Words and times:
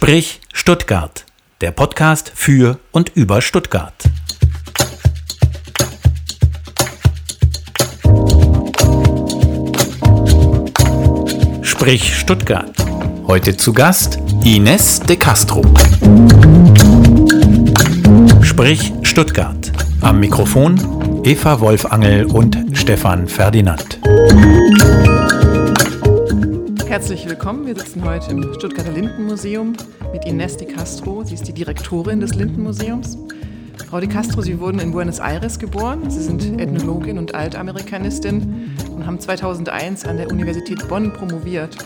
Sprich 0.00 0.40
Stuttgart, 0.52 1.26
der 1.60 1.72
Podcast 1.72 2.30
für 2.32 2.78
und 2.92 3.10
über 3.16 3.42
Stuttgart. 3.42 4.04
Sprich 11.62 12.16
Stuttgart. 12.16 12.72
Heute 13.26 13.56
zu 13.56 13.72
Gast 13.72 14.20
Ines 14.44 15.00
de 15.00 15.16
Castro. 15.16 15.62
Sprich 18.42 18.92
Stuttgart. 19.02 19.72
Am 20.00 20.20
Mikrofon 20.20 21.22
Eva 21.24 21.58
Wolfangel 21.58 22.24
und 22.26 22.56
Stefan 22.72 23.26
Ferdinand. 23.26 23.98
Herzlich 26.98 27.28
willkommen. 27.28 27.64
Wir 27.64 27.76
sitzen 27.76 28.02
heute 28.02 28.32
im 28.32 28.54
Stuttgarter 28.54 28.90
Lindenmuseum 28.90 29.76
mit 30.12 30.24
Ines 30.24 30.56
de 30.56 30.66
Castro. 30.66 31.22
Sie 31.22 31.34
ist 31.34 31.46
die 31.46 31.52
Direktorin 31.52 32.18
des 32.18 32.34
Lindenmuseums. 32.34 33.16
Frau 33.88 34.00
de 34.00 34.08
Castro, 34.08 34.42
Sie 34.42 34.58
wurden 34.58 34.80
in 34.80 34.90
Buenos 34.90 35.20
Aires 35.20 35.60
geboren. 35.60 36.10
Sie 36.10 36.20
sind 36.20 36.60
Ethnologin 36.60 37.16
und 37.18 37.36
Altamerikanistin 37.36 38.74
und 38.92 39.06
haben 39.06 39.20
2001 39.20 40.06
an 40.06 40.16
der 40.16 40.28
Universität 40.28 40.88
Bonn 40.88 41.12
promoviert. 41.12 41.76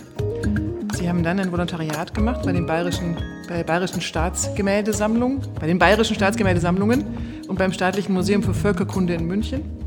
Sie 0.94 1.06
haben 1.06 1.22
dann 1.22 1.38
ein 1.40 1.52
Volontariat 1.52 2.14
gemacht 2.14 2.40
bei, 2.46 2.52
den 2.52 2.64
bayerischen, 2.64 3.14
bei 3.50 3.58
der 3.58 3.64
Bayerischen 3.64 4.00
Staatsgemäldesammlung, 4.00 5.42
bei 5.60 5.66
den 5.66 5.78
Bayerischen 5.78 6.16
Staatsgemäldesammlungen 6.16 7.04
und 7.48 7.58
beim 7.58 7.74
Staatlichen 7.74 8.14
Museum 8.14 8.42
für 8.42 8.54
Völkerkunde 8.54 9.12
in 9.12 9.26
München 9.26 9.81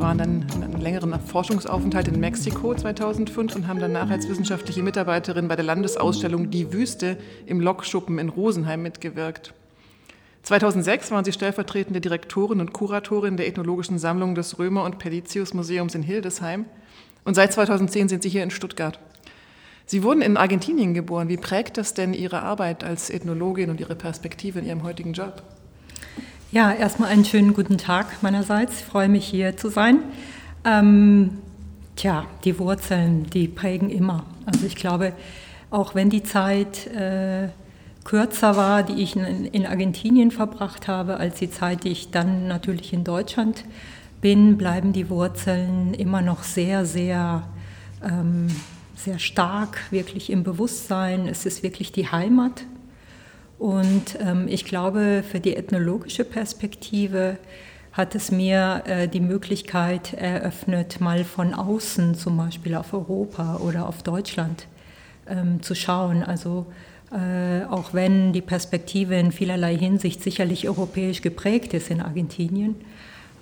waren 0.00 0.16
dann 0.16 0.46
einen 0.62 0.80
längeren 0.80 1.20
Forschungsaufenthalt 1.20 2.08
in 2.08 2.18
Mexiko 2.18 2.74
2005 2.74 3.54
und 3.54 3.68
haben 3.68 3.80
danach 3.80 4.08
als 4.08 4.28
wissenschaftliche 4.30 4.82
Mitarbeiterin 4.82 5.46
bei 5.46 5.56
der 5.56 5.64
Landesausstellung 5.64 6.50
Die 6.50 6.72
Wüste 6.72 7.18
im 7.44 7.60
Lokschuppen 7.60 8.18
in 8.18 8.30
Rosenheim 8.30 8.80
mitgewirkt. 8.82 9.52
2006 10.44 11.10
waren 11.10 11.26
sie 11.26 11.32
stellvertretende 11.32 12.00
Direktorin 12.00 12.60
und 12.60 12.72
Kuratorin 12.72 13.36
der 13.36 13.46
Ethnologischen 13.46 13.98
Sammlung 13.98 14.34
des 14.34 14.58
Römer- 14.58 14.84
und 14.84 14.98
Pellitius 14.98 15.52
Museums 15.52 15.94
in 15.94 16.02
Hildesheim 16.02 16.64
und 17.24 17.34
seit 17.34 17.52
2010 17.52 18.08
sind 18.08 18.22
sie 18.22 18.30
hier 18.30 18.42
in 18.42 18.50
Stuttgart. 18.50 18.98
Sie 19.84 20.02
wurden 20.02 20.22
in 20.22 20.38
Argentinien 20.38 20.94
geboren. 20.94 21.28
Wie 21.28 21.36
prägt 21.36 21.76
das 21.76 21.92
denn 21.92 22.14
Ihre 22.14 22.42
Arbeit 22.42 22.84
als 22.84 23.10
Ethnologin 23.10 23.68
und 23.68 23.80
Ihre 23.80 23.96
Perspektive 23.96 24.60
in 24.60 24.66
Ihrem 24.66 24.82
heutigen 24.82 25.12
Job? 25.12 25.42
Ja, 26.52 26.72
erstmal 26.72 27.10
einen 27.10 27.24
schönen 27.24 27.54
guten 27.54 27.78
Tag 27.78 28.24
meinerseits. 28.24 28.80
Ich 28.80 28.84
freue 28.84 29.08
mich 29.08 29.24
hier 29.24 29.56
zu 29.56 29.68
sein. 29.68 30.00
Ähm, 30.64 31.38
tja, 31.94 32.26
die 32.42 32.58
Wurzeln, 32.58 33.30
die 33.30 33.46
prägen 33.46 33.88
immer. 33.88 34.24
Also 34.46 34.66
ich 34.66 34.74
glaube, 34.74 35.12
auch 35.70 35.94
wenn 35.94 36.10
die 36.10 36.24
Zeit 36.24 36.88
äh, 36.88 37.50
kürzer 38.02 38.56
war, 38.56 38.82
die 38.82 39.00
ich 39.00 39.14
in, 39.14 39.46
in, 39.46 39.64
Argentinien 39.64 40.32
verbracht 40.32 40.88
habe, 40.88 41.18
als 41.18 41.38
die 41.38 41.52
Zeit, 41.52 41.84
die 41.84 41.90
ich 41.90 42.10
dann 42.10 42.48
natürlich 42.48 42.92
in 42.92 43.04
Deutschland 43.04 43.64
bin, 44.20 44.58
bleiben 44.58 44.92
die 44.92 45.08
Wurzeln 45.08 45.94
immer 45.94 46.20
noch 46.20 46.42
sehr, 46.42 46.84
sehr, 46.84 47.44
ähm, 48.02 48.48
sehr 48.96 49.20
stark, 49.20 49.78
wirklich 49.92 50.30
im 50.30 50.42
Bewusstsein. 50.42 51.28
Es 51.28 51.46
ist 51.46 51.62
wirklich 51.62 51.92
die 51.92 52.08
Heimat, 52.08 52.64
und 53.60 54.18
ähm, 54.18 54.48
ich 54.48 54.64
glaube, 54.64 55.22
für 55.22 55.38
die 55.38 55.54
ethnologische 55.54 56.24
Perspektive 56.24 57.36
hat 57.92 58.14
es 58.14 58.30
mir 58.30 58.82
äh, 58.86 59.06
die 59.06 59.20
Möglichkeit 59.20 60.14
eröffnet, 60.14 61.02
mal 61.02 61.24
von 61.24 61.52
außen 61.52 62.14
zum 62.14 62.38
Beispiel 62.38 62.74
auf 62.74 62.94
Europa 62.94 63.58
oder 63.58 63.86
auf 63.86 64.02
Deutschland 64.02 64.66
ähm, 65.28 65.62
zu 65.62 65.74
schauen. 65.74 66.22
Also 66.22 66.64
äh, 67.12 67.66
auch 67.66 67.92
wenn 67.92 68.32
die 68.32 68.40
Perspektive 68.40 69.16
in 69.16 69.30
vielerlei 69.30 69.76
Hinsicht 69.76 70.22
sicherlich 70.22 70.66
europäisch 70.66 71.20
geprägt 71.20 71.74
ist 71.74 71.90
in 71.90 72.00
Argentinien, 72.00 72.76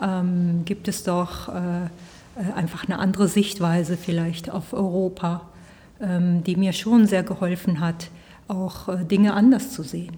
ähm, 0.02 0.62
gibt 0.64 0.89
es 0.89 1.05
doch 1.05 1.48
äh, 1.48 1.84
äh 1.84 2.52
einfach 2.57 2.89
eine 2.89 2.98
andere 2.98 3.28
Sichtweise 3.28 3.96
vielleicht 3.96 4.51
auf 4.51 4.73
Europa, 4.73 5.42
ähm, 6.01 6.42
die 6.42 6.57
mir 6.57 6.73
schon 6.73 7.07
sehr 7.07 7.23
geholfen 7.23 7.78
hat, 7.78 8.11
auch 8.48 8.89
äh, 8.89 9.05
Dinge 9.05 9.35
anders 9.35 9.73
zu 9.73 9.83
sehen. 9.83 10.17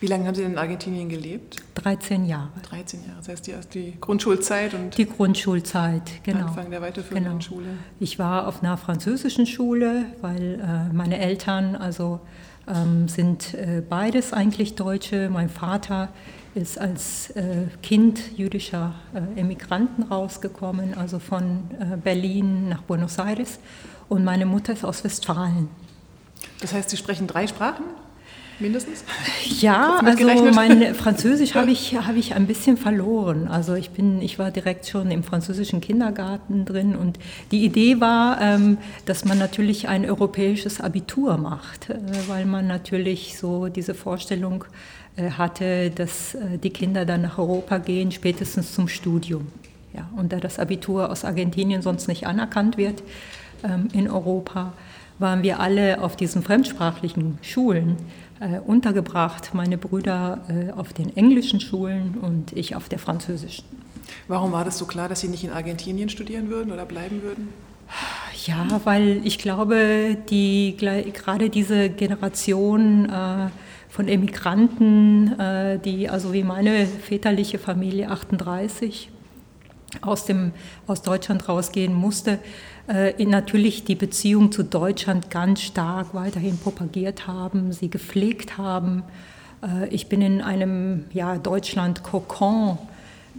Wie 0.00 0.06
lange 0.06 0.26
haben 0.26 0.34
Sie 0.34 0.42
in 0.42 0.56
Argentinien 0.56 1.08
gelebt? 1.08 1.56
13 1.74 2.24
Jahre. 2.24 2.48
13 2.62 3.00
Jahre, 3.06 3.18
das 3.18 3.28
heißt 3.28 3.46
die, 3.46 3.54
die 3.74 4.00
Grundschulzeit 4.00 4.72
und 4.72 4.96
die 4.96 5.06
Grundschulzeit, 5.06 6.02
genau. 6.22 6.46
Anfang 6.46 6.70
der 6.70 6.80
weiterführenden 6.80 7.32
genau. 7.32 7.42
Schule. 7.42 7.66
Ich 7.98 8.18
war 8.18 8.48
auf 8.48 8.62
einer 8.62 8.76
französischen 8.76 9.46
Schule, 9.46 10.06
weil 10.20 10.60
äh, 10.60 10.94
meine 10.94 11.18
Eltern 11.18 11.76
also 11.76 12.20
ähm, 12.66 13.08
sind 13.08 13.54
äh, 13.54 13.82
beides 13.86 14.32
eigentlich 14.32 14.74
Deutsche. 14.74 15.28
Mein 15.30 15.48
Vater 15.48 16.08
ist 16.54 16.78
als 16.78 17.30
äh, 17.30 17.66
Kind 17.82 18.36
jüdischer 18.36 18.94
äh, 19.14 19.40
Emigranten 19.40 20.04
rausgekommen, 20.04 20.94
also 20.94 21.18
von 21.18 21.64
äh, 21.78 21.96
Berlin 21.96 22.68
nach 22.68 22.82
Buenos 22.82 23.18
Aires. 23.18 23.60
Und 24.08 24.24
meine 24.24 24.46
Mutter 24.46 24.72
ist 24.72 24.84
aus 24.84 25.04
Westfalen. 25.04 25.68
Das 26.60 26.72
heißt, 26.72 26.90
Sie 26.90 26.96
sprechen 26.96 27.26
drei 27.26 27.46
Sprachen? 27.46 27.84
Mindestens? 28.60 29.04
Ja, 29.60 30.00
also 30.04 30.50
mein 30.52 30.94
Französisch 30.94 31.54
habe 31.54 31.70
ich, 31.70 31.96
hab 31.96 32.14
ich 32.16 32.34
ein 32.34 32.46
bisschen 32.46 32.76
verloren. 32.76 33.48
Also 33.48 33.74
ich, 33.74 33.90
bin, 33.90 34.20
ich 34.20 34.38
war 34.38 34.50
direkt 34.50 34.86
schon 34.86 35.10
im 35.10 35.22
französischen 35.22 35.80
Kindergarten 35.80 36.66
drin 36.66 36.94
und 36.94 37.18
die 37.52 37.64
Idee 37.64 38.00
war, 38.00 38.38
ähm, 38.40 38.76
dass 39.06 39.24
man 39.24 39.38
natürlich 39.38 39.88
ein 39.88 40.04
europäisches 40.04 40.80
Abitur 40.80 41.38
macht, 41.38 41.88
äh, 41.88 41.98
weil 42.28 42.44
man 42.44 42.66
natürlich 42.66 43.38
so 43.38 43.68
diese 43.68 43.94
Vorstellung 43.94 44.64
äh, 45.16 45.30
hatte, 45.30 45.90
dass 45.90 46.34
äh, 46.34 46.58
die 46.58 46.70
Kinder 46.70 47.06
dann 47.06 47.22
nach 47.22 47.38
Europa 47.38 47.78
gehen, 47.78 48.12
spätestens 48.12 48.74
zum 48.74 48.88
Studium. 48.88 49.46
Ja, 49.94 50.08
und 50.16 50.32
da 50.32 50.36
das 50.36 50.58
Abitur 50.58 51.10
aus 51.10 51.24
Argentinien 51.24 51.82
sonst 51.82 52.08
nicht 52.08 52.26
anerkannt 52.26 52.76
wird 52.76 53.02
ähm, 53.64 53.88
in 53.92 54.08
Europa, 54.08 54.72
waren 55.20 55.42
wir 55.42 55.60
alle 55.60 56.02
auf 56.02 56.16
diesen 56.16 56.42
fremdsprachlichen 56.42 57.38
Schulen 57.42 57.96
äh, 58.40 58.58
untergebracht. 58.58 59.54
Meine 59.54 59.78
Brüder 59.78 60.40
äh, 60.48 60.72
auf 60.72 60.92
den 60.92 61.16
englischen 61.16 61.60
Schulen 61.60 62.16
und 62.20 62.52
ich 62.56 62.74
auf 62.74 62.88
der 62.88 62.98
französischen. 62.98 63.64
Warum 64.26 64.52
war 64.52 64.64
das 64.64 64.78
so 64.78 64.86
klar, 64.86 65.08
dass 65.08 65.20
Sie 65.20 65.28
nicht 65.28 65.44
in 65.44 65.50
Argentinien 65.50 66.08
studieren 66.08 66.48
würden 66.48 66.72
oder 66.72 66.86
bleiben 66.86 67.22
würden? 67.22 67.48
Ja, 68.46 68.80
weil 68.84 69.20
ich 69.24 69.38
glaube, 69.38 70.16
die, 70.30 70.76
gerade 70.76 71.50
diese 71.50 71.90
Generation 71.90 73.08
äh, 73.08 73.50
von 73.88 74.08
Emigranten, 74.08 75.38
äh, 75.38 75.78
die, 75.78 76.08
also 76.08 76.32
wie 76.32 76.44
meine 76.44 76.86
väterliche 76.86 77.58
Familie 77.58 78.10
38, 78.10 79.10
aus, 80.00 80.24
dem, 80.24 80.52
aus 80.86 81.02
Deutschland 81.02 81.48
rausgehen 81.48 81.92
musste, 81.92 82.38
äh, 82.90 83.24
natürlich 83.24 83.84
die 83.84 83.94
Beziehung 83.94 84.50
zu 84.50 84.64
Deutschland 84.64 85.30
ganz 85.30 85.62
stark 85.62 86.12
weiterhin 86.12 86.58
propagiert 86.58 87.26
haben, 87.28 87.72
sie 87.72 87.88
gepflegt 87.88 88.58
haben. 88.58 89.04
Äh, 89.62 89.88
ich 89.88 90.08
bin 90.08 90.20
in 90.20 90.42
einem 90.42 91.04
ja, 91.12 91.38
Deutschland-Kokon 91.38 92.78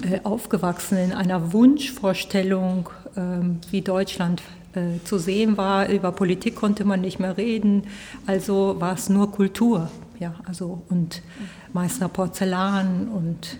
äh, 0.03 0.21
aufgewachsen, 0.23 0.97
in 0.97 1.13
einer 1.13 1.51
Wunschvorstellung, 1.51 2.89
ähm, 3.17 3.59
wie 3.71 3.81
Deutschland 3.81 4.41
äh, 4.73 5.03
zu 5.03 5.17
sehen 5.17 5.57
war. 5.57 5.89
Über 5.89 6.13
Politik 6.13 6.55
konnte 6.55 6.85
man 6.85 7.01
nicht 7.01 7.19
mehr 7.19 7.35
reden, 7.37 7.83
also 8.25 8.77
war 8.79 8.93
es 8.93 9.09
nur 9.09 9.31
Kultur. 9.31 9.91
Ja, 10.17 10.35
also, 10.45 10.83
und 10.89 11.21
Meißner 11.73 12.07
Porzellan 12.07 13.09
und 13.09 13.57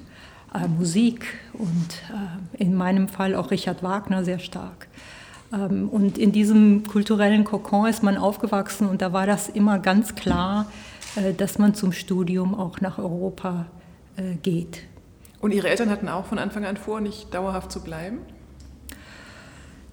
äh, 0.53 0.67
Musik 0.67 1.25
und 1.53 1.67
äh, 2.13 2.63
in 2.63 2.75
meinem 2.75 3.09
Fall 3.09 3.35
auch 3.35 3.51
Richard 3.51 3.83
Wagner 3.83 4.23
sehr 4.23 4.39
stark. 4.39 4.87
Ähm, 5.53 5.89
und 5.89 6.17
in 6.17 6.31
diesem 6.31 6.85
kulturellen 6.87 7.43
Kokon 7.43 7.87
ist 7.87 8.03
man 8.03 8.17
aufgewachsen 8.17 8.87
und 8.87 9.01
da 9.01 9.13
war 9.13 9.25
das 9.25 9.49
immer 9.49 9.79
ganz 9.79 10.15
klar, 10.15 10.71
äh, 11.15 11.33
dass 11.33 11.57
man 11.57 11.73
zum 11.73 11.91
Studium 11.91 12.55
auch 12.55 12.81
nach 12.81 12.97
Europa 12.97 13.65
äh, 14.17 14.35
geht. 14.41 14.83
Und 15.39 15.53
Ihre 15.53 15.69
Eltern 15.69 15.89
hatten 15.89 16.07
auch 16.07 16.25
von 16.25 16.37
Anfang 16.37 16.65
an 16.65 16.77
vor, 16.77 17.01
nicht 17.01 17.33
dauerhaft 17.33 17.71
zu 17.71 17.81
bleiben? 17.81 18.19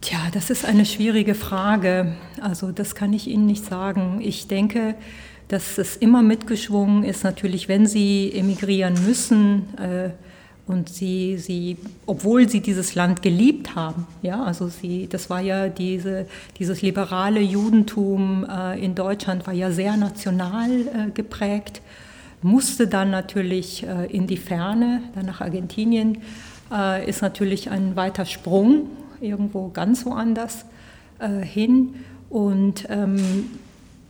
Tja, 0.00 0.18
das 0.32 0.50
ist 0.50 0.64
eine 0.64 0.84
schwierige 0.84 1.34
Frage. 1.34 2.14
Also 2.40 2.70
das 2.70 2.94
kann 2.94 3.12
ich 3.12 3.26
Ihnen 3.26 3.46
nicht 3.46 3.64
sagen. 3.64 4.20
Ich 4.22 4.46
denke, 4.46 4.94
dass 5.48 5.78
es 5.78 5.96
immer 5.96 6.22
mitgeschwungen 6.22 7.02
ist, 7.02 7.24
natürlich, 7.24 7.68
wenn 7.68 7.86
Sie 7.86 8.30
emigrieren 8.32 8.94
müssen, 9.04 9.76
äh, 9.78 10.10
und 10.68 10.88
sie, 10.88 11.38
sie, 11.38 11.76
obwohl 12.06 12.48
sie 12.48 12.60
dieses 12.60 12.94
Land 12.94 13.22
geliebt 13.22 13.74
haben, 13.74 14.06
ja, 14.22 14.42
also 14.42 14.68
sie, 14.68 15.08
das 15.08 15.30
war 15.30 15.40
ja 15.40 15.68
diese, 15.68 16.26
dieses 16.58 16.82
liberale 16.82 17.40
Judentum 17.40 18.46
äh, 18.48 18.78
in 18.82 18.94
Deutschland 18.94 19.46
war 19.46 19.54
ja 19.54 19.70
sehr 19.70 19.96
national 19.96 20.70
äh, 20.70 21.10
geprägt, 21.12 21.80
musste 22.42 22.86
dann 22.86 23.10
natürlich 23.10 23.84
äh, 23.86 24.06
in 24.06 24.26
die 24.26 24.36
Ferne, 24.36 25.02
dann 25.14 25.26
nach 25.26 25.40
Argentinien, 25.40 26.18
äh, 26.72 27.08
ist 27.08 27.22
natürlich 27.22 27.70
ein 27.70 27.96
weiter 27.96 28.26
Sprung 28.26 28.90
irgendwo 29.20 29.68
ganz 29.68 30.04
woanders 30.06 30.64
äh, 31.18 31.44
hin. 31.44 31.94
Und 32.30 32.86
ähm, 32.90 33.48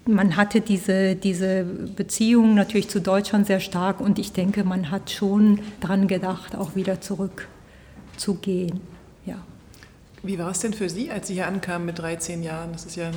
man 0.09 0.37
hatte 0.37 0.61
diese, 0.61 1.15
diese 1.15 1.65
Beziehung 1.65 2.55
natürlich 2.55 2.89
zu 2.89 3.01
Deutschland 3.01 3.47
sehr 3.47 3.61
stark 3.61 4.01
und 4.01 4.19
ich 4.19 4.33
denke, 4.33 4.65
man 4.65 4.91
hat 4.91 5.11
schon 5.11 5.61
daran 5.81 6.09
gedacht, 6.09 6.57
auch 6.57 6.75
wieder 6.75 7.01
zurückzugehen. 7.01 8.81
Ja. 9.27 9.37
Wie 10.23 10.39
war 10.39 10.51
es 10.51 10.61
denn 10.61 10.73
für 10.73 10.89
Sie, 10.89 11.11
als 11.11 11.29
Sie 11.29 11.35
hier 11.35 11.47
ankamen 11.47 11.87
mit 11.87 11.99
13 11.99 12.43
Jahren? 12.43 12.73
Das 12.73 12.87
ist 12.87 12.97
ja 12.97 13.11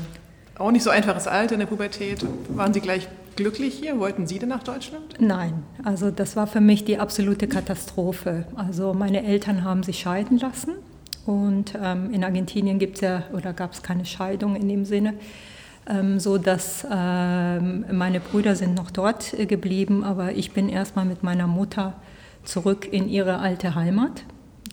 auch 0.57 0.71
nicht 0.71 0.83
so 0.83 0.89
einfaches 0.89 1.27
Alter 1.27 1.53
in 1.53 1.59
der 1.61 1.67
Pubertät. 1.67 2.25
Waren 2.49 2.73
Sie 2.73 2.81
gleich 2.81 3.07
glücklich 3.37 3.73
hier? 3.73 3.97
Wollten 3.97 4.27
Sie 4.27 4.37
denn 4.37 4.49
nach 4.49 4.63
Deutschland? 4.63 5.15
Nein, 5.19 5.63
also 5.83 6.11
das 6.11 6.35
war 6.35 6.45
für 6.45 6.61
mich 6.61 6.83
die 6.83 6.97
absolute 6.97 7.47
Katastrophe. 7.47 8.45
Also 8.55 8.94
meine 8.94 9.23
Eltern 9.23 9.63
haben 9.63 9.83
sich 9.83 9.99
scheiden 9.99 10.37
lassen 10.37 10.73
und 11.25 11.73
ähm, 11.81 12.13
in 12.13 12.25
Argentinien 12.25 12.79
gibt 12.79 12.95
es 12.95 13.01
ja 13.01 13.23
oder 13.31 13.53
gab 13.53 13.71
es 13.71 13.81
keine 13.81 14.05
Scheidung 14.05 14.57
in 14.57 14.67
dem 14.67 14.83
Sinne 14.83 15.13
ähm, 15.91 16.19
so 16.19 16.38
dass 16.38 16.85
ähm, 16.89 17.85
meine 17.91 18.19
Brüder 18.19 18.55
sind 18.55 18.75
noch 18.75 18.91
dort 18.91 19.33
äh, 19.33 19.45
geblieben, 19.45 20.03
aber 20.03 20.31
ich 20.31 20.51
bin 20.51 20.69
erstmal 20.69 21.05
mit 21.05 21.23
meiner 21.23 21.47
Mutter 21.47 21.93
zurück 22.43 22.88
in 22.91 23.09
ihre 23.09 23.39
alte 23.39 23.75
Heimat 23.75 24.23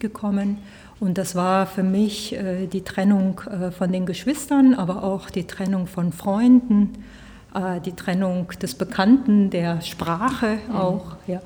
gekommen. 0.00 0.58
Und 1.00 1.18
das 1.18 1.34
war 1.34 1.66
für 1.66 1.82
mich 1.82 2.34
äh, 2.34 2.66
die 2.66 2.82
Trennung 2.82 3.40
äh, 3.40 3.70
von 3.70 3.92
den 3.92 4.06
Geschwistern, 4.06 4.74
aber 4.74 5.02
auch 5.04 5.30
die 5.30 5.44
Trennung 5.44 5.86
von 5.86 6.12
Freunden, 6.12 7.04
äh, 7.54 7.80
die 7.80 7.92
Trennung 7.92 8.48
des 8.60 8.74
Bekannten, 8.74 9.50
der 9.50 9.80
Sprache 9.80 10.58
mhm. 10.68 10.76
auch. 10.76 11.16
Ja. 11.26 11.40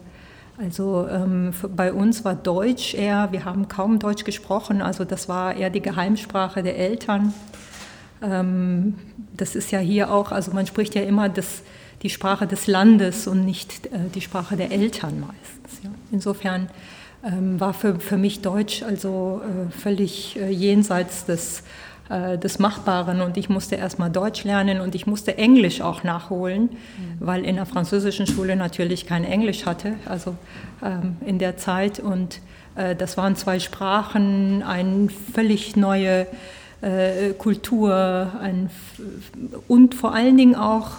Also 0.58 1.08
ähm, 1.08 1.52
bei 1.75 1.92
uns 1.92 2.25
war 2.25 2.34
Deutsch 2.34 2.94
eher, 2.94 3.32
wir 3.32 3.44
haben 3.44 3.68
kaum 3.68 3.98
Deutsch 3.98 4.25
gesprochen, 4.25 4.82
also 4.82 5.04
das 5.04 5.28
war 5.28 5.56
eher 5.56 5.70
die 5.70 5.80
Geheimsprache 5.80 6.62
der 6.62 6.78
Eltern. 6.78 7.32
Ähm, 8.22 8.94
das 9.36 9.54
ist 9.56 9.70
ja 9.72 9.78
hier 9.78 10.12
auch, 10.12 10.32
also 10.32 10.52
man 10.52 10.66
spricht 10.66 10.94
ja 10.94 11.02
immer 11.02 11.28
das, 11.28 11.62
die 12.02 12.10
Sprache 12.10 12.46
des 12.46 12.66
Landes 12.66 13.26
und 13.26 13.44
nicht 13.44 13.86
äh, 13.86 13.90
die 14.14 14.20
Sprache 14.20 14.56
der 14.56 14.70
Eltern 14.70 15.20
meistens. 15.20 15.84
Ja. 15.84 15.90
Insofern 16.10 16.69
ähm, 17.24 17.60
war 17.60 17.74
für, 17.74 17.98
für 18.00 18.16
mich 18.16 18.42
Deutsch 18.42 18.82
also 18.82 19.40
äh, 19.42 19.70
völlig 19.70 20.36
äh, 20.36 20.50
jenseits 20.50 21.24
des, 21.24 21.62
äh, 22.08 22.36
des 22.38 22.58
Machbaren 22.58 23.20
und 23.20 23.36
ich 23.36 23.48
musste 23.48 23.76
erstmal 23.76 24.10
Deutsch 24.10 24.44
lernen 24.44 24.80
und 24.80 24.94
ich 24.94 25.06
musste 25.06 25.38
Englisch 25.38 25.80
auch 25.80 26.02
nachholen, 26.02 26.62
mhm. 26.62 26.68
weil 27.20 27.44
in 27.44 27.56
der 27.56 27.66
französischen 27.66 28.26
Schule 28.26 28.56
natürlich 28.56 29.06
kein 29.06 29.25
Englisch 29.25 29.66
hatte, 29.66 29.94
also 30.06 30.34
ähm, 30.84 31.16
in 31.25 31.38
der 31.38 31.56
Zeit 31.56 32.00
und 32.00 32.40
äh, 32.75 32.96
das 32.96 33.16
waren 33.16 33.36
zwei 33.36 33.60
Sprachen, 33.60 34.62
eine 34.62 35.08
völlig 35.32 35.76
neue 35.76 36.26
Kultur 37.38 38.32
ein, 38.40 38.70
und 39.69 39.94
vor 39.94 40.14
allen 40.14 40.37
Dingen 40.37 40.56
auch 40.56 40.90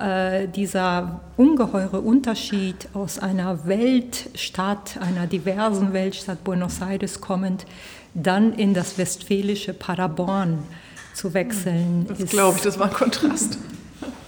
äh, 0.00 0.48
dieser 0.48 1.20
ungeheure 1.36 2.00
Unterschied 2.00 2.88
aus 2.94 3.18
einer 3.18 3.66
Weltstadt, 3.66 4.98
einer 4.98 5.26
diversen 5.26 5.92
Weltstadt 5.92 6.42
Buenos 6.42 6.80
Aires 6.80 7.20
kommend, 7.20 7.66
dann 8.14 8.54
in 8.54 8.72
das 8.72 8.96
westfälische 8.96 9.74
Paderborn 9.74 10.60
zu 11.14 11.34
wechseln. 11.34 12.06
Das 12.08 12.30
glaube 12.30 12.56
ich, 12.56 12.62
das 12.62 12.78
war 12.78 12.86
ein 12.86 12.94
Kontrast. 12.94 13.58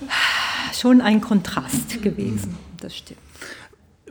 Schon 0.79 1.00
ein 1.00 1.23
Kontrast 1.23 2.03
gewesen, 2.03 2.58
das 2.81 2.94
stimmt. 2.97 3.21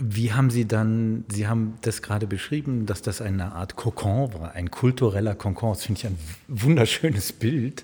Wie 0.03 0.33
haben 0.33 0.50
Sie 0.50 0.68
dann, 0.68 1.25
Sie 1.27 1.48
haben 1.48 1.75
das 1.81 2.01
gerade 2.01 2.25
beschrieben, 2.25 2.88
dass 2.88 3.03
das 3.03 3.21
eine 3.21 3.53
Art 3.53 3.75
Kokon 3.75 4.33
war, 4.33 4.53
ein 4.53 4.71
kultureller 4.71 5.36
Kokon. 5.36 5.74
Das 5.74 5.83
finde 5.83 6.00
ich 6.00 6.07
ein 6.07 6.18
wunderschönes 6.48 7.31
Bild. 7.33 7.83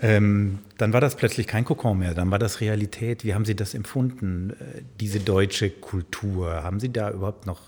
Ähm, 0.00 0.58
dann 0.78 0.92
war 0.92 1.00
das 1.00 1.14
plötzlich 1.14 1.46
kein 1.46 1.64
Kokon 1.64 2.00
mehr, 2.00 2.14
dann 2.14 2.32
war 2.32 2.40
das 2.40 2.60
Realität. 2.60 3.24
Wie 3.24 3.34
haben 3.34 3.44
Sie 3.44 3.54
das 3.54 3.74
empfunden, 3.74 4.50
äh, 4.50 4.82
diese 4.98 5.20
deutsche 5.20 5.70
Kultur? 5.70 6.64
Haben 6.64 6.80
Sie 6.80 6.92
da 6.92 7.10
überhaupt 7.10 7.46
noch 7.46 7.60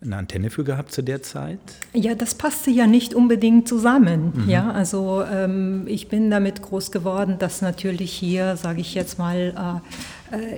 eine 0.00 0.16
Antenne 0.16 0.50
für 0.50 0.62
gehabt 0.62 0.92
zu 0.92 1.02
der 1.02 1.22
Zeit? 1.22 1.58
Ja, 1.94 2.14
das 2.14 2.34
passte 2.34 2.70
ja 2.70 2.86
nicht 2.86 3.14
unbedingt 3.14 3.66
zusammen. 3.66 4.32
Mhm. 4.34 4.48
Ja, 4.48 4.70
also 4.70 5.24
ähm, 5.24 5.84
ich 5.86 6.08
bin 6.08 6.30
damit 6.30 6.62
groß 6.62 6.92
geworden, 6.92 7.36
dass 7.38 7.62
natürlich 7.62 8.12
hier, 8.12 8.56
sage 8.56 8.80
ich 8.80 8.94
jetzt 8.94 9.18
mal, 9.18 9.36
äh, 9.36 9.76
äh, 9.76 9.80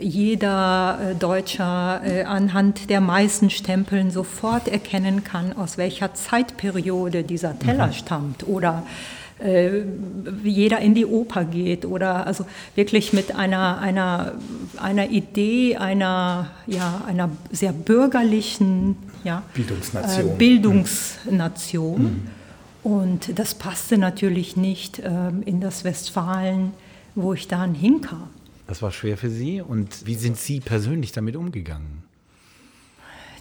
jeder 0.00 0.98
äh, 1.00 1.14
Deutscher 1.14 2.00
äh, 2.04 2.22
anhand 2.24 2.90
der 2.90 3.00
meisten 3.00 3.50
Stempeln 3.50 4.10
sofort 4.10 4.68
erkennen 4.68 5.24
kann, 5.24 5.52
aus 5.52 5.78
welcher 5.78 6.14
Zeitperiode 6.14 7.22
dieser 7.22 7.58
Teller 7.58 7.88
mhm. 7.88 7.92
stammt 7.92 8.46
oder 8.48 8.84
äh, 9.40 9.82
jeder 10.42 10.78
in 10.80 10.94
die 10.94 11.06
Oper 11.06 11.44
geht 11.44 11.84
oder 11.84 12.26
also 12.26 12.46
wirklich 12.74 13.12
mit 13.12 13.36
einer, 13.36 13.78
einer, 13.78 14.32
einer 14.78 15.10
Idee 15.10 15.76
einer, 15.76 16.50
ja, 16.66 17.02
einer 17.06 17.30
sehr 17.52 17.72
bürgerlichen 17.72 18.96
ja, 19.24 19.42
Bildungsnation. 19.54 20.28
Äh, 20.28 20.36
Bildungsnation. 20.36 22.02
Mhm. 22.02 22.22
Und 22.82 23.38
das 23.38 23.54
passte 23.54 23.98
natürlich 23.98 24.56
nicht 24.56 24.98
äh, 24.98 25.10
in 25.44 25.60
das 25.60 25.84
Westfalen, 25.84 26.72
wo 27.14 27.34
ich 27.34 27.48
dann 27.48 27.74
hinkam. 27.74 28.28
Das 28.68 28.82
war 28.82 28.92
schwer 28.92 29.16
für 29.16 29.30
Sie. 29.30 29.60
Und 29.60 30.06
wie 30.06 30.14
sind 30.14 30.36
Sie 30.36 30.60
persönlich 30.60 31.10
damit 31.10 31.34
umgegangen? 31.34 32.04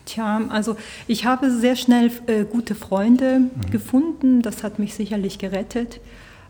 Tja, 0.06 0.42
also 0.50 0.78
ich 1.06 1.26
habe 1.26 1.52
sehr 1.52 1.76
schnell 1.76 2.10
äh, 2.28 2.46
gute 2.46 2.76
Freunde 2.76 3.40
mhm. 3.40 3.70
gefunden. 3.70 4.42
Das 4.42 4.64
hat 4.64 4.80
mich 4.80 4.96
sicherlich 4.96 5.38
gerettet. 5.38 6.00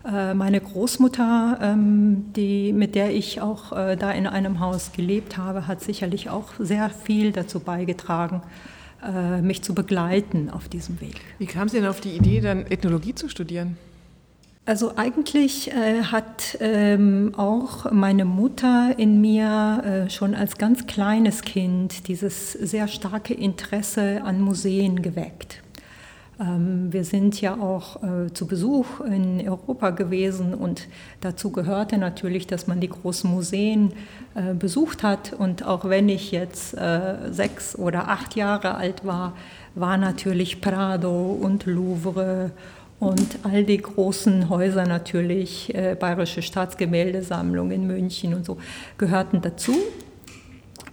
Äh, 0.05 0.35
meine 0.35 0.61
Großmutter, 0.61 1.57
ähm, 1.59 2.25
die, 2.35 2.71
mit 2.71 2.93
der 2.93 3.15
ich 3.15 3.41
auch 3.41 3.75
äh, 3.75 3.95
da 3.95 4.11
in 4.11 4.27
einem 4.27 4.59
Haus 4.59 4.91
gelebt 4.91 5.37
habe, 5.37 5.65
hat 5.65 5.81
sicherlich 5.81 6.29
auch 6.29 6.53
sehr 6.59 6.91
viel 6.91 7.31
dazu 7.31 7.59
beigetragen, 7.59 8.43
äh, 9.03 9.41
mich 9.41 9.63
zu 9.63 9.73
begleiten 9.73 10.51
auf 10.51 10.69
diesem 10.69 11.01
Weg. 11.01 11.19
Wie 11.39 11.47
kam 11.47 11.67
Sie 11.67 11.77
denn 11.77 11.89
auf 11.89 11.99
die 11.99 12.11
Idee, 12.11 12.41
dann 12.41 12.67
Ethnologie 12.67 13.15
zu 13.15 13.27
studieren? 13.27 13.75
Also 14.67 14.97
eigentlich 14.97 15.71
äh, 15.71 16.03
hat 16.03 16.57
ähm, 16.59 17.31
auch 17.37 17.89
meine 17.89 18.25
Mutter 18.25 18.93
in 18.97 19.21
mir 19.21 19.81
äh, 20.07 20.09
schon 20.09 20.35
als 20.35 20.57
ganz 20.57 20.85
kleines 20.85 21.43
Kind 21.43 22.09
dieses 22.09 22.51
sehr 22.51 22.89
starke 22.89 23.33
Interesse 23.33 24.21
an 24.25 24.41
Museen 24.41 25.01
geweckt. 25.01 25.63
Ähm, 26.37 26.91
wir 26.91 27.05
sind 27.05 27.39
ja 27.39 27.55
auch 27.55 28.03
äh, 28.03 28.33
zu 28.33 28.45
Besuch 28.45 28.99
in 28.99 29.47
Europa 29.47 29.91
gewesen 29.91 30.53
und 30.53 30.89
dazu 31.21 31.49
gehörte 31.53 31.97
natürlich, 31.97 32.45
dass 32.45 32.67
man 32.67 32.81
die 32.81 32.89
großen 32.89 33.31
Museen 33.31 33.93
äh, 34.35 34.53
besucht 34.53 35.01
hat. 35.01 35.31
Und 35.31 35.65
auch 35.65 35.85
wenn 35.85 36.09
ich 36.09 36.31
jetzt 36.31 36.73
äh, 36.73 37.31
sechs 37.31 37.73
oder 37.79 38.09
acht 38.09 38.35
Jahre 38.35 38.75
alt 38.75 39.05
war, 39.05 39.31
war 39.75 39.97
natürlich 39.97 40.59
Prado 40.59 41.31
und 41.41 41.65
Louvre 41.65 42.51
und 42.99 43.39
all 43.43 43.63
die 43.63 43.77
großen 43.77 44.49
Häuser 44.49 44.85
natürlich, 44.85 45.73
äh, 45.75 45.95
Bayerische 45.99 46.41
Staatsgemäldesammlung 46.41 47.71
in 47.71 47.85
München 47.85 48.33
und 48.33 48.45
so, 48.45 48.57
gehörten 48.97 49.41
dazu. 49.41 49.75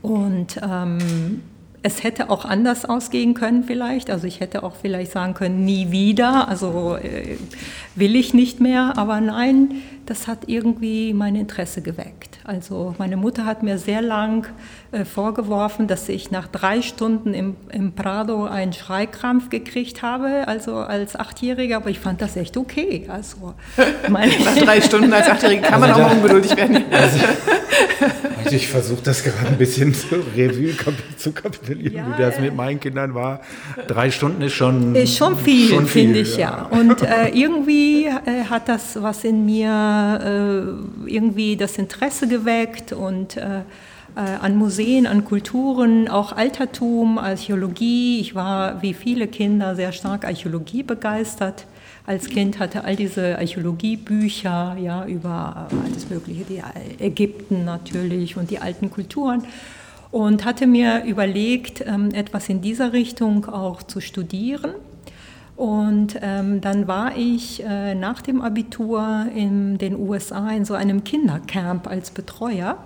Und 0.02 0.60
ähm, 0.62 1.40
es 1.86 2.02
hätte 2.02 2.30
auch 2.30 2.46
anders 2.46 2.86
ausgehen 2.86 3.34
können 3.34 3.64
vielleicht. 3.64 4.10
Also 4.10 4.26
ich 4.26 4.40
hätte 4.40 4.62
auch 4.62 4.74
vielleicht 4.74 5.12
sagen 5.12 5.34
können, 5.34 5.64
nie 5.64 5.90
wieder, 5.90 6.48
also 6.48 6.96
äh, 6.96 7.36
will 7.94 8.16
ich 8.16 8.32
nicht 8.32 8.58
mehr. 8.58 8.94
Aber 8.96 9.20
nein, 9.20 9.82
das 10.06 10.26
hat 10.26 10.48
irgendwie 10.48 11.12
mein 11.14 11.36
Interesse 11.36 11.82
geweckt. 11.82 12.38
Also 12.44 12.94
meine 12.98 13.16
Mutter 13.16 13.46
hat 13.46 13.62
mir 13.62 13.78
sehr 13.78 14.02
lang 14.02 14.46
vorgeworfen, 15.04 15.86
dass 15.86 16.08
ich 16.08 16.30
nach 16.30 16.46
drei 16.46 16.82
Stunden 16.82 17.34
im, 17.34 17.56
im 17.70 17.92
Prado 17.92 18.44
einen 18.44 18.72
Schreikrampf 18.72 19.50
gekriegt 19.50 20.02
habe, 20.02 20.46
also 20.46 20.76
als 20.76 21.16
Achtjähriger, 21.16 21.76
aber 21.76 21.90
ich 21.90 21.98
fand 21.98 22.20
das 22.20 22.36
echt 22.36 22.56
okay. 22.56 23.06
Also, 23.08 23.54
nach 24.08 24.56
drei 24.56 24.80
Stunden 24.80 25.12
als 25.12 25.28
Achtjährige 25.28 25.62
kann 25.62 25.80
man 25.80 25.90
also 25.90 26.02
auch 26.02 26.08
mal 26.08 26.16
ungeduldig 26.16 26.56
werden. 26.56 26.84
Also, 26.90 27.18
also 28.44 28.56
ich 28.56 28.68
versuche 28.68 29.02
das 29.02 29.24
gerade 29.24 29.48
ein 29.48 29.58
bisschen 29.58 29.94
zu 29.94 30.16
Revue 30.36 30.74
zu 31.16 31.32
kapitulieren, 31.32 31.94
ja, 31.94 32.06
wie 32.06 32.22
das 32.22 32.38
mit 32.38 32.54
meinen 32.54 32.78
Kindern 32.80 33.14
war. 33.14 33.40
Drei 33.86 34.10
Stunden 34.10 34.42
ist 34.42 34.52
schon, 34.52 34.94
ist 34.94 35.16
schon 35.16 35.38
viel, 35.38 35.68
viel 35.68 35.86
finde 35.86 36.18
ich, 36.20 36.36
ja. 36.36 36.68
ja. 36.70 36.78
Und 36.78 37.02
äh, 37.02 37.28
irgendwie 37.32 38.06
äh, 38.06 38.44
hat 38.50 38.68
das 38.68 39.00
was 39.00 39.24
in 39.24 39.46
mir 39.46 40.20
äh, 41.06 41.10
irgendwie 41.10 41.56
das 41.56 41.78
Interesse 41.78 42.28
geweckt 42.28 42.92
und 42.92 43.36
äh, 43.36 43.54
äh, 43.54 43.62
an 44.20 44.56
Museen, 44.56 45.06
an 45.06 45.24
Kulturen, 45.24 46.08
auch 46.08 46.32
Altertum, 46.32 47.18
Archäologie. 47.18 48.20
Ich 48.20 48.34
war 48.34 48.80
wie 48.82 48.94
viele 48.94 49.26
Kinder 49.26 49.74
sehr 49.74 49.92
stark 49.92 50.24
Archäologie 50.24 50.82
begeistert. 50.82 51.66
Als 52.06 52.28
Kind 52.28 52.58
hatte 52.58 52.84
all 52.84 52.96
diese 52.96 53.38
Archäologiebücher 53.38 54.76
ja, 54.78 55.06
über 55.06 55.68
alles 55.84 56.10
Mögliche, 56.10 56.44
die 56.44 56.62
Ägypten 57.02 57.64
natürlich 57.64 58.36
und 58.36 58.50
die 58.50 58.58
alten 58.58 58.90
Kulturen. 58.90 59.44
Und 60.10 60.44
hatte 60.44 60.66
mir 60.66 61.04
überlegt, 61.04 61.82
ähm, 61.86 62.10
etwas 62.12 62.48
in 62.48 62.60
dieser 62.60 62.92
Richtung 62.92 63.46
auch 63.46 63.82
zu 63.82 64.00
studieren 64.00 64.74
Und 65.56 66.18
ähm, 66.22 66.60
dann 66.60 66.86
war 66.86 67.16
ich 67.16 67.64
äh, 67.64 67.94
nach 67.94 68.22
dem 68.22 68.40
Abitur 68.42 69.26
in 69.34 69.78
den 69.78 69.96
USA 69.98 70.50
in 70.50 70.64
so 70.64 70.74
einem 70.74 71.04
Kindercamp 71.04 71.88
als 71.88 72.10
Betreuer 72.10 72.78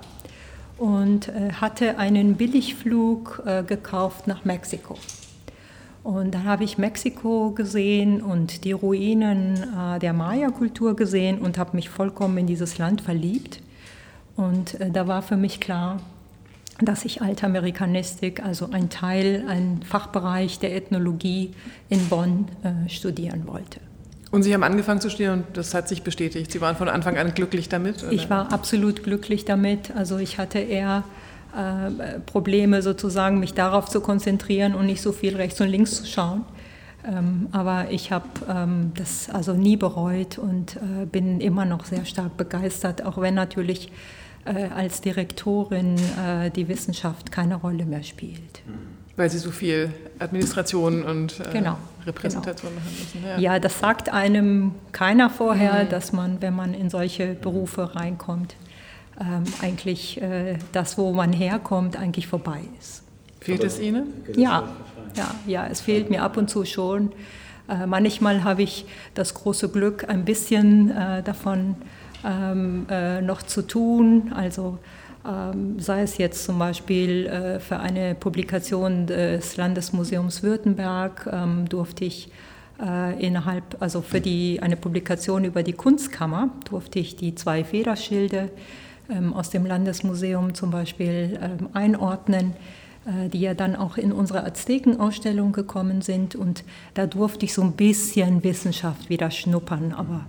und 0.79 1.29
äh, 1.29 1.53
hatte 1.53 1.99
einen 1.99 2.37
Billigflug 2.37 3.43
äh, 3.45 3.63
gekauft 3.65 4.27
nach 4.27 4.45
Mexiko. 4.45 4.97
Und 6.05 6.33
dann 6.35 6.45
habe 6.45 6.65
ich 6.65 6.79
Mexiko 6.79 7.51
gesehen 7.51 8.23
und 8.23 8.65
die 8.65 8.73
Ruinen 8.73 9.57
äh, 9.57 9.99
der 9.99 10.13
Maya-Kultur 10.13 10.97
gesehen 10.97 11.39
und 11.39 11.59
habe 11.59 11.77
mich 11.77 11.91
vollkommen 11.91 12.39
in 12.39 12.47
dieses 12.47 12.79
Land 12.79 13.01
verliebt. 13.01 13.61
Und 14.37 14.79
da 14.93 15.09
war 15.09 15.23
für 15.23 15.37
mich 15.37 15.59
klar, 15.59 16.01
dass 16.81 17.05
ich 17.05 17.21
Altamerikanistik, 17.23 18.41
also 18.45 18.71
ein 18.71 18.89
Teil, 18.89 19.45
ein 19.49 19.81
Fachbereich 19.83 20.61
der 20.61 20.77
Ethnologie 20.77 21.55
in 21.89 22.09
Bonn 22.09 22.47
studieren 22.87 23.49
wollte. 23.49 23.81
Und 24.31 24.43
Sie 24.43 24.53
haben 24.53 24.63
angefangen 24.63 25.01
zu 25.01 25.09
studieren 25.09 25.45
und 25.45 25.57
das 25.57 25.73
hat 25.75 25.89
sich 25.89 26.03
bestätigt. 26.03 26.53
Sie 26.53 26.61
waren 26.61 26.77
von 26.77 26.89
Anfang 26.89 27.17
an 27.17 27.33
glücklich 27.35 27.69
damit? 27.69 28.03
Oder? 28.03 28.13
Ich 28.13 28.29
war 28.29 28.53
absolut 28.53 29.03
glücklich 29.03 29.45
damit. 29.45 29.91
Also 29.97 30.19
ich 30.19 30.39
hatte 30.39 30.59
eher 30.59 31.05
äh, 31.57 32.21
Probleme 32.21 32.83
sozusagen, 32.83 33.41
mich 33.41 33.55
darauf 33.55 33.89
zu 33.89 34.01
konzentrieren 34.01 34.75
und 34.75 34.87
nicht 34.87 35.01
so 35.01 35.13
viel 35.13 35.37
rechts 35.37 35.61
und 35.61 35.69
links 35.69 36.03
zu 36.03 36.07
schauen. 36.07 36.45
Ähm, 37.07 37.49
aber 37.53 37.91
ich 37.91 38.13
habe 38.13 38.27
ähm, 38.49 38.93
das 38.97 39.31
also 39.31 39.55
nie 39.55 39.77
bereut 39.77 40.37
und 40.37 40.77
äh, 40.77 41.07
bin 41.07 41.41
immer 41.41 41.65
noch 41.65 41.85
sehr 41.85 42.05
stark 42.05 42.37
begeistert, 42.37 43.05
auch 43.05 43.19
wenn 43.19 43.35
natürlich 43.35 43.91
äh, 44.45 44.67
als 44.75 45.01
Direktorin 45.01 45.97
äh, 45.97 46.51
die 46.51 46.69
Wissenschaft 46.69 47.33
keine 47.33 47.57
Rolle 47.57 47.87
mehr 47.87 48.03
spielt. 48.03 48.63
Weil 49.19 49.29
Sie 49.31 49.39
so 49.39 49.51
viel 49.51 49.93
Administration 50.21 51.03
und 51.03 51.41
äh, 51.41 51.53
genau, 51.53 51.77
Repräsentation 52.07 52.71
genau. 52.71 52.81
machen 52.81 52.97
müssen. 52.99 53.25
Ja. 53.25 53.55
ja. 53.55 53.59
das 53.59 53.81
sagt 53.81 54.11
einem 54.11 54.77
keiner 54.93 55.29
vorher, 55.29 55.85
mhm. 55.85 55.89
dass 55.89 56.13
man, 56.13 56.41
wenn 56.41 56.55
man 56.55 56.73
in 56.73 56.89
solche 56.89 57.35
Berufe 57.35 57.97
reinkommt, 57.97 58.55
ähm, 59.21 59.43
eigentlich 59.61 60.23
äh, 60.23 60.59
das, 60.71 60.99
wo 60.99 61.13
man 61.13 61.33
herkommt, 61.33 61.97
eigentlich 61.97 62.29
vorbei 62.29 62.61
ist. 62.79 63.03
Fehlt 63.41 63.65
es 63.65 63.81
Ihnen? 63.81 64.07
Ja, 64.37 64.69
ja, 65.17 65.35
ja, 65.47 65.67
es 65.67 65.81
fehlt 65.81 66.11
mir 66.11 66.23
ab 66.23 66.37
und 66.37 66.49
zu 66.49 66.65
schon. 66.65 67.11
Äh, 67.69 67.87
manchmal 67.87 68.45
habe 68.45 68.63
ich 68.63 68.87
das 69.15 69.35
große 69.35 69.69
Glück, 69.69 70.09
ein 70.09 70.25
bisschen 70.25 70.93
äh, 70.93 71.25
davon 71.25 71.75
ähm, 72.25 72.87
äh, 72.89 73.21
noch 73.21 73.43
zu 73.43 73.63
tun. 73.63 74.33
Also 74.33 74.79
sei 75.79 76.03
es 76.03 76.19
jetzt 76.19 76.45
zum 76.45 76.59
Beispiel 76.59 77.27
äh, 77.27 77.61
für 77.61 77.79
eine 77.79 78.15
Publikation 78.15 79.07
des 79.07 79.57
Landesmuseums 79.57 80.43
Württemberg 80.43 81.29
ähm, 81.31 81.69
durfte 81.69 82.05
ich 82.05 82.31
äh, 82.81 83.21
innerhalb, 83.25 83.77
also 83.81 84.01
für 84.01 84.21
die, 84.21 84.61
eine 84.63 84.77
Publikation 84.77 85.45
über 85.45 85.63
die 85.63 85.73
Kunstkammer 85.75 86.51
durfte 86.69 86.99
ich 86.99 87.17
die 87.17 87.35
zwei 87.35 87.65
Federschilde 87.65 88.51
ähm, 89.11 89.35
aus 89.35 89.51
dem 89.51 89.67
Landesmuseum 89.67 90.55
zum 90.55 90.71
Beispiel 90.71 91.39
ähm, 91.43 91.69
einordnen 91.73 92.55
äh, 93.07 93.29
die 93.29 93.41
ja 93.41 93.55
dann 93.55 93.77
auch 93.77 93.97
in 93.97 94.13
unsere 94.13 94.45
Aztekenausstellung 94.45 95.53
gekommen 95.53 96.03
sind. 96.03 96.37
Und 96.37 96.65
da 96.95 97.07
durfte 97.07 97.47
ich 97.47 97.55
so 97.55 97.63
ein 97.63 97.73
bisschen 97.73 98.45
Wissenschaft 98.45 99.09
wieder 99.09 99.31
schnuppern, 99.31 99.93
aber 99.93 100.27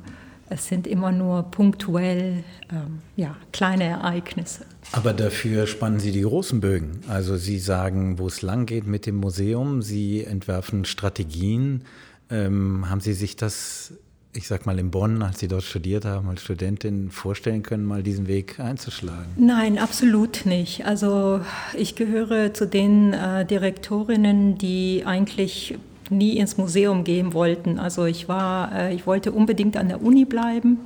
es 0.50 0.68
sind 0.68 0.88
immer 0.88 1.12
nur 1.12 1.44
punktuell 1.44 2.44
ähm, 2.72 3.00
ja, 3.15 3.36
kleine 3.51 3.86
Ereignisse. 3.86 4.65
Aber 4.91 5.13
dafür 5.13 5.68
spannen 5.68 6.00
Sie 6.00 6.12
die 6.12 6.22
großen 6.22 6.60
Bögen. 6.60 7.01
Also 7.08 7.38
Sie 7.38 7.60
sagen, 7.60 8.18
wo 8.18 8.27
es 8.27 8.41
lang 8.41 8.65
geht 8.65 8.88
mit 8.88 9.06
dem 9.06 9.15
Museum. 9.15 9.82
Sie 9.82 10.24
entwerfen 10.24 10.86
Strategien. 10.86 11.84
Ähm, 12.32 12.89
haben 12.89 13.00
Sie 13.00 13.13
sich 13.13 13.36
das, 13.36 13.94
ich 14.34 14.48
sag 14.48 14.65
mal 14.65 14.79
in 14.79 14.89
Bonn, 14.89 15.22
als 15.22 15.39
Sie 15.39 15.48
dort 15.48 15.63
studiert 15.63 16.06
haben, 16.06 16.27
als 16.29 16.41
Studentin 16.41 17.12
vorstellen 17.12 17.62
können, 17.62 17.86
mal 17.86 18.01
diesen 18.01 18.27
Weg 18.27 18.60
einzuschlagen? 18.60 19.27
Nein, 19.38 19.77
absolut 19.77 20.46
nicht. 20.46 20.86
Also 20.86 21.41
ich 21.77 21.96
gehöre 21.96 22.56
zu 22.56 22.65
den 22.65 23.13
äh, 23.13 23.46
Direktorinnen, 23.46 24.58
die 24.58 25.03
eigentlich 25.06 25.77
nie 26.10 26.38
ins 26.38 26.58
Museum 26.58 27.04
gehen 27.04 27.34
wollten. 27.34 27.80
Also 27.80 28.06
ich 28.06 28.28
war, 28.28 28.72
äh, 28.74 28.94
ich 28.94 29.06
wollte 29.06 29.32
unbedingt 29.32 29.78
an 29.78 29.88
der 29.88 30.01
Uni 30.04 30.25
bleiben, 30.25 30.78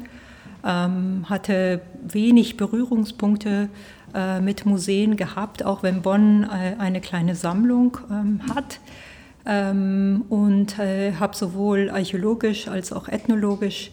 ähm, 0.65 1.25
hatte 1.29 1.81
wenig 2.01 2.57
Berührungspunkte 2.57 3.69
äh, 4.13 4.41
mit 4.41 4.65
Museen 4.65 5.17
gehabt, 5.17 5.65
auch 5.65 5.81
wenn 5.81 6.03
Bonn 6.03 6.43
äh, 6.43 6.75
eine 6.77 7.01
kleine 7.01 7.35
Sammlung 7.35 7.97
ähm, 8.11 8.41
hat. 8.53 8.79
Ähm, 9.45 10.23
und 10.29 10.77
habe 10.77 11.35
sowohl 11.35 11.89
archäologisch 11.89 12.69
als 12.69 12.93
auch 12.93 13.09
ethnologisch 13.09 13.91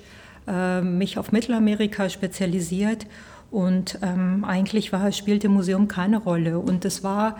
mich 0.82 1.18
auf 1.18 1.32
Mittelamerika 1.32 2.08
spezialisiert. 2.08 3.06
Und 3.50 3.98
eigentlich 4.02 4.92
war, 4.92 5.12
spielte 5.12 5.48
Museum 5.48 5.86
keine 5.86 6.18
Rolle. 6.18 6.58
Und 6.58 6.84
es 6.84 7.04
war 7.04 7.36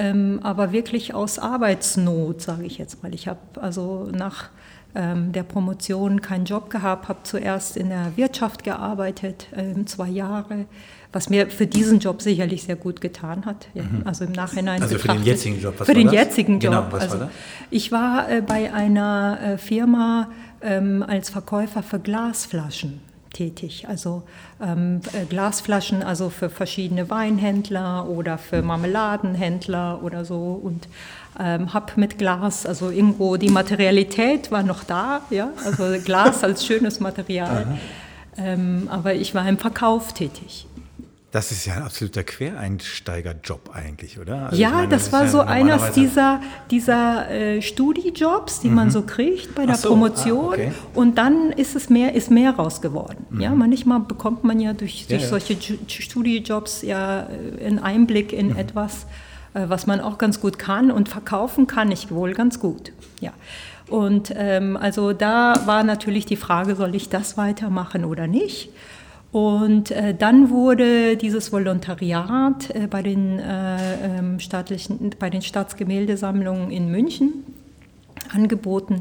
ähm, 0.00 0.40
aber 0.42 0.72
wirklich 0.72 1.12
aus 1.12 1.38
Arbeitsnot, 1.38 2.40
sage 2.40 2.64
ich 2.64 2.78
jetzt 2.78 3.02
mal. 3.02 3.12
Ich 3.12 3.28
habe 3.28 3.38
also 3.60 4.08
nach 4.12 4.48
ähm, 4.94 5.32
der 5.32 5.42
Promotion 5.42 6.22
keinen 6.22 6.46
Job 6.46 6.70
gehabt, 6.70 7.08
habe 7.08 7.18
zuerst 7.22 7.76
in 7.76 7.90
der 7.90 8.16
Wirtschaft 8.16 8.64
gearbeitet, 8.64 9.48
ähm, 9.54 9.86
zwei 9.86 10.08
Jahre, 10.08 10.64
was 11.12 11.28
mir 11.28 11.50
für 11.50 11.66
diesen 11.66 11.98
Job 11.98 12.22
sicherlich 12.22 12.62
sehr 12.62 12.76
gut 12.76 13.02
getan 13.02 13.44
hat. 13.44 13.68
Ja, 13.74 13.82
mhm. 13.82 14.02
Also 14.06 14.24
im 14.24 14.32
Nachhinein. 14.32 14.80
Also 14.80 14.98
für 14.98 15.08
den 15.08 15.22
jetzigen 15.22 15.60
Job. 15.60 15.74
Was 15.76 15.86
für 15.86 15.94
den 15.94 16.06
das? 16.06 16.14
jetzigen 16.14 16.58
genau, 16.58 16.76
Job. 16.76 16.84
Genau, 16.86 16.96
was 16.96 17.02
also, 17.02 17.18
war 17.18 17.26
das? 17.26 17.34
Ich 17.70 17.92
war 17.92 18.30
äh, 18.30 18.40
bei 18.40 18.72
einer 18.72 19.38
äh, 19.42 19.58
Firma 19.58 20.30
ähm, 20.62 21.04
als 21.06 21.28
Verkäufer 21.28 21.82
für 21.82 22.00
Glasflaschen 22.00 23.09
tätig. 23.32 23.86
Also 23.88 24.22
ähm, 24.60 25.00
äh, 25.12 25.24
Glasflaschen, 25.24 26.02
also 26.02 26.30
für 26.30 26.50
verschiedene 26.50 27.10
Weinhändler 27.10 28.08
oder 28.08 28.38
für 28.38 28.62
Marmeladenhändler 28.62 30.02
oder 30.02 30.24
so 30.24 30.60
und 30.62 30.88
ähm, 31.38 31.72
habe 31.72 31.92
mit 31.96 32.18
Glas, 32.18 32.66
also 32.66 32.90
irgendwo 32.90 33.36
die 33.36 33.48
Materialität 33.48 34.50
war 34.50 34.62
noch 34.62 34.84
da, 34.84 35.22
ja, 35.30 35.50
also 35.64 35.84
Glas 36.04 36.42
als 36.44 36.66
schönes 36.66 37.00
Material. 37.00 37.78
Ähm, 38.36 38.88
aber 38.90 39.14
ich 39.14 39.34
war 39.34 39.48
im 39.48 39.58
Verkauf 39.58 40.12
tätig. 40.12 40.66
Das 41.32 41.52
ist 41.52 41.64
ja 41.64 41.74
ein 41.74 41.82
absoluter 41.82 42.24
Quereinsteigerjob 42.24 43.70
eigentlich, 43.72 44.18
oder? 44.18 44.46
Also 44.46 44.56
ja, 44.56 44.70
meine, 44.70 44.88
das 44.88 45.12
war 45.12 45.24
ja 45.24 45.28
so 45.28 45.40
eines 45.40 45.92
dieser, 45.92 46.40
dieser 46.72 47.30
äh, 47.30 47.62
Studijobs, 47.62 48.60
die 48.60 48.68
mhm. 48.68 48.74
man 48.74 48.90
so 48.90 49.02
kriegt 49.02 49.54
bei 49.54 49.64
der 49.64 49.76
so, 49.76 49.90
Promotion. 49.90 50.46
Ah, 50.46 50.54
okay. 50.54 50.72
Und 50.92 51.18
dann 51.18 51.52
ist 51.52 51.76
es 51.76 51.88
mehr, 51.88 52.14
ist 52.14 52.32
mehr 52.32 52.56
raus 52.56 52.80
geworden. 52.80 53.26
Mhm. 53.30 53.40
Ja, 53.40 53.50
manchmal 53.54 54.00
bekommt 54.00 54.42
man 54.42 54.58
ja 54.58 54.72
durch, 54.72 55.06
durch 55.08 55.22
ja, 55.22 55.28
solche 55.28 55.52
ja. 55.54 55.76
Studijobs 55.86 56.82
ja 56.82 57.28
äh, 57.28 57.64
einen 57.64 57.78
Einblick 57.78 58.32
in 58.32 58.48
mhm. 58.48 58.56
etwas, 58.56 59.06
äh, 59.54 59.68
was 59.68 59.86
man 59.86 60.00
auch 60.00 60.18
ganz 60.18 60.40
gut 60.40 60.58
kann 60.58 60.90
und 60.90 61.08
verkaufen 61.08 61.68
kann 61.68 61.92
ich 61.92 62.10
wohl 62.10 62.32
ganz 62.32 62.58
gut. 62.58 62.90
Ja. 63.20 63.32
Und 63.88 64.32
ähm, 64.34 64.76
also 64.76 65.12
da 65.12 65.66
war 65.66 65.84
natürlich 65.84 66.26
die 66.26 66.36
Frage, 66.36 66.74
soll 66.74 66.96
ich 66.96 67.08
das 67.08 67.36
weitermachen 67.36 68.04
oder 68.04 68.26
nicht? 68.26 68.70
Und 69.32 69.92
äh, 69.92 70.12
dann 70.14 70.50
wurde 70.50 71.16
dieses 71.16 71.52
Volontariat 71.52 72.70
äh, 72.70 72.88
bei, 72.88 73.02
den, 73.02 73.38
äh, 73.38 74.18
ähm, 74.18 74.40
staatlichen, 74.40 75.14
bei 75.18 75.30
den 75.30 75.42
Staatsgemäldesammlungen 75.42 76.70
in 76.70 76.90
München 76.90 77.44
angeboten. 78.32 79.00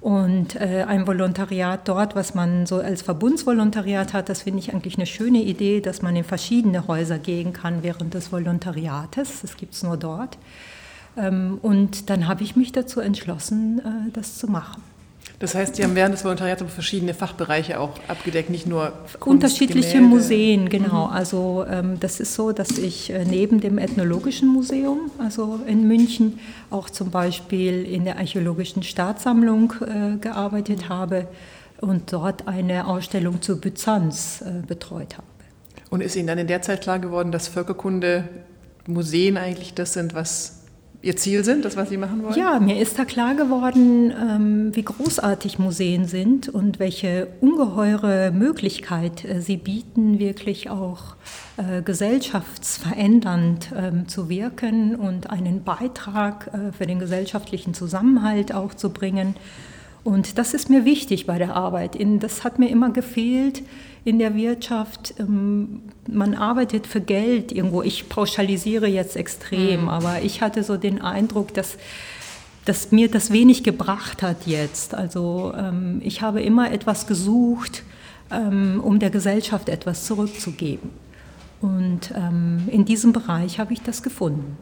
Und 0.00 0.56
äh, 0.56 0.84
ein 0.88 1.06
Volontariat 1.06 1.86
dort, 1.86 2.16
was 2.16 2.34
man 2.34 2.66
so 2.66 2.76
als 2.76 3.02
Verbundsvolontariat 3.02 4.12
hat, 4.14 4.28
das 4.28 4.42
finde 4.42 4.60
ich 4.60 4.72
eigentlich 4.72 4.96
eine 4.96 5.06
schöne 5.06 5.42
Idee, 5.42 5.80
dass 5.80 6.00
man 6.00 6.16
in 6.16 6.24
verschiedene 6.24 6.88
Häuser 6.88 7.18
gehen 7.18 7.52
kann 7.52 7.82
während 7.82 8.14
des 8.14 8.32
Volontariates. 8.32 9.42
Das 9.42 9.56
gibt 9.56 9.74
es 9.74 9.82
nur 9.82 9.98
dort. 9.98 10.38
Ähm, 11.16 11.58
und 11.60 12.08
dann 12.08 12.26
habe 12.26 12.42
ich 12.42 12.56
mich 12.56 12.72
dazu 12.72 13.00
entschlossen, 13.00 13.80
äh, 13.80 14.10
das 14.12 14.38
zu 14.38 14.48
machen. 14.48 14.82
Das 15.40 15.54
heißt, 15.54 15.76
Sie 15.76 15.84
haben 15.84 15.94
während 15.94 16.14
des 16.14 16.22
Volontariats 16.22 16.62
verschiedene 16.68 17.14
Fachbereiche 17.14 17.80
auch 17.80 17.92
abgedeckt, 18.08 18.50
nicht 18.50 18.66
nur 18.66 18.92
Kunst, 19.18 19.26
unterschiedliche 19.26 19.94
Gemälde. 19.94 20.14
Museen, 20.14 20.68
genau. 20.68 21.06
Mhm. 21.06 21.12
Also 21.14 21.64
ähm, 21.68 21.98
das 21.98 22.20
ist 22.20 22.34
so, 22.34 22.52
dass 22.52 22.76
ich 22.76 23.10
äh, 23.10 23.24
neben 23.24 23.58
dem 23.58 23.78
Ethnologischen 23.78 24.48
Museum, 24.48 25.10
also 25.18 25.58
in 25.66 25.88
München, 25.88 26.38
auch 26.68 26.90
zum 26.90 27.10
Beispiel 27.10 27.84
in 27.86 28.04
der 28.04 28.18
Archäologischen 28.18 28.82
Staatssammlung 28.82 29.72
äh, 29.80 30.18
gearbeitet 30.18 30.82
mhm. 30.82 30.88
habe 30.90 31.26
und 31.80 32.12
dort 32.12 32.46
eine 32.46 32.86
Ausstellung 32.86 33.40
zur 33.40 33.62
Byzanz 33.62 34.42
äh, 34.42 34.66
betreut 34.66 35.16
habe. 35.16 35.26
Und 35.88 36.02
ist 36.02 36.16
Ihnen 36.16 36.26
dann 36.26 36.38
in 36.38 36.48
der 36.48 36.60
Zeit 36.60 36.82
klar 36.82 36.98
geworden, 36.98 37.32
dass 37.32 37.48
Völkerkunde 37.48 38.28
Museen 38.86 39.38
eigentlich 39.38 39.72
das 39.72 39.94
sind, 39.94 40.14
was 40.14 40.59
Ihr 41.02 41.16
Ziel 41.16 41.44
sind, 41.44 41.64
das, 41.64 41.76
was 41.76 41.88
Sie 41.88 41.96
machen 41.96 42.22
wollen? 42.22 42.34
Ja, 42.34 42.60
mir 42.60 42.78
ist 42.78 42.98
da 42.98 43.06
klar 43.06 43.34
geworden, 43.34 44.12
ähm, 44.12 44.76
wie 44.76 44.82
großartig 44.82 45.58
Museen 45.58 46.04
sind 46.04 46.50
und 46.50 46.78
welche 46.78 47.28
ungeheure 47.40 48.30
Möglichkeit 48.32 49.24
äh, 49.24 49.40
sie 49.40 49.56
bieten, 49.56 50.18
wirklich 50.18 50.68
auch 50.68 51.16
äh, 51.56 51.80
gesellschaftsverändernd 51.80 53.72
ähm, 53.74 54.08
zu 54.08 54.28
wirken 54.28 54.94
und 54.94 55.30
einen 55.30 55.64
Beitrag 55.64 56.50
äh, 56.52 56.72
für 56.72 56.86
den 56.86 56.98
gesellschaftlichen 56.98 57.72
Zusammenhalt 57.72 58.52
auch 58.52 58.74
zu 58.74 58.90
bringen. 58.90 59.36
Und 60.02 60.38
das 60.38 60.54
ist 60.54 60.70
mir 60.70 60.84
wichtig 60.84 61.26
bei 61.26 61.38
der 61.38 61.54
Arbeit. 61.56 61.98
Das 62.20 62.42
hat 62.42 62.58
mir 62.58 62.68
immer 62.70 62.90
gefehlt 62.90 63.62
in 64.04 64.18
der 64.18 64.34
Wirtschaft. 64.34 65.14
Ähm, 65.18 65.82
man 66.08 66.34
arbeitet 66.34 66.86
für 66.86 67.00
Geld 67.00 67.52
irgendwo. 67.52 67.82
Ich 67.82 68.08
pauschalisiere 68.08 68.86
jetzt 68.86 69.16
extrem, 69.16 69.82
mhm. 69.82 69.88
aber 69.88 70.22
ich 70.22 70.40
hatte 70.40 70.62
so 70.62 70.76
den 70.76 71.02
Eindruck, 71.02 71.52
dass, 71.52 71.76
dass 72.64 72.92
mir 72.92 73.10
das 73.10 73.30
wenig 73.30 73.62
gebracht 73.62 74.22
hat 74.22 74.46
jetzt. 74.46 74.94
Also 74.94 75.52
ähm, 75.56 76.00
ich 76.02 76.22
habe 76.22 76.40
immer 76.40 76.72
etwas 76.72 77.06
gesucht, 77.06 77.82
ähm, 78.30 78.80
um 78.82 79.00
der 79.00 79.10
Gesellschaft 79.10 79.68
etwas 79.68 80.06
zurückzugeben. 80.06 80.90
Und 81.60 82.14
in 82.68 82.86
diesem 82.86 83.12
Bereich 83.12 83.58
habe 83.58 83.74
ich 83.74 83.82
das 83.82 84.02
gefunden. 84.02 84.56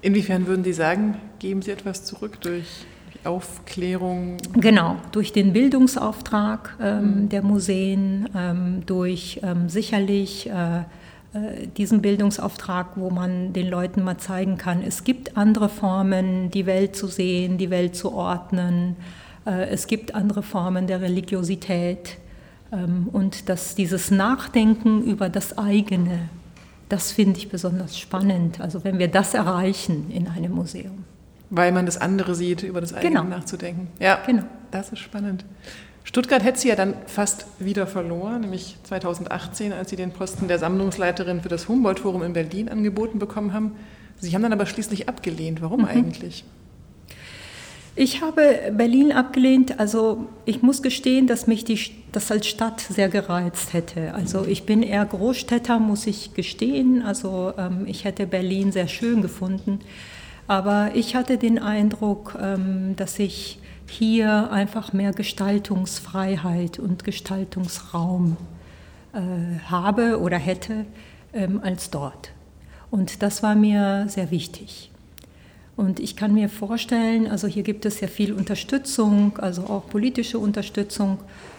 Inwiefern 0.00 0.46
würden 0.46 0.64
Sie 0.64 0.72
sagen, 0.72 1.18
geben 1.40 1.60
Sie 1.60 1.72
etwas 1.72 2.06
zurück 2.06 2.40
durch 2.40 2.86
Aufklärung? 3.24 4.36
Genau, 4.54 4.96
durch 5.12 5.32
den 5.32 5.52
Bildungsauftrag 5.52 6.76
ähm, 6.80 7.24
mhm. 7.24 7.28
der 7.28 7.42
Museen, 7.42 8.28
ähm, 8.36 8.82
durch 8.86 9.40
ähm, 9.42 9.68
sicherlich 9.68 10.48
äh, 10.48 10.80
äh, 11.34 11.66
diesen 11.76 12.00
Bildungsauftrag, 12.00 12.96
wo 12.96 13.10
man 13.10 13.52
den 13.52 13.68
Leuten 13.68 14.04
mal 14.04 14.18
zeigen 14.18 14.56
kann, 14.56 14.82
es 14.82 15.04
gibt 15.04 15.36
andere 15.36 15.68
Formen, 15.68 16.50
die 16.50 16.66
Welt 16.66 16.94
zu 16.94 17.08
sehen, 17.08 17.58
die 17.58 17.70
Welt 17.70 17.96
zu 17.96 18.12
ordnen. 18.12 18.96
Äh, 19.44 19.68
es 19.68 19.86
gibt 19.86 20.14
andere 20.14 20.42
Formen 20.42 20.86
der 20.86 21.00
Religiosität. 21.00 22.18
Ähm, 22.72 23.08
und 23.12 23.48
dass 23.48 23.74
dieses 23.74 24.10
Nachdenken 24.10 25.02
über 25.02 25.28
das 25.28 25.58
eigene, 25.58 26.28
das 26.88 27.10
finde 27.10 27.38
ich 27.38 27.48
besonders 27.48 27.98
spannend. 27.98 28.60
Also 28.60 28.84
wenn 28.84 28.98
wir 28.98 29.08
das 29.08 29.34
erreichen 29.34 30.10
in 30.10 30.28
einem 30.28 30.52
Museum. 30.52 31.04
Weil 31.50 31.72
man 31.72 31.86
das 31.86 31.98
andere 32.00 32.34
sieht, 32.34 32.62
über 32.62 32.80
das 32.80 32.94
eigene 32.94 33.20
genau. 33.20 33.24
nachzudenken. 33.24 33.88
Ja, 34.00 34.20
genau. 34.26 34.44
das 34.70 34.90
ist 34.90 35.00
spannend. 35.00 35.44
Stuttgart 36.04 36.44
hätte 36.44 36.58
sie 36.58 36.68
ja 36.68 36.76
dann 36.76 36.94
fast 37.06 37.46
wieder 37.58 37.86
verloren, 37.86 38.42
nämlich 38.42 38.76
2018, 38.84 39.72
als 39.72 39.90
sie 39.90 39.96
den 39.96 40.10
Posten 40.10 40.48
der 40.48 40.58
Sammlungsleiterin 40.58 41.40
für 41.40 41.48
das 41.48 41.66
Humboldt-Forum 41.68 42.22
in 42.22 42.34
Berlin 42.34 42.68
angeboten 42.68 43.18
bekommen 43.18 43.52
haben. 43.52 43.72
Sie 44.20 44.34
haben 44.34 44.42
dann 44.42 44.52
aber 44.52 44.66
schließlich 44.66 45.08
abgelehnt. 45.08 45.62
Warum 45.62 45.80
mhm. 45.80 45.88
eigentlich? 45.88 46.44
Ich 47.96 48.22
habe 48.22 48.72
Berlin 48.72 49.12
abgelehnt. 49.12 49.78
Also 49.78 50.26
ich 50.44 50.62
muss 50.62 50.82
gestehen, 50.82 51.26
dass 51.26 51.46
mich 51.46 51.64
die, 51.64 51.78
das 52.10 52.30
als 52.30 52.48
Stadt 52.48 52.80
sehr 52.80 53.08
gereizt 53.08 53.72
hätte. 53.72 54.14
Also 54.14 54.44
ich 54.46 54.64
bin 54.64 54.82
eher 54.82 55.04
Großstädter, 55.04 55.78
muss 55.78 56.06
ich 56.06 56.34
gestehen. 56.34 57.02
Also 57.02 57.52
ähm, 57.56 57.84
ich 57.86 58.04
hätte 58.04 58.26
Berlin 58.26 58.72
sehr 58.72 58.88
schön 58.88 59.22
gefunden. 59.22 59.78
Aber 60.46 60.90
ich 60.94 61.16
hatte 61.16 61.38
den 61.38 61.58
Eindruck, 61.58 62.36
ähm, 62.40 62.96
dass 62.96 63.18
ich 63.18 63.58
hier 63.88 64.50
einfach 64.50 64.92
mehr 64.92 65.12
Gestaltungsfreiheit 65.12 66.78
und 66.78 67.04
Gestaltungsraum 67.04 68.36
äh, 69.12 69.18
habe 69.68 70.20
oder 70.20 70.38
hätte 70.38 70.86
ähm, 71.32 71.60
als 71.62 71.90
dort. 71.90 72.30
Und 72.90 73.22
das 73.22 73.42
war 73.42 73.54
mir 73.54 74.06
sehr 74.08 74.30
wichtig. 74.30 74.90
Und 75.76 75.98
ich 75.98 76.14
kann 76.14 76.34
mir 76.34 76.48
vorstellen, 76.48 77.26
also 77.26 77.48
hier 77.48 77.64
gibt 77.64 77.84
es 77.84 78.00
ja 78.00 78.06
viel 78.06 78.32
Unterstützung, 78.32 79.38
also 79.38 79.62
auch 79.64 79.88
politische 79.88 80.38
Unterstützung 80.38 81.18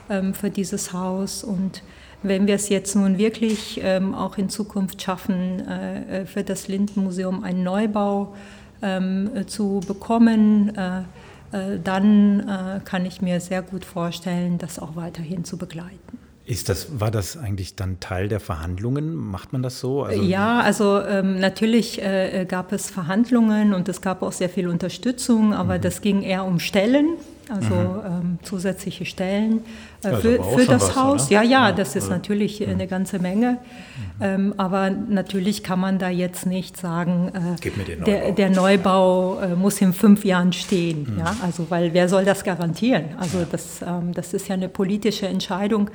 ähm, 0.10 0.34
für 0.34 0.50
dieses 0.50 0.94
Haus. 0.94 1.44
Und 1.44 1.84
wenn 2.24 2.48
wir 2.48 2.56
es 2.56 2.70
jetzt 2.70 2.96
nun 2.96 3.18
wirklich 3.18 3.82
auch 4.14 4.38
in 4.38 4.50
Zukunft 4.50 5.02
schaffen, 5.02 5.68
äh, 5.68 6.22
äh, 6.22 6.26
für 6.26 6.44
das 6.44 6.68
Lindenmuseum 6.68 7.44
einen 7.44 7.64
Neubau 7.64 8.36
zu 9.48 9.82
bekommen, 9.88 10.76
äh, 10.76 11.02
äh, 11.52 11.80
dann 11.84 12.40
äh, 12.42 12.80
kann 12.84 13.06
ich 13.06 13.22
mir 13.22 13.40
sehr 13.40 13.62
gut 13.62 13.86
vorstellen, 13.86 14.58
das 14.58 14.80
auch 14.80 14.96
weiterhin 14.96 15.44
zu 15.46 15.58
begleiten. 15.58 16.20
Ist 16.46 16.70
das, 16.70 17.00
war 17.00 17.10
das 17.10 17.38
eigentlich 17.38 17.76
dann 17.76 18.00
Teil 18.00 18.28
der 18.28 18.40
Verhandlungen? 18.40 19.16
Macht 19.16 19.52
man 19.52 19.64
das 19.64 19.80
so? 19.80 20.04
Also 20.04 20.22
ja, 20.22 20.60
also 20.60 21.02
ähm, 21.02 21.40
natürlich 21.40 22.00
äh, 22.04 22.46
gab 22.48 22.72
es 22.72 22.92
Verhandlungen 22.92 23.74
und 23.74 23.90
es 23.90 24.02
gab 24.02 24.22
auch 24.22 24.32
sehr 24.32 24.50
viel 24.50 24.68
Unterstützung, 24.68 25.54
aber 25.54 25.78
mhm. 25.78 25.82
das 25.82 26.02
ging 26.02 26.22
eher 26.22 26.46
um 26.46 26.60
Stellen 26.60 27.16
also 27.50 27.76
mhm. 27.76 28.02
ähm, 28.06 28.40
zusätzliche 28.44 29.06
Stellen 29.06 29.62
äh, 30.04 30.08
also 30.08 30.22
für, 30.22 30.44
für 30.44 30.66
das 30.66 30.90
was, 30.90 30.96
Haus. 30.96 31.28
Oder? 31.28 31.44
Ja, 31.44 31.44
ja, 31.44 31.72
das 31.72 31.96
ist 31.96 32.10
natürlich 32.10 32.60
mhm. 32.60 32.70
eine 32.70 32.88
ganze 32.88 33.20
Menge. 33.20 33.52
Mhm. 33.52 33.58
Ähm, 34.22 34.54
aber 34.58 34.90
natürlich 34.90 35.64
kann 35.64 35.80
man 35.80 36.00
da 36.00 36.10
jetzt 36.10 36.46
nicht 36.46 36.78
sagen, 36.78 37.32
äh, 37.34 37.70
Neubau. 37.70 38.06
Der, 38.06 38.32
der, 38.32 38.50
Neubau 38.50 39.40
äh, 39.40 39.56
muss 39.56 39.82
in 39.82 39.94
fünf 39.94 40.26
Jahren 40.26 40.54
stehen. 40.54 41.08
Mhm. 41.10 41.20
Ja? 41.20 41.36
Also, 41.44 41.68
weil 41.70 41.94
wer 41.94 42.10
soll 42.10 42.26
das 42.26 42.44
garantieren? 42.44 43.06
Also 43.20 43.46
das, 43.50 43.82
ähm, 43.82 44.14
das 44.14 44.34
ist 44.34 44.48
ja 44.48 44.56
eine 44.56 44.70
politische 44.70 45.28
Entscheidung, 45.28 45.90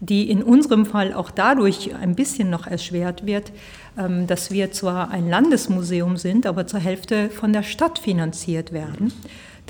die 0.00 0.30
in 0.30 0.42
unserem 0.42 0.86
Fall 0.86 1.12
auch 1.12 1.30
dadurch 1.30 1.94
ein 1.94 2.14
bisschen 2.14 2.50
noch 2.50 2.66
erschwert 2.66 3.26
wird, 3.26 3.52
ähm, 3.98 4.26
dass 4.26 4.50
wir 4.50 4.72
zwar 4.72 5.10
ein 5.10 5.28
Landesmuseum 5.28 6.16
sind, 6.16 6.46
aber 6.46 6.66
zur 6.66 6.80
Hälfte 6.80 7.28
von 7.28 7.52
der 7.52 7.62
Stadt 7.62 7.98
finanziert 7.98 8.72
werden. 8.72 9.12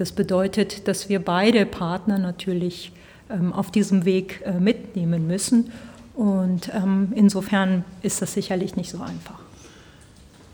Das 0.01 0.13
bedeutet, 0.13 0.89
dass 0.89 1.11
wir 1.11 1.23
beide 1.23 1.67
Partner 1.67 2.17
natürlich 2.17 2.91
ähm, 3.29 3.53
auf 3.53 3.71
diesem 3.71 4.07
Weg 4.07 4.41
äh, 4.47 4.53
mitnehmen 4.59 5.27
müssen. 5.27 5.73
Und 6.15 6.73
ähm, 6.75 7.13
insofern 7.15 7.85
ist 8.01 8.23
das 8.23 8.33
sicherlich 8.33 8.77
nicht 8.77 8.91
so 8.91 9.03
einfach. 9.03 9.39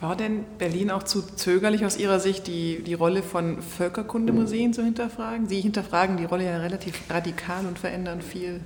War 0.00 0.16
denn 0.16 0.40
Berlin 0.58 0.90
auch 0.90 1.04
zu 1.04 1.22
zögerlich 1.22 1.86
aus 1.86 1.96
Ihrer 1.96 2.18
Sicht, 2.18 2.48
die, 2.48 2.82
die 2.82 2.94
Rolle 2.94 3.22
von 3.22 3.62
Völkerkundemuseen 3.62 4.72
zu 4.72 4.82
hinterfragen? 4.82 5.46
Sie 5.46 5.60
hinterfragen 5.60 6.16
die 6.16 6.24
Rolle 6.24 6.46
ja 6.46 6.56
relativ 6.56 7.00
radikal 7.08 7.66
und 7.66 7.78
verändern 7.78 8.22
viel 8.22 8.62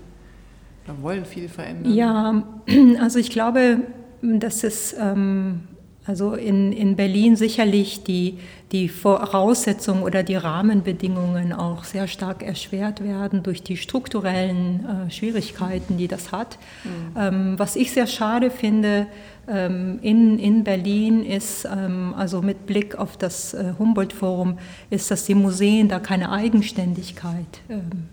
oder 0.87 1.03
wollen 1.03 1.27
viel 1.27 1.51
verändern. 1.51 1.93
Ja, 1.93 2.43
also 3.03 3.19
ich 3.19 3.29
glaube, 3.29 3.83
dass 4.23 4.64
es 4.64 4.97
ähm, 4.99 5.69
also 6.06 6.34
in, 6.34 6.72
in 6.72 6.96
Berlin 6.96 7.36
sicherlich 7.36 8.02
die, 8.02 8.38
die 8.72 8.88
Voraussetzungen 8.88 10.02
oder 10.02 10.22
die 10.22 10.34
Rahmenbedingungen 10.34 11.52
auch 11.52 11.84
sehr 11.84 12.08
stark 12.08 12.42
erschwert 12.42 13.04
werden 13.04 13.42
durch 13.42 13.62
die 13.62 13.76
strukturellen 13.76 15.06
äh, 15.08 15.10
Schwierigkeiten, 15.10 15.98
die 15.98 16.08
das 16.08 16.32
hat. 16.32 16.58
Mhm. 16.84 16.90
Ähm, 17.16 17.58
was 17.58 17.76
ich 17.76 17.92
sehr 17.92 18.06
schade 18.06 18.50
finde 18.50 19.06
ähm, 19.46 19.98
in, 20.02 20.38
in 20.38 20.64
Berlin 20.64 21.24
ist, 21.24 21.66
ähm, 21.66 22.14
also 22.16 22.40
mit 22.40 22.66
Blick 22.66 22.96
auf 22.96 23.16
das 23.16 23.52
äh, 23.52 23.74
Humboldt-Forum, 23.78 24.58
ist, 24.88 25.10
dass 25.10 25.26
die 25.26 25.34
Museen 25.34 25.88
da 25.88 25.98
keine 25.98 26.32
Eigenständigkeit 26.32 27.60
ähm, 27.68 28.08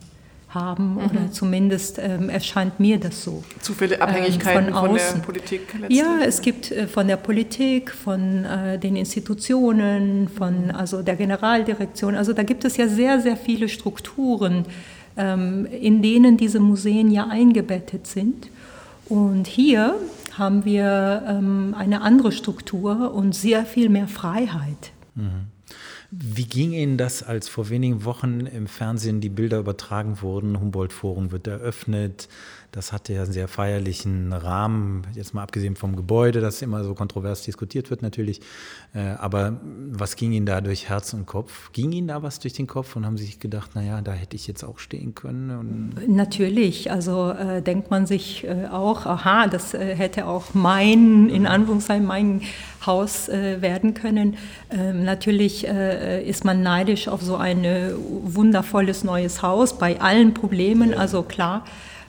haben 0.60 0.94
mhm. 0.94 0.98
oder 0.98 1.32
zumindest 1.32 2.00
ähm, 2.00 2.30
erscheint 2.30 2.80
mir 2.80 3.00
das 3.00 3.24
so. 3.24 3.44
Zu 3.62 3.74
viele 3.74 4.02
Abhängigkeiten 4.02 4.68
ähm, 4.68 4.74
von, 4.74 4.90
von, 4.90 4.96
der 4.96 5.22
Politik? 5.22 5.62
Letztlich. 5.74 6.00
Ja, 6.00 6.20
es 6.26 6.42
gibt 6.42 6.72
äh, 6.72 6.88
von 6.88 7.08
der 7.08 7.18
Politik, 7.18 7.92
von 7.92 8.46
äh, 8.46 8.80
den 8.80 8.96
Institutionen, 8.96 10.28
von 10.30 10.72
also 10.72 11.02
der 11.02 11.16
Generaldirektion. 11.16 12.16
Also 12.16 12.34
da 12.34 12.44
gibt 12.44 12.66
es 12.66 12.78
ja 12.78 12.88
sehr, 12.88 13.20
sehr 13.20 13.38
viele 13.38 13.70
Strukturen, 13.70 14.66
ähm, 15.16 15.66
in 15.66 16.02
denen 16.02 16.38
diese 16.38 16.60
Museen 16.60 17.12
ja 17.12 17.28
eingebettet 17.28 18.08
sind. 18.08 18.50
Und 19.10 19.48
hier 19.48 19.96
haben 20.38 20.66
wir 20.66 21.24
ähm, 21.28 21.76
eine 21.78 22.02
andere 22.02 22.32
Struktur 22.32 23.14
und 23.14 23.34
sehr 23.34 23.66
viel 23.66 23.90
mehr 23.90 24.08
Freiheit. 24.08 24.92
Mhm. 25.16 25.57
Wie 26.10 26.46
ging 26.46 26.72
Ihnen 26.72 26.98
das, 26.98 27.22
als 27.22 27.50
vor 27.50 27.70
wenigen 27.70 28.06
Wochen 28.06 28.42
im 28.42 28.68
Fernsehen 28.68 29.20
die 29.20 29.30
Bilder 29.30 29.60
übertragen 29.60 30.22
wurden? 30.22 30.60
Humboldt-Forum 30.60 31.32
wird 31.32 31.48
eröffnet. 31.48 32.30
Das 32.78 32.92
hatte 32.94 33.12
ja 33.12 33.24
einen 33.24 33.34
sehr 33.34 33.48
feierlichen 33.48 34.32
Rahmen, 34.32 35.02
jetzt 35.16 35.34
mal 35.34 35.42
abgesehen 35.42 35.76
vom 35.76 35.96
Gebäude, 35.96 36.42
das 36.42 36.62
immer 36.62 36.84
so 36.84 36.94
kontrovers 36.94 37.42
diskutiert 37.42 37.90
wird 37.90 38.04
natürlich. 38.04 38.40
Äh, 38.94 39.00
aber 39.18 39.60
was 39.90 40.16
ging 40.16 40.32
Ihnen 40.32 40.46
da 40.46 40.62
durch 40.62 40.88
Herz 40.88 41.12
und 41.16 41.26
Kopf? 41.26 41.72
Ging 41.72 41.92
Ihnen 41.92 42.08
da 42.08 42.22
was 42.22 42.38
durch 42.38 42.54
den 42.54 42.68
Kopf 42.68 42.96
und 42.96 43.04
haben 43.04 43.18
Sie 43.18 43.26
sich 43.26 43.40
gedacht, 43.40 43.74
naja, 43.74 44.02
da 44.02 44.12
hätte 44.12 44.36
ich 44.36 44.46
jetzt 44.46 44.64
auch 44.64 44.78
stehen 44.78 45.16
können? 45.16 45.96
Natürlich, 46.08 46.92
also 46.92 47.32
äh, 47.32 47.64
denkt 47.64 47.90
man 47.90 48.06
sich 48.06 48.44
äh, 48.44 48.68
auch, 48.68 49.08
aha, 49.08 49.48
das 49.48 49.74
äh, 49.74 49.96
hätte 49.96 50.28
auch 50.28 50.54
mein, 50.54 51.30
in 51.30 51.48
Anführungszeichen, 51.48 52.06
mein 52.06 52.44
Haus 52.86 53.28
äh, 53.28 53.60
werden 53.60 53.96
können. 53.96 54.38
Ähm, 54.70 55.04
natürlich 55.04 55.68
äh, 55.68 56.24
ist 56.24 56.46
man 56.46 56.62
neidisch 56.62 57.08
auf 57.08 57.24
so 57.24 57.38
ein 57.38 57.66
wundervolles 58.24 59.04
neues 59.04 59.42
Haus 59.42 59.80
bei 59.80 60.00
allen 60.00 60.36
Problemen, 60.36 60.94
also 60.94 61.24
klar. 61.24 61.66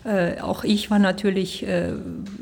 Äh, 0.09 0.41
auch 0.41 0.65
ich 0.65 0.91
war 0.91 0.99
natürlich, 0.99 1.67
äh, 1.67 1.93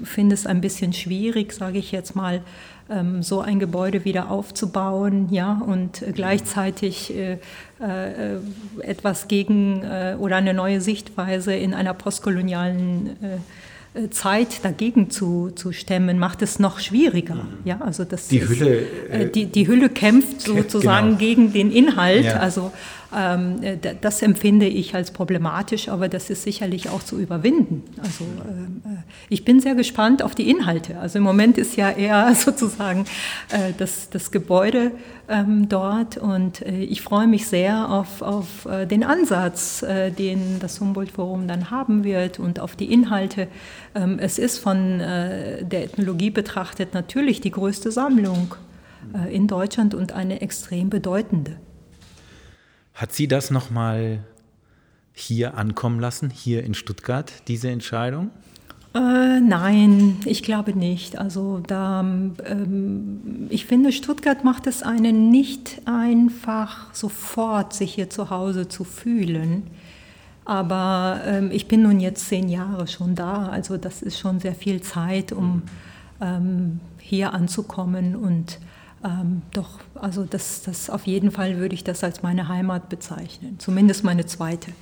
finde 0.04 0.34
es 0.34 0.46
ein 0.46 0.60
bisschen 0.60 0.92
schwierig, 0.92 1.52
sage 1.52 1.78
ich 1.78 1.90
jetzt 1.90 2.14
mal, 2.14 2.42
ähm, 2.88 3.24
so 3.24 3.40
ein 3.40 3.58
Gebäude 3.58 4.04
wieder 4.04 4.30
aufzubauen, 4.30 5.28
ja, 5.32 5.60
und 5.66 6.04
gleichzeitig 6.14 7.12
äh, 7.16 7.38
äh, 7.80 8.36
etwas 8.82 9.26
gegen 9.26 9.82
äh, 9.82 10.16
oder 10.18 10.36
eine 10.36 10.54
neue 10.54 10.80
Sichtweise 10.80 11.54
in 11.54 11.74
einer 11.74 11.94
postkolonialen 11.94 13.16
äh, 13.96 14.10
Zeit 14.10 14.64
dagegen 14.64 15.10
zu, 15.10 15.50
zu 15.50 15.72
stemmen, 15.72 16.18
macht 16.18 16.42
es 16.42 16.58
noch 16.60 16.78
schwieriger. 16.78 17.34
Mhm. 17.34 17.58
Ja, 17.64 17.80
also 17.80 18.04
das 18.04 18.28
die, 18.28 18.38
ist, 18.38 18.48
Hülle, 18.50 19.30
die, 19.34 19.46
die 19.46 19.66
Hülle 19.66 19.88
kämpft 19.88 20.40
sozusagen 20.42 21.06
genau. 21.06 21.18
gegen 21.18 21.52
den 21.52 21.72
Inhalt. 21.72 22.26
Ja. 22.26 22.36
Also 22.36 22.70
äh, 22.70 22.95
das 23.10 24.22
empfinde 24.22 24.66
ich 24.66 24.94
als 24.94 25.10
problematisch, 25.10 25.88
aber 25.88 26.08
das 26.08 26.28
ist 26.30 26.42
sicherlich 26.42 26.88
auch 26.88 27.02
zu 27.02 27.18
überwinden. 27.18 27.84
Also 28.02 28.24
äh, 28.24 28.94
äh, 28.94 28.96
ich 29.28 29.44
bin 29.44 29.60
sehr 29.60 29.74
gespannt 29.74 30.22
auf 30.22 30.34
die 30.34 30.50
Inhalte. 30.50 30.98
Also 30.98 31.18
im 31.18 31.24
Moment 31.24 31.58
ist 31.58 31.76
ja 31.76 31.90
eher 31.90 32.34
sozusagen 32.34 33.04
äh, 33.50 33.72
das, 33.78 34.10
das 34.10 34.30
Gebäude 34.30 34.92
ähm, 35.28 35.68
dort 35.68 36.16
und 36.16 36.62
äh, 36.62 36.82
ich 36.82 37.02
freue 37.02 37.26
mich 37.26 37.46
sehr 37.46 37.90
auf, 37.90 38.22
auf 38.22 38.66
äh, 38.66 38.86
den 38.86 39.04
Ansatz, 39.04 39.84
den 40.18 40.58
das 40.60 40.80
Humboldt-Forum 40.80 41.48
dann 41.48 41.70
haben 41.70 42.04
wird 42.04 42.38
und 42.38 42.60
auf 42.60 42.76
die 42.76 42.92
Inhalte. 42.92 43.48
Ähm, 43.94 44.18
es 44.18 44.38
ist 44.38 44.58
von 44.58 44.98
der 44.98 45.84
Ethnologie 45.84 46.30
betrachtet 46.30 46.94
natürlich 46.94 47.40
die 47.40 47.50
größte 47.50 47.90
Sammlung 47.90 48.54
in 49.30 49.46
Deutschland 49.46 49.94
und 49.94 50.12
eine 50.12 50.40
extrem 50.40 50.90
bedeutende. 50.90 51.56
Hat 52.96 53.12
sie 53.12 53.28
das 53.28 53.50
nochmal 53.50 54.24
hier 55.12 55.58
ankommen 55.58 56.00
lassen, 56.00 56.30
hier 56.30 56.64
in 56.64 56.72
Stuttgart, 56.72 57.30
diese 57.46 57.68
Entscheidung? 57.68 58.30
Äh, 58.94 59.40
nein, 59.40 60.16
ich 60.24 60.42
glaube 60.42 60.72
nicht. 60.72 61.18
Also 61.18 61.60
da, 61.66 62.00
ähm, 62.00 63.48
ich 63.50 63.66
finde, 63.66 63.92
Stuttgart 63.92 64.44
macht 64.44 64.66
es 64.66 64.82
einen 64.82 65.30
nicht 65.30 65.82
einfach 65.84 66.94
sofort, 66.94 67.74
sich 67.74 67.94
hier 67.94 68.08
zu 68.08 68.30
Hause 68.30 68.66
zu 68.66 68.84
fühlen. 68.84 69.64
Aber 70.46 71.20
ähm, 71.26 71.50
ich 71.52 71.68
bin 71.68 71.82
nun 71.82 72.00
jetzt 72.00 72.28
zehn 72.28 72.48
Jahre 72.48 72.86
schon 72.86 73.14
da, 73.14 73.48
also 73.48 73.76
das 73.76 74.00
ist 74.00 74.18
schon 74.18 74.40
sehr 74.40 74.54
viel 74.54 74.80
Zeit, 74.80 75.32
um 75.32 75.64
ähm, 76.22 76.80
hier 76.98 77.34
anzukommen 77.34 78.16
und 78.16 78.58
ähm, 79.04 79.42
doch, 79.52 79.80
also 79.94 80.24
das, 80.24 80.62
das 80.62 80.90
auf 80.90 81.06
jeden 81.06 81.30
Fall 81.30 81.58
würde 81.58 81.74
ich 81.74 81.84
das 81.84 82.02
als 82.02 82.22
meine 82.22 82.48
Heimat 82.48 82.88
bezeichnen, 82.88 83.58
zumindest 83.58 84.04
meine 84.04 84.26
zweite. 84.26 84.72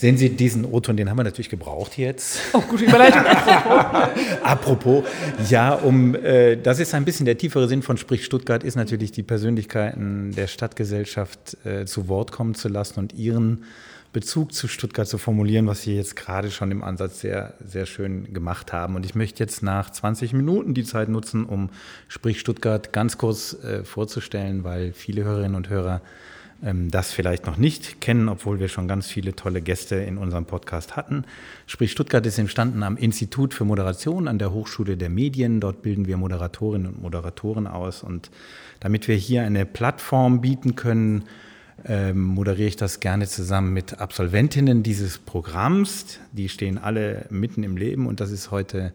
Sehen 0.00 0.16
Sie 0.16 0.30
diesen 0.30 0.64
O-Ton, 0.64 0.96
den 0.96 1.10
haben 1.10 1.18
wir 1.18 1.24
natürlich 1.24 1.50
gebraucht 1.50 1.98
jetzt. 1.98 2.38
Oh, 2.54 2.62
gute 2.62 2.86
Überleitung. 2.86 3.20
Apropos, 4.42 5.04
ja, 5.50 5.74
um, 5.74 6.14
äh, 6.14 6.56
das 6.56 6.78
ist 6.78 6.94
ein 6.94 7.04
bisschen 7.04 7.26
der 7.26 7.36
tiefere 7.36 7.68
Sinn 7.68 7.82
von 7.82 7.98
Sprich 7.98 8.24
Stuttgart, 8.24 8.64
ist 8.64 8.76
natürlich 8.76 9.12
die 9.12 9.22
Persönlichkeiten 9.22 10.32
der 10.34 10.46
Stadtgesellschaft 10.46 11.58
äh, 11.66 11.84
zu 11.84 12.08
Wort 12.08 12.32
kommen 12.32 12.54
zu 12.54 12.68
lassen 12.68 12.98
und 12.98 13.12
ihren 13.12 13.64
Bezug 14.12 14.52
zu 14.52 14.66
Stuttgart 14.66 15.06
zu 15.06 15.18
formulieren, 15.18 15.66
was 15.66 15.82
Sie 15.82 15.94
jetzt 15.94 16.16
gerade 16.16 16.50
schon 16.50 16.70
im 16.70 16.82
Ansatz 16.82 17.20
sehr, 17.20 17.54
sehr 17.64 17.86
schön 17.86 18.32
gemacht 18.34 18.72
haben. 18.72 18.96
Und 18.96 19.06
ich 19.06 19.14
möchte 19.14 19.42
jetzt 19.42 19.62
nach 19.62 19.90
20 19.90 20.32
Minuten 20.32 20.74
die 20.74 20.84
Zeit 20.84 21.08
nutzen, 21.08 21.44
um 21.44 21.70
Sprich 22.08 22.40
Stuttgart 22.40 22.92
ganz 22.92 23.18
kurz 23.18 23.54
äh, 23.62 23.84
vorzustellen, 23.84 24.64
weil 24.64 24.92
viele 24.92 25.24
Hörerinnen 25.24 25.54
und 25.54 25.68
Hörer 25.68 26.02
ähm, 26.62 26.90
das 26.90 27.12
vielleicht 27.12 27.46
noch 27.46 27.56
nicht 27.56 28.00
kennen, 28.00 28.28
obwohl 28.28 28.60
wir 28.60 28.68
schon 28.68 28.88
ganz 28.88 29.06
viele 29.06 29.34
tolle 29.34 29.62
Gäste 29.62 29.96
in 29.96 30.18
unserem 30.18 30.44
Podcast 30.44 30.96
hatten. 30.96 31.24
Sprich 31.66 31.92
Stuttgart 31.92 32.26
ist 32.26 32.38
entstanden 32.38 32.82
am 32.82 32.96
Institut 32.96 33.54
für 33.54 33.64
Moderation 33.64 34.28
an 34.28 34.38
der 34.38 34.52
Hochschule 34.52 34.96
der 34.96 35.08
Medien. 35.08 35.60
Dort 35.60 35.82
bilden 35.82 36.06
wir 36.06 36.16
Moderatorinnen 36.16 36.88
und 36.88 37.02
Moderatoren 37.02 37.66
aus. 37.66 38.02
Und 38.02 38.30
damit 38.80 39.08
wir 39.08 39.16
hier 39.16 39.42
eine 39.42 39.66
Plattform 39.66 40.40
bieten 40.40 40.74
können, 40.74 41.24
ähm, 41.86 42.22
moderiere 42.22 42.68
ich 42.68 42.76
das 42.76 43.00
gerne 43.00 43.26
zusammen 43.26 43.72
mit 43.72 44.00
Absolventinnen 44.00 44.82
dieses 44.82 45.18
Programms. 45.18 46.18
Die 46.32 46.48
stehen 46.48 46.78
alle 46.78 47.26
mitten 47.30 47.62
im 47.62 47.76
Leben 47.76 48.06
und 48.06 48.20
das 48.20 48.30
ist 48.30 48.50
heute 48.50 48.92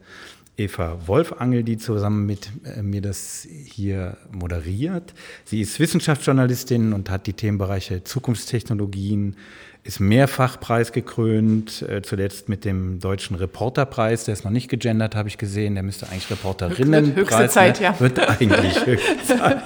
Eva 0.58 1.06
Wolfangel, 1.06 1.62
die 1.64 1.76
zusammen 1.76 2.24
mit 2.24 2.50
äh, 2.64 2.82
mir 2.82 3.02
das 3.02 3.46
hier 3.50 4.16
moderiert. 4.32 5.12
Sie 5.44 5.60
ist 5.60 5.78
Wissenschaftsjournalistin 5.78 6.92
und 6.92 7.10
hat 7.10 7.26
die 7.26 7.34
Themenbereiche 7.34 8.04
Zukunftstechnologien, 8.04 9.36
ist 9.86 10.00
mehrfach 10.00 10.58
preisgekrönt, 10.58 11.82
äh, 11.82 12.02
zuletzt 12.02 12.48
mit 12.48 12.64
dem 12.64 12.98
Deutschen 13.00 13.36
Reporterpreis, 13.36 14.24
der 14.24 14.34
ist 14.34 14.44
noch 14.44 14.50
nicht 14.50 14.68
gegendert, 14.68 15.14
habe 15.14 15.28
ich 15.28 15.38
gesehen, 15.38 15.74
der 15.74 15.82
müsste 15.82 16.08
eigentlich 16.08 16.30
Reporterinnenpreis. 16.30 17.16
Höchste 17.16 17.48
Zeit, 17.48 17.80
ne? 17.80 17.86
ja. 17.86 18.00
Wird 18.00 18.18
eigentlich 18.18 18.86
höchste 18.86 19.16
Zeit. 19.24 19.62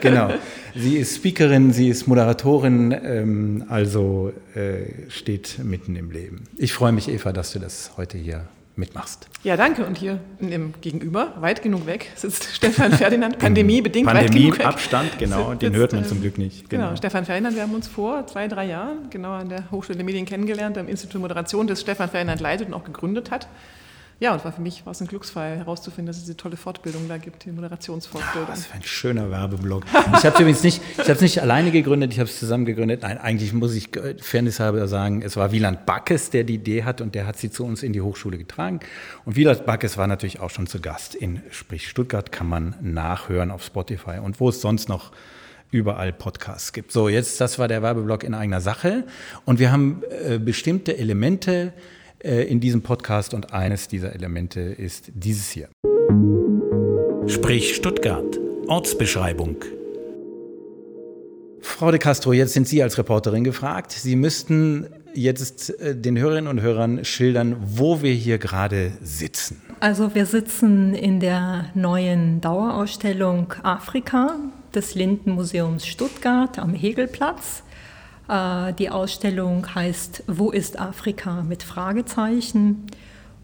genau. 0.00 0.30
Sie 0.74 0.96
ist 0.96 1.16
Speakerin, 1.16 1.72
sie 1.72 1.88
ist 1.88 2.06
Moderatorin, 2.06 2.94
ähm, 3.02 3.64
also 3.68 4.32
äh, 4.54 5.10
steht 5.10 5.58
mitten 5.62 5.96
im 5.96 6.10
Leben. 6.10 6.44
Ich 6.58 6.72
freue 6.72 6.92
mich, 6.92 7.08
Eva, 7.08 7.32
dass 7.32 7.52
du 7.52 7.58
das 7.58 7.92
heute 7.96 8.18
hier 8.18 8.46
mitmachst. 8.76 9.28
Ja, 9.42 9.56
danke. 9.56 9.86
Und 9.86 9.98
hier 9.98 10.20
im 10.38 10.74
Gegenüber, 10.80 11.34
weit 11.40 11.62
genug 11.62 11.86
weg, 11.86 12.12
sitzt 12.14 12.44
Stefan 12.54 12.92
Ferdinand, 12.92 13.38
pandemiebedingt 13.38 14.06
Pandemie, 14.06 14.28
weit 14.28 14.34
genug 14.34 14.58
weg. 14.58 14.66
Abstand, 14.66 15.18
genau, 15.18 15.54
den 15.54 15.74
hört 15.74 15.92
man 15.92 16.04
zum 16.04 16.20
Glück 16.20 16.38
nicht. 16.38 16.68
Genau. 16.68 16.86
genau, 16.86 16.96
Stefan 16.96 17.24
Ferdinand, 17.24 17.56
wir 17.56 17.62
haben 17.62 17.74
uns 17.74 17.88
vor 17.88 18.26
zwei, 18.26 18.48
drei 18.48 18.66
Jahren 18.66 19.10
genau 19.10 19.32
an 19.32 19.48
der 19.48 19.70
Hochschule 19.70 19.96
der 19.96 20.04
Medien 20.04 20.26
kennengelernt, 20.26 20.78
am 20.78 20.88
Institut 20.88 21.20
Moderation, 21.20 21.66
das 21.66 21.80
Stefan 21.80 22.10
Ferdinand 22.10 22.40
leitet 22.40 22.68
und 22.68 22.74
auch 22.74 22.84
gegründet 22.84 23.30
hat. 23.30 23.48
Ja, 24.18 24.32
und 24.32 24.42
war 24.46 24.52
für 24.52 24.62
mich 24.62 24.86
war 24.86 24.92
es 24.92 25.00
ein 25.02 25.08
Glücksfall 25.08 25.58
herauszufinden, 25.58 26.06
dass 26.06 26.16
es 26.16 26.22
diese 26.22 26.38
tolle 26.38 26.56
Fortbildung 26.56 27.06
da 27.06 27.18
gibt, 27.18 27.44
die 27.44 27.52
Moderationsfortbildung. 27.52 28.48
Was 28.48 28.64
für 28.64 28.74
ein 28.74 28.82
schöner 28.82 29.30
Werbeblock. 29.30 29.84
Ich 29.84 30.24
habe 30.24 30.28
es 30.28 30.40
übrigens 30.40 30.62
nicht, 30.62 30.80
ich 30.94 31.00
habe 31.00 31.12
es 31.12 31.20
nicht 31.20 31.42
alleine 31.42 31.70
gegründet, 31.70 32.14
ich 32.14 32.18
habe 32.18 32.30
es 32.30 32.38
zusammen 32.38 32.64
gegründet. 32.64 33.02
Nein, 33.02 33.18
eigentlich 33.18 33.52
muss 33.52 33.74
ich 33.74 33.90
Fairness 34.22 34.58
halber 34.58 34.88
sagen, 34.88 35.20
es 35.20 35.36
war 35.36 35.52
Wieland 35.52 35.84
Backes, 35.84 36.30
der 36.30 36.44
die 36.44 36.54
Idee 36.54 36.84
hat 36.84 37.02
und 37.02 37.14
der 37.14 37.26
hat 37.26 37.36
sie 37.36 37.50
zu 37.50 37.66
uns 37.66 37.82
in 37.82 37.92
die 37.92 38.00
Hochschule 38.00 38.38
getragen. 38.38 38.80
Und 39.26 39.36
Wieland 39.36 39.66
Backes 39.66 39.98
war 39.98 40.06
natürlich 40.06 40.40
auch 40.40 40.50
schon 40.50 40.66
zu 40.66 40.80
Gast 40.80 41.14
in 41.14 41.42
Sprich 41.50 41.86
Stuttgart, 41.86 42.32
kann 42.32 42.48
man 42.48 42.74
nachhören 42.80 43.50
auf 43.50 43.64
Spotify 43.64 44.18
und 44.22 44.40
wo 44.40 44.48
es 44.48 44.62
sonst 44.62 44.88
noch 44.88 45.12
überall 45.70 46.14
Podcasts 46.14 46.72
gibt. 46.72 46.90
So, 46.90 47.10
jetzt, 47.10 47.38
das 47.42 47.58
war 47.58 47.68
der 47.68 47.82
Werbeblock 47.82 48.24
in 48.24 48.32
eigener 48.32 48.62
Sache. 48.62 49.04
Und 49.44 49.58
wir 49.58 49.72
haben 49.72 50.02
äh, 50.24 50.38
bestimmte 50.38 50.96
Elemente, 50.96 51.72
äh, 51.74 51.95
in 52.26 52.60
diesem 52.60 52.82
Podcast 52.82 53.34
und 53.34 53.52
eines 53.52 53.88
dieser 53.88 54.14
Elemente 54.14 54.60
ist 54.60 55.10
dieses 55.14 55.50
hier. 55.50 55.68
Sprich 57.26 57.74
Stuttgart. 57.74 58.38
Ortsbeschreibung. 58.68 59.56
Frau 61.60 61.90
de 61.90 62.00
Castro, 62.00 62.32
jetzt 62.32 62.52
sind 62.52 62.66
Sie 62.66 62.82
als 62.82 62.98
Reporterin 62.98 63.44
gefragt. 63.44 63.92
Sie 63.92 64.16
müssten 64.16 64.86
jetzt 65.14 65.78
äh, 65.80 65.96
den 65.96 66.18
Hörerinnen 66.18 66.48
und 66.48 66.60
Hörern 66.60 67.04
schildern, 67.04 67.56
wo 67.60 68.02
wir 68.02 68.12
hier 68.12 68.38
gerade 68.38 68.92
sitzen. 69.02 69.60
Also 69.80 70.14
wir 70.14 70.26
sitzen 70.26 70.94
in 70.94 71.20
der 71.20 71.66
neuen 71.74 72.40
Dauerausstellung 72.40 73.52
Afrika 73.62 74.36
des 74.74 74.94
Lindenmuseums 74.94 75.86
Stuttgart 75.86 76.58
am 76.58 76.74
Hegelplatz. 76.74 77.62
Äh, 78.28 78.72
die 78.74 78.90
Ausstellung 78.90 79.74
heißt 79.74 80.24
Wo 80.26 80.50
ist 80.50 80.78
Afrika 80.78 81.42
mit 81.42 81.62
Fragezeichen 81.62 82.86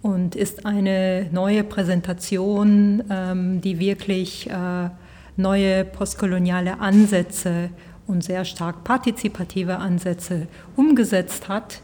und 0.02 0.34
ist 0.34 0.66
eine 0.66 1.28
neue 1.30 1.62
Präsentation, 1.64 3.04
ähm, 3.08 3.60
die 3.60 3.78
wirklich 3.78 4.50
äh, 4.50 4.90
neue 5.36 5.84
postkoloniale 5.84 6.80
Ansätze 6.80 7.70
und 8.06 8.24
sehr 8.24 8.44
stark 8.44 8.82
partizipative 8.84 9.78
Ansätze 9.78 10.48
umgesetzt 10.76 11.48
hat 11.48 11.80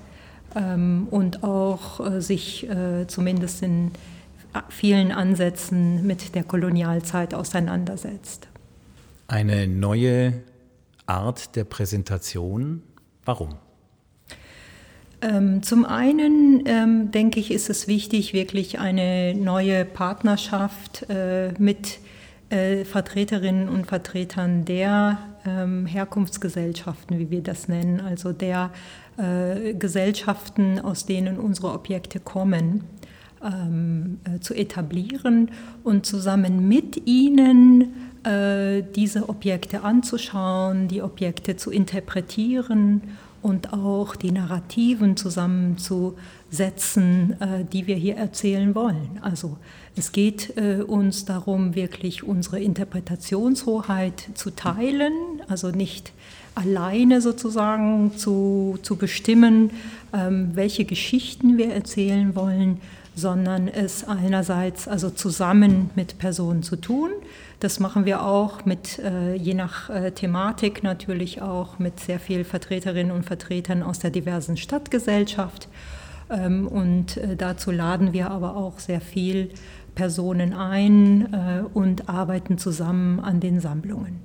ähm, 0.57 1.07
und 1.11 1.45
auch 1.45 2.05
äh, 2.05 2.21
sich 2.21 2.69
zumindest 3.07 3.63
in 3.63 3.93
vielen 4.69 5.13
Ansätzen 5.13 6.07
mit 6.07 6.35
der 6.35 6.43
Kolonialzeit 6.43 7.35
auseinandersetzt. 7.35 8.49
Eine 9.29 9.69
neue 9.69 10.43
Art 11.07 11.55
der 11.55 11.65
Präsentation 11.65 12.83
Warum? 13.29 13.51
Ähm, 15.21 15.62
zum 15.62 15.85
einen 15.85 16.62
ähm, 16.64 17.11
denke 17.11 17.41
ich, 17.41 17.51
ist 17.51 17.69
es 17.69 17.87
wichtig, 17.87 18.33
wirklich 18.33 18.79
eine 18.79 19.35
neue 19.35 19.85
Partnerschaft 19.85 21.05
äh, 21.11 21.53
mit 21.59 21.99
äh, 22.49 22.87
Vertreterinnen 22.87 23.69
und 23.69 23.87
Vertretern 23.87 24.64
der 24.64 25.19
ähm, 25.45 25.85
Herkunftsgesellschaften, 25.85 27.19
wie 27.19 27.31
wir 27.31 27.43
das 27.43 27.69
nennen, 27.69 28.01
also 28.01 28.33
der 28.33 28.71
äh, 29.19 29.75
Gesellschaften, 29.75 30.81
aus 30.81 31.05
denen 31.05 31.38
unsere 31.38 31.75
Objekte 31.75 32.21
kommen, 32.21 32.85
ähm, 33.45 34.21
äh, 34.25 34.41
zu 34.41 34.55
etablieren 34.55 35.51
und 35.85 36.07
zusammen 36.07 36.67
mit 36.67 37.07
ihnen 37.07 37.93
diese 38.24 39.28
Objekte 39.28 39.85
anzuschauen, 39.85 40.88
die 40.88 41.02
Objekte 41.02 41.57
zu 41.57 41.70
interpretieren 41.70 43.02
und 43.42 43.72
auch 43.72 44.16
die 44.16 44.33
Narrativen 44.33 45.16
zusammenzusetzen, 45.16 47.40
äh, 47.40 47.64
die 47.64 47.87
wir 47.87 47.96
hier 47.96 48.16
erzählen 48.16 48.74
wollen. 48.74 49.20
Also 49.22 49.57
es 49.96 50.12
geht 50.12 50.57
äh, 50.57 50.83
uns 50.83 51.24
darum, 51.24 51.74
wirklich 51.74 52.24
unsere 52.24 52.61
Interpretationshoheit 52.61 54.28
zu 54.35 54.50
teilen, 54.50 55.12
also 55.48 55.70
nicht 55.70 56.12
alleine 56.54 57.20
sozusagen 57.20 58.16
zu, 58.16 58.78
zu 58.83 58.96
bestimmen, 58.96 59.70
ähm, 60.12 60.50
welche 60.54 60.85
Geschichten 60.85 61.59
wir 61.59 61.72
erzählen 61.72 62.35
wollen, 62.35 62.81
sondern 63.14 63.68
es 63.68 64.04
einerseits 64.04 64.88
also 64.88 65.11
zusammen 65.11 65.90
mit 65.94 66.18
Personen 66.18 66.62
zu 66.62 66.76
tun. 66.76 67.11
Das 67.61 67.81
machen 67.81 68.05
wir 68.05 68.23
auch 68.23 68.64
mit, 68.64 69.01
äh, 69.01 69.35
je 69.35 69.55
nach 69.55 69.90
äh, 69.90 70.12
Thematik 70.12 70.85
natürlich 70.85 71.42
auch 71.42 71.81
mit 71.81 71.99
sehr 71.99 72.21
vielen 72.21 72.44
Vertreterinnen 72.44 73.11
und 73.11 73.25
Vertretern 73.25 73.83
aus 73.83 73.99
der 73.99 74.11
diversen 74.11 74.57
Stadtgesellschaft. 74.57 75.68
Ähm, 76.31 76.68
und 76.68 77.16
äh, 77.16 77.35
dazu 77.37 77.73
laden 77.73 78.12
wir 78.12 78.31
aber 78.31 78.57
auch 78.57 78.79
sehr 78.79 79.01
viel 79.01 79.51
Personen 79.97 80.53
ein 80.53 81.68
und 81.75 82.09
arbeiten 82.09 82.57
zusammen 82.57 83.18
an 83.18 83.40
den 83.40 83.59
Sammlungen. 83.59 84.21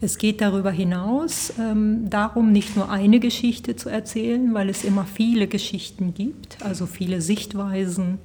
Es 0.00 0.18
geht 0.18 0.40
darüber 0.40 0.70
hinaus 0.70 1.52
ähm, 1.58 2.10
darum, 2.10 2.52
nicht 2.52 2.76
nur 2.76 2.90
eine 2.90 3.18
Geschichte 3.18 3.76
zu 3.76 3.88
erzählen, 3.88 4.52
weil 4.52 4.68
es 4.68 4.84
immer 4.84 5.04
viele 5.04 5.46
Geschichten 5.46 6.12
gibt, 6.12 6.58
also 6.62 6.86
viele 6.86 7.20
Sichtweisen 7.20 8.18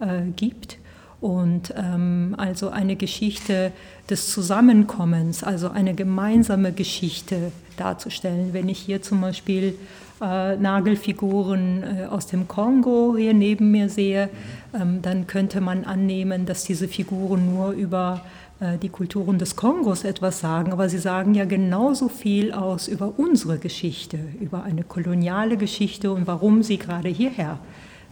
äh, 0.00 0.22
gibt. 0.34 0.78
Und 1.22 1.72
ähm, 1.76 2.34
also 2.36 2.70
eine 2.70 2.96
Geschichte 2.96 3.70
des 4.10 4.30
Zusammenkommens, 4.32 5.44
also 5.44 5.70
eine 5.70 5.94
gemeinsame 5.94 6.72
Geschichte 6.72 7.52
darzustellen. 7.76 8.52
Wenn 8.52 8.68
ich 8.68 8.80
hier 8.80 9.02
zum 9.02 9.20
Beispiel 9.20 9.78
äh, 10.20 10.56
Nagelfiguren 10.56 11.84
äh, 11.84 12.04
aus 12.06 12.26
dem 12.26 12.48
Kongo 12.48 13.14
hier 13.16 13.34
neben 13.34 13.70
mir 13.70 13.88
sehe, 13.88 14.30
ähm, 14.74 15.00
dann 15.00 15.28
könnte 15.28 15.60
man 15.60 15.84
annehmen, 15.84 16.44
dass 16.44 16.64
diese 16.64 16.88
Figuren 16.88 17.54
nur 17.54 17.70
über 17.70 18.22
äh, 18.58 18.78
die 18.78 18.88
Kulturen 18.88 19.38
des 19.38 19.54
Kongos 19.54 20.02
etwas 20.02 20.40
sagen, 20.40 20.72
aber 20.72 20.88
sie 20.88 20.98
sagen 20.98 21.34
ja 21.34 21.44
genauso 21.44 22.08
viel 22.08 22.52
aus 22.52 22.88
über 22.88 23.12
unsere 23.16 23.58
Geschichte, 23.58 24.18
über 24.40 24.64
eine 24.64 24.82
koloniale 24.82 25.56
Geschichte 25.56 26.10
und 26.10 26.26
warum 26.26 26.64
sie 26.64 26.78
gerade 26.78 27.08
hierher 27.08 27.60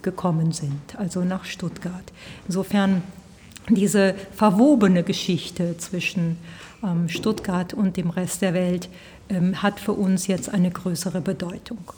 gekommen 0.02 0.52
sind, 0.52 0.80
also 0.96 1.24
nach 1.24 1.44
Stuttgart. 1.44 2.12
Insofern 2.46 3.02
diese 3.68 4.14
verwobene 4.34 5.02
Geschichte 5.02 5.76
zwischen 5.78 6.38
ähm, 6.82 7.08
Stuttgart 7.08 7.74
und 7.74 7.96
dem 7.96 8.10
Rest 8.10 8.42
der 8.42 8.54
Welt 8.54 8.88
ähm, 9.28 9.62
hat 9.62 9.80
für 9.80 9.92
uns 9.92 10.26
jetzt 10.26 10.48
eine 10.48 10.70
größere 10.70 11.20
Bedeutung. 11.20 11.92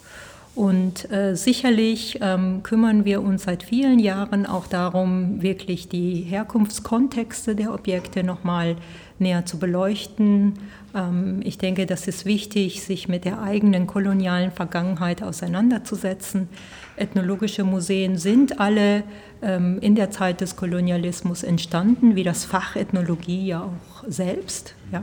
Und 0.54 1.10
äh, 1.10 1.34
sicherlich 1.34 2.18
ähm, 2.20 2.62
kümmern 2.62 3.06
wir 3.06 3.22
uns 3.22 3.44
seit 3.44 3.62
vielen 3.62 3.98
Jahren 3.98 4.44
auch 4.44 4.66
darum, 4.66 5.40
wirklich 5.40 5.88
die 5.88 6.16
Herkunftskontexte 6.16 7.54
der 7.54 7.72
Objekte 7.72 8.22
nochmal 8.22 8.76
näher 9.18 9.46
zu 9.46 9.58
beleuchten. 9.58 10.58
Ähm, 10.94 11.40
ich 11.42 11.56
denke, 11.56 11.86
das 11.86 12.06
ist 12.06 12.26
wichtig, 12.26 12.82
sich 12.82 13.08
mit 13.08 13.24
der 13.24 13.40
eigenen 13.40 13.86
kolonialen 13.86 14.50
Vergangenheit 14.50 15.22
auseinanderzusetzen. 15.22 16.50
Ethnologische 16.96 17.64
Museen 17.64 18.18
sind 18.18 18.60
alle 18.60 19.04
ähm, 19.40 19.78
in 19.80 19.94
der 19.94 20.10
Zeit 20.10 20.42
des 20.42 20.56
Kolonialismus 20.56 21.44
entstanden, 21.44 22.14
wie 22.14 22.24
das 22.24 22.44
Fach 22.44 22.76
Ethnologie 22.76 23.46
ja 23.46 23.62
auch 23.62 24.04
selbst. 24.06 24.74
Ja. 24.92 25.02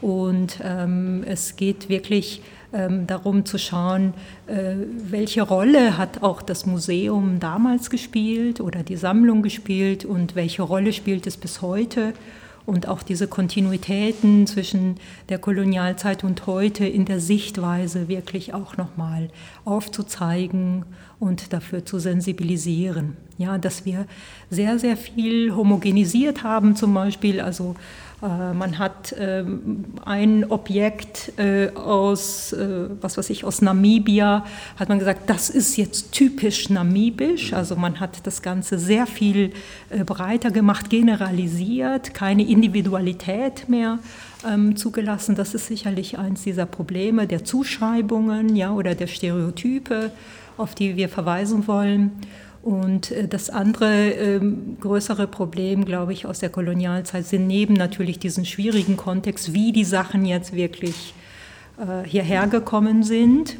Und 0.00 0.60
ähm, 0.62 1.24
es 1.26 1.56
geht 1.56 1.88
wirklich 1.88 2.42
darum 2.70 3.46
zu 3.46 3.58
schauen, 3.58 4.12
äh, 4.46 4.74
welche 5.10 5.42
Rolle 5.42 5.96
hat 5.96 6.22
auch 6.22 6.42
das 6.42 6.66
Museum 6.66 7.40
damals 7.40 7.88
gespielt 7.88 8.60
oder 8.60 8.82
die 8.82 8.96
Sammlung 8.96 9.42
gespielt 9.42 10.04
und 10.04 10.34
welche 10.34 10.62
Rolle 10.62 10.92
spielt 10.92 11.26
es 11.26 11.36
bis 11.36 11.62
heute. 11.62 12.12
Und 12.66 12.86
auch 12.86 13.02
diese 13.02 13.28
Kontinuitäten 13.28 14.46
zwischen 14.46 14.96
der 15.30 15.38
Kolonialzeit 15.38 16.22
und 16.22 16.46
heute 16.46 16.84
in 16.84 17.06
der 17.06 17.18
Sichtweise 17.18 18.08
wirklich 18.08 18.52
auch 18.52 18.76
nochmal 18.76 19.30
aufzuzeigen 19.64 20.84
und 21.18 21.54
dafür 21.54 21.86
zu 21.86 21.98
sensibilisieren. 21.98 23.16
Ja, 23.38 23.56
dass 23.56 23.86
wir 23.86 24.04
sehr, 24.50 24.78
sehr 24.78 24.98
viel 24.98 25.56
homogenisiert 25.56 26.42
haben, 26.42 26.76
zum 26.76 26.92
Beispiel, 26.92 27.40
also 27.40 27.74
man 28.20 28.78
hat 28.78 29.14
ähm, 29.16 29.84
ein 30.04 30.50
Objekt 30.50 31.32
äh, 31.38 31.70
aus, 31.70 32.52
äh, 32.52 32.88
was 33.00 33.16
weiß 33.16 33.30
ich, 33.30 33.44
aus 33.44 33.62
Namibia, 33.62 34.44
hat 34.76 34.88
man 34.88 34.98
gesagt, 34.98 35.30
das 35.30 35.50
ist 35.50 35.76
jetzt 35.76 36.10
typisch 36.10 36.68
namibisch. 36.68 37.52
Also 37.52 37.76
man 37.76 38.00
hat 38.00 38.26
das 38.26 38.42
Ganze 38.42 38.78
sehr 38.78 39.06
viel 39.06 39.52
breiter 40.04 40.50
gemacht, 40.50 40.90
generalisiert, 40.90 42.12
keine 42.12 42.42
Individualität 42.48 43.68
mehr 43.68 44.00
ähm, 44.46 44.76
zugelassen. 44.76 45.34
Das 45.34 45.54
ist 45.54 45.66
sicherlich 45.66 46.18
eins 46.18 46.42
dieser 46.42 46.66
Probleme 46.66 47.26
der 47.26 47.44
Zuschreibungen 47.44 48.56
ja, 48.56 48.72
oder 48.72 48.94
der 48.94 49.06
Stereotype, 49.06 50.10
auf 50.56 50.74
die 50.74 50.96
wir 50.96 51.08
verweisen 51.08 51.66
wollen. 51.66 52.12
Und 52.68 53.12
äh, 53.12 53.26
das 53.26 53.48
andere 53.48 54.10
ähm, 54.10 54.76
größere 54.78 55.26
Problem, 55.26 55.86
glaube 55.86 56.12
ich, 56.12 56.26
aus 56.26 56.40
der 56.40 56.50
Kolonialzeit 56.50 57.24
sind 57.24 57.46
neben 57.46 57.72
natürlich 57.72 58.18
diesen 58.18 58.44
schwierigen 58.44 58.98
Kontext, 58.98 59.54
wie 59.54 59.72
die 59.72 59.84
Sachen 59.84 60.26
jetzt 60.26 60.52
wirklich 60.52 61.14
äh, 61.78 62.06
hierher 62.06 62.46
gekommen 62.46 63.04
sind, 63.04 63.56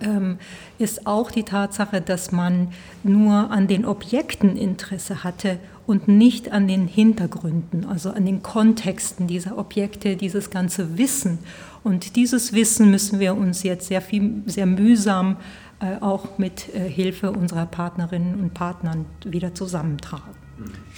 ähm, 0.00 0.38
ist 0.80 1.06
auch 1.06 1.30
die 1.30 1.44
Tatsache, 1.44 2.00
dass 2.00 2.32
man 2.32 2.72
nur 3.04 3.52
an 3.52 3.68
den 3.68 3.84
Objekten 3.84 4.56
Interesse 4.56 5.22
hatte 5.22 5.60
und 5.86 6.08
nicht 6.08 6.50
an 6.50 6.66
den 6.66 6.88
Hintergründen, 6.88 7.84
also 7.84 8.10
an 8.10 8.26
den 8.26 8.42
Kontexten 8.42 9.28
dieser 9.28 9.56
Objekte, 9.56 10.16
dieses 10.16 10.50
ganze 10.50 10.98
Wissen. 10.98 11.38
Und 11.84 12.16
dieses 12.16 12.52
Wissen 12.52 12.90
müssen 12.90 13.20
wir 13.20 13.36
uns 13.36 13.62
jetzt 13.62 13.86
sehr 13.86 14.02
viel, 14.02 14.42
sehr 14.46 14.66
mühsam 14.66 15.36
äh, 15.36 15.67
auch 16.00 16.38
mit 16.38 16.74
äh, 16.74 16.88
Hilfe 16.88 17.30
unserer 17.30 17.66
Partnerinnen 17.66 18.40
und 18.40 18.54
Partnern 18.54 19.06
wieder 19.24 19.54
zusammentragen. 19.54 20.34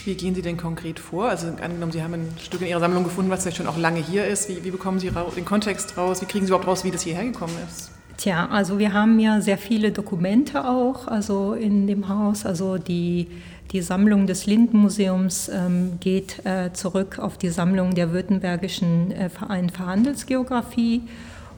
Wie 0.04 0.14
gehen 0.14 0.34
Sie 0.34 0.42
denn 0.42 0.56
konkret 0.56 0.98
vor? 0.98 1.28
Also 1.28 1.48
angenommen, 1.48 1.92
Sie 1.92 2.02
haben 2.02 2.14
ein 2.14 2.28
Stück 2.38 2.62
in 2.62 2.68
Ihrer 2.68 2.80
Sammlung 2.80 3.04
gefunden, 3.04 3.30
was 3.30 3.44
ja 3.44 3.52
schon 3.52 3.66
auch 3.66 3.76
lange 3.76 4.00
hier 4.00 4.24
ist. 4.24 4.48
Wie, 4.48 4.64
wie 4.64 4.70
bekommen 4.70 4.98
Sie 4.98 5.10
den 5.10 5.44
Kontext 5.44 5.96
raus? 5.98 6.22
Wie 6.22 6.26
kriegen 6.26 6.46
Sie 6.46 6.50
überhaupt 6.50 6.66
raus, 6.66 6.84
wie 6.84 6.90
das 6.90 7.02
hierher 7.02 7.24
gekommen 7.24 7.52
ist? 7.68 7.90
Tja, 8.16 8.48
also 8.50 8.78
wir 8.78 8.92
haben 8.92 9.18
ja 9.18 9.40
sehr 9.40 9.58
viele 9.58 9.92
Dokumente 9.92 10.66
auch, 10.68 11.06
also 11.06 11.54
in 11.54 11.86
dem 11.86 12.08
Haus. 12.08 12.44
Also 12.44 12.76
die, 12.76 13.28
die 13.72 13.80
Sammlung 13.82 14.26
des 14.26 14.46
Lindenmuseums 14.46 15.48
ähm, 15.48 15.92
geht 16.00 16.44
äh, 16.44 16.72
zurück 16.72 17.18
auf 17.18 17.38
die 17.38 17.48
Sammlung 17.48 17.94
der 17.94 18.12
Württembergischen 18.12 19.10
äh, 19.12 19.30
Verein 19.30 19.70
für 19.70 19.86
Handelsgeografie. 19.86 21.02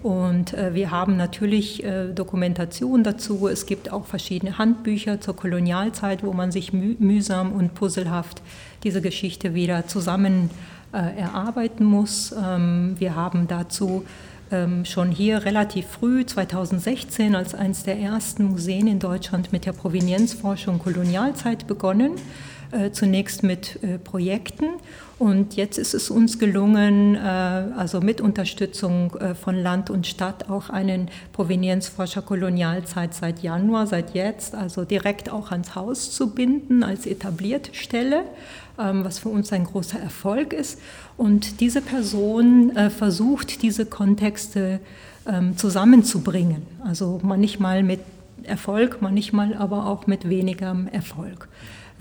Und 0.03 0.53
äh, 0.55 0.75
wir 0.75 0.91
haben 0.91 1.17
natürlich 1.17 1.85
äh, 1.85 2.13
Dokumentation 2.13 3.05
dazu. 3.05 3.47
Es 3.49 3.67
gibt 3.67 3.93
auch 3.93 4.07
verschiedene 4.07 4.59
Handbücher 4.59 5.21
zur 5.21 5.37
Kolonialzeit, 5.37 6.25
wo 6.25 6.33
man 6.33 6.51
sich 6.51 6.73
müh 6.73 6.97
mühsam 6.99 7.53
und 7.53 7.75
puzzelhaft 7.75 8.43
diese 8.83 9.01
Geschichte 9.01 9.55
wieder 9.55 9.87
zusammen 9.87 10.51
äh, 10.93 11.21
erarbeiten 11.21 11.85
muss. 11.85 12.33
Ähm, 12.33 12.97
wir 12.99 13.15
haben 13.15 13.47
dazu 13.47 14.05
ähm, 14.51 14.85
schon 14.85 15.13
hier 15.13 15.45
relativ 15.45 15.87
früh, 15.87 16.27
2016, 16.27 17.37
als 17.37 17.55
eines 17.55 17.85
der 17.85 17.99
ersten 17.99 18.45
Museen 18.45 18.89
in 18.89 18.99
Deutschland 18.99 19.53
mit 19.53 19.67
der 19.67 19.73
Provenienzforschung 19.73 20.81
Kolonialzeit 20.81 21.69
begonnen. 21.69 22.13
Äh, 22.73 22.91
zunächst 22.91 23.43
mit 23.43 23.83
äh, 23.83 23.99
Projekten 23.99 24.65
und 25.19 25.55
jetzt 25.55 25.79
ist 25.79 25.95
es 25.95 26.11
uns 26.11 26.39
gelungen, 26.39 27.15
äh, 27.15 27.19
also 27.19 28.01
mit 28.01 28.21
Unterstützung 28.21 29.15
äh, 29.17 29.35
von 29.35 29.57
Land 29.57 29.91
und 29.91 30.07
Stadt 30.07 30.51
auch 30.51 30.71
einen 30.71 31.09
Provenienzforscher 31.33 32.23
Kolonialzeit 32.23 33.15
seit 33.15 33.43
Januar, 33.43 33.87
seit 33.87 34.15
jetzt, 34.15 34.55
also 34.55 34.85
direkt 34.85 35.31
auch 35.31 35.51
ans 35.51 35.75
Haus 35.75 36.11
zu 36.13 36.31
binden 36.31 36.83
als 36.83 37.07
etablierte 37.07 37.75
Stelle, 37.75 38.25
ähm, 38.79 39.05
was 39.05 39.19
für 39.19 39.29
uns 39.29 39.53
ein 39.53 39.65
großer 39.65 40.01
Erfolg 40.01 40.53
ist. 40.53 40.81
Und 41.17 41.61
diese 41.61 41.83
Person 41.83 42.75
äh, 42.77 42.91
versucht, 42.91 43.63
diese 43.63 43.87
Kontexte 43.87 44.81
ähm, 45.27 45.57
zusammenzubringen. 45.57 46.63
Also 46.85 47.21
manchmal 47.23 47.83
mit 47.83 48.01
Erfolg, 48.43 48.99
manchmal 49.01 49.55
aber 49.55 49.87
auch 49.87 50.07
mit 50.07 50.29
wenigerem 50.29 50.89
Erfolg 50.89 51.49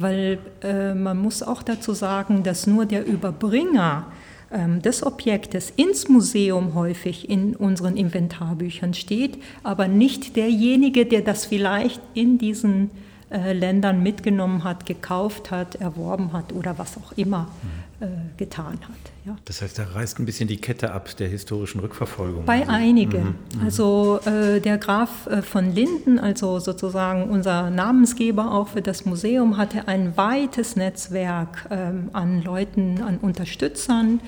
weil 0.01 0.39
äh, 0.63 0.93
man 0.93 1.17
muss 1.17 1.43
auch 1.43 1.63
dazu 1.63 1.93
sagen, 1.93 2.43
dass 2.43 2.67
nur 2.67 2.85
der 2.85 3.05
Überbringer 3.05 4.07
ähm, 4.51 4.81
des 4.81 5.03
Objektes 5.05 5.69
ins 5.69 6.09
Museum 6.09 6.73
häufig 6.73 7.29
in 7.29 7.55
unseren 7.55 7.95
Inventarbüchern 7.95 8.93
steht, 8.93 9.37
aber 9.63 9.87
nicht 9.87 10.35
derjenige, 10.35 11.05
der 11.05 11.21
das 11.21 11.45
vielleicht 11.45 12.01
in 12.13 12.37
diesen 12.37 12.91
äh, 13.29 13.53
Ländern 13.53 14.03
mitgenommen 14.03 14.65
hat, 14.65 14.85
gekauft 14.85 15.51
hat, 15.51 15.75
erworben 15.75 16.33
hat 16.33 16.51
oder 16.51 16.77
was 16.77 16.97
auch 16.97 17.13
immer. 17.13 17.47
Äh, 17.63 17.90
getan 18.37 18.79
hat. 18.81 19.11
Ja. 19.25 19.35
Das 19.45 19.61
heißt, 19.61 19.77
da 19.77 19.83
reißt 19.83 20.19
ein 20.19 20.25
bisschen 20.25 20.47
die 20.47 20.57
Kette 20.57 20.91
ab 20.91 21.15
der 21.17 21.27
historischen 21.27 21.79
Rückverfolgung. 21.81 22.45
Bei 22.45 22.61
also, 22.61 22.71
einigen. 22.71 23.23
Mhm, 23.23 23.59
mhm. 23.59 23.63
also 23.63 24.19
äh, 24.25 24.59
der 24.59 24.77
Graf 24.77 25.27
äh, 25.27 25.41
von 25.41 25.73
Linden, 25.73 26.17
also 26.17 26.59
sozusagen 26.59 27.29
unser 27.29 27.69
Namensgeber 27.69 28.51
auch 28.51 28.69
für 28.69 28.81
das 28.81 29.05
Museum, 29.05 29.57
hatte 29.57 29.87
ein 29.87 30.17
weites 30.17 30.75
Netzwerk 30.75 31.67
ähm, 31.69 32.09
an 32.13 32.43
Leuten, 32.43 33.01
an 33.01 33.17
Unterstützern 33.17 34.21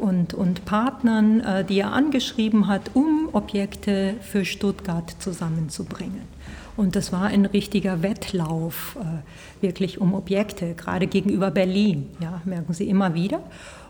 und, 0.00 0.34
und 0.34 0.64
Partnern, 0.64 1.40
äh, 1.40 1.64
die 1.64 1.78
er 1.78 1.92
angeschrieben 1.92 2.66
hat, 2.66 2.90
um 2.94 3.28
Objekte 3.32 4.14
für 4.20 4.44
Stuttgart 4.44 5.14
zusammenzubringen. 5.20 6.22
Und 6.80 6.96
das 6.96 7.12
war 7.12 7.24
ein 7.24 7.44
richtiger 7.44 8.02
Wettlauf, 8.02 8.96
äh, 8.98 9.62
wirklich 9.62 10.00
um 10.00 10.14
Objekte, 10.14 10.72
gerade 10.72 11.06
gegenüber 11.06 11.50
Berlin, 11.50 12.06
ja, 12.20 12.40
merken 12.46 12.72
Sie 12.72 12.88
immer 12.88 13.12
wieder. 13.12 13.42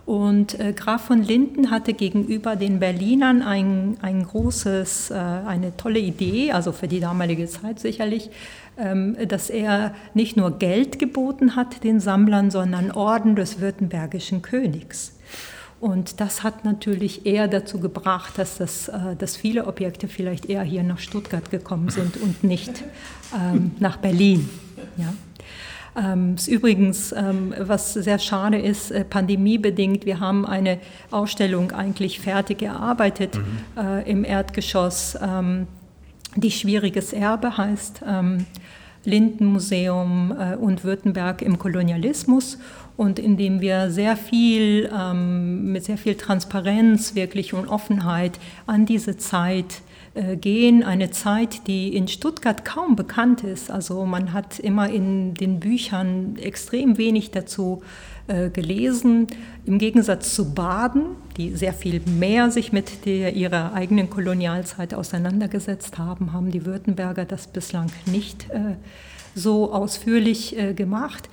Und 0.07 0.59
äh, 0.59 0.73
Graf 0.73 1.03
von 1.03 1.23
Linden 1.23 1.71
hatte 1.71 1.93
gegenüber 1.93 2.57
den 2.57 2.81
Berlinern 2.81 3.43
ein, 3.43 3.97
ein 4.03 4.25
großes, 4.25 5.13
äh, 5.13 5.15
eine 5.15 5.77
tolle 5.77 6.01
Idee, 6.01 6.51
also 6.51 6.73
für 6.73 6.89
die 6.89 6.99
damalige 6.99 7.47
Zeit 7.47 7.79
sicherlich, 7.79 8.29
ähm, 8.77 9.17
dass 9.29 9.51
er 9.51 9.95
nicht 10.15 10.37
nur 10.37 10.59
Geld 10.59 10.99
geboten 10.99 11.55
hat 11.55 11.85
den 11.85 12.01
Sammlern, 12.01 12.51
sondern 12.51 12.91
Orden 12.91 13.37
des 13.37 13.61
württembergischen 13.61 14.43
Königs. 14.43 15.13
Und 15.81 16.21
das 16.21 16.43
hat 16.43 16.65
natürlich 16.65 17.25
eher 17.25 17.49
dazu 17.49 17.81
gebracht, 17.81 18.37
dass, 18.37 18.59
das, 18.59 18.89
äh, 18.89 19.17
dass 19.17 19.37
viele 19.37 19.67
Objekte 19.67 20.09
vielleicht 20.09 20.47
eher 20.47 20.63
hier 20.63 20.83
nach 20.83 20.99
Stuttgart 20.99 21.51
gekommen 21.51 21.89
sind 21.89 22.19
und 22.19 22.45
nicht 22.45 22.85
ähm, 23.35 23.73
nach 23.79 23.97
Berlin. 23.97 24.49
Ja. 24.99 25.15
Ähm, 25.97 26.37
übrigens, 26.47 27.13
ähm, 27.13 27.55
was 27.59 27.95
sehr 27.95 28.19
schade 28.19 28.59
ist, 28.59 28.91
äh, 28.91 29.05
pandemiebedingt, 29.05 30.07
wir 30.07 30.21
haben 30.21 30.47
eine 30.47 30.79
Ausstellung 31.11 31.73
eigentlich 31.73 32.21
fertig 32.21 32.63
erarbeitet 32.63 33.37
mhm. 33.37 33.83
äh, 33.83 34.11
im 34.11 34.25
Erdgeschoss, 34.25 35.19
ähm, 35.21 35.67
die 36.37 36.51
Schwieriges 36.51 37.13
Erbe 37.13 37.57
heißt. 37.57 38.03
Lindenmuseum 39.05 40.35
äh, 40.39 40.57
und 40.57 40.85
Württemberg 40.85 41.43
im 41.43 41.59
Kolonialismus 41.59 42.59
und 42.97 43.19
indem 43.19 43.61
wir 43.61 43.91
sehr 43.91 44.17
viel, 44.17 44.91
ähm, 44.95 45.73
mit 45.73 45.85
sehr 45.85 45.99
viel 45.99 46.17
Transparenz 46.17 47.15
wirklich 47.15 47.55
und 47.55 47.69
Offenheit 47.69 48.39
an 48.67 48.87
diese 48.87 49.17
Zeit 49.17 49.83
äh, 50.15 50.37
gehen, 50.37 50.83
eine 50.83 51.11
Zeit, 51.11 51.67
die 51.67 51.97
in 51.97 52.09
Stuttgart 52.09 52.65
kaum 52.65 52.97
bekannt 52.97 53.43
ist. 53.45 53.71
Also 53.71 54.05
man 54.05 54.33
hat 54.33 54.59
immer 54.59 54.91
in 54.91 55.35
den 55.35 55.61
Büchern 55.61 56.37
extrem 56.37 56.99
wenig 56.99 57.31
dazu 57.31 57.83
äh, 57.83 58.10
gelesen, 58.51 59.27
im 59.67 59.79
Gegensatz 59.79 60.35
zu 60.35 60.55
Baden, 60.55 61.17
die 61.37 61.55
sehr 61.55 61.73
viel 61.73 62.01
mehr 62.07 62.51
sich 62.51 62.73
mit 62.73 63.05
der, 63.07 63.35
ihrer 63.35 63.75
eigenen 63.75 64.11
Kolonialzeit 64.11 64.95
auseinandergesetzt 64.95 65.99
haben, 65.99 66.33
haben 66.33 66.51
die 66.51 66.67
Württemberger 66.67 67.25
das 67.25 67.47
bislang 67.47 67.91
nicht 68.07 68.51
äh, 68.51 68.77
so 69.35 69.73
ausführlich 69.73 70.59
äh, 70.59 70.75
gemacht. 70.75 71.29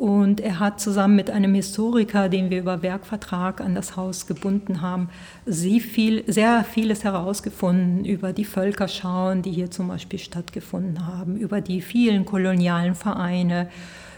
Und 0.00 0.40
er 0.40 0.60
hat 0.60 0.80
zusammen 0.80 1.14
mit 1.14 1.28
einem 1.28 1.52
Historiker, 1.52 2.30
den 2.30 2.48
wir 2.48 2.60
über 2.60 2.80
Werkvertrag 2.80 3.60
an 3.60 3.74
das 3.74 3.96
Haus 3.96 4.26
gebunden 4.26 4.80
haben, 4.80 5.10
viel, 5.44 6.24
sehr 6.26 6.64
vieles 6.64 7.04
herausgefunden 7.04 8.06
über 8.06 8.32
die 8.32 8.46
Völkerschauen, 8.46 9.42
die 9.42 9.50
hier 9.50 9.70
zum 9.70 9.88
Beispiel 9.88 10.18
stattgefunden 10.18 11.06
haben, 11.06 11.36
über 11.36 11.60
die 11.60 11.82
vielen 11.82 12.24
kolonialen 12.24 12.94
Vereine, 12.94 13.68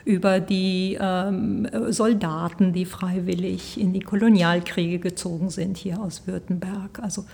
über 0.05 0.41
die 0.41 0.99
ähm, 1.01 1.69
Soldaten, 1.89 2.73
die 2.73 2.85
freiwillig 2.85 3.81
in 3.81 3.93
die 3.93 4.01
Kolonialkriege 4.01 4.99
gezogen 4.99 5.51
sind 5.51 5.77
hier 5.77 6.01
aus 6.01 6.27
Württemberg. 6.27 6.99
Also 7.01 7.25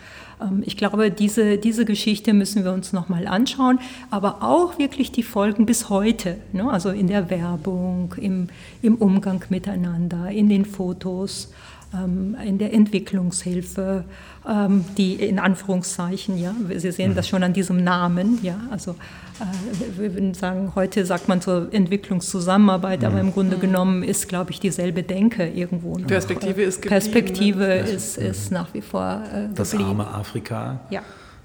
ähm, 0.41 0.63
ich 0.65 0.77
glaube, 0.77 1.11
diese, 1.11 1.59
diese 1.59 1.85
Geschichte 1.85 2.33
müssen 2.35 2.65
wir 2.65 2.73
uns 2.73 2.93
nochmal 2.93 3.27
anschauen, 3.27 3.81
aber 4.11 4.43
auch 4.43 4.79
wirklich 4.79 5.13
die 5.13 5.23
Folgen 5.23 5.67
bis 5.67 5.89
heute, 5.89 6.37
ne? 6.53 6.71
also 6.71 6.91
in 6.91 7.07
der 7.07 7.31
Werbung, 7.31 8.15
im, 8.19 8.49
im 8.83 8.97
Umgang 8.97 9.43
miteinander, 9.49 10.31
in 10.31 10.49
den 10.49 10.65
Fotos 10.65 11.53
in 11.93 12.59
der 12.59 12.75
Entwicklungshilfe, 12.75 14.05
ähm, 14.47 14.85
die 14.99 15.15
in 15.15 15.39
Anführungszeichen, 15.39 16.39
ja, 16.39 16.55
Sie 16.77 16.93
sehen 16.93 17.15
das 17.15 17.27
mhm. 17.27 17.31
schon 17.31 17.43
an 17.43 17.53
diesem 17.55 17.83
Namen, 17.83 18.39
ja, 18.43 18.61
also 18.71 18.91
äh, 19.41 19.99
wir 19.99 20.13
würden 20.13 20.35
sagen, 20.35 20.73
heute 20.75 21.07
sagt 21.07 21.29
man 21.29 21.41
zur 21.41 21.73
Entwicklungszusammenarbeit, 21.73 23.05
aber 23.05 23.23
mhm. 23.23 23.29
im 23.29 23.33
Grunde 23.33 23.57
mhm. 23.57 23.61
genommen 23.61 24.03
ist, 24.03 24.29
glaube 24.29 24.51
ich, 24.51 24.61
dieselbe 24.61 25.03
Denke 25.03 25.49
irgendwo. 25.49 25.97
Noch. 25.97 26.07
Perspektive 26.07 26.63
ist 26.63 26.83
geblieben. 26.83 26.91
Perspektive 26.91 27.65
ist, 27.65 28.19
ist 28.19 28.53
nach 28.53 28.75
wie 28.75 28.83
vor 28.83 29.23
äh, 29.33 29.49
Das 29.55 29.75
arme 29.75 30.07
Afrika. 30.07 30.81
Ja 30.91 31.03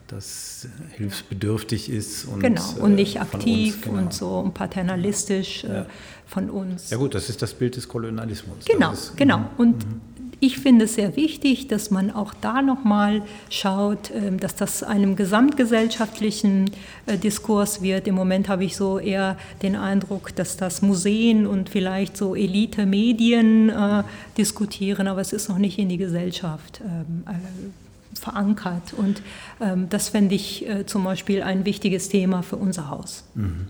das 0.08 0.68
hilfsbedürftig 0.98 1.90
ist 1.90 2.26
und 2.26 2.42
genau 2.42 2.62
und 2.82 2.94
nicht 2.94 3.16
äh, 3.16 3.20
aktiv 3.20 3.76
uns, 3.76 3.84
genau. 3.84 3.98
und 3.98 4.14
so 4.14 4.38
und 4.40 4.54
paternalistisch 4.54 5.64
ja. 5.64 5.88
von 6.28 6.52
uns. 6.52 6.92
Ja 6.92 6.98
gut, 6.98 7.16
das 7.16 7.30
ist 7.30 7.42
das 7.42 7.54
Bild 7.54 7.78
des 7.78 7.88
Kolonialismus. 7.88 8.66
Genau, 8.66 8.92
ist, 8.92 9.18
genau. 9.18 9.46
Und 9.58 9.78
mhm 9.78 10.02
ich 10.44 10.60
finde 10.60 10.86
es 10.86 10.96
sehr 10.96 11.16
wichtig, 11.16 11.70
dass 11.70 11.90
man 11.90 12.12
auch 12.12 12.34
da 12.34 12.62
nochmal 12.62 13.22
schaut, 13.50 14.12
ähm, 14.14 14.42
dass 14.42 14.56
das 14.56 14.84
einem 14.84 15.16
gesamtgesellschaftlichen 15.16 16.70
äh, 17.06 17.18
Diskurs 17.18 17.82
wird. 17.82 18.10
Im 18.10 18.16
Moment 18.16 18.50
habe 18.50 18.66
ich 18.66 18.76
so 18.76 19.00
eher 19.00 19.38
den 19.62 19.78
Eindruck, 19.78 20.36
dass 20.36 20.58
das 20.58 20.82
Museen 20.82 21.48
und 21.48 21.70
vielleicht 21.70 22.18
so 22.18 22.36
Elite-Medien 22.36 23.70
äh, 23.70 24.04
diskutieren, 24.38 25.08
aber 25.08 25.22
es 25.22 25.32
ist 25.32 25.48
noch 25.48 25.60
nicht 25.60 25.80
in 25.80 25.88
die 25.88 25.98
Gesellschaft 25.98 26.82
ähm, 26.84 27.24
äh, 27.26 28.20
verankert. 28.20 28.94
Und 28.98 29.22
ähm, 29.62 29.88
das 29.90 30.10
fände 30.10 30.36
ich 30.36 30.66
zum 30.86 31.06
Beispiel 31.06 31.42
ein 31.42 31.64
wichtiges 31.66 32.10
Thema 32.10 32.42
für 32.42 32.58
unser 32.58 32.90
Haus. 32.90 33.24
Mhm. 33.36 33.68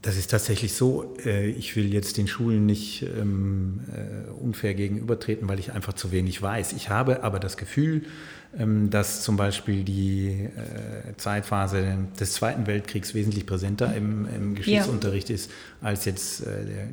Das 0.00 0.16
ist 0.16 0.30
tatsächlich 0.30 0.74
so. 0.74 1.16
Äh, 1.24 1.48
ich 1.48 1.74
will 1.74 1.92
jetzt 1.92 2.18
den 2.18 2.28
Schulen 2.28 2.66
nicht 2.66 3.02
ähm, 3.02 3.80
äh, 3.92 4.30
unfair 4.30 4.74
gegenübertreten, 4.74 5.48
weil 5.48 5.58
ich 5.58 5.72
einfach 5.72 5.92
zu 5.92 6.12
wenig 6.12 6.40
weiß. 6.40 6.72
Ich 6.74 6.88
habe 6.88 7.24
aber 7.24 7.40
das 7.40 7.56
Gefühl, 7.56 8.02
ähm, 8.56 8.90
dass 8.90 9.22
zum 9.24 9.36
Beispiel 9.36 9.82
die 9.82 10.28
äh, 10.28 11.16
Zeitphase 11.16 11.98
des 12.18 12.34
Zweiten 12.34 12.68
Weltkriegs 12.68 13.12
wesentlich 13.12 13.44
präsenter 13.44 13.92
im, 13.96 14.28
im 14.32 14.54
Geschichtsunterricht 14.54 15.30
ja. 15.30 15.34
ist 15.34 15.50
als 15.80 16.04
jetzt 16.04 16.44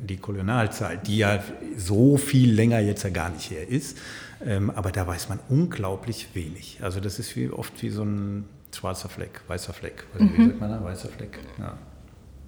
die 0.08 0.16
Kolonialzeit, 0.16 1.06
die 1.06 1.18
ja 1.18 1.42
so 1.76 2.16
viel 2.16 2.52
länger 2.52 2.80
jetzt 2.80 3.04
ja 3.04 3.10
gar 3.10 3.30
nicht 3.30 3.50
her 3.50 3.68
ist. 3.68 3.98
Ähm, 4.44 4.70
aber 4.70 4.90
da 4.90 5.06
weiß 5.06 5.28
man 5.28 5.38
unglaublich 5.48 6.28
wenig. 6.34 6.78
Also 6.82 7.00
das 7.00 7.18
ist 7.18 7.36
wie 7.36 7.48
oft 7.50 7.82
wie 7.82 7.90
so 7.90 8.02
ein 8.02 8.44
schwarzer 8.74 9.08
Fleck, 9.08 9.40
weißer 9.46 9.72
Fleck. 9.72 10.04
Mhm. 10.18 10.32
Wie 10.36 10.46
sagt 10.46 10.60
man 10.60 10.70
da? 10.70 10.84
Weißer 10.84 11.08
Fleck. 11.08 11.38
Ja. 11.58 11.78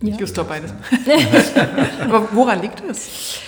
Ja. 0.02 0.16
Just 0.16 0.38
doch 0.38 0.46
beides. 0.46 0.72
Aber 2.00 2.28
woran 2.32 2.62
liegt 2.62 2.82
es? 2.88 3.40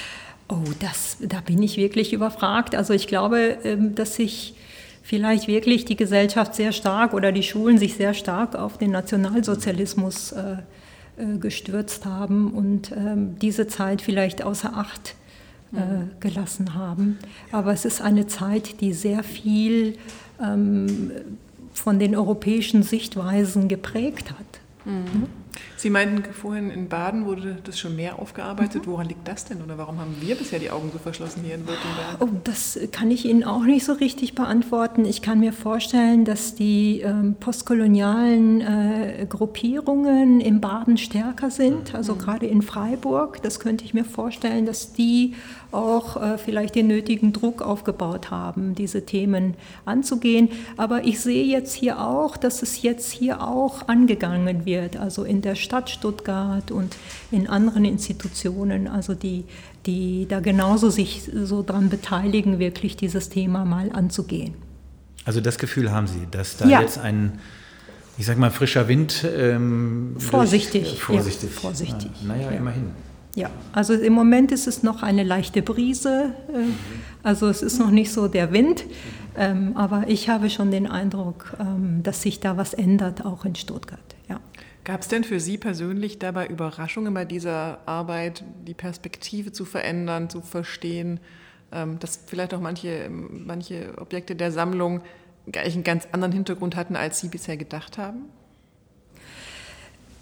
Oh, 0.48 0.64
das, 0.80 1.18
da 1.20 1.40
bin 1.40 1.62
ich 1.62 1.76
wirklich 1.76 2.12
überfragt. 2.12 2.74
Also 2.74 2.92
ich 2.92 3.06
glaube, 3.06 3.58
ähm, 3.62 3.94
dass 3.94 4.16
sich 4.16 4.54
vielleicht 5.02 5.46
wirklich 5.46 5.84
die 5.84 5.96
Gesellschaft 5.96 6.54
sehr 6.54 6.72
stark 6.72 7.14
oder 7.14 7.30
die 7.30 7.42
Schulen 7.42 7.78
sich 7.78 7.94
sehr 7.94 8.14
stark 8.14 8.56
auf 8.56 8.78
den 8.78 8.90
Nationalsozialismus 8.90 10.32
äh, 10.32 10.56
äh, 11.16 11.38
gestürzt 11.38 12.04
haben 12.06 12.52
und 12.52 12.92
ähm, 12.92 13.38
diese 13.40 13.66
Zeit 13.66 14.02
vielleicht 14.02 14.42
außer 14.42 14.76
Acht 14.76 15.14
äh, 15.72 15.80
mhm. 15.80 16.10
gelassen 16.18 16.74
haben. 16.74 17.18
Aber 17.52 17.72
es 17.72 17.84
ist 17.84 18.00
eine 18.00 18.26
Zeit, 18.26 18.80
die 18.80 18.92
sehr 18.92 19.22
viel 19.22 19.98
ähm, 20.42 21.12
von 21.72 21.98
den 21.98 22.16
europäischen 22.16 22.82
Sichtweisen 22.82 23.68
geprägt 23.68 24.30
hat. 24.30 24.60
Mhm. 24.84 25.26
Sie 25.76 25.90
meinten 25.90 26.32
vorhin, 26.32 26.70
in 26.70 26.88
Baden 26.88 27.26
wurde 27.26 27.58
das 27.64 27.78
schon 27.78 27.96
mehr 27.96 28.18
aufgearbeitet. 28.18 28.86
Mhm. 28.86 28.90
Woran 28.90 29.08
liegt 29.08 29.26
das 29.26 29.44
denn 29.44 29.62
oder 29.62 29.78
warum 29.78 29.98
haben 29.98 30.16
wir 30.20 30.34
bisher 30.34 30.58
die 30.58 30.70
Augen 30.70 30.90
so 30.92 30.98
verschlossen 30.98 31.42
hier 31.44 31.54
in 31.54 31.66
Württemberg? 31.66 32.16
Oh, 32.20 32.28
das 32.44 32.78
kann 32.92 33.10
ich 33.10 33.24
Ihnen 33.24 33.44
auch 33.44 33.64
nicht 33.64 33.84
so 33.84 33.92
richtig 33.94 34.34
beantworten. 34.34 35.04
Ich 35.04 35.22
kann 35.22 35.40
mir 35.40 35.52
vorstellen, 35.52 36.24
dass 36.24 36.54
die 36.54 37.00
ähm, 37.00 37.36
postkolonialen 37.38 38.60
äh, 38.60 39.26
Gruppierungen 39.28 40.40
in 40.40 40.60
Baden 40.60 40.96
stärker 40.96 41.50
sind, 41.50 41.94
also 41.94 42.14
mhm. 42.14 42.18
gerade 42.18 42.46
in 42.46 42.62
Freiburg. 42.62 43.42
Das 43.42 43.60
könnte 43.60 43.84
ich 43.84 43.94
mir 43.94 44.04
vorstellen, 44.04 44.66
dass 44.66 44.92
die 44.92 45.34
auch 45.72 46.20
äh, 46.20 46.38
vielleicht 46.38 46.74
den 46.74 46.86
nötigen 46.86 47.32
Druck 47.32 47.62
aufgebaut 47.62 48.30
haben, 48.30 48.74
diese 48.74 49.06
Themen 49.06 49.54
anzugehen. 49.84 50.50
Aber 50.76 51.04
ich 51.04 51.20
sehe 51.20 51.44
jetzt 51.44 51.74
hier 51.74 52.00
auch, 52.00 52.36
dass 52.36 52.62
es 52.62 52.82
jetzt 52.82 53.10
hier 53.10 53.42
auch 53.42 53.88
angegangen 53.88 54.64
wird, 54.64 54.96
also 54.96 55.24
in 55.24 55.42
der 55.42 55.54
Stadt 55.54 55.90
Stuttgart 55.90 56.70
und 56.70 56.96
in 57.30 57.48
anderen 57.48 57.84
Institutionen, 57.84 58.88
also 58.88 59.14
die, 59.14 59.44
die 59.86 60.26
da 60.28 60.40
genauso 60.40 60.90
sich 60.90 61.30
so 61.32 61.62
daran 61.62 61.88
beteiligen, 61.88 62.58
wirklich 62.58 62.96
dieses 62.96 63.28
Thema 63.28 63.64
mal 63.64 63.90
anzugehen. 63.92 64.54
Also 65.24 65.40
das 65.40 65.58
Gefühl 65.58 65.92
haben 65.92 66.06
Sie, 66.06 66.26
dass 66.30 66.56
da 66.56 66.66
ja. 66.66 66.80
jetzt 66.80 66.98
ein 66.98 67.38
ich 68.20 68.26
sag 68.26 68.36
mal, 68.36 68.50
frischer 68.50 68.86
Wind. 68.86 69.24
Ähm, 69.34 70.14
vorsichtig. 70.18 70.82
Durch, 70.82 70.94
äh, 70.94 70.96
vorsichtig. 70.98 71.50
Ja, 71.54 71.60
vorsichtig. 71.60 72.10
Ja, 72.20 72.28
naja, 72.28 72.50
ja. 72.50 72.58
immerhin. 72.58 72.90
Ja, 73.34 73.50
also 73.72 73.94
im 73.94 74.12
Moment 74.12 74.50
ist 74.50 74.66
es 74.66 74.82
noch 74.82 75.02
eine 75.02 75.22
leichte 75.22 75.62
Brise, 75.62 76.34
äh, 76.52 76.64
also 77.22 77.48
es 77.48 77.62
ist 77.62 77.78
noch 77.78 77.90
nicht 77.90 78.12
so 78.12 78.28
der 78.28 78.52
Wind, 78.52 78.84
ähm, 79.36 79.76
aber 79.76 80.04
ich 80.08 80.28
habe 80.28 80.50
schon 80.50 80.70
den 80.70 80.86
Eindruck, 80.86 81.56
ähm, 81.60 82.02
dass 82.02 82.22
sich 82.22 82.40
da 82.40 82.56
was 82.56 82.74
ändert, 82.74 83.24
auch 83.24 83.44
in 83.44 83.54
Stuttgart. 83.54 84.00
Ja. 84.28 84.40
Gab 84.82 85.02
es 85.02 85.08
denn 85.08 85.22
für 85.22 85.38
Sie 85.38 85.58
persönlich 85.58 86.18
dabei 86.18 86.46
Überraschungen 86.46 87.14
bei 87.14 87.24
dieser 87.24 87.78
Arbeit, 87.86 88.42
die 88.66 88.74
Perspektive 88.74 89.52
zu 89.52 89.64
verändern, 89.64 90.28
zu 90.28 90.40
verstehen, 90.40 91.20
ähm, 91.70 91.98
dass 92.00 92.18
vielleicht 92.26 92.52
auch 92.54 92.60
manche, 92.60 93.08
manche 93.10 93.92
Objekte 93.98 94.34
der 94.34 94.50
Sammlung 94.50 95.02
einen 95.54 95.84
ganz 95.84 96.08
anderen 96.12 96.32
Hintergrund 96.32 96.74
hatten, 96.74 96.96
als 96.96 97.20
Sie 97.20 97.28
bisher 97.28 97.56
gedacht 97.56 97.98
haben? 97.98 98.24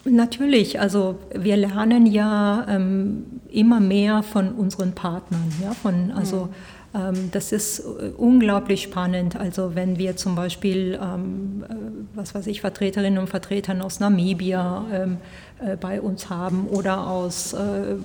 Natürlich, 0.09 0.79
also 0.79 1.19
wir 1.33 1.57
lernen 1.57 2.05
ja 2.05 2.65
ähm, 2.69 3.25
immer 3.51 3.79
mehr 3.79 4.23
von 4.23 4.53
unseren 4.53 4.93
Partnern, 4.93 5.51
ja, 5.61 5.71
von 5.73 6.11
also 6.11 6.45
mhm 6.45 6.79
ähm, 6.93 7.29
das 7.31 7.51
ist 7.51 7.79
äh, 7.79 8.11
unglaublich 8.17 8.83
spannend. 8.83 9.35
Also 9.35 9.75
wenn 9.75 9.97
wir 9.99 10.15
zum 10.15 10.35
Beispiel, 10.35 10.99
ähm, 11.01 11.63
äh, 11.67 11.73
was 12.15 12.33
weiß 12.33 12.47
ich, 12.47 12.61
Vertreterinnen 12.61 13.19
und 13.19 13.27
Vertreter 13.27 13.75
aus 13.83 13.99
Namibia 13.99 14.85
ähm, 14.91 15.17
äh, 15.63 15.77
bei 15.77 16.01
uns 16.01 16.29
haben 16.29 16.67
oder 16.67 17.07
aus 17.07 17.55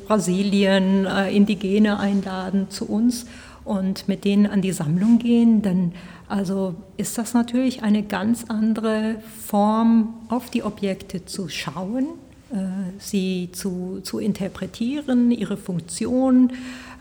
Brasilien 0.06 1.06
Indigene 1.06 1.98
einladen 1.98 2.66
zu 2.70 2.86
uns 2.86 3.26
und 3.64 4.08
mit 4.08 4.24
denen 4.24 4.46
an 4.46 4.60
die 4.60 4.72
Sammlung 4.72 5.18
gehen, 5.18 5.62
dann 5.62 5.92
also 6.34 6.74
ist 6.96 7.16
das 7.16 7.32
natürlich 7.32 7.84
eine 7.84 8.02
ganz 8.02 8.46
andere 8.48 9.22
Form, 9.46 10.14
auf 10.28 10.50
die 10.50 10.64
Objekte 10.64 11.24
zu 11.24 11.48
schauen, 11.48 12.08
sie 12.98 13.50
zu, 13.52 14.00
zu 14.02 14.18
interpretieren, 14.18 15.30
ihre 15.30 15.56
Funktion 15.56 16.52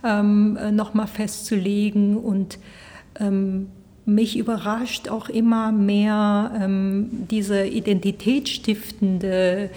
ähm, 0.04 0.56
äh, 0.58 0.72
nochmal 0.72 1.08
festzulegen. 1.08 2.18
Und 2.18 2.60
ähm, 3.20 3.70
mich 4.06 4.38
überrascht 4.38 5.10
auch 5.10 5.30
immer 5.30 5.72
mehr 5.72 6.52
ähm, 6.60 7.26
diese 7.32 7.66
identitätsstiftende, 7.66 9.72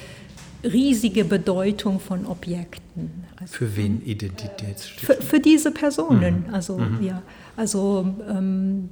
riesige 0.65 1.25
Bedeutung 1.25 2.01
von 2.01 2.27
Objekten. 2.27 3.25
Also, 3.37 3.55
für 3.55 3.77
wen 3.77 4.03
identitätsstiftend? 4.05 5.19
Für, 5.19 5.23
für 5.23 5.41
diese 5.41 5.71
Personen. 5.71 6.45
Mhm. 6.49 6.55
Also, 6.55 6.79
mhm. 6.79 7.03
ja, 7.03 7.23
also 7.57 8.15
ähm, 8.29 8.89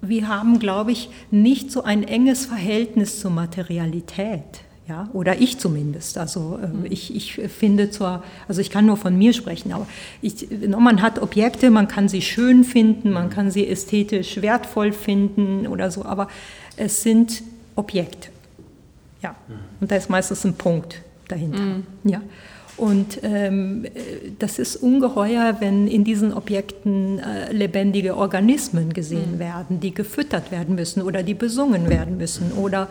wir 0.00 0.28
haben, 0.28 0.58
glaube 0.58 0.92
ich, 0.92 1.10
nicht 1.30 1.70
so 1.72 1.82
ein 1.82 2.04
enges 2.04 2.46
Verhältnis 2.46 3.20
zur 3.20 3.30
Materialität. 3.30 4.62
Ja, 4.88 5.10
oder 5.12 5.38
ich 5.38 5.58
zumindest. 5.58 6.16
Also 6.16 6.58
äh, 6.62 6.88
ich, 6.88 7.14
ich 7.14 7.34
finde 7.34 7.90
zwar, 7.90 8.24
also 8.48 8.62
ich 8.62 8.70
kann 8.70 8.86
nur 8.86 8.96
von 8.96 9.18
mir 9.18 9.34
sprechen, 9.34 9.72
aber 9.72 9.86
ich, 10.22 10.48
man 10.66 11.02
hat 11.02 11.20
Objekte, 11.20 11.70
man 11.70 11.88
kann 11.88 12.08
sie 12.08 12.22
schön 12.22 12.64
finden, 12.64 13.12
man 13.12 13.28
kann 13.28 13.50
sie 13.50 13.68
ästhetisch 13.68 14.40
wertvoll 14.40 14.92
finden 14.92 15.66
oder 15.66 15.90
so, 15.90 16.06
aber 16.06 16.28
es 16.78 17.02
sind 17.02 17.42
Objekte. 17.76 18.30
Ja, 19.22 19.34
und 19.80 19.90
da 19.90 19.96
ist 19.96 20.08
meistens 20.08 20.44
ein 20.46 20.54
Punkt 20.54 21.02
dahinter. 21.28 21.60
Mhm. 21.60 21.82
Ja. 22.04 22.22
Und 22.78 23.18
ähm, 23.24 23.86
das 24.38 24.60
ist 24.60 24.76
ungeheuer, 24.76 25.56
wenn 25.58 25.88
in 25.88 26.04
diesen 26.04 26.32
Objekten 26.32 27.18
äh, 27.18 27.52
lebendige 27.52 28.16
Organismen 28.16 28.92
gesehen 28.92 29.34
mhm. 29.34 29.38
werden, 29.40 29.80
die 29.80 29.92
gefüttert 29.92 30.52
werden 30.52 30.76
müssen 30.76 31.02
oder 31.02 31.24
die 31.24 31.34
besungen 31.34 31.90
werden 31.90 32.16
müssen 32.18 32.52
oder 32.52 32.88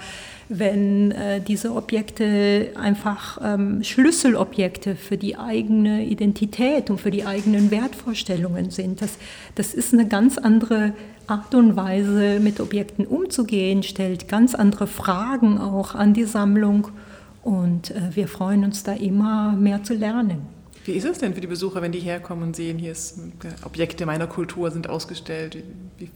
wenn 0.50 1.12
äh, 1.12 1.40
diese 1.42 1.74
Objekte 1.74 2.72
einfach 2.76 3.40
ähm, 3.42 3.82
Schlüsselobjekte 3.82 4.96
für 4.96 5.18
die 5.18 5.38
eigene 5.38 6.06
Identität 6.06 6.90
und 6.90 7.00
für 7.00 7.12
die 7.12 7.26
eigenen 7.26 7.72
Wertvorstellungen 7.72 8.72
sind. 8.72 9.02
Das, 9.02 9.18
das 9.56 9.74
ist 9.74 9.94
eine 9.94 10.08
ganz 10.08 10.38
andere 10.38 10.94
Art 11.28 11.56
und 11.56 11.76
Weise, 11.76 12.40
mit 12.42 12.60
Objekten 12.60 13.06
umzugehen, 13.06 13.84
stellt 13.84 14.28
ganz 14.28 14.56
andere 14.56 14.88
Fragen 14.88 15.58
auch 15.60 15.96
an 15.96 16.14
die 16.14 16.24
Sammlung 16.24 16.90
und 17.48 17.92
äh, 17.92 18.14
wir 18.14 18.28
freuen 18.28 18.66
uns 18.66 18.84
da 18.84 18.92
immer 18.92 19.54
mehr 19.54 19.82
zu 19.82 19.94
lernen. 19.94 20.42
Wie 20.84 20.92
ist 20.92 21.06
es 21.06 21.20
denn 21.20 21.34
für 21.34 21.40
die 21.40 21.48
Besucher, 21.48 21.82
wenn 21.82 21.94
die 21.94 22.00
herkommen 22.00 22.44
und 22.44 22.56
sehen, 22.58 22.78
hier 22.78 22.92
ist 22.92 23.18
äh, 23.18 23.66
Objekte 23.66 24.06
meiner 24.06 24.28
Kultur 24.28 24.70
sind 24.70 24.90
ausgestellt? 24.90 25.58
Wie, 25.98 26.10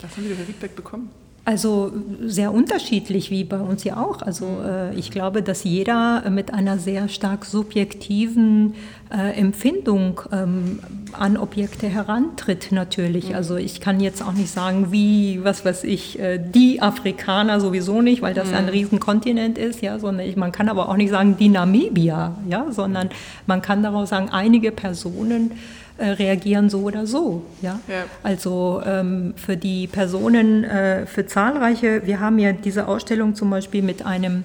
was 0.00 0.14
haben 0.14 0.24
Sie 0.24 0.34
für 0.34 0.44
Feedback 0.44 0.76
bekommen? 0.76 1.08
Also 1.46 1.92
sehr 2.22 2.52
unterschiedlich, 2.52 3.30
wie 3.30 3.44
bei 3.44 3.60
uns 3.60 3.84
ja 3.84 4.02
auch. 4.02 4.20
Also 4.20 4.60
äh, 4.62 4.94
ich 4.96 5.10
glaube, 5.10 5.42
dass 5.42 5.64
jeder 5.64 6.28
mit 6.28 6.52
einer 6.52 6.78
sehr 6.78 7.08
stark 7.08 7.46
subjektiven 7.46 8.74
äh, 9.10 9.38
Empfindung 9.38 10.20
ähm, 10.32 10.80
an 11.12 11.36
Objekte 11.36 11.88
herantritt 11.88 12.72
natürlich. 12.72 13.30
Mhm. 13.30 13.36
Also 13.36 13.56
ich 13.56 13.80
kann 13.80 14.00
jetzt 14.00 14.22
auch 14.22 14.32
nicht 14.32 14.50
sagen, 14.50 14.90
wie, 14.90 15.44
was 15.44 15.64
weiß 15.64 15.84
ich, 15.84 16.18
äh, 16.18 16.38
die 16.38 16.82
Afrikaner 16.82 17.60
sowieso 17.60 18.02
nicht, 18.02 18.22
weil 18.22 18.34
das 18.34 18.48
mhm. 18.48 18.56
ein 18.56 18.68
Riesenkontinent 18.68 19.58
ist, 19.58 19.80
ja, 19.80 19.98
sondern 19.98 20.26
ich, 20.26 20.36
man 20.36 20.52
kann 20.52 20.68
aber 20.68 20.88
auch 20.88 20.96
nicht 20.96 21.10
sagen, 21.10 21.36
die 21.38 21.48
Namibier, 21.48 22.36
ja, 22.48 22.66
sondern 22.70 23.10
man 23.46 23.62
kann 23.62 23.82
daraus 23.82 24.08
sagen, 24.08 24.30
einige 24.30 24.72
Personen 24.72 25.52
äh, 25.98 26.08
reagieren 26.08 26.68
so 26.68 26.80
oder 26.80 27.06
so. 27.06 27.42
Ja? 27.62 27.80
ja. 27.88 28.04
Also 28.22 28.82
ähm, 28.84 29.34
für 29.36 29.56
die 29.56 29.86
Personen, 29.86 30.64
äh, 30.64 31.06
für 31.06 31.26
zahlreiche, 31.26 32.02
wir 32.06 32.20
haben 32.20 32.38
ja 32.38 32.52
diese 32.52 32.86
Ausstellung 32.86 33.34
zum 33.34 33.50
Beispiel 33.50 33.82
mit 33.82 34.04
einem 34.04 34.44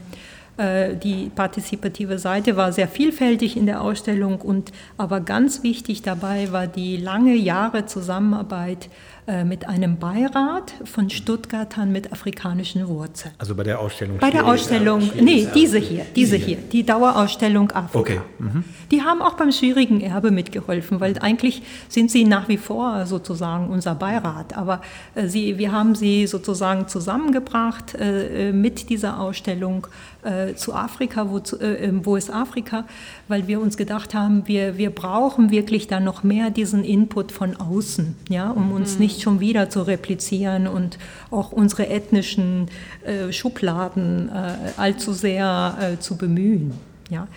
die 0.96 1.32
partizipative 1.34 2.20
Seite 2.20 2.58
war 2.58 2.72
sehr 2.72 2.88
vielfältig 2.88 3.58
in 3.58 3.66
der 3.66 3.82
Ausstellung 3.82 4.42
und 4.42 4.72
aber 4.98 5.22
ganz 5.22 5.64
wichtig 5.64 6.02
dabei 6.02 6.52
war 6.52 6.68
die 6.68 6.98
lange 6.98 7.36
Jahre 7.36 7.86
Zusammenarbeit 7.86 8.90
äh, 9.21 9.21
mit 9.46 9.68
einem 9.68 9.98
Beirat 9.98 10.74
von 10.84 11.10
Stuttgartern 11.10 11.92
mit 11.92 12.12
afrikanischen 12.12 12.88
Wurzeln. 12.88 13.34
Also 13.38 13.56
bei 13.56 13.64
der 13.64 13.80
Ausstellung? 13.80 14.18
Bei 14.18 14.32
der 14.32 14.46
Ausstellung, 14.46 15.10
nee, 15.20 15.48
diese 15.54 15.78
hier, 15.78 16.06
diese 16.16 16.36
hier, 16.36 16.58
die 16.58 16.84
Dauerausstellung 16.84 17.72
Afrika. 17.72 18.00
Okay. 18.00 18.22
Mhm. 18.40 18.64
Die 18.90 19.04
haben 19.04 19.22
auch 19.22 19.34
beim 19.34 19.52
schwierigen 19.52 20.02
Erbe 20.02 20.32
mitgeholfen, 20.32 21.00
weil 21.00 21.18
eigentlich 21.20 21.62
sind 21.88 22.12
sie 22.12 22.26
nach 22.26 22.50
wie 22.50 22.58
vor 22.58 23.06
sozusagen 23.06 23.70
unser 23.70 23.96
Beirat. 23.96 24.58
Aber 24.58 24.82
äh, 25.16 25.28
sie, 25.28 25.58
wir 25.58 25.72
haben 25.72 25.96
sie 25.96 26.28
sozusagen 26.28 26.88
zusammengebracht 26.88 27.96
äh, 27.96 28.50
äh 28.50 28.52
mit 28.52 28.90
dieser 28.90 29.20
Ausstellung 29.20 29.88
äh, 30.24 30.56
zu 30.56 30.74
Afrika, 30.74 31.30
wo, 31.30 31.38
äh, 31.58 31.86
ähm, 31.86 32.06
wo 32.06 32.16
ist 32.16 32.32
Afrika, 32.32 32.86
weil 33.28 33.48
wir 33.48 33.60
uns 33.60 33.78
gedacht 33.78 34.14
haben, 34.14 34.48
wir, 34.48 34.78
wir 34.78 34.90
brauchen 34.90 35.52
wirklich 35.52 35.88
dann 35.88 36.04
noch 36.04 36.24
mehr 36.24 36.50
diesen 36.50 36.84
Input 36.84 37.32
von 37.32 37.56
außen, 37.56 38.16
ja, 38.30 38.52
um 38.52 38.72
uns 38.72 38.96
mhm. 38.96 39.02
Nicht 39.12 39.22
schon 39.22 39.40
wieder 39.40 39.70
zu 39.70 39.82
replizieren 39.82 40.68
und 40.68 40.98
auch 41.30 41.52
unsere 41.52 41.88
ethnischen 41.88 42.70
äh, 43.04 43.32
Schubladen 43.32 44.30
äh, 44.30 44.54
allzu 44.78 45.14
sehr 45.14 45.78
äh, 45.80 46.00
zu 46.00 46.18
bemühen. 46.18 46.74
Ja. 47.10 47.28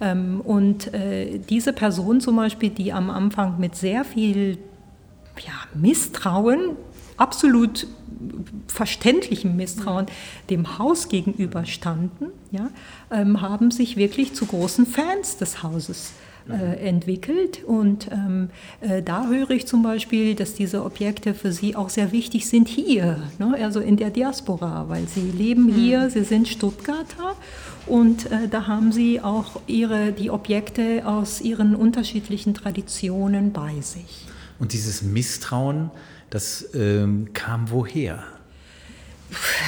Ähm, 0.00 0.40
und 0.40 0.94
äh, 0.94 1.38
diese 1.38 1.72
Person 1.72 2.20
zum 2.20 2.36
Beispiel, 2.36 2.70
die 2.70 2.92
am 2.92 3.10
Anfang 3.10 3.58
mit 3.58 3.74
sehr 3.74 4.04
viel 4.04 4.58
ja, 5.44 5.52
Misstrauen 5.74 6.76
absolut 7.16 7.86
verständlichem 8.68 9.56
Misstrauen 9.56 10.06
dem 10.50 10.78
Haus 10.78 11.08
gegenüber 11.08 11.64
standen, 11.64 12.26
ja, 12.50 12.70
ähm, 13.10 13.40
haben 13.40 13.70
sich 13.70 13.96
wirklich 13.96 14.34
zu 14.34 14.46
großen 14.46 14.86
Fans 14.86 15.36
des 15.36 15.62
Hauses 15.62 16.12
äh, 16.48 16.86
entwickelt. 16.86 17.64
Und 17.64 18.10
ähm, 18.12 18.50
äh, 18.80 19.02
da 19.02 19.28
höre 19.28 19.50
ich 19.50 19.66
zum 19.66 19.82
Beispiel, 19.82 20.34
dass 20.34 20.54
diese 20.54 20.84
Objekte 20.84 21.34
für 21.34 21.52
sie 21.52 21.76
auch 21.76 21.88
sehr 21.88 22.12
wichtig 22.12 22.46
sind 22.46 22.68
hier, 22.68 23.22
ne? 23.38 23.56
also 23.62 23.80
in 23.80 23.96
der 23.96 24.10
Diaspora, 24.10 24.88
weil 24.88 25.08
sie 25.08 25.30
leben 25.30 25.66
mhm. 25.66 25.74
hier, 25.74 26.10
sie 26.10 26.24
sind 26.24 26.48
Stuttgarter 26.48 27.36
und 27.86 28.30
äh, 28.30 28.48
da 28.48 28.66
haben 28.66 28.92
sie 28.92 29.20
auch 29.20 29.60
ihre, 29.66 30.12
die 30.12 30.30
Objekte 30.30 31.06
aus 31.06 31.40
ihren 31.40 31.74
unterschiedlichen 31.74 32.54
Traditionen 32.54 33.52
bei 33.52 33.80
sich. 33.80 34.26
Und 34.58 34.72
dieses 34.72 35.02
Misstrauen, 35.02 35.90
das 36.30 36.68
ähm, 36.74 37.28
kam 37.32 37.70
woher? 37.70 38.22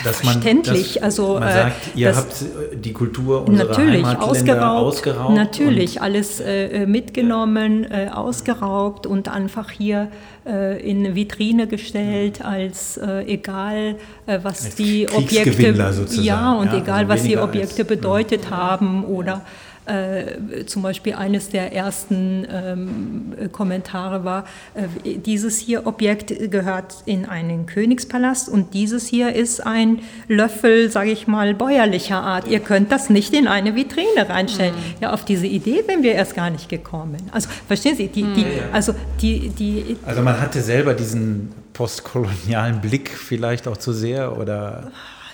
Dass 0.04 0.20
Verständlich. 0.20 0.96
Man, 0.96 1.04
also, 1.04 1.34
man 1.34 1.48
äh, 1.48 1.52
sagt, 1.52 1.96
ihr 1.96 2.16
habt 2.16 2.42
äh, 2.42 2.76
die 2.76 2.92
Kultur 2.92 3.46
unserer 3.46 3.68
natürlich, 3.68 4.04
Heimatländer 4.04 4.30
ausgeraubt, 4.30 4.86
ausgeraubt 4.86 5.34
Natürlich, 5.34 6.02
alles 6.02 6.40
äh, 6.40 6.82
äh, 6.82 6.86
mitgenommen, 6.86 7.84
äh, 7.90 8.08
ausgeraubt 8.12 9.06
und 9.06 9.28
einfach 9.28 9.70
hier 9.70 10.08
äh, 10.46 10.80
in 10.88 11.04
eine 11.04 11.14
Vitrine 11.14 11.66
gestellt, 11.66 12.44
als 12.44 12.98
egal, 13.26 13.96
was 14.26 14.64
als 14.64 14.74
die 14.76 15.08
Objekte... 15.08 15.74
Ja, 16.20 16.52
und 16.52 16.72
ja, 16.72 16.78
egal, 16.78 16.98
also 17.00 17.08
was 17.08 17.22
die 17.22 17.36
Objekte 17.36 17.82
als, 17.82 17.88
bedeutet 17.88 18.50
haben 18.50 19.04
oder... 19.04 19.42
Äh, 19.86 20.66
zum 20.66 20.82
Beispiel 20.82 21.14
eines 21.14 21.48
der 21.48 21.72
ersten 21.72 22.44
ähm, 22.50 23.34
Kommentare 23.52 24.24
war, 24.24 24.44
äh, 24.74 25.18
dieses 25.18 25.58
hier 25.58 25.86
Objekt 25.86 26.50
gehört 26.50 26.96
in 27.04 27.24
einen 27.24 27.66
Königspalast 27.66 28.48
und 28.48 28.74
dieses 28.74 29.06
hier 29.06 29.32
ist 29.34 29.64
ein 29.64 30.00
Löffel, 30.26 30.90
sage 30.90 31.10
ich 31.10 31.28
mal, 31.28 31.54
bäuerlicher 31.54 32.20
Art. 32.20 32.48
Ihr 32.48 32.58
könnt 32.58 32.90
das 32.90 33.10
nicht 33.10 33.32
in 33.32 33.46
eine 33.46 33.76
Vitrine 33.76 34.28
reinstellen. 34.28 34.74
Mhm. 34.74 35.02
Ja, 35.02 35.12
auf 35.12 35.24
diese 35.24 35.46
Idee 35.46 35.84
wären 35.86 36.02
wir 36.02 36.14
erst 36.14 36.34
gar 36.34 36.50
nicht 36.50 36.68
gekommen. 36.68 37.22
Also 37.30 37.48
verstehen 37.68 37.96
Sie, 37.96 38.08
die, 38.08 38.24
die, 38.24 38.46
also 38.72 38.92
die, 39.22 39.50
die... 39.50 39.96
Also 40.04 40.20
man 40.20 40.40
hatte 40.40 40.62
selber 40.62 40.94
diesen 40.94 41.52
postkolonialen 41.74 42.80
Blick 42.80 43.10
vielleicht 43.10 43.68
auch 43.68 43.76
zu 43.76 43.92
sehr 43.92 44.36
oder... 44.36 44.90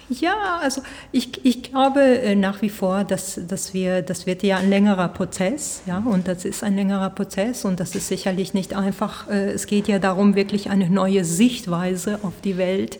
Ja, 0.09 0.59
also 0.61 0.83
ich, 1.11 1.45
ich 1.45 1.63
glaube 1.63 2.01
äh, 2.01 2.35
nach 2.35 2.61
wie 2.63 2.69
vor, 2.69 3.05
dass, 3.05 3.41
dass 3.47 3.73
wir, 3.73 4.03
das 4.03 4.27
wird 4.27 4.43
ja 4.43 4.59
ein 4.59 4.69
längerer 4.69 5.09
Prozess, 5.09 5.83
ja, 5.87 6.03
und 6.05 6.29
das 6.29 6.45
ist 6.45 6.63
ein 6.63 6.77
längerer 6.77 7.11
Prozess 7.11 7.65
und 7.65 7.81
das 7.81 7.95
ist 7.95 8.09
sicherlich 8.09 8.53
nicht 8.53 8.75
einfach. 8.75 9.29
Äh, 9.29 9.53
es 9.53 9.67
geht 9.67 9.89
ja 9.89 9.99
darum, 9.99 10.35
wirklich 10.35 10.71
eine 10.71 10.91
neue 10.91 11.25
Sichtweise 11.25 12.19
auf 12.23 12.35
die 12.45 12.59
Welt 12.59 12.99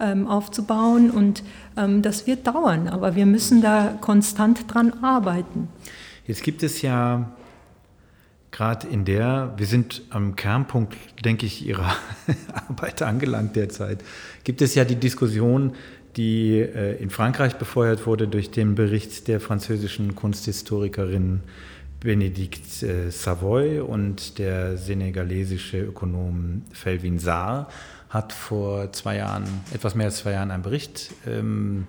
ähm, 0.00 0.26
aufzubauen 0.26 1.10
und 1.10 1.42
ähm, 1.76 2.02
das 2.02 2.26
wird 2.26 2.46
dauern, 2.46 2.88
aber 2.88 3.16
wir 3.16 3.26
müssen 3.26 3.62
da 3.62 3.96
konstant 4.00 4.72
dran 4.72 4.92
arbeiten. 5.02 5.68
Jetzt 6.26 6.42
gibt 6.42 6.62
es 6.62 6.82
ja 6.82 7.32
gerade 8.54 8.86
in 8.86 9.04
der, 9.04 9.52
wir 9.56 9.66
sind 9.66 10.02
am 10.10 10.36
Kernpunkt, 10.36 10.96
denke 11.24 11.44
ich, 11.44 11.66
Ihrer 11.66 11.92
Arbeit 12.68 13.02
angelangt 13.02 13.56
derzeit, 13.56 14.04
gibt 14.44 14.62
es 14.62 14.76
ja 14.76 14.84
die 14.84 14.94
Diskussion, 14.94 15.74
die 16.16 16.58
äh, 16.60 16.96
in 17.02 17.10
Frankreich 17.10 17.54
befeuert 17.56 18.06
wurde 18.06 18.28
durch 18.28 18.50
den 18.50 18.74
Bericht 18.74 19.28
der 19.28 19.40
französischen 19.40 20.14
Kunsthistorikerin 20.14 21.40
Benedict 22.00 22.82
äh, 22.82 23.10
Savoy 23.10 23.80
und 23.80 24.38
der 24.38 24.76
senegalesische 24.76 25.80
Ökonom 25.80 26.62
Felvin 26.72 27.18
Saar 27.18 27.68
hat 28.10 28.32
vor 28.32 28.92
zwei 28.92 29.16
Jahren, 29.16 29.44
etwas 29.72 29.94
mehr 29.94 30.06
als 30.06 30.18
zwei 30.18 30.32
Jahren, 30.32 30.50
einen 30.50 30.62
Bericht 30.62 31.10
ähm, 31.26 31.86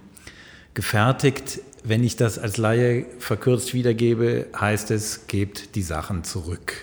gefertigt. 0.74 1.60
Wenn 1.84 2.04
ich 2.04 2.16
das 2.16 2.40
als 2.40 2.58
Laie 2.58 3.06
verkürzt 3.20 3.74
wiedergebe, 3.74 4.48
heißt 4.60 4.90
es, 4.90 5.28
gebt 5.28 5.76
die 5.76 5.84
Sachen 5.84 6.24
zurück. 6.24 6.74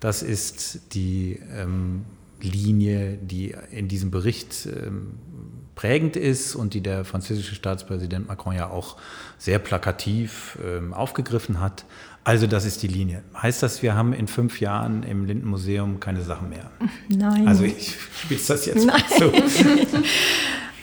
Das 0.00 0.22
ist 0.22 0.94
die 0.94 1.38
ähm, 1.56 2.04
Linie, 2.42 3.16
die 3.22 3.54
in 3.70 3.88
diesem 3.88 4.10
Bericht 4.10 4.66
ähm, 4.66 5.12
prägend 5.74 6.16
ist 6.16 6.54
und 6.54 6.74
die 6.74 6.80
der 6.80 7.04
französische 7.04 7.54
Staatspräsident 7.54 8.28
Macron 8.28 8.54
ja 8.54 8.68
auch 8.70 8.96
sehr 9.38 9.58
plakativ 9.58 10.58
ähm, 10.64 10.92
aufgegriffen 10.92 11.60
hat. 11.60 11.84
Also 12.24 12.46
das 12.46 12.64
ist 12.64 12.82
die 12.82 12.88
Linie. 12.88 13.22
Heißt 13.40 13.62
das, 13.62 13.82
wir 13.82 13.94
haben 13.94 14.12
in 14.12 14.28
fünf 14.28 14.60
Jahren 14.60 15.02
im 15.02 15.24
Lindenmuseum 15.24 15.98
keine 15.98 16.22
Sachen 16.22 16.50
mehr? 16.50 16.70
Nein. 17.08 17.48
Also 17.48 17.64
ich 17.64 17.96
spitze 18.22 18.52
das 18.52 18.66
jetzt 18.66 18.86
Nein. 18.86 19.02
so. 19.18 19.32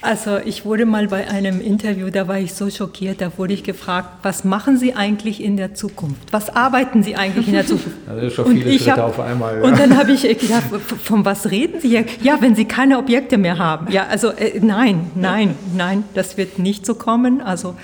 Also 0.01 0.37
ich 0.37 0.63
wurde 0.63 0.85
mal 0.85 1.07
bei 1.07 1.27
einem 1.27 1.59
Interview, 1.59 2.09
da 2.09 2.27
war 2.27 2.39
ich 2.39 2.53
so 2.53 2.69
schockiert, 2.69 3.19
da 3.19 3.37
wurde 3.37 3.53
ich 3.53 3.63
gefragt, 3.63 4.09
was 4.23 4.45
machen 4.45 4.77
Sie 4.77 4.93
eigentlich 4.93 5.43
in 5.43 5.57
der 5.57 5.73
Zukunft? 5.75 6.31
Was 6.31 6.55
arbeiten 6.55 7.03
Sie 7.03 7.17
eigentlich 7.17 7.47
in 7.47 7.53
der 7.53 7.65
Zukunft? 7.65 7.97
Das 8.07 8.23
ist 8.23 8.33
schon 8.33 8.47
viele 8.47 8.71
Schritte 8.79 8.91
hab, 8.93 9.09
auf 9.09 9.19
einmal. 9.19 9.57
Ja. 9.57 9.63
Und 9.63 9.77
dann 9.77 9.97
habe 9.97 10.13
ich 10.13 10.21
gedacht, 10.21 10.63
von 11.03 11.25
was 11.25 11.51
reden 11.51 11.81
Sie 11.81 11.89
hier? 11.89 12.05
Ja, 12.21 12.37
wenn 12.39 12.55
Sie 12.55 12.65
keine 12.65 12.97
Objekte 12.97 13.37
mehr 13.37 13.57
haben. 13.57 13.91
Ja, 13.91 14.07
also 14.07 14.29
äh, 14.29 14.59
nein, 14.61 15.11
nein, 15.15 15.55
nein, 15.75 16.05
das 16.13 16.37
wird 16.37 16.59
nicht 16.59 16.85
so 16.85 16.95
kommen. 16.95 17.41
Also 17.41 17.75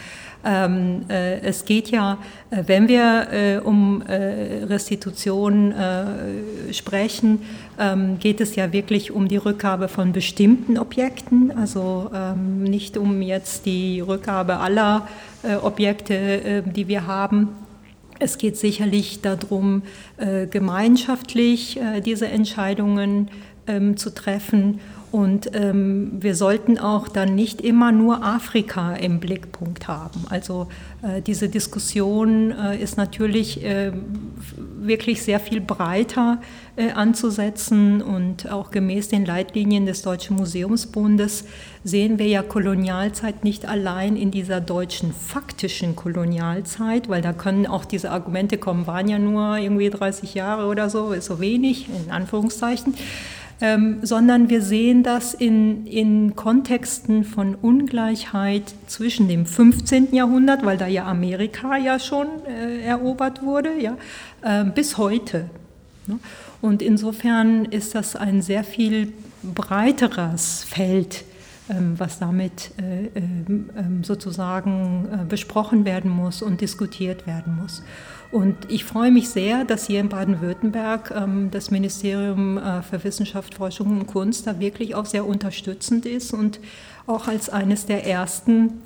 ähm, 0.46 1.06
äh, 1.10 1.40
es 1.42 1.66
geht 1.66 1.90
ja, 1.90 2.20
äh, 2.52 2.64
wenn 2.68 2.88
wir 2.88 3.28
äh, 3.32 3.58
um 3.58 4.04
äh, 4.04 4.64
Restitution 4.66 5.72
äh, 5.72 6.72
sprechen, 6.72 7.42
ähm, 7.80 8.20
geht 8.20 8.40
es 8.40 8.56
ja 8.56 8.72
wirklich 8.72 9.12
um 9.12 9.28
die 9.28 9.38
Rückgabe 9.38 9.88
von 9.88 10.12
bestimmten 10.12 10.78
Objekten, 10.78 11.52
also 11.52 12.12
ähm, 12.14 12.64
nicht 12.64 12.96
um 12.96 13.22
jetzt 13.22 13.66
die 13.66 14.02
Rückgabe 14.02 14.58
aller 14.58 15.08
äh, 15.42 15.56
Objekte, 15.56 16.64
die 16.64 16.88
wir 16.88 17.08
haben. 17.08 17.50
Es 18.20 18.38
geht 18.38 18.56
sicherlich 18.56 19.22
darum, 19.22 19.82
gemeinschaftlich 20.50 21.78
diese 22.06 22.28
Entscheidungen 22.28 23.30
ähm, 23.68 23.98
zu 23.98 24.14
treffen 24.14 24.80
und 25.16 25.52
ähm, 25.54 26.12
wir 26.20 26.36
sollten 26.36 26.78
auch 26.78 27.08
dann 27.08 27.36
nicht 27.36 27.62
immer 27.62 27.94
nur 27.94 28.22
Afrika 28.22 28.96
im 28.96 29.22
Blickpunkt 29.22 29.88
haben. 29.88 30.26
Also 30.30 30.68
äh, 31.04 31.22
diese 31.22 31.48
Diskussion 31.48 32.52
äh, 32.52 32.78
ist 32.78 32.98
natürlich 32.98 33.64
äh, 33.64 33.94
wirklich 34.78 35.22
sehr 35.22 35.40
viel 35.40 35.62
breiter 35.62 36.42
äh, 36.76 36.92
anzusetzen 36.92 38.02
und 38.02 38.52
auch 38.52 38.72
gemäß 38.72 39.08
den 39.08 39.26
Leitlinien 39.26 39.86
des 39.86 40.02
Deutschen 40.02 40.36
Museumsbundes 40.36 41.46
sehen 41.86 42.20
wir 42.20 42.28
ja 42.28 42.44
Kolonialzeit 42.44 43.46
nicht 43.46 43.66
allein 43.66 44.18
in 44.18 44.32
dieser 44.32 44.60
deutschen 44.60 45.14
faktischen 45.14 45.96
Kolonialzeit, 45.96 47.08
weil 47.08 47.22
da 47.22 47.32
können 47.32 47.68
auch 47.68 47.86
diese 47.86 48.12
Argumente 48.12 48.58
kommen, 48.58 48.86
waren 48.86 49.08
ja 49.08 49.18
nur 49.18 49.58
irgendwie 49.60 49.90
30 49.90 50.34
Jahre 50.34 50.68
oder 50.68 50.90
so, 50.90 51.14
ist 51.14 51.28
so 51.28 51.40
wenig, 51.40 51.88
in 51.88 52.12
Anführungszeichen 52.12 52.96
ähm, 53.62 54.00
sondern 54.02 54.50
wir 54.50 54.62
sehen 54.62 55.04
das 55.04 55.34
in, 55.34 55.88
in 55.88 56.36
Kontexten 56.36 57.24
von 57.24 57.56
Ungleichheit 57.56 58.74
zwischen 58.88 59.28
dem 59.28 59.46
15. 59.46 60.14
Jahrhundert, 60.14 60.66
weil 60.66 60.78
da 60.78 60.88
ja 60.88 61.06
Amerika 61.06 61.78
ja 61.78 62.00
schon 62.00 62.28
äh, 62.48 62.82
erobert 62.82 63.44
wurde, 63.44 63.72
ja, 63.80 63.98
äh, 64.42 64.66
bis 64.66 64.98
heute. 64.98 65.50
Ne? 66.08 66.20
Und 66.62 66.82
insofern 66.82 67.66
ist 67.66 67.96
das 67.96 68.16
ein 68.16 68.42
sehr 68.42 68.64
viel 68.64 69.14
breiteres 69.44 70.64
Feld, 70.64 71.24
ähm, 71.70 71.94
was 71.98 72.20
damit 72.20 72.72
äh, 72.78 73.08
ähm, 73.16 73.70
ähm, 73.78 74.04
sozusagen 74.04 75.08
äh, 75.12 75.26
besprochen 75.26 75.86
werden 75.86 76.12
muss 76.12 76.42
und 76.42 76.62
diskutiert 76.62 77.26
werden 77.28 77.58
muss. 77.62 77.84
Und 78.32 78.56
ich 78.70 78.84
freue 78.84 79.12
mich 79.12 79.30
sehr, 79.30 79.66
dass 79.66 79.88
hier 79.88 80.00
in 80.00 80.10
Baden-Württemberg 80.10 81.14
ähm, 81.16 81.50
das 81.52 81.72
Ministerium 81.72 82.58
äh, 82.58 82.82
für 82.82 83.04
Wissenschaft, 83.04 83.56
Forschung 83.56 84.00
und 84.00 84.08
Kunst 84.08 84.48
da 84.48 84.60
wirklich 84.60 84.96
auch 84.96 85.06
sehr 85.06 85.26
unterstützend 85.26 86.06
ist 86.06 86.34
und 86.34 86.60
auch 87.08 87.28
als 87.28 87.50
eines 87.50 87.86
der 87.86 88.06
ersten 88.06 88.82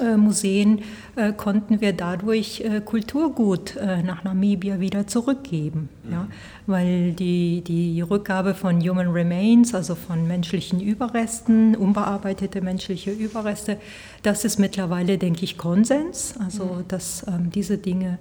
äh, 0.00 0.16
Museen 0.16 0.82
äh, 1.14 1.32
konnten 1.32 1.80
wir 1.80 1.92
dadurch 1.92 2.62
äh, 2.62 2.80
Kulturgut 2.80 3.76
äh, 3.76 4.02
nach 4.02 4.24
Namibia 4.24 4.80
wieder 4.80 5.06
zurückgeben. 5.06 5.88
Mhm. 6.02 6.12
Ja? 6.12 6.28
Weil 6.66 7.12
die, 7.12 7.62
die 7.62 8.00
Rückgabe 8.00 8.54
von 8.54 8.80
Human 8.80 9.08
Remains, 9.08 9.74
also 9.74 9.94
von 9.94 10.26
menschlichen 10.26 10.80
Überresten, 10.80 11.76
unbearbeitete 11.76 12.60
menschliche 12.60 13.12
Überreste, 13.12 13.76
das 14.22 14.44
ist 14.44 14.58
mittlerweile, 14.58 15.18
denke 15.18 15.44
ich, 15.44 15.58
Konsens. 15.58 16.34
Also, 16.44 16.64
mhm. 16.64 16.88
dass 16.88 17.24
ähm, 17.28 17.50
diese 17.54 17.78
Dinge 17.78 18.18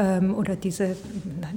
ähm, 0.00 0.34
oder 0.34 0.56
diese, 0.56 0.96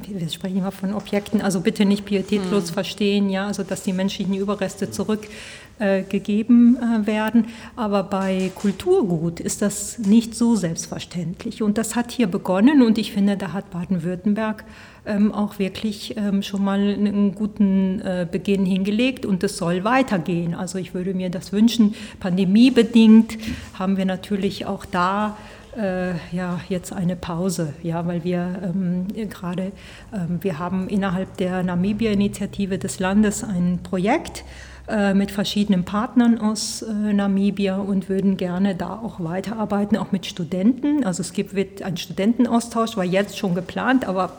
wir 0.07 0.29
sprechen 0.29 0.57
immer 0.57 0.71
von 0.71 0.93
Objekten, 0.93 1.41
also 1.41 1.61
bitte 1.61 1.85
nicht 1.85 2.05
pietätlos 2.05 2.69
mhm. 2.69 2.73
verstehen, 2.73 3.29
ja, 3.29 3.47
also 3.47 3.63
dass 3.63 3.83
die 3.83 3.93
menschlichen 3.93 4.33
Überreste 4.33 4.91
zurückgegeben 4.91 6.77
äh, 6.77 6.97
äh, 7.03 7.07
werden. 7.07 7.45
Aber 7.77 8.03
bei 8.03 8.51
Kulturgut 8.53 9.39
ist 9.39 9.61
das 9.61 9.97
nicht 9.97 10.35
so 10.35 10.55
selbstverständlich. 10.55 11.61
Und 11.61 11.77
das 11.77 11.95
hat 11.95 12.11
hier 12.11 12.27
begonnen 12.27 12.81
und 12.81 12.97
ich 12.97 13.13
finde, 13.13 13.37
da 13.37 13.53
hat 13.53 13.71
Baden-Württemberg 13.71 14.65
ähm, 15.05 15.33
auch 15.33 15.57
wirklich 15.57 16.17
ähm, 16.17 16.43
schon 16.43 16.63
mal 16.63 16.79
einen 16.79 17.35
guten 17.35 18.01
äh, 18.01 18.27
Beginn 18.29 18.65
hingelegt 18.65 19.25
und 19.25 19.43
es 19.43 19.57
soll 19.57 19.85
weitergehen. 19.85 20.53
Also 20.53 20.77
ich 20.79 20.93
würde 20.93 21.13
mir 21.13 21.29
das 21.29 21.53
wünschen. 21.53 21.95
Pandemiebedingt 22.19 23.37
haben 23.73 23.95
wir 23.95 24.05
natürlich 24.05 24.65
auch 24.65 24.85
da 24.85 25.37
äh, 25.78 26.13
ja 26.32 26.59
jetzt 26.69 26.93
eine 26.93 27.15
Pause, 27.15 27.74
ja, 27.82 28.05
weil 28.05 28.24
wir 28.24 28.59
ähm, 28.63 29.07
gerade 29.30 29.71
ähm, 30.13 30.39
wir 30.41 30.59
haben 30.59 30.88
innerhalb 30.89 31.38
der 31.38 31.63
Namibia-Initiative 31.63 32.78
des 32.78 32.99
Landes 32.99 33.43
ein 33.43 33.80
Projekt 33.84 34.43
äh, 34.88 35.13
mit 35.13 35.32
verschiedenen 35.32 35.86
Partnern 35.86 36.39
aus 36.39 36.82
äh, 36.82 36.91
Namibia 36.91 37.78
und 37.78 38.09
würden 38.09 38.36
gerne 38.36 38.76
da 38.76 38.99
auch 39.01 39.24
weiterarbeiten, 39.24 39.95
auch 39.97 40.11
mit 40.11 40.26
Studenten. 40.26 41.05
Also 41.05 41.21
es 41.21 41.32
gibt 41.32 41.55
wird 41.55 41.82
ein 41.84 41.95
Studentenaustausch, 41.97 42.97
war 42.97 43.05
jetzt 43.05 43.38
schon 43.38 43.55
geplant, 43.55 44.05
aber 44.05 44.34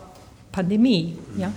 Pandemie, 0.52 1.16
ja. 1.36 1.50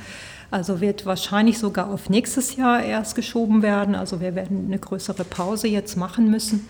Also 0.50 0.80
wird 0.80 1.06
wahrscheinlich 1.06 1.60
sogar 1.60 1.92
auf 1.92 2.10
nächstes 2.10 2.56
Jahr 2.56 2.82
erst 2.82 3.16
geschoben 3.16 3.62
werden. 3.62 3.96
Also 3.96 4.22
wir 4.22 4.34
werden 4.34 4.68
eine 4.68 4.80
größere 4.80 5.26
Pause 5.26 5.68
jetzt 5.68 5.98
machen 5.98 6.32
müssen. 6.32 6.68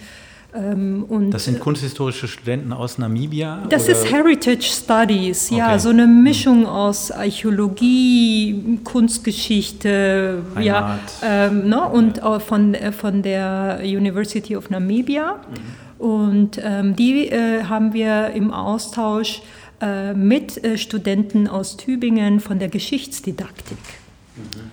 Ähm, 0.54 1.04
und 1.08 1.32
das 1.32 1.45
sind 1.45 1.60
kunsthistorische 1.60 2.28
Studenten 2.28 2.72
aus 2.72 2.98
Namibia? 2.98 3.64
Das 3.70 3.84
oder? 3.84 3.91
ist 3.93 4.12
Heritage 4.12 4.64
Studies, 4.64 5.50
ja, 5.50 5.70
okay. 5.70 5.80
so 5.80 5.89
eine 5.89 6.08
Mischung 6.08 6.66
aus 6.66 7.12
Archäologie, 7.12 8.80
Kunstgeschichte, 8.84 10.41
Heimat. 10.56 10.66
ja, 10.66 11.00
ähm, 11.22 11.70
ne, 11.70 11.82
und. 11.84 12.22
Von, 12.48 12.74
äh, 12.74 12.91
von 12.91 13.22
der 13.22 13.80
University 13.84 14.56
of 14.56 14.70
Namibia. 14.70 15.36
Mhm. 15.36 16.06
Und 16.06 16.62
ähm, 16.64 16.95
die 16.95 17.28
äh, 17.28 17.64
haben 17.64 17.93
wir 17.93 18.30
im 18.30 18.54
Austausch 18.54 19.41
äh, 19.82 20.14
mit 20.14 20.64
äh, 20.64 20.78
Studenten 20.78 21.48
aus 21.48 21.78
Tübingen 21.78 22.39
von 22.39 22.60
der 22.60 22.70
Geschichtsdidaktik 22.70 23.78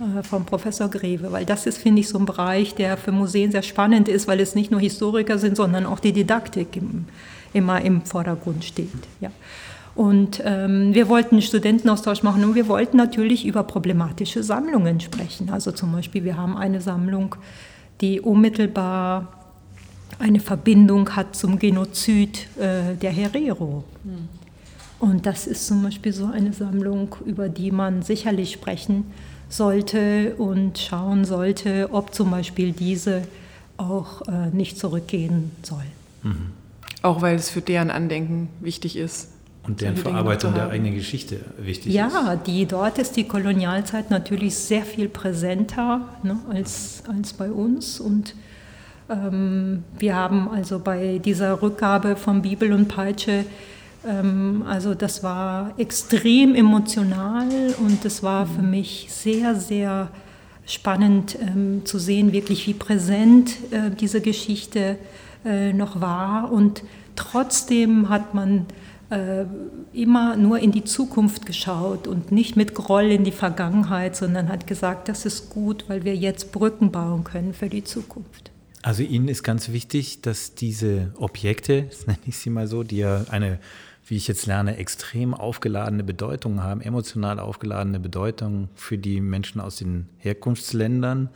mhm. 0.00 0.22
vom 0.22 0.44
Professor 0.44 0.88
Greve, 0.88 1.32
weil 1.32 1.44
das 1.44 1.66
ist, 1.66 1.78
finde 1.78 2.00
ich, 2.00 2.08
so 2.08 2.18
ein 2.18 2.26
Bereich, 2.26 2.74
der 2.74 2.96
für 2.96 3.12
Museen 3.12 3.50
sehr 3.50 3.62
spannend 3.62 4.08
ist, 4.08 4.28
weil 4.28 4.40
es 4.40 4.54
nicht 4.54 4.70
nur 4.70 4.80
Historiker 4.80 5.38
sind, 5.38 5.56
sondern 5.56 5.86
auch 5.86 6.00
die 6.00 6.12
Didaktik 6.12 6.76
im, 6.76 7.06
immer 7.52 7.80
im 7.80 8.02
Vordergrund 8.02 8.64
steht. 8.64 8.88
Ja. 9.20 9.30
Und 9.94 10.42
ähm, 10.44 10.92
wir 10.92 11.08
wollten 11.08 11.36
einen 11.36 11.42
Studentenaustausch 11.42 12.22
machen 12.22 12.42
und 12.44 12.56
wir 12.56 12.66
wollten 12.66 12.96
natürlich 12.96 13.46
über 13.46 13.62
problematische 13.62 14.42
Sammlungen 14.42 15.00
sprechen. 15.00 15.50
Also 15.50 15.70
zum 15.70 15.92
Beispiel, 15.92 16.24
wir 16.24 16.36
haben 16.36 16.56
eine 16.56 16.80
Sammlung, 16.80 17.36
die 18.00 18.20
unmittelbar 18.20 19.32
eine 20.18 20.40
Verbindung 20.40 21.10
hat 21.10 21.36
zum 21.36 21.58
Genozid 21.58 22.46
äh, 22.58 22.96
der 22.96 23.10
Herero. 23.10 23.84
Mhm. 24.02 24.28
Und 24.98 25.26
das 25.26 25.46
ist 25.46 25.66
zum 25.66 25.82
Beispiel 25.82 26.12
so 26.12 26.26
eine 26.26 26.52
Sammlung, 26.52 27.16
über 27.24 27.48
die 27.48 27.70
man 27.70 28.02
sicherlich 28.02 28.52
sprechen 28.52 29.04
sollte 29.48 30.34
und 30.36 30.78
schauen 30.78 31.24
sollte, 31.24 31.88
ob 31.92 32.14
zum 32.14 32.30
Beispiel 32.30 32.72
diese 32.72 33.22
auch 33.76 34.22
äh, 34.28 34.50
nicht 34.52 34.78
zurückgehen 34.78 35.50
soll. 35.62 35.84
Mhm. 36.22 36.52
Auch 37.02 37.22
weil 37.22 37.36
es 37.36 37.50
für 37.50 37.60
deren 37.60 37.90
Andenken 37.90 38.48
wichtig 38.60 38.96
ist. 38.96 39.30
Und 39.66 39.80
deren 39.80 39.96
Verarbeitung 39.96 40.52
der 40.52 40.68
eigenen 40.68 40.94
Geschichte 40.94 41.40
wichtig 41.58 41.92
ja, 41.92 42.06
ist. 42.06 42.12
Ja, 42.12 42.36
die, 42.36 42.66
dort 42.66 42.98
ist 42.98 43.16
die 43.16 43.24
Kolonialzeit 43.24 44.10
natürlich 44.10 44.54
sehr 44.56 44.82
viel 44.82 45.08
präsenter 45.08 46.02
ne, 46.22 46.36
als, 46.50 47.02
als 47.08 47.32
bei 47.32 47.50
uns. 47.50 47.98
Und 47.98 48.34
ähm, 49.08 49.84
wir 49.98 50.16
haben 50.16 50.48
also 50.50 50.78
bei 50.78 51.18
dieser 51.18 51.62
Rückgabe 51.62 52.16
von 52.16 52.42
Bibel 52.42 52.72
und 52.72 52.88
Peitsche, 52.88 53.46
also 54.06 54.94
das 54.94 55.22
war 55.22 55.72
extrem 55.78 56.54
emotional 56.54 57.48
und 57.78 58.04
es 58.04 58.22
war 58.22 58.46
für 58.46 58.62
mich 58.62 59.06
sehr, 59.10 59.54
sehr 59.54 60.10
spannend 60.66 61.38
ähm, 61.40 61.82
zu 61.84 61.98
sehen, 61.98 62.32
wirklich 62.32 62.66
wie 62.66 62.74
präsent 62.74 63.56
äh, 63.70 63.90
diese 63.90 64.20
Geschichte 64.20 64.98
äh, 65.44 65.72
noch 65.72 66.00
war. 66.00 66.52
Und 66.52 66.82
trotzdem 67.16 68.08
hat 68.08 68.34
man 68.34 68.66
äh, 69.10 69.44
immer 69.92 70.36
nur 70.36 70.58
in 70.58 70.72
die 70.72 70.84
Zukunft 70.84 71.46
geschaut 71.46 72.06
und 72.06 72.32
nicht 72.32 72.56
mit 72.56 72.74
Groll 72.74 73.04
in 73.04 73.24
die 73.24 73.32
Vergangenheit, 73.32 74.16
sondern 74.16 74.48
hat 74.48 74.66
gesagt, 74.66 75.08
das 75.08 75.26
ist 75.26 75.50
gut, 75.50 75.84
weil 75.88 76.04
wir 76.04 76.16
jetzt 76.16 76.52
Brücken 76.52 76.90
bauen 76.90 77.24
können 77.24 77.52
für 77.52 77.68
die 77.68 77.84
Zukunft. 77.84 78.50
Also 78.82 79.02
Ihnen 79.02 79.28
ist 79.28 79.42
ganz 79.42 79.70
wichtig, 79.70 80.20
dass 80.20 80.54
diese 80.54 81.12
Objekte, 81.16 81.84
das 81.84 82.06
nenne 82.06 82.18
ich 82.26 82.36
sie 82.36 82.50
mal 82.50 82.66
so, 82.66 82.82
die 82.82 82.98
ja 82.98 83.24
eine, 83.30 83.58
wie 84.06 84.16
ich 84.16 84.28
jetzt 84.28 84.46
lerne, 84.46 84.76
extrem 84.76 85.34
aufgeladene 85.34 86.04
Bedeutung 86.04 86.62
haben, 86.62 86.80
emotional 86.80 87.38
aufgeladene 87.38 88.00
Bedeutung 88.00 88.68
für 88.74 88.98
die 88.98 89.20
Menschen 89.20 89.60
aus 89.60 89.76
den 89.76 90.08
Herkunftsländern, 90.18 91.30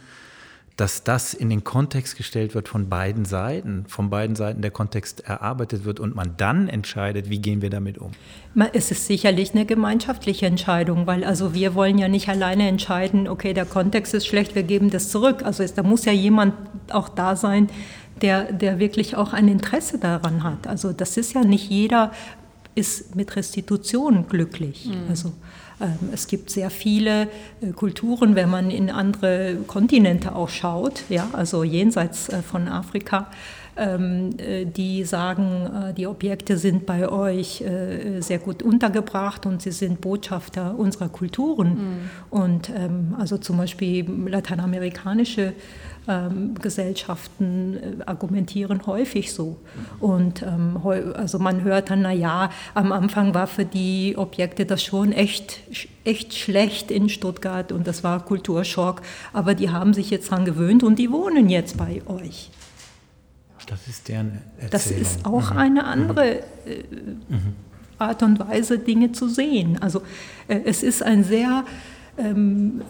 dass 0.77 1.03
das 1.03 1.35
in 1.35 1.51
den 1.51 1.65
Kontext 1.65 2.17
gestellt 2.17 2.55
wird 2.55 2.69
von 2.69 2.89
beiden 2.89 3.25
Seiten, 3.25 3.85
von 3.89 4.11
beiden 4.11 4.37
Seiten 4.37 4.63
der 4.63 4.71
Kontext 4.71 5.21
erarbeitet 5.21 5.85
wird 5.85 5.99
und 5.99 6.15
man 6.15 6.35
dann 6.37 6.69
entscheidet, 6.69 7.31
wie 7.31 7.41
gehen 7.41 7.63
wir 7.63 7.71
damit 7.71 7.99
um. 7.99 8.13
Es 8.73 8.93
ist 8.93 9.07
sicherlich 9.07 9.55
eine 9.55 9.67
gemeinschaftliche 9.67 10.47
Entscheidung, 10.47 11.09
weil 11.09 11.25
also 11.25 11.53
wir 11.53 11.75
wollen 11.75 11.99
ja 11.99 12.07
nicht 12.07 12.29
alleine 12.29 12.69
entscheiden, 12.69 13.27
okay, 13.27 13.55
der 13.55 13.65
Kontext 13.65 14.15
ist 14.15 14.29
schlecht, 14.29 14.55
wir 14.55 14.63
geben 14.63 14.91
das 14.91 15.09
zurück. 15.09 15.43
Also 15.43 15.65
es, 15.65 15.75
da 15.75 15.83
muss 15.83 16.05
ja 16.05 16.13
jemand 16.13 16.55
auch 16.91 17.09
da 17.09 17.35
sein, 17.35 17.71
der, 18.23 18.53
der 18.53 18.79
wirklich 18.79 19.17
auch 19.17 19.33
ein 19.33 19.49
Interesse 19.49 19.99
daran 19.99 20.45
hat. 20.45 20.69
Also 20.69 20.93
das 20.93 21.17
ist 21.17 21.33
ja 21.33 21.43
nicht 21.43 21.69
jeder 21.69 22.13
ist 22.79 23.17
mit 23.17 23.35
Restitution 23.37 24.27
glücklich. 24.29 24.87
Mhm. 24.87 25.11
Also 25.11 25.33
ähm, 25.81 26.11
es 26.13 26.27
gibt 26.27 26.51
sehr 26.51 26.71
viele 26.71 27.29
äh, 27.61 27.73
Kulturen, 27.75 28.35
wenn 28.35 28.51
man 28.51 28.71
in 28.71 28.91
andere 28.91 29.57
Kontinente 29.67 30.35
auch 30.35 30.49
schaut, 30.49 31.05
ja, 31.09 31.29
also 31.33 31.65
jenseits 31.65 32.29
äh, 32.29 32.43
von 32.43 32.69
Afrika, 32.69 33.31
ähm, 33.77 34.31
äh, 34.39 34.65
die 34.65 35.05
sagen, 35.05 35.95
die 35.97 36.07
Objekte 36.07 36.57
sind 36.57 36.85
bei 36.87 37.09
euch 37.09 37.63
sehr 38.21 38.39
gut 38.39 38.63
untergebracht 38.63 39.47
und 39.47 39.63
sie 39.63 39.71
sind 39.71 40.01
Botschafter 40.01 40.77
unserer 40.77 41.09
Kulturen. 41.09 41.69
Mhm. 41.69 42.11
Und 42.31 42.71
ähm, 42.71 43.15
also 43.19 43.39
zum 43.39 43.59
Beispiel 43.59 44.05
lateinamerikanische 44.27 45.53
ähm, 46.09 46.55
Gesellschaften 46.55 47.77
äh, 47.77 48.05
argumentieren 48.07 48.87
häufig 48.87 49.33
so. 49.33 49.59
Und 50.01 50.43
ähm, 50.43 50.81
also 51.15 51.39
man 51.39 51.63
hört 51.63 51.91
dann, 51.91 52.03
naja, 52.03 52.51
am 52.75 52.93
Anfang 52.93 53.35
war 53.35 53.47
für 53.47 53.65
die 53.65 54.15
Objekte 54.17 54.67
das 54.67 54.83
schon 54.83 55.13
echt, 55.13 55.61
echt 56.05 56.35
schlecht 56.35 56.91
in 56.91 57.09
Stuttgart 57.09 57.71
und 57.71 57.87
das 57.87 58.03
war 58.03 58.25
Kulturschock, 58.25 59.03
aber 59.33 59.55
die 59.55 59.71
haben 59.71 59.95
sich 59.95 60.11
jetzt 60.11 60.33
daran 60.33 60.45
gewöhnt 60.45 60.83
und 60.83 60.99
die 60.99 61.11
wohnen 61.13 61.49
jetzt 61.49 61.77
bei 61.77 62.03
euch. 62.07 62.51
Das 63.67 63.87
ist 63.87 64.09
deren 64.09 64.39
Erzählung. 64.59 64.71
Das 64.71 64.91
ist 64.91 65.27
auch 65.27 65.53
mhm. 65.53 65.59
eine 65.59 65.85
andere 65.85 66.39
äh, 66.39 66.85
mhm. 67.29 67.55
Art 67.99 68.23
und 68.23 68.39
Weise, 68.41 68.79
Dinge 68.79 69.13
zu 69.13 69.29
sehen. 69.29 69.77
Also 69.83 70.03
äh, 70.47 70.61
es 70.65 70.83
ist 70.83 71.03
ein 71.03 71.23
sehr 71.23 71.65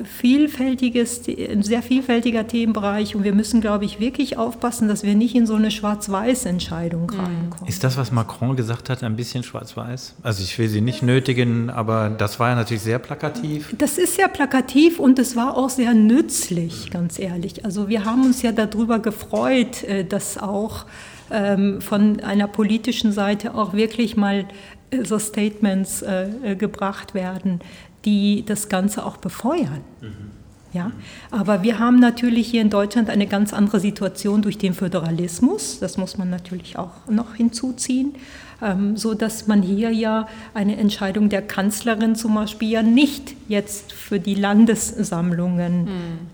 vielfältiges, 0.04 1.22
ein 1.28 1.62
sehr 1.62 1.82
vielfältiger 1.82 2.46
Themenbereich 2.46 3.14
und 3.14 3.24
wir 3.24 3.34
müssen, 3.34 3.60
glaube 3.60 3.84
ich, 3.84 4.00
wirklich 4.00 4.38
aufpassen, 4.38 4.88
dass 4.88 5.02
wir 5.02 5.14
nicht 5.14 5.34
in 5.34 5.46
so 5.46 5.54
eine 5.54 5.70
Schwarz-Weiß-Entscheidung 5.70 7.10
mhm. 7.12 7.20
reinkommen. 7.20 7.68
Ist 7.68 7.84
das, 7.84 7.98
was 7.98 8.10
Macron 8.10 8.56
gesagt 8.56 8.88
hat, 8.88 9.02
ein 9.02 9.16
bisschen 9.16 9.42
schwarz-weiß? 9.42 10.14
Also 10.22 10.42
ich 10.42 10.58
will 10.58 10.68
sie 10.68 10.80
nicht 10.80 11.02
nötigen, 11.02 11.68
aber 11.68 12.08
das 12.08 12.40
war 12.40 12.50
ja 12.50 12.54
natürlich 12.54 12.82
sehr 12.82 12.98
plakativ. 12.98 13.74
Das 13.76 13.98
ist 13.98 14.14
sehr 14.14 14.28
plakativ 14.28 14.98
und 14.98 15.18
es 15.18 15.36
war 15.36 15.56
auch 15.56 15.70
sehr 15.70 15.92
nützlich, 15.92 16.90
ganz 16.90 17.18
ehrlich. 17.18 17.64
Also 17.64 17.88
wir 17.88 18.04
haben 18.04 18.24
uns 18.24 18.40
ja 18.42 18.52
darüber 18.52 18.98
gefreut, 18.98 19.84
äh, 19.84 20.04
dass 20.04 20.38
auch 20.38 20.86
ähm, 21.30 21.80
von 21.80 22.20
einer 22.20 22.48
politischen 22.48 23.12
Seite 23.12 23.54
auch 23.54 23.74
wirklich 23.74 24.16
mal 24.16 24.46
äh, 24.90 25.04
so 25.04 25.18
Statements 25.18 26.02
äh, 26.02 26.56
gebracht 26.56 27.14
werden, 27.14 27.60
die 28.08 28.42
das 28.46 28.70
Ganze 28.70 29.04
auch 29.04 29.18
befeuern. 29.18 29.82
Mhm. 30.00 30.30
Ja? 30.72 30.92
Aber 31.30 31.62
wir 31.62 31.78
haben 31.78 32.00
natürlich 32.00 32.48
hier 32.48 32.62
in 32.62 32.70
Deutschland 32.70 33.10
eine 33.10 33.26
ganz 33.26 33.52
andere 33.52 33.80
Situation 33.80 34.40
durch 34.40 34.56
den 34.56 34.72
Föderalismus, 34.72 35.78
das 35.78 35.98
muss 35.98 36.16
man 36.16 36.30
natürlich 36.30 36.78
auch 36.78 37.06
noch 37.10 37.34
hinzuziehen, 37.34 38.14
ähm, 38.62 38.96
so 38.96 39.12
dass 39.12 39.46
man 39.46 39.62
hier 39.62 39.90
ja 39.90 40.26
eine 40.54 40.76
Entscheidung 40.76 41.28
der 41.28 41.42
Kanzlerin 41.42 42.16
zum 42.16 42.34
Beispiel 42.34 42.70
ja 42.70 42.82
nicht 42.82 43.34
jetzt 43.46 43.92
für 43.92 44.18
die 44.18 44.34
Landessammlungen 44.34 45.84
mhm. 45.84 45.88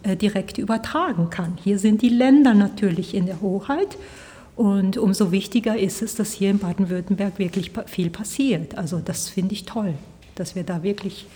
äh, 0.04 0.16
direkt 0.16 0.58
übertragen 0.58 1.30
kann. 1.30 1.58
Hier 1.62 1.78
sind 1.78 2.02
die 2.02 2.08
Länder 2.08 2.54
natürlich 2.54 3.14
in 3.14 3.26
der 3.26 3.40
Hoheit. 3.40 3.98
Und 4.56 4.98
umso 4.98 5.32
wichtiger 5.32 5.76
ist 5.76 6.00
es, 6.00 6.14
dass 6.14 6.32
hier 6.32 6.50
in 6.50 6.60
Baden-Württemberg 6.60 7.40
wirklich 7.40 7.72
viel 7.86 8.08
passiert. 8.08 8.78
Also 8.78 9.00
das 9.04 9.28
finde 9.28 9.52
ich 9.52 9.64
toll, 9.64 9.94
dass 10.36 10.54
wir 10.54 10.62
da 10.62 10.84
wirklich 10.84 11.26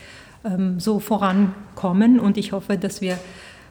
so 0.79 1.01
vorankommen. 1.01 2.21
Und 2.21 2.37
ich 2.37 2.53
hoffe, 2.53 2.79
dass 2.79 3.01
wir 3.01 3.19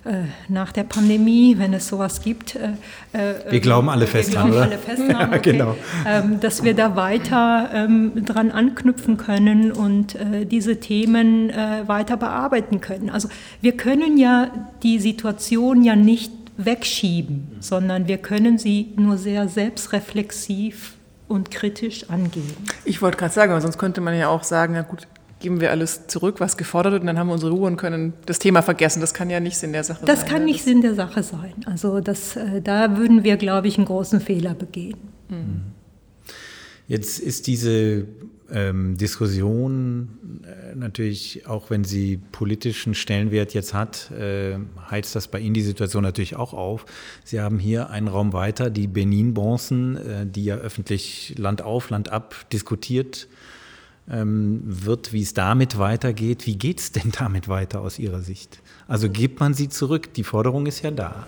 äh, 0.08 0.24
nach 0.48 0.72
der 0.72 0.84
Pandemie, 0.84 1.56
wenn 1.58 1.74
es 1.74 1.90
sowas 1.90 2.22
gibt. 2.22 2.56
Äh, 2.56 2.70
äh, 3.12 3.52
wir 3.52 3.60
glauben 3.60 3.90
alle 3.90 4.08
fest 4.08 4.34
dran, 4.34 4.52
oder? 4.52 4.62
Alle 4.62 4.78
fest 4.78 5.02
dran, 5.02 5.32
ja, 5.32 5.38
genau. 5.38 5.76
Ähm, 6.06 6.40
dass 6.40 6.64
wir 6.64 6.74
da 6.74 6.96
weiter 6.96 7.70
ähm, 7.74 8.24
dran 8.24 8.52
anknüpfen 8.52 9.18
können 9.18 9.74
und 9.74 10.16
äh, 10.16 10.46
diese 10.46 10.80
Themen 10.80 11.50
äh, 11.50 11.88
weiter 11.88 12.16
bearbeiten 12.16 12.80
können. 12.80 13.10
Also 13.10 13.28
wir 13.60 13.76
können 13.76 14.18
ja 14.18 14.50
die 14.82 15.00
Situation 15.00 15.84
ja 15.84 15.98
nicht 15.98 16.32
wegschieben, 16.56 17.58
sondern 17.60 18.08
wir 18.08 18.18
können 18.18 18.58
sie 18.58 18.94
nur 18.96 19.18
sehr 19.18 19.50
selbstreflexiv 19.50 20.94
und 21.28 21.52
kritisch 21.52 22.10
angehen. 22.10 22.56
Ich 22.86 23.02
wollte 23.02 23.18
gerade 23.18 23.34
sagen, 23.34 23.52
aber 23.52 23.62
sonst 23.62 23.78
könnte 23.78 24.00
man 24.00 24.18
ja 24.18 24.30
auch 24.30 24.44
sagen, 24.44 24.74
na 24.74 24.84
gut, 24.84 25.06
geben 25.40 25.62
wir 25.62 25.72
alles 25.72 26.08
zurück, 26.08 26.40
was 26.40 26.58
gefordert 26.58 26.94
wird, 26.94 27.02
und 27.02 27.08
dann 27.08 27.20
haben 27.20 27.28
wir 27.28 27.34
unsere 27.34 27.52
Ruhe 27.52 27.68
und 27.68 27.78
können 27.78 28.14
das 28.26 28.40
Thema 28.40 28.62
vergessen. 28.62 29.02
Das 29.02 29.14
kann 29.14 29.30
ja 29.30 29.40
nicht 29.40 29.58
Sinn 29.58 29.74
der 29.74 29.84
Sache 29.84 30.06
das 30.06 30.20
sein. 30.20 30.26
Das 30.26 30.34
kann 30.34 30.46
nicht 30.46 30.60
das 30.60 30.66
Sinn 30.66 30.82
der 30.82 30.96
Sache 30.96 31.24
sein. 31.24 31.54
Also 31.66 32.00
das, 32.00 32.36
äh, 32.36 32.62
da 32.62 32.98
würden 32.98 33.24
wir, 33.24 33.38
glaube 33.38 33.68
ich, 33.68 33.78
einen 33.78 33.86
großen 33.86 34.20
Fehler 34.20 34.54
begehen. 34.54 34.98
Mhm. 35.30 35.62
Jetzt 36.88 37.20
ist 37.20 37.48
diese 37.48 38.06
ähm, 38.50 38.98
Diskussion 38.98 40.44
äh, 40.44 40.74
natürlich, 40.76 41.48
auch 41.48 41.70
wenn 41.70 41.84
sie 41.84 42.18
politischen 42.32 42.94
Stellenwert 42.94 43.54
jetzt 43.54 43.74
hat, 43.74 44.10
äh, 44.12 44.58
heizt 44.90 45.16
das 45.16 45.28
bei 45.28 45.40
Ihnen 45.40 45.54
die 45.54 45.62
Situation 45.62 46.04
natürlich 46.04 46.38
auch 46.38 46.54
auf. 46.54 46.86
Sie 47.26 47.42
haben 47.42 47.60
hier 47.60 47.90
einen 47.90 48.08
Raum 48.08 48.32
weiter, 48.32 48.70
die 48.70 48.88
Benin-Bronzen, 48.88 49.98
äh, 49.98 50.26
die 50.26 50.46
ja 50.46 50.56
öffentlich 50.56 51.36
Land 51.38 51.62
auf, 51.62 51.90
Land 51.90 52.10
ab 52.10 52.36
diskutiert 52.54 53.28
ähm, 53.28 53.38
wird, 54.10 55.12
wie 55.12 55.22
es 55.22 55.34
damit 55.34 55.78
weitergeht. 55.78 56.46
Wie 56.48 56.56
geht 56.56 56.80
es 56.80 56.92
denn 56.94 57.12
damit 57.18 57.50
weiter 57.50 57.82
aus 57.82 58.00
Ihrer 58.00 58.22
Sicht? 58.22 58.60
Also 58.88 59.10
gibt 59.10 59.40
man 59.40 59.54
sie 59.54 59.68
zurück? 59.68 60.14
Die 60.14 60.24
Forderung 60.24 60.66
ist 60.66 60.82
ja 60.82 60.92
da. 60.92 61.26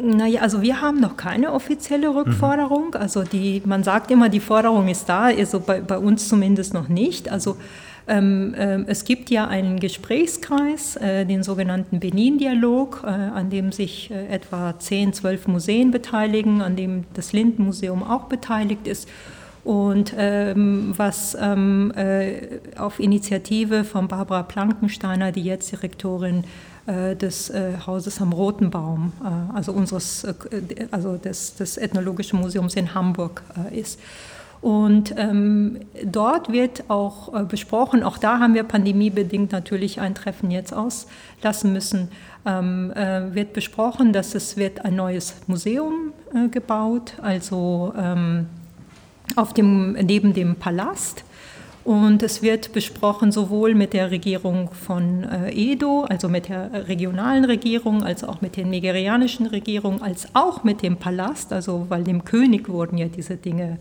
Naja, 0.00 0.40
also 0.40 0.62
wir 0.62 0.80
haben 0.80 1.00
noch 1.00 1.16
keine 1.16 1.52
offizielle 1.52 2.14
Rückforderung. 2.14 2.88
Mhm. 2.88 3.00
Also 3.00 3.24
die, 3.24 3.62
man 3.64 3.82
sagt 3.82 4.10
immer, 4.10 4.28
die 4.28 4.40
Forderung 4.40 4.88
ist 4.88 5.08
da, 5.08 5.24
also 5.24 5.60
bei, 5.60 5.80
bei 5.80 5.98
uns 5.98 6.28
zumindest 6.28 6.72
noch 6.72 6.88
nicht. 6.88 7.28
Also 7.28 7.56
ähm, 8.08 8.54
äh, 8.54 8.82
es 8.86 9.04
gibt 9.04 9.30
ja 9.30 9.46
einen 9.46 9.78
Gesprächskreis, 9.78 10.96
äh, 10.96 11.24
den 11.24 11.42
sogenannten 11.42 12.00
Benin-Dialog, 12.00 13.02
äh, 13.04 13.06
an 13.06 13.50
dem 13.50 13.70
sich 13.70 14.10
äh, 14.10 14.26
etwa 14.26 14.78
10, 14.78 15.12
12 15.12 15.46
Museen 15.46 15.90
beteiligen, 15.90 16.62
an 16.62 16.74
dem 16.74 17.04
das 17.14 17.32
Lindenmuseum 17.32 18.02
auch 18.02 18.24
beteiligt 18.24 18.86
ist. 18.86 19.08
Und 19.64 20.12
ähm, 20.16 20.92
was 20.96 21.36
ähm, 21.40 21.92
äh, 21.94 22.58
auf 22.76 22.98
Initiative 22.98 23.84
von 23.84 24.08
Barbara 24.08 24.42
Plankensteiner, 24.42 25.30
die 25.30 25.44
jetzt 25.44 25.70
Direktorin 25.70 26.44
äh, 26.86 27.14
des 27.14 27.48
äh, 27.50 27.74
Hauses 27.86 28.20
am 28.20 28.32
Roten 28.32 28.70
Baum, 28.70 29.12
äh, 29.22 29.54
also 29.56 29.72
unseres, 29.72 30.24
äh, 30.24 30.34
also 30.90 31.16
des, 31.16 31.54
des 31.54 31.76
Ethnologischen 31.76 32.40
Museums 32.40 32.74
in 32.74 32.92
Hamburg 32.92 33.44
äh, 33.70 33.78
ist. 33.78 34.00
Und 34.62 35.14
ähm, 35.16 35.80
dort 36.04 36.50
wird 36.50 36.84
auch 36.88 37.34
äh, 37.34 37.44
besprochen, 37.44 38.02
auch 38.04 38.18
da 38.18 38.38
haben 38.38 38.54
wir 38.54 38.62
pandemiebedingt 38.62 39.50
natürlich 39.50 40.00
ein 40.00 40.14
Treffen 40.14 40.52
jetzt 40.52 40.72
auslassen 40.72 41.72
müssen, 41.72 42.08
ähm, 42.46 42.92
äh, 42.92 43.34
wird 43.34 43.52
besprochen, 43.54 44.12
dass 44.12 44.36
es 44.36 44.56
wird 44.56 44.84
ein 44.84 44.94
neues 44.94 45.34
Museum 45.48 46.12
äh, 46.32 46.48
gebaut, 46.48 47.14
also 47.20 47.92
ähm, 47.96 48.46
auf 49.36 49.52
dem, 49.52 49.92
neben 49.92 50.34
dem 50.34 50.56
Palast. 50.56 51.24
Und 51.84 52.22
es 52.22 52.42
wird 52.42 52.72
besprochen 52.72 53.32
sowohl 53.32 53.74
mit 53.74 53.92
der 53.92 54.12
Regierung 54.12 54.70
von 54.70 55.24
äh, 55.24 55.50
Edo, 55.50 56.04
also 56.08 56.28
mit 56.28 56.48
der 56.48 56.86
regionalen 56.86 57.44
Regierung, 57.44 58.04
als 58.04 58.22
auch 58.22 58.40
mit 58.40 58.56
der 58.56 58.66
nigerianischen 58.66 59.46
Regierung, 59.46 60.00
als 60.00 60.28
auch 60.34 60.62
mit 60.62 60.82
dem 60.82 60.96
Palast, 60.96 61.52
also 61.52 61.86
weil 61.88 62.04
dem 62.04 62.24
König 62.24 62.68
wurden 62.68 62.98
ja 62.98 63.08
diese 63.08 63.36
Dinge 63.36 63.78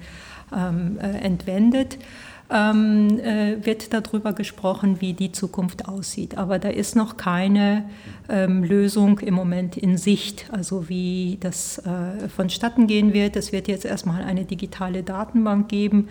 ähm, 0.56 0.98
äh, 1.00 1.20
entwendet. 1.20 2.00
Ähm, 2.54 3.18
äh, 3.20 3.66
wird 3.66 3.94
darüber 3.94 4.34
gesprochen, 4.34 5.00
wie 5.00 5.14
die 5.14 5.32
Zukunft 5.32 5.88
aussieht. 5.88 6.38
Aber 6.38 6.60
da 6.60 6.68
ist 6.68 6.98
noch 6.98 7.16
keine 7.16 7.86
ähm, 8.28 8.64
Lösung 8.64 9.20
im 9.20 9.36
Moment 9.36 9.78
in 9.78 9.98
Sicht, 9.98 10.50
also 10.52 10.90
wie 10.90 11.38
das 11.40 11.78
äh, 11.78 12.28
vonstatten 12.28 12.88
gehen 12.88 13.14
wird. 13.14 13.38
Es 13.38 13.54
wird 13.54 13.70
jetzt 13.70 13.86
erstmal 13.86 14.24
eine 14.24 14.44
digitale 14.44 15.02
Datenbank 15.02 15.70
geben 15.70 16.10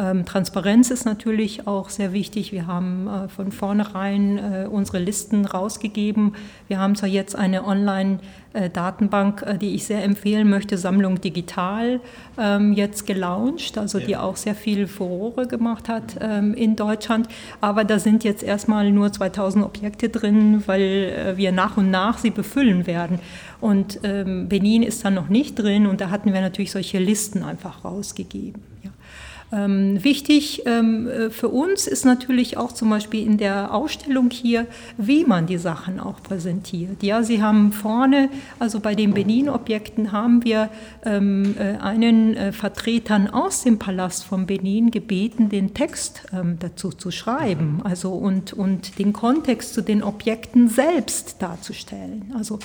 ähm, 0.00 0.24
Transparenz 0.24 0.90
ist 0.90 1.04
natürlich 1.04 1.66
auch 1.66 1.90
sehr 1.90 2.14
wichtig. 2.14 2.52
Wir 2.52 2.66
haben 2.66 3.06
äh, 3.06 3.28
von 3.28 3.52
vornherein 3.52 4.38
äh, 4.38 4.66
unsere 4.66 4.98
Listen 4.98 5.44
rausgegeben. 5.44 6.32
Wir 6.68 6.78
haben 6.78 6.96
zwar 6.96 7.10
jetzt 7.10 7.36
eine 7.36 7.66
Online-Datenbank, 7.66 9.42
äh, 9.42 9.58
die 9.58 9.74
ich 9.74 9.84
sehr 9.84 10.02
empfehlen 10.02 10.48
möchte, 10.48 10.78
Sammlung 10.78 11.20
Digital, 11.20 12.00
ähm, 12.38 12.72
jetzt 12.72 13.06
gelauncht, 13.06 13.76
also 13.76 13.98
die 13.98 14.16
auch 14.16 14.36
sehr 14.36 14.54
viel 14.54 14.86
Furore 14.86 15.46
gemacht 15.46 15.90
hat 15.90 16.16
ähm, 16.18 16.54
in 16.54 16.76
Deutschland. 16.76 17.28
Aber 17.60 17.84
da 17.84 17.98
sind 17.98 18.24
jetzt 18.24 18.42
erstmal 18.42 18.90
nur 18.92 19.12
2000 19.12 19.62
Objekte 19.62 20.08
drin, 20.08 20.62
weil 20.64 21.34
wir 21.36 21.52
nach 21.52 21.76
und 21.76 21.90
nach 21.90 22.16
sie 22.16 22.30
befüllen 22.30 22.86
werden. 22.86 23.18
Und 23.60 24.00
Benin 24.02 24.82
ist 24.82 25.04
da 25.04 25.10
noch 25.10 25.28
nicht 25.28 25.58
drin 25.58 25.86
und 25.86 26.00
da 26.00 26.10
hatten 26.10 26.32
wir 26.32 26.40
natürlich 26.40 26.72
solche 26.72 26.98
Listen 26.98 27.42
einfach 27.42 27.84
rausgegeben. 27.84 28.62
Ja. 28.82 28.90
Ähm, 29.52 30.02
wichtig 30.04 30.62
ähm, 30.66 31.08
äh, 31.08 31.30
für 31.30 31.48
uns 31.48 31.88
ist 31.88 32.04
natürlich 32.04 32.56
auch 32.56 32.70
zum 32.72 32.90
Beispiel 32.90 33.26
in 33.26 33.36
der 33.36 33.74
Ausstellung 33.74 34.30
hier, 34.30 34.66
wie 34.96 35.24
man 35.24 35.46
die 35.46 35.58
Sachen 35.58 35.98
auch 35.98 36.22
präsentiert. 36.22 37.02
Ja, 37.02 37.24
Sie 37.24 37.42
haben 37.42 37.72
vorne, 37.72 38.28
also 38.60 38.78
bei 38.78 38.94
den 38.94 39.12
Benin-Objekten 39.12 40.12
haben 40.12 40.44
wir 40.44 40.70
ähm, 41.04 41.56
äh, 41.58 41.78
einen 41.78 42.36
äh, 42.36 42.52
Vertretern 42.52 43.28
aus 43.28 43.64
dem 43.64 43.78
Palast 43.78 44.24
von 44.24 44.46
Benin 44.46 44.92
gebeten, 44.92 45.48
den 45.48 45.74
Text 45.74 46.22
ähm, 46.32 46.58
dazu 46.60 46.90
zu 46.90 47.10
schreiben, 47.10 47.80
also 47.82 48.12
und, 48.12 48.52
und 48.52 48.98
den 49.00 49.12
Kontext 49.12 49.74
zu 49.74 49.82
den 49.82 50.04
Objekten 50.04 50.68
selbst 50.68 51.42
darzustellen. 51.42 52.32
Also 52.36 52.60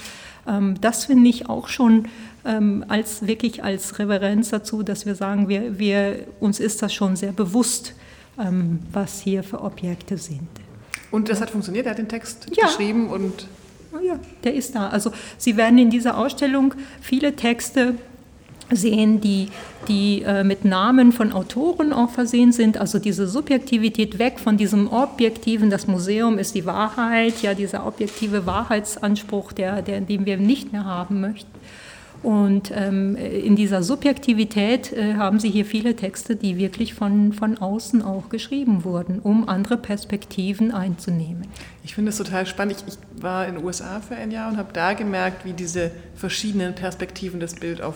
ähm, 0.47 0.75
das 0.81 1.05
finde 1.05 1.29
ich 1.29 1.49
auch 1.49 1.67
schon 1.67 2.07
ähm, 2.45 2.85
als 2.87 3.25
wirklich 3.25 3.63
als 3.63 3.99
Reverenz 3.99 4.49
dazu, 4.49 4.83
dass 4.83 5.05
wir 5.05 5.15
sagen, 5.15 5.49
wir, 5.49 5.79
wir, 5.79 6.25
uns 6.39 6.59
ist 6.59 6.81
das 6.81 6.93
schon 6.93 7.15
sehr 7.15 7.31
bewusst, 7.31 7.93
ähm, 8.39 8.79
was 8.91 9.21
hier 9.21 9.43
für 9.43 9.61
Objekte 9.61 10.17
sind. 10.17 10.47
Und 11.11 11.29
das 11.29 11.41
hat 11.41 11.49
funktioniert, 11.49 11.85
er 11.85 11.91
hat 11.91 11.97
den 11.97 12.09
Text 12.09 12.47
ja. 12.55 12.65
geschrieben 12.67 13.09
und. 13.09 13.47
Ja, 14.03 14.19
der 14.43 14.53
ist 14.53 14.75
da. 14.75 14.89
Also 14.89 15.11
Sie 15.37 15.55
werden 15.55 15.79
in 15.79 15.89
dieser 15.89 16.17
Ausstellung 16.17 16.73
viele 16.99 17.33
Texte 17.37 17.95
sehen, 18.71 19.21
die, 19.21 19.49
die 19.87 20.23
äh, 20.23 20.43
mit 20.43 20.65
Namen 20.65 21.11
von 21.11 21.31
Autoren 21.31 21.93
auch 21.93 22.09
versehen 22.09 22.51
sind, 22.51 22.77
also 22.77 22.99
diese 22.99 23.27
Subjektivität 23.27 24.19
weg 24.19 24.39
von 24.39 24.57
diesem 24.57 24.91
Objektiven, 24.91 25.69
das 25.69 25.87
Museum 25.87 26.39
ist 26.39 26.55
die 26.55 26.65
Wahrheit, 26.65 27.41
ja, 27.41 27.53
dieser 27.53 27.85
objektive 27.85 28.45
Wahrheitsanspruch, 28.45 29.53
der, 29.53 29.81
der, 29.81 30.01
den 30.01 30.25
wir 30.25 30.37
nicht 30.37 30.71
mehr 30.71 30.83
haben 30.83 31.21
möchten. 31.21 31.54
Und 32.23 32.71
ähm, 32.73 33.15
in 33.15 33.55
dieser 33.55 33.83
Subjektivität 33.83 34.91
äh, 34.93 35.15
haben 35.15 35.39
Sie 35.39 35.49
hier 35.49 35.65
viele 35.65 35.95
Texte, 35.95 36.35
die 36.35 36.57
wirklich 36.57 36.93
von, 36.93 37.33
von 37.33 37.57
außen 37.57 38.01
auch 38.01 38.29
geschrieben 38.29 38.83
wurden, 38.83 39.19
um 39.19 39.47
andere 39.47 39.77
Perspektiven 39.77 40.71
einzunehmen. 40.71 41.47
Ich 41.83 41.93
finde 41.93 42.09
es 42.09 42.17
total 42.17 42.45
spannend. 42.45 42.77
Ich, 42.87 42.93
ich, 42.93 43.21
war 43.21 43.47
in 43.47 43.55
den 43.55 43.63
USA 43.63 44.01
für 44.01 44.15
ein 44.15 44.31
Jahr 44.31 44.49
und 44.49 44.57
habe 44.57 44.73
da 44.73 44.93
gemerkt, 44.93 45.45
wie 45.45 45.53
diese 45.53 45.91
verschiedenen 46.15 46.75
Perspektiven 46.75 47.39
das 47.39 47.55
Bild 47.55 47.81
auf 47.81 47.95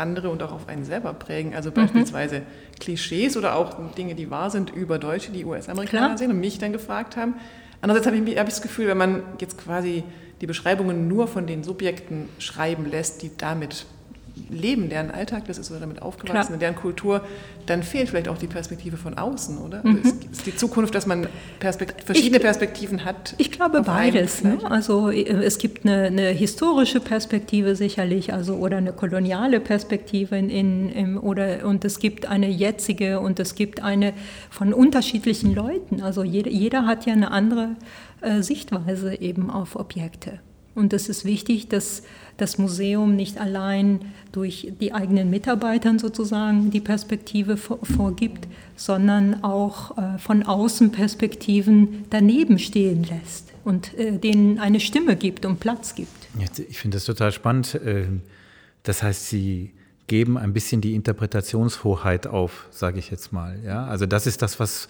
andere 0.00 0.30
und 0.30 0.42
auch 0.42 0.52
auf 0.52 0.68
einen 0.68 0.84
selber 0.84 1.12
prägen. 1.12 1.54
Also 1.54 1.70
mhm. 1.70 1.74
beispielsweise 1.74 2.40
mhm. 2.40 2.44
Klischees 2.80 3.36
oder 3.36 3.54
auch 3.54 3.76
Dinge, 3.96 4.14
die 4.14 4.30
wahr 4.30 4.50
sind 4.50 4.70
über 4.70 4.98
Deutsche, 4.98 5.30
die 5.30 5.44
US-Amerikaner 5.44 6.18
sehen 6.18 6.30
und 6.30 6.40
mich 6.40 6.58
dann 6.58 6.72
gefragt 6.72 7.16
haben. 7.16 7.34
Andererseits 7.82 8.06
habe 8.06 8.16
ich, 8.16 8.38
hab 8.38 8.48
ich 8.48 8.54
das 8.54 8.62
Gefühl, 8.62 8.88
wenn 8.88 8.98
man 8.98 9.22
jetzt 9.38 9.58
quasi 9.58 10.02
die 10.40 10.46
Beschreibungen 10.46 11.08
nur 11.08 11.28
von 11.28 11.46
den 11.46 11.62
Subjekten 11.62 12.28
schreiben 12.38 12.90
lässt, 12.90 13.22
die 13.22 13.30
damit 13.36 13.86
leben, 14.50 14.88
deren 14.88 15.10
Alltag 15.10 15.44
das 15.46 15.58
ist 15.58 15.70
oder 15.70 15.80
damit 15.80 16.02
aufgewachsen, 16.02 16.48
Klar. 16.48 16.54
in 16.54 16.60
deren 16.60 16.76
Kultur, 16.76 17.22
dann 17.66 17.82
fehlt 17.82 18.08
vielleicht 18.08 18.28
auch 18.28 18.38
die 18.38 18.46
Perspektive 18.46 18.96
von 18.96 19.16
außen, 19.16 19.58
oder? 19.58 19.80
Mhm. 19.84 20.00
Also 20.04 20.16
ist, 20.30 20.46
die 20.46 20.56
Zukunft, 20.56 20.94
dass 20.94 21.06
man 21.06 21.28
Perspekt 21.58 22.02
verschiedene 22.04 22.38
ich, 22.38 22.42
Perspektiven 22.42 23.04
hat? 23.04 23.34
Ich 23.38 23.50
glaube 23.50 23.82
beides. 23.82 24.42
Ne? 24.42 24.58
Also 24.64 25.10
äh, 25.10 25.22
es 25.22 25.58
gibt 25.58 25.84
eine, 25.84 26.04
eine, 26.04 26.28
historische 26.28 27.00
Perspektive 27.00 27.76
sicherlich, 27.76 28.32
also 28.32 28.54
oder 28.54 28.78
eine 28.78 28.92
koloniale 28.92 29.60
Perspektive 29.60 30.36
in, 30.36 30.50
in, 30.90 31.18
oder 31.18 31.64
und 31.64 31.84
es 31.84 31.98
gibt 31.98 32.26
eine 32.26 32.48
jetzige 32.48 33.20
und 33.20 33.38
es 33.40 33.54
gibt 33.54 33.82
eine 33.82 34.12
von 34.50 34.72
unterschiedlichen 34.72 35.54
Leuten. 35.54 36.02
Also 36.02 36.24
jeder, 36.24 36.50
jeder 36.50 36.86
hat 36.86 37.06
ja 37.06 37.12
eine 37.12 37.30
andere 37.30 37.76
äh, 38.20 38.42
Sichtweise 38.42 39.20
eben 39.20 39.50
auf 39.50 39.76
Objekte. 39.76 40.40
Und 40.74 40.92
es 40.92 41.08
ist 41.08 41.24
wichtig, 41.24 41.68
dass 41.68 42.02
das 42.36 42.58
Museum 42.58 43.16
nicht 43.16 43.38
allein 43.38 44.00
durch 44.32 44.72
die 44.80 44.92
eigenen 44.92 45.28
Mitarbeitern 45.30 45.98
sozusagen 45.98 46.70
die 46.70 46.80
Perspektive 46.80 47.56
vorgibt, 47.56 48.46
sondern 48.76 49.44
auch 49.44 49.98
äh, 49.98 50.18
von 50.18 50.42
außen 50.42 50.92
Perspektiven 50.92 52.04
daneben 52.10 52.58
stehen 52.58 53.04
lässt 53.04 53.52
und 53.64 53.96
äh, 53.98 54.16
denen 54.18 54.58
eine 54.58 54.80
Stimme 54.80 55.16
gibt 55.16 55.44
und 55.44 55.60
Platz 55.60 55.94
gibt. 55.94 56.08
Ich 56.68 56.78
finde 56.78 56.96
das 56.96 57.04
total 57.04 57.32
spannend. 57.32 57.78
Das 58.84 59.02
heißt, 59.02 59.28
Sie 59.28 59.72
geben 60.06 60.38
ein 60.38 60.52
bisschen 60.52 60.80
die 60.80 60.94
Interpretationshoheit 60.94 62.26
auf, 62.26 62.66
sage 62.70 62.98
ich 62.98 63.10
jetzt 63.10 63.32
mal. 63.32 63.60
Ja? 63.64 63.86
Also 63.86 64.06
das 64.06 64.26
ist 64.26 64.42
das, 64.42 64.58
was 64.58 64.88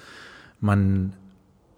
man 0.60 1.12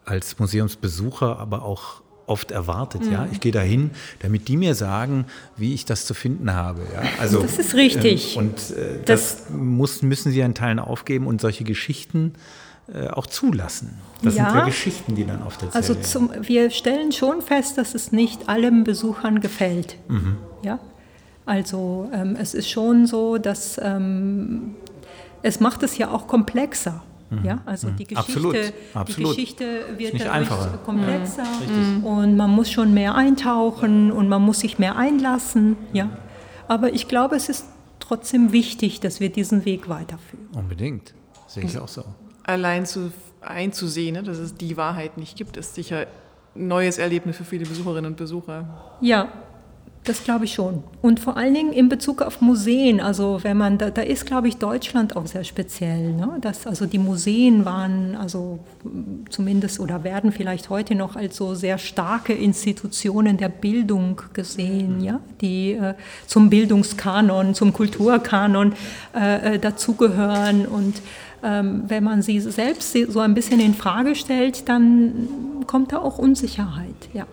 als 0.05 0.39
Museumsbesucher, 0.39 1.39
aber 1.39 1.63
auch 1.65 2.02
oft 2.27 2.51
erwartet. 2.51 3.05
Mhm. 3.05 3.13
Ja, 3.13 3.29
ich 3.31 3.41
gehe 3.41 3.53
dahin, 3.53 3.91
damit 4.21 4.49
die 4.49 4.57
mir 4.57 4.75
sagen, 4.75 5.27
wie 5.57 5.75
ich 5.75 5.85
das 5.85 6.07
zu 6.07 6.15
finden 6.15 6.53
habe. 6.53 6.83
Ja, 6.93 7.03
also 7.21 7.43
das 7.43 7.59
ist 7.59 7.75
richtig. 7.75 8.37
Ähm, 8.37 8.43
und 8.43 8.77
äh, 8.77 9.01
das, 9.05 9.37
das 9.37 9.51
muss, 9.51 10.03
müssen 10.03 10.33
sie 10.33 10.43
an 10.43 10.55
Teilen 10.55 10.79
aufgeben 10.79 11.27
und 11.27 11.41
solche 11.41 11.65
Geschichten 11.65 12.35
äh, 12.93 13.09
auch 13.09 13.27
zulassen. 13.27 13.99
Das 14.23 14.35
ja, 14.35 14.47
sind 14.51 14.59
ja 14.59 14.65
Geschichten, 14.65 15.15
die 15.15 15.25
dann 15.25 15.43
oft 15.43 15.63
erzählt 15.63 15.75
Also 15.75 15.95
zum, 15.95 16.31
wir 16.41 16.71
stellen 16.71 17.13
schon 17.13 17.41
fest, 17.41 17.79
dass 17.79 17.95
es 17.95 18.13
nicht 18.13 18.49
allen 18.49 18.85
Besuchern 18.85 19.41
gefällt. 19.41 19.97
Mhm. 20.09 20.37
Ja, 20.63 20.79
also 21.45 22.11
ähm, 22.13 22.37
es 22.39 22.55
ist 22.55 22.69
schon 22.69 23.07
so, 23.07 23.39
dass 23.39 23.81
ähm, 23.83 24.75
es 25.43 25.61
macht 25.61 25.83
es 25.83 25.99
ja 25.99 26.11
auch 26.11 26.27
komplexer. 26.27 27.03
Mhm. 27.33 27.45
Ja, 27.45 27.63
also 27.65 27.91
die 27.91 28.05
Geschichte, 28.05 28.19
absolut, 28.19 28.57
absolut. 28.95 29.37
Die 29.37 29.43
Geschichte 29.43 29.65
wird 29.97 30.15
dadurch 30.15 30.31
einfacher. 30.31 30.79
komplexer 30.85 31.45
mhm. 31.45 32.05
und 32.05 32.37
man 32.37 32.51
muss 32.51 32.71
schon 32.71 32.93
mehr 32.93 33.15
eintauchen 33.15 34.13
und 34.13 34.29
man 34.29 34.43
muss 34.43 34.61
sich 34.61 34.79
mehr 34.79 34.97
einlassen. 34.97 35.77
Ja, 35.93 36.11
aber 36.69 36.93
ich 36.93 37.09
glaube, 37.09 37.37
es 37.37 37.49
ist 37.49 37.67
trotzdem 38.01 38.53
wichtig, 38.53 39.01
dass 39.01 39.21
wir 39.21 39.31
diesen 39.31 39.65
Weg 39.65 39.89
weiterführen. 39.89 40.49
Unbedingt, 40.55 41.15
sehe 41.47 41.65
ich 41.65 41.79
auch 41.79 41.89
so. 41.89 42.05
Allein 42.45 42.85
zu, 42.85 43.13
einzusehen, 43.41 44.15
ne, 44.15 44.23
dass 44.23 44.39
es 44.39 44.55
die 44.55 44.77
Wahrheit 44.77 45.17
nicht 45.17 45.37
gibt, 45.37 45.57
ist 45.57 45.75
sicher 45.75 46.07
ein 46.55 46.69
neues 46.69 46.99
Erlebnis 46.99 47.37
für 47.37 47.45
viele 47.45 47.65
Besucherinnen 47.65 48.13
und 48.13 48.17
Besucher. 48.17 48.99
Ja, 49.01 49.29
das 50.05 50.25
glaube 50.25 50.47
ich 50.47 50.55
schon. 50.55 50.83
Und 51.01 51.21
vor 51.21 51.37
allen 51.37 51.55
Dingen 51.55 51.73
in 51.73 51.89
Bezug 51.89 52.23
auf 52.23 52.41
Museen. 52.41 53.01
Also 53.01 53.39
wenn 53.43 53.57
man, 53.57 53.79
da, 53.79 53.91
da 53.91 54.03
ist, 54.03 54.27
glaube 54.27 54.49
ich, 54.49 54.57
Deutschland 54.57 55.15
auch 55.15 55.27
sehr 55.27 55.45
speziell. 55.45 56.13
Ne? 56.13 56.39
Das, 56.41 56.67
also 56.67 56.87
die 56.87 56.99
Museen 56.99 57.65
waren, 57.65 58.17
also 58.17 58.59
zumindest 59.31 59.79
oder 59.79 60.03
werden 60.03 60.33
vielleicht 60.33 60.71
heute 60.71 60.97
noch 60.97 61.15
als 61.15 61.37
so 61.37 61.55
sehr 61.55 61.79
starke 61.79 62.33
Institutionen 62.33 63.37
der 63.37 63.49
Bildung 63.49 64.21
gesehen, 64.33 65.03
ja? 65.03 65.21
die 65.41 65.73
äh, 65.73 65.95
zum 66.27 66.51
Bildungskanon, 66.51 67.55
zum 67.55 67.73
Kulturkanon 67.73 68.73
äh, 69.15 69.55
äh 69.55 69.59
dazugehören. 69.61 70.67
Und 70.67 71.01
ähm, 71.45 71.85
wenn 71.87 72.03
man 72.03 72.23
sie 72.23 72.41
selbst 72.41 72.97
so 73.09 73.21
ein 73.21 73.35
bisschen 73.35 73.61
in 73.61 73.75
Frage 73.75 74.17
stellt, 74.17 74.69
dann 74.69 75.65
kommt 75.69 75.93
da 75.93 75.99
auch 75.99 76.19
Unsicherheit. 76.19 77.09
Ja. 77.13 77.27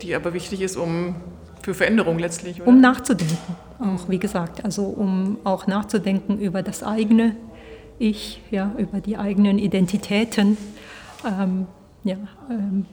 Die 0.00 0.14
aber 0.14 0.32
wichtig 0.32 0.60
ist, 0.60 0.76
um 0.76 1.16
für 1.62 1.74
Veränderung 1.74 2.18
letztlich. 2.18 2.60
Oder? 2.60 2.68
Um 2.68 2.80
nachzudenken, 2.80 3.56
auch 3.78 4.08
wie 4.08 4.18
gesagt, 4.18 4.64
also 4.64 4.84
um 4.84 5.38
auch 5.44 5.66
nachzudenken 5.66 6.38
über 6.38 6.62
das 6.62 6.82
eigene 6.82 7.36
Ich, 7.98 8.40
ja, 8.50 8.74
über 8.78 9.00
die 9.00 9.16
eigenen 9.16 9.58
Identitäten, 9.58 10.56
ähm, 11.26 11.66
ja, 12.04 12.16
ähm, 12.50 12.86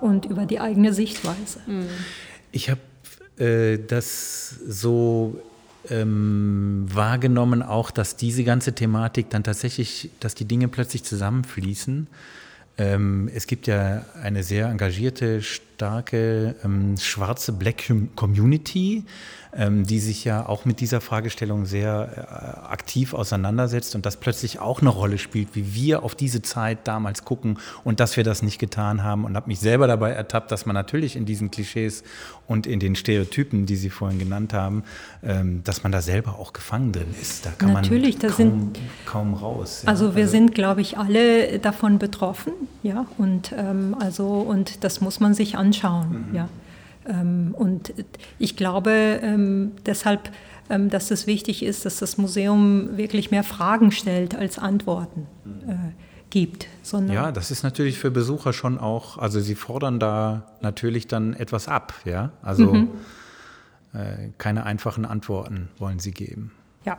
und 0.00 0.26
über 0.26 0.46
die 0.46 0.60
eigene 0.60 0.92
Sichtweise. 0.92 1.60
Ich 2.50 2.70
habe 2.70 2.80
äh, 3.44 3.78
das 3.78 4.50
so 4.66 5.40
ähm, 5.90 6.86
wahrgenommen, 6.92 7.62
auch, 7.62 7.90
dass 7.90 8.16
diese 8.16 8.44
ganze 8.44 8.72
Thematik 8.72 9.30
dann 9.30 9.42
tatsächlich, 9.42 10.10
dass 10.20 10.34
die 10.34 10.44
Dinge 10.44 10.68
plötzlich 10.68 11.04
zusammenfließen. 11.04 12.06
Ähm, 12.82 13.30
es 13.32 13.46
gibt 13.46 13.68
ja 13.68 14.04
eine 14.20 14.42
sehr 14.42 14.66
engagierte, 14.66 15.40
starke 15.40 16.56
ähm, 16.64 16.96
schwarze 16.96 17.52
Black 17.52 17.92
Community, 18.16 19.04
die 19.54 20.00
sich 20.00 20.24
ja 20.24 20.46
auch 20.48 20.64
mit 20.64 20.80
dieser 20.80 21.02
Fragestellung 21.02 21.66
sehr 21.66 22.08
äh, 22.16 22.72
aktiv 22.72 23.12
auseinandersetzt 23.12 23.94
und 23.94 24.06
das 24.06 24.16
plötzlich 24.16 24.60
auch 24.60 24.80
eine 24.80 24.88
Rolle 24.88 25.18
spielt, 25.18 25.54
wie 25.54 25.74
wir 25.74 26.02
auf 26.04 26.14
diese 26.14 26.40
Zeit 26.40 26.88
damals 26.88 27.26
gucken 27.26 27.58
und 27.84 28.00
dass 28.00 28.16
wir 28.16 28.24
das 28.24 28.42
nicht 28.42 28.58
getan 28.58 29.02
haben 29.02 29.24
und 29.26 29.36
habe 29.36 29.48
mich 29.48 29.60
selber 29.60 29.86
dabei 29.86 30.12
ertappt, 30.12 30.50
dass 30.50 30.64
man 30.64 30.72
natürlich 30.74 31.16
in 31.16 31.26
diesen 31.26 31.50
Klischees 31.50 32.02
und 32.46 32.66
in 32.66 32.80
den 32.80 32.96
Stereotypen, 32.96 33.66
die 33.66 33.76
Sie 33.76 33.90
vorhin 33.90 34.18
genannt 34.18 34.54
haben, 34.54 34.84
ähm, 35.22 35.62
dass 35.64 35.82
man 35.82 35.92
da 35.92 36.00
selber 36.00 36.38
auch 36.38 36.54
gefangen 36.54 36.92
drin 36.92 37.14
ist. 37.20 37.44
Da 37.44 37.50
kann 37.50 37.74
natürlich, 37.74 38.22
man 38.22 38.30
kaum, 38.30 38.36
sind, 38.36 38.78
kaum 39.04 39.34
raus. 39.34 39.82
Ja. 39.84 39.90
Also 39.90 40.14
wir 40.14 40.22
also, 40.22 40.32
sind, 40.32 40.54
glaube 40.54 40.80
ich, 40.80 40.96
alle 40.96 41.58
davon 41.58 41.98
betroffen, 41.98 42.54
ja, 42.82 43.06
und 43.18 43.52
ähm, 43.56 43.94
also 44.00 44.26
und 44.26 44.82
das 44.82 45.02
muss 45.02 45.20
man 45.20 45.34
sich 45.34 45.58
anschauen, 45.58 46.26
mhm. 46.30 46.34
ja. 46.34 46.48
Ähm, 47.06 47.54
und 47.56 47.92
ich 48.38 48.56
glaube 48.56 49.20
ähm, 49.22 49.72
deshalb, 49.86 50.30
ähm, 50.70 50.90
dass 50.90 51.10
es 51.10 51.26
wichtig 51.26 51.62
ist, 51.62 51.84
dass 51.84 51.98
das 51.98 52.18
Museum 52.18 52.96
wirklich 52.96 53.30
mehr 53.30 53.44
Fragen 53.44 53.90
stellt 53.90 54.34
als 54.34 54.58
Antworten 54.58 55.26
äh, 55.66 55.74
gibt. 56.30 56.66
ja, 57.08 57.30
das 57.30 57.50
ist 57.50 57.62
natürlich 57.62 57.98
für 57.98 58.10
Besucher 58.10 58.52
schon 58.52 58.78
auch, 58.78 59.18
also 59.18 59.40
sie 59.40 59.54
fordern 59.54 60.00
da 60.00 60.46
natürlich 60.62 61.06
dann 61.06 61.34
etwas 61.34 61.68
ab, 61.68 61.94
ja. 62.04 62.32
Also 62.42 62.72
mhm. 62.72 62.88
Äh, 63.94 64.30
keine 64.38 64.64
einfachen 64.64 65.04
Antworten 65.04 65.68
wollen 65.78 65.98
sie 65.98 66.12
geben. 66.12 66.52
Ja. 66.86 66.96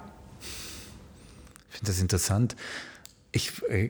Ich 1.69 1.77
finde 1.77 1.91
das 1.91 1.99
interessant. 1.99 2.55
Ich, 3.35 3.51
äh, 3.67 3.89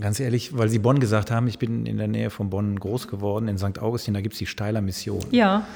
ganz 0.00 0.20
ehrlich, 0.20 0.56
weil 0.56 0.68
Sie 0.68 0.78
Bonn 0.78 1.00
gesagt 1.00 1.30
haben, 1.30 1.48
ich 1.48 1.58
bin 1.58 1.86
in 1.86 1.96
der 1.96 2.06
Nähe 2.06 2.28
von 2.28 2.50
Bonn 2.50 2.78
groß 2.78 3.08
geworden, 3.08 3.48
in 3.48 3.56
St. 3.56 3.78
Augustin, 3.80 4.12
da 4.12 4.20
gibt 4.20 4.34
es 4.34 4.38
die 4.38 4.46
Steiler 4.46 4.82
Mission. 4.82 5.24
Ja. 5.30 5.66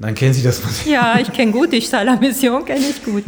Dann 0.00 0.14
kennen 0.14 0.32
Sie 0.32 0.42
das 0.42 0.64
Museum. 0.64 0.94
Ja, 0.94 1.18
ich 1.20 1.30
kenne 1.30 1.52
gut 1.52 1.72
die 1.72 1.82
Steiler 1.82 2.18
Mission, 2.18 2.64
kenne 2.64 2.80
ich 2.80 3.04
gut. 3.04 3.22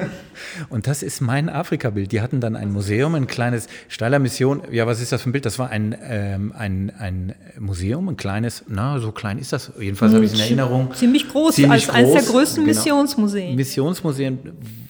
Und 0.71 0.87
das 0.87 1.03
ist 1.03 1.21
mein 1.21 1.51
Afrika-Bild. 1.51 2.13
Die 2.13 2.23
hatten 2.23 2.41
dann 2.41 2.57
ein 2.57 2.73
Museum, 2.73 3.15
ein 3.15 3.27
kleines 3.27 3.69
Steiler 3.89 4.19
Mission. 4.19 4.63
Ja, 4.71 4.87
was 4.87 5.01
ist 5.03 5.13
das 5.13 5.23
für 5.23 5.29
ein 5.29 5.33
Bild? 5.33 5.45
Das 5.45 5.59
war 5.59 5.69
ein, 5.69 5.95
ähm, 6.03 6.53
ein, 6.57 6.91
ein 6.99 7.35
Museum, 7.59 8.09
ein 8.09 8.17
kleines, 8.17 8.65
na, 8.69 8.99
so 9.01 9.13
klein 9.13 9.39
ist 9.39 9.53
das. 9.53 9.71
Jedenfalls 9.79 10.15
habe 10.15 10.25
ich 10.25 10.33
es 10.33 10.39
in 10.39 10.45
Erinnerung. 10.45 10.95
Ziemlich 10.95 11.29
groß, 11.29 11.57
Ziemlich 11.57 11.73
als 11.73 11.87
groß, 11.89 11.95
eines 11.95 12.13
der 12.13 12.23
größten 12.23 12.65
genau. 12.65 12.77
Missionsmuseen. 12.79 13.55
Missionsmuseen, 13.55 14.39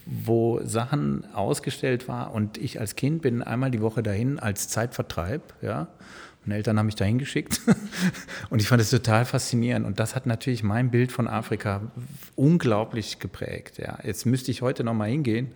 wo 0.06 0.60
Sachen 0.64 1.24
ausgestellt 1.34 2.06
war 2.06 2.32
und 2.32 2.58
ich 2.58 2.78
als 2.78 2.94
Kind 2.94 3.22
bin 3.22 3.42
einmal 3.42 3.72
die 3.72 3.80
Woche 3.80 4.04
dahin 4.04 4.38
als 4.38 4.68
Zeitvertreib, 4.68 5.42
ja. 5.62 5.88
Meine 6.44 6.56
Eltern 6.56 6.78
haben 6.78 6.86
mich 6.86 6.96
dahin 6.96 7.18
geschickt 7.18 7.60
und 8.50 8.60
ich 8.60 8.68
fand 8.68 8.82
es 8.82 8.90
total 8.90 9.24
faszinierend 9.24 9.86
und 9.86 10.00
das 10.00 10.16
hat 10.16 10.26
natürlich 10.26 10.62
mein 10.62 10.90
Bild 10.90 11.12
von 11.12 11.28
Afrika 11.28 11.82
unglaublich 12.34 13.20
geprägt. 13.20 13.78
Ja. 13.78 13.98
Jetzt 14.02 14.26
müsste 14.26 14.50
ich 14.50 14.60
heute 14.60 14.82
noch 14.82 14.94
mal 14.94 15.08
hingehen 15.08 15.52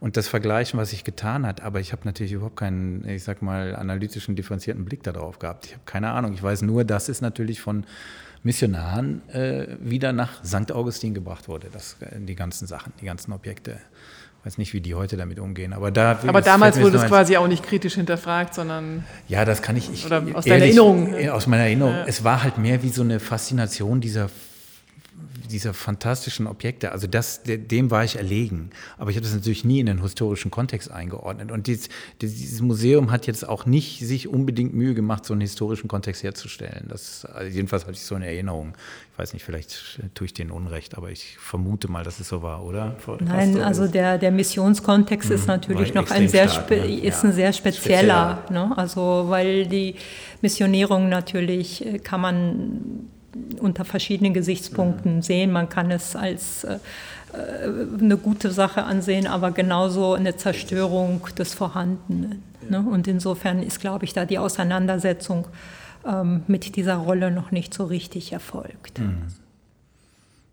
und 0.00 0.16
das 0.16 0.28
vergleichen, 0.28 0.78
was 0.78 0.92
ich 0.92 1.02
getan 1.02 1.44
hat, 1.44 1.62
aber 1.62 1.80
ich 1.80 1.92
habe 1.92 2.02
natürlich 2.04 2.32
überhaupt 2.32 2.56
keinen, 2.56 3.06
ich 3.08 3.24
sag 3.24 3.42
mal, 3.42 3.74
analytischen, 3.74 4.36
differenzierten 4.36 4.84
Blick 4.84 5.02
darauf 5.02 5.40
gehabt. 5.40 5.66
Ich 5.66 5.72
habe 5.72 5.82
keine 5.86 6.10
Ahnung. 6.10 6.32
Ich 6.34 6.42
weiß 6.42 6.62
nur, 6.62 6.84
dass 6.84 7.08
es 7.08 7.20
natürlich 7.20 7.60
von 7.60 7.84
Missionaren 8.44 9.28
äh, 9.30 9.66
wieder 9.80 10.12
nach 10.12 10.44
St. 10.44 10.70
Augustin 10.70 11.14
gebracht 11.14 11.48
wurde, 11.48 11.68
das, 11.72 11.96
äh, 12.00 12.20
die 12.20 12.36
ganzen 12.36 12.68
Sachen, 12.68 12.92
die 13.00 13.06
ganzen 13.06 13.32
Objekte 13.32 13.80
weiß 14.48 14.56
nicht, 14.56 14.72
wie 14.72 14.80
die 14.80 14.94
heute 14.94 15.18
damit 15.18 15.38
umgehen. 15.38 15.74
Aber, 15.74 15.90
da, 15.90 16.18
aber 16.26 16.40
damals 16.40 16.80
wurde 16.80 16.96
es 16.96 17.04
quasi 17.04 17.36
auch 17.36 17.48
nicht 17.48 17.62
kritisch 17.62 17.96
hinterfragt, 17.96 18.54
sondern. 18.54 19.04
Ja, 19.28 19.44
das 19.44 19.60
kann 19.60 19.76
ich. 19.76 19.92
ich 19.92 20.06
oder 20.06 20.24
aus 20.32 20.46
deiner 20.46 20.64
Erinnerung. 20.64 21.14
Aus 21.30 21.46
meiner 21.46 21.64
Erinnerung. 21.64 21.92
Ja. 21.92 22.04
Es 22.06 22.24
war 22.24 22.42
halt 22.42 22.56
mehr 22.56 22.82
wie 22.82 22.88
so 22.88 23.02
eine 23.02 23.20
Faszination 23.20 24.00
dieser 24.00 24.30
dieser 25.50 25.74
fantastischen 25.74 26.46
Objekte, 26.46 26.92
also 26.92 27.06
das, 27.06 27.42
dem 27.44 27.90
war 27.90 28.04
ich 28.04 28.16
erlegen. 28.16 28.70
Aber 28.96 29.10
ich 29.10 29.16
habe 29.16 29.24
das 29.24 29.34
natürlich 29.34 29.64
nie 29.64 29.80
in 29.80 29.86
den 29.86 30.02
historischen 30.02 30.50
Kontext 30.50 30.90
eingeordnet. 30.90 31.50
Und 31.50 31.66
dieses, 31.66 31.88
dieses, 32.20 32.60
Museum 32.60 33.10
hat 33.10 33.26
jetzt 33.26 33.48
auch 33.48 33.66
nicht 33.66 34.00
sich 34.00 34.28
unbedingt 34.28 34.74
Mühe 34.74 34.94
gemacht, 34.94 35.24
so 35.24 35.32
einen 35.32 35.40
historischen 35.40 35.88
Kontext 35.88 36.22
herzustellen. 36.22 36.86
Das, 36.88 37.24
also 37.24 37.50
jedenfalls 37.54 37.84
hatte 37.84 37.94
ich 37.94 38.02
so 38.02 38.14
eine 38.14 38.26
Erinnerung. 38.26 38.74
Ich 39.12 39.18
weiß 39.18 39.32
nicht, 39.32 39.44
vielleicht 39.44 40.00
tue 40.14 40.26
ich 40.26 40.34
denen 40.34 40.50
Unrecht, 40.50 40.96
aber 40.96 41.10
ich 41.10 41.36
vermute 41.38 41.90
mal, 41.90 42.04
dass 42.04 42.20
es 42.20 42.28
so 42.28 42.42
war, 42.42 42.64
oder? 42.64 42.96
Nein, 43.20 43.60
also 43.60 43.88
der, 43.88 44.18
der 44.18 44.30
Missionskontext 44.30 45.30
ist 45.30 45.42
mhm. 45.42 45.46
natürlich 45.48 45.94
noch 45.94 46.10
ein 46.10 46.28
sehr, 46.28 46.48
stark, 46.48 46.70
ne? 46.70 47.00
ist 47.00 47.24
ein 47.24 47.32
sehr 47.32 47.52
spezieller. 47.52 48.38
spezieller. 48.44 48.44
Ne? 48.50 48.76
Also 48.76 49.26
weil 49.28 49.66
die 49.66 49.96
Missionierung 50.40 51.08
natürlich 51.08 51.84
äh, 51.84 51.98
kann 51.98 52.20
man 52.20 53.08
unter 53.60 53.84
verschiedenen 53.84 54.34
Gesichtspunkten 54.34 55.22
sehen. 55.22 55.52
Man 55.52 55.68
kann 55.68 55.90
es 55.90 56.16
als 56.16 56.64
äh, 56.64 56.78
äh, 57.32 57.98
eine 58.00 58.16
gute 58.16 58.50
Sache 58.50 58.84
ansehen, 58.84 59.26
aber 59.26 59.50
genauso 59.50 60.14
eine 60.14 60.36
Zerstörung 60.36 61.26
des 61.36 61.54
Vorhandenen. 61.54 62.42
Ne? 62.68 62.80
Und 62.80 63.06
insofern 63.06 63.62
ist, 63.62 63.80
glaube 63.80 64.04
ich, 64.04 64.12
da 64.12 64.24
die 64.24 64.38
Auseinandersetzung 64.38 65.46
ähm, 66.06 66.42
mit 66.46 66.76
dieser 66.76 66.96
Rolle 66.96 67.30
noch 67.30 67.50
nicht 67.50 67.74
so 67.74 67.84
richtig 67.84 68.32
erfolgt. 68.32 68.98
Mhm. 69.00 69.22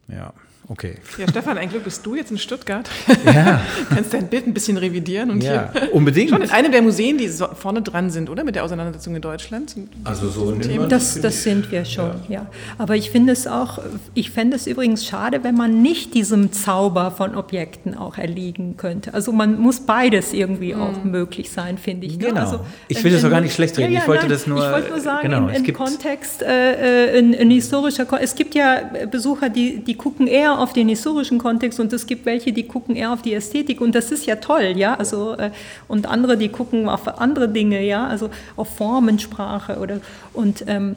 Ja. 0.07 0.33
Okay. 0.67 0.95
Ja, 1.17 1.27
Stefan, 1.29 1.57
ein 1.57 1.69
Glück 1.69 1.83
bist 1.83 2.05
du 2.05 2.15
jetzt 2.15 2.31
in 2.31 2.37
Stuttgart. 2.37 2.89
Ja. 3.25 3.61
Kannst 3.89 4.13
dein 4.13 4.27
Bild 4.27 4.47
ein 4.47 4.53
bisschen 4.53 4.77
revidieren 4.77 5.29
und 5.29 5.43
ja, 5.43 5.71
hier 5.71 5.93
unbedingt. 5.93 6.31
Schon 6.31 6.41
in 6.41 6.49
einem 6.49 6.71
der 6.71 6.81
Museen, 6.81 7.17
die 7.17 7.27
so 7.27 7.47
vorne 7.47 7.81
dran 7.81 8.09
sind, 8.09 8.29
oder? 8.29 8.43
Mit 8.43 8.55
der 8.55 8.63
Auseinandersetzung 8.63 9.15
in 9.15 9.21
Deutschland. 9.21 9.75
Also 10.03 10.29
so 10.29 10.49
ein 10.49 10.61
Thema. 10.61 10.87
Das, 10.87 11.21
das 11.21 11.43
sind 11.43 11.71
wir 11.71 11.85
schon, 11.85 12.11
ja. 12.29 12.41
ja. 12.41 12.47
Aber 12.77 12.95
ich 12.95 13.11
finde 13.11 13.33
es 13.33 13.45
auch, 13.45 13.79
ich 14.15 14.31
fände 14.31 14.55
es 14.55 14.65
übrigens 14.65 15.05
schade, 15.05 15.43
wenn 15.43 15.55
man 15.55 15.81
nicht 15.81 16.13
diesem 16.13 16.51
Zauber 16.51 17.11
von 17.11 17.35
Objekten 17.35 17.95
auch 17.95 18.17
erliegen 18.17 18.75
könnte. 18.77 19.13
Also 19.13 19.31
man 19.31 19.59
muss 19.59 19.81
beides 19.81 20.33
irgendwie 20.33 20.73
mhm. 20.73 20.81
auch 20.81 21.03
möglich 21.03 21.51
sein, 21.51 21.77
finde 21.77 22.07
ich. 22.07 22.17
Ne? 22.17 22.27
Genau. 22.27 22.41
Also, 22.41 22.59
ich 22.87 23.03
will 23.03 23.11
das 23.11 23.23
auch 23.23 23.29
gar 23.29 23.41
nicht 23.41 23.53
schlecht 23.53 23.77
reden. 23.77 23.93
Ja, 23.93 24.01
ich 24.01 24.07
wollte 24.07 24.23
nein, 24.23 24.31
das 24.31 24.47
nur. 24.47 24.65
Ich 24.65 24.71
wollte 24.71 24.89
nur 24.89 25.01
sagen, 25.01 25.29
genau, 25.29 25.47
in, 25.47 25.63
in 25.63 25.73
Kontext, 25.73 26.41
äh, 26.41 27.11
äh, 27.11 27.19
in, 27.19 27.33
in 27.33 27.51
historischer 27.51 28.05
Kontext. 28.05 28.33
Es 28.33 28.37
gibt 28.37 28.55
ja 28.55 28.81
Besucher, 29.11 29.49
die, 29.49 29.83
die 29.83 29.95
gucken 29.95 30.27
eher 30.27 30.54
auf 30.59 30.73
den 30.73 30.89
historischen 30.89 31.37
Kontext 31.37 31.79
und 31.79 31.91
es 31.93 32.07
gibt 32.07 32.25
welche, 32.25 32.53
die 32.53 32.63
gucken 32.63 32.95
eher 32.95 33.11
auf 33.13 33.21
die 33.21 33.33
Ästhetik 33.33 33.81
und 33.81 33.95
das 33.95 34.11
ist 34.11 34.25
ja 34.25 34.37
toll, 34.37 34.73
ja, 34.75 34.95
also 34.95 35.33
äh, 35.33 35.51
und 35.87 36.07
andere, 36.07 36.37
die 36.37 36.49
gucken 36.49 36.89
auf 36.89 37.07
andere 37.19 37.49
Dinge, 37.49 37.81
ja, 37.83 38.07
also 38.07 38.29
auf 38.55 38.69
Formensprache 38.75 39.79
oder 39.79 39.99
und 40.33 40.63
ähm, 40.67 40.95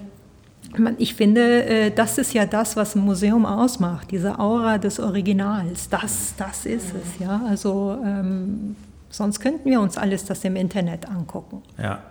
ich 0.99 1.15
finde, 1.15 1.65
äh, 1.65 1.91
das 1.91 2.19
ist 2.19 2.35
ja 2.35 2.45
das, 2.45 2.77
was 2.77 2.95
ein 2.95 3.01
Museum 3.01 3.47
ausmacht, 3.47 4.11
diese 4.11 4.39
Aura 4.39 4.79
des 4.79 5.01
Originals. 5.01 5.89
Das, 5.89 6.35
das 6.37 6.67
ist 6.67 6.95
es, 6.95 7.19
ja. 7.19 7.41
Also 7.49 7.99
ähm, 8.05 8.77
sonst 9.09 9.41
könnten 9.41 9.71
wir 9.71 9.81
uns 9.81 9.97
alles 9.97 10.25
das 10.27 10.45
im 10.45 10.57
Internet 10.57 11.09
angucken. 11.09 11.63
Ja, 11.79 12.03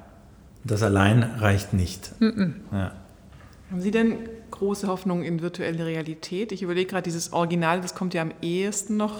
das 0.63 0.81
allein 0.81 1.23
reicht 1.37 1.73
nicht. 1.73 2.11
Mm 2.19 2.25
-mm. 2.25 2.53
Ja. 2.71 2.91
Haben 3.69 3.81
Sie 3.81 3.91
denn 3.91 4.15
große 4.57 4.87
Hoffnung 4.87 5.23
in 5.23 5.41
virtuelle 5.41 5.85
Realität? 5.85 6.51
Ich 6.51 6.61
überlege 6.61 6.89
gerade, 6.89 7.03
dieses 7.03 7.33
Original, 7.33 7.81
das 7.81 7.95
kommt 7.95 8.13
ja 8.13 8.21
am 8.21 8.31
ehesten 8.41 8.97
noch 8.97 9.15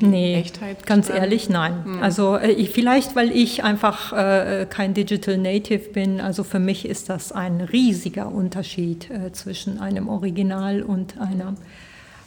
nee, 0.00 0.36
Echtheit. 0.36 0.86
Ganz 0.86 1.08
dran. 1.08 1.18
ehrlich, 1.18 1.48
nein. 1.48 1.84
Hm. 1.84 2.02
Also 2.02 2.36
äh, 2.36 2.50
ich, 2.50 2.70
vielleicht, 2.70 3.16
weil 3.16 3.30
ich 3.30 3.64
einfach 3.64 4.12
äh, 4.12 4.66
kein 4.68 4.94
Digital 4.94 5.38
Native 5.38 5.90
bin. 5.90 6.20
Also 6.20 6.44
für 6.44 6.58
mich 6.58 6.86
ist 6.86 7.08
das 7.08 7.32
ein 7.32 7.60
riesiger 7.60 8.30
Unterschied 8.30 9.10
äh, 9.10 9.32
zwischen 9.32 9.80
einem 9.80 10.08
Original 10.08 10.82
und 10.82 11.18
einer 11.18 11.54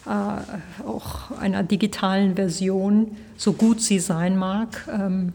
äh, 0.05 0.83
auch 0.85 1.31
einer 1.39 1.63
digitalen 1.63 2.35
Version, 2.35 3.17
so 3.37 3.53
gut 3.53 3.81
sie 3.81 3.99
sein 3.99 4.37
mag. 4.37 4.87
Ähm, 4.91 5.33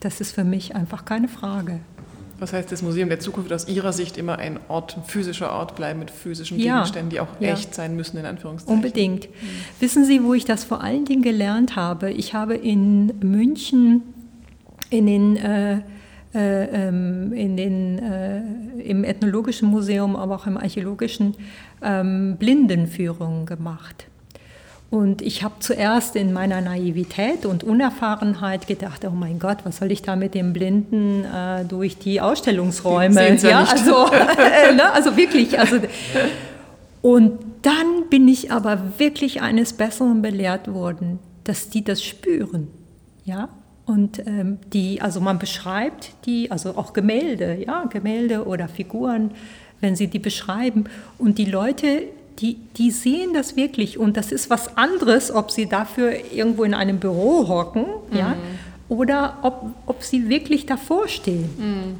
das 0.00 0.20
ist 0.20 0.32
für 0.32 0.44
mich 0.44 0.76
einfach 0.76 1.04
keine 1.04 1.28
Frage. 1.28 1.80
Was 2.38 2.52
heißt, 2.52 2.70
das 2.70 2.82
Museum 2.82 3.08
der 3.08 3.18
Zukunft 3.18 3.48
wird 3.48 3.60
aus 3.60 3.68
Ihrer 3.68 3.92
Sicht 3.92 4.18
immer 4.18 4.38
ein 4.38 4.60
Ort, 4.68 4.96
ein 4.96 5.04
physischer 5.04 5.52
Ort 5.52 5.74
bleiben 5.74 5.98
mit 6.00 6.10
physischen 6.10 6.58
ja, 6.58 6.74
Gegenständen, 6.74 7.10
die 7.10 7.20
auch 7.20 7.28
ja. 7.40 7.52
echt 7.52 7.74
sein 7.74 7.96
müssen, 7.96 8.18
in 8.18 8.26
Anführungszeichen? 8.26 8.74
Unbedingt. 8.74 9.28
Mhm. 9.28 9.46
Wissen 9.80 10.04
Sie, 10.04 10.22
wo 10.22 10.34
ich 10.34 10.44
das 10.44 10.64
vor 10.64 10.82
allen 10.82 11.04
Dingen 11.06 11.22
gelernt 11.22 11.76
habe? 11.76 12.10
Ich 12.10 12.34
habe 12.34 12.54
in 12.54 13.14
München 13.20 14.02
in 14.90 15.06
den, 15.06 15.36
äh, 15.36 15.80
äh, 16.34 16.88
ähm, 16.88 17.32
in 17.32 17.56
den, 17.56 17.98
äh, 17.98 18.42
im 18.82 19.04
Ethnologischen 19.04 19.68
Museum, 19.68 20.14
aber 20.16 20.36
auch 20.36 20.46
im 20.46 20.56
Archäologischen 20.56 21.34
ähm, 21.82 22.36
Blindenführungen 22.38 23.46
gemacht. 23.46 24.06
Und 24.88 25.20
ich 25.20 25.42
habe 25.42 25.54
zuerst 25.58 26.14
in 26.14 26.32
meiner 26.32 26.60
Naivität 26.60 27.44
und 27.44 27.64
Unerfahrenheit 27.64 28.68
gedacht, 28.68 29.04
oh 29.04 29.10
mein 29.10 29.40
Gott, 29.40 29.58
was 29.64 29.78
soll 29.78 29.90
ich 29.90 30.02
da 30.02 30.14
mit 30.14 30.34
dem 30.34 30.52
Blinden 30.52 31.24
äh, 31.24 31.64
durch 31.64 31.98
die 31.98 32.20
Ausstellungsräume? 32.20 33.36
ja, 33.36 33.48
ja 33.48 33.64
also, 33.64 34.06
äh, 34.12 34.74
ne, 34.74 34.92
also 34.92 35.16
wirklich. 35.16 35.58
Also, 35.58 35.78
und 37.02 37.38
dann 37.62 38.08
bin 38.10 38.28
ich 38.28 38.52
aber 38.52 38.98
wirklich 38.98 39.42
eines 39.42 39.72
Besseren 39.72 40.22
belehrt 40.22 40.72
worden, 40.72 41.18
dass 41.42 41.68
die 41.68 41.82
das 41.82 42.04
spüren. 42.04 42.68
Ja, 43.24 43.48
und 43.86 44.24
ähm, 44.26 44.58
die, 44.72 45.00
also 45.00 45.20
man 45.20 45.38
beschreibt 45.38 46.12
die, 46.26 46.50
also 46.50 46.76
auch 46.76 46.92
Gemälde, 46.92 47.58
ja, 47.64 47.84
Gemälde 47.84 48.44
oder 48.46 48.68
Figuren, 48.68 49.30
wenn 49.80 49.94
sie 49.94 50.08
die 50.08 50.18
beschreiben. 50.18 50.84
Und 51.18 51.38
die 51.38 51.44
Leute 51.44 52.02
die, 52.38 52.56
die 52.76 52.90
sehen 52.90 53.32
das 53.34 53.56
wirklich 53.56 53.98
und 53.98 54.16
das 54.16 54.32
ist 54.32 54.50
was 54.50 54.76
anderes, 54.76 55.30
ob 55.30 55.50
sie 55.50 55.66
dafür 55.66 56.12
irgendwo 56.32 56.64
in 56.64 56.74
einem 56.74 56.98
Büro 56.98 57.48
hocken 57.48 57.86
mhm. 58.10 58.16
ja, 58.16 58.36
oder 58.88 59.38
ob, 59.42 59.70
ob 59.86 60.02
sie 60.02 60.28
wirklich 60.28 60.66
davor 60.66 61.08
stehen. 61.08 61.48
Mhm. 61.58 61.98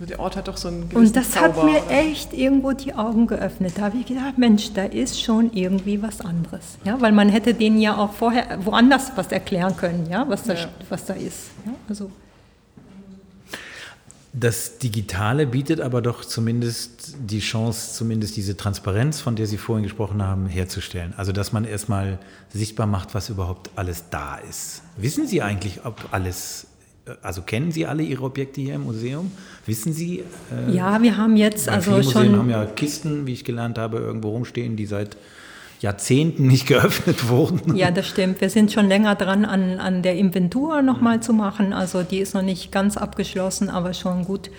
Also 0.00 0.06
der 0.06 0.20
Ort 0.20 0.36
hat 0.36 0.46
doch 0.46 0.56
so 0.56 0.68
einen 0.68 0.88
gewissen 0.88 1.06
Und 1.06 1.16
das 1.16 1.32
Zauber, 1.32 1.46
hat 1.48 1.64
mir 1.64 1.82
oder? 1.82 1.90
echt 1.90 2.32
irgendwo 2.32 2.70
die 2.70 2.94
Augen 2.94 3.26
geöffnet. 3.26 3.72
Da 3.76 3.82
habe 3.82 3.98
ich 3.98 4.06
gedacht, 4.06 4.38
Mensch, 4.38 4.72
da 4.72 4.84
ist 4.84 5.20
schon 5.20 5.52
irgendwie 5.52 6.00
was 6.00 6.20
anderes. 6.20 6.78
Ja, 6.84 7.00
weil 7.00 7.10
man 7.10 7.28
hätte 7.28 7.52
denen 7.52 7.80
ja 7.80 7.96
auch 7.96 8.12
vorher 8.12 8.64
woanders 8.64 9.10
was 9.16 9.32
erklären 9.32 9.76
können, 9.76 10.06
ja, 10.08 10.24
was 10.28 10.44
da, 10.44 10.54
ja. 10.54 10.68
Was 10.88 11.04
da 11.04 11.14
ist. 11.14 11.50
Ja, 11.66 11.72
also. 11.88 12.10
Das 14.34 14.78
Digitale 14.78 15.46
bietet 15.46 15.80
aber 15.80 16.02
doch 16.02 16.24
zumindest 16.24 17.16
die 17.18 17.40
Chance, 17.40 17.94
zumindest 17.94 18.36
diese 18.36 18.56
Transparenz, 18.56 19.20
von 19.20 19.36
der 19.36 19.46
Sie 19.46 19.56
vorhin 19.56 19.84
gesprochen 19.84 20.22
haben, 20.22 20.46
herzustellen. 20.46 21.14
Also, 21.16 21.32
dass 21.32 21.52
man 21.52 21.64
erstmal 21.64 22.18
sichtbar 22.52 22.86
macht, 22.86 23.14
was 23.14 23.30
überhaupt 23.30 23.70
alles 23.74 24.04
da 24.10 24.36
ist. 24.36 24.82
Wissen 24.98 25.26
Sie 25.26 25.40
eigentlich, 25.40 25.84
ob 25.84 26.08
alles, 26.12 26.66
also 27.22 27.40
kennen 27.40 27.72
Sie 27.72 27.86
alle 27.86 28.02
Ihre 28.02 28.22
Objekte 28.22 28.60
hier 28.60 28.74
im 28.74 28.84
Museum? 28.84 29.32
Wissen 29.64 29.94
Sie? 29.94 30.22
Äh, 30.52 30.74
ja, 30.74 31.00
wir 31.02 31.16
haben 31.16 31.36
jetzt 31.36 31.68
also 31.68 31.92
viele 31.92 32.04
Museen 32.04 32.36
haben 32.36 32.50
ja 32.50 32.66
Kisten, 32.66 33.26
wie 33.26 33.32
ich 33.32 33.44
gelernt 33.44 33.78
habe, 33.78 33.96
irgendwo 33.96 34.28
rumstehen, 34.30 34.76
die 34.76 34.84
seit 34.86 35.16
Jahrzehnten 35.80 36.46
nicht 36.46 36.66
geöffnet 36.66 37.28
wurden. 37.28 37.76
Ja, 37.76 37.90
das 37.90 38.08
stimmt. 38.08 38.40
Wir 38.40 38.50
sind 38.50 38.72
schon 38.72 38.88
länger 38.88 39.14
dran, 39.14 39.44
an, 39.44 39.78
an 39.78 40.02
der 40.02 40.16
Inventur 40.16 40.82
nochmal 40.82 41.20
zu 41.20 41.32
machen. 41.32 41.72
Also 41.72 42.02
die 42.02 42.18
ist 42.18 42.34
noch 42.34 42.42
nicht 42.42 42.72
ganz 42.72 42.96
abgeschlossen, 42.96 43.70
aber 43.70 43.94
schon 43.94 44.24
gut 44.24 44.50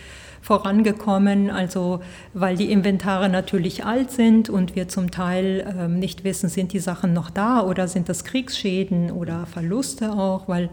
vorangekommen, 0.42 1.50
also 1.50 2.02
weil 2.34 2.56
die 2.56 2.72
Inventare 2.72 3.30
natürlich 3.30 3.86
alt 3.86 4.12
sind 4.12 4.50
und 4.50 4.76
wir 4.76 4.88
zum 4.88 5.12
Teil 5.12 5.76
ähm, 5.78 6.00
nicht 6.00 6.24
wissen, 6.24 6.50
sind 6.50 6.74
die 6.74 6.80
Sachen 6.80 7.14
noch 7.14 7.30
da 7.30 7.62
oder 7.62 7.88
sind 7.88 8.10
das 8.10 8.24
Kriegsschäden 8.24 9.12
oder 9.12 9.46
Verluste 9.48 10.14
auch, 10.14 10.48
weil 10.48 10.70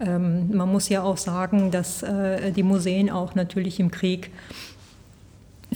ähm, 0.00 0.56
man 0.56 0.70
muss 0.70 0.88
ja 0.88 1.02
auch 1.02 1.16
sagen, 1.16 1.70
dass 1.70 2.02
äh, 2.02 2.52
die 2.52 2.62
Museen 2.62 3.10
auch 3.10 3.34
natürlich 3.34 3.80
im 3.80 3.90
Krieg 3.90 4.30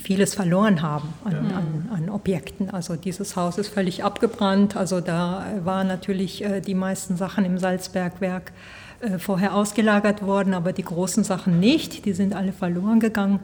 vieles 0.01 0.34
verloren 0.34 0.82
haben 0.82 1.12
an, 1.24 1.32
ja. 1.32 1.38
an, 1.38 1.88
an, 1.93 2.09
Objekten. 2.09 2.70
Also 2.70 2.97
dieses 2.97 3.36
Haus 3.36 3.59
ist 3.59 3.68
völlig 3.68 4.05
abgebrannt. 4.05 4.76
Also 4.76 5.01
da 5.01 5.45
waren 5.64 5.86
natürlich 5.86 6.43
äh, 6.43 6.61
die 6.61 6.74
meisten 6.74 7.16
Sachen 7.16 7.45
im 7.45 7.59
Salzbergwerk 7.59 8.53
äh, 9.01 9.18
vorher 9.18 9.55
ausgelagert 9.55 10.22
worden, 10.22 10.55
aber 10.55 10.72
die 10.72 10.84
großen 10.84 11.24
Sachen 11.24 11.61
nicht. 11.61 12.07
Die 12.07 12.14
sind 12.14 12.34
alle 12.34 12.53
verloren 12.53 13.01
gegangen. 13.01 13.40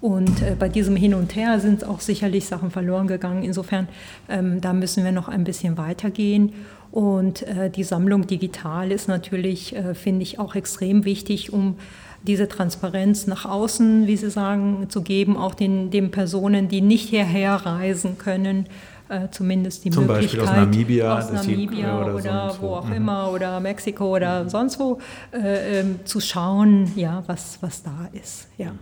Und 0.00 0.42
äh, 0.42 0.56
bei 0.58 0.68
diesem 0.68 0.96
Hin 0.96 1.14
und 1.14 1.36
Her 1.36 1.60
sind 1.60 1.84
auch 1.84 2.00
sicherlich 2.00 2.46
Sachen 2.46 2.72
verloren 2.72 3.06
gegangen. 3.06 3.44
Insofern, 3.44 3.86
ähm, 4.28 4.60
da 4.60 4.72
müssen 4.72 5.04
wir 5.04 5.12
noch 5.12 5.28
ein 5.28 5.44
bisschen 5.44 5.76
weitergehen. 5.76 6.52
Und 6.90 7.46
die 7.74 7.84
Sammlung 7.84 8.26
digital 8.26 8.92
ist 8.92 9.08
natürlich, 9.08 9.74
finde 9.94 10.24
ich, 10.24 10.38
auch 10.38 10.54
extrem 10.54 11.06
wichtig, 11.06 11.50
um 11.50 11.78
diese 12.26 12.48
Transparenz 12.48 13.26
nach 13.26 13.44
außen, 13.44 14.06
wie 14.06 14.16
Sie 14.16 14.30
sagen, 14.30 14.86
zu 14.88 15.02
geben, 15.02 15.36
auch 15.36 15.54
den, 15.54 15.90
den 15.90 16.10
Personen, 16.10 16.68
die 16.68 16.80
nicht 16.80 17.08
hierher 17.08 17.54
reisen 17.54 18.18
können, 18.18 18.66
äh, 19.08 19.28
zumindest 19.30 19.84
die 19.84 19.90
Zum 19.90 20.06
Möglichkeit. 20.06 20.40
Beispiel 20.40 20.60
aus 20.60 20.66
Namibia, 20.66 21.18
aus 21.18 21.32
Namibia 21.32 22.02
oder, 22.02 22.14
oder 22.14 22.56
wo 22.60 22.68
auch 22.74 22.86
mhm. 22.86 22.94
immer 22.94 23.30
oder 23.30 23.60
Mexiko 23.60 24.16
oder 24.16 24.48
sonst 24.48 24.78
wo 24.78 24.98
äh, 25.32 25.80
äh, 25.80 25.84
zu 26.04 26.20
schauen, 26.20 26.92
ja, 26.96 27.22
was, 27.26 27.58
was 27.60 27.82
da 27.82 28.08
ist. 28.12 28.48
Ja. 28.56 28.72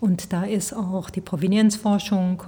Und 0.00 0.32
da 0.32 0.44
ist 0.44 0.72
auch 0.72 1.10
die 1.10 1.20
Provenienzforschung 1.20 2.42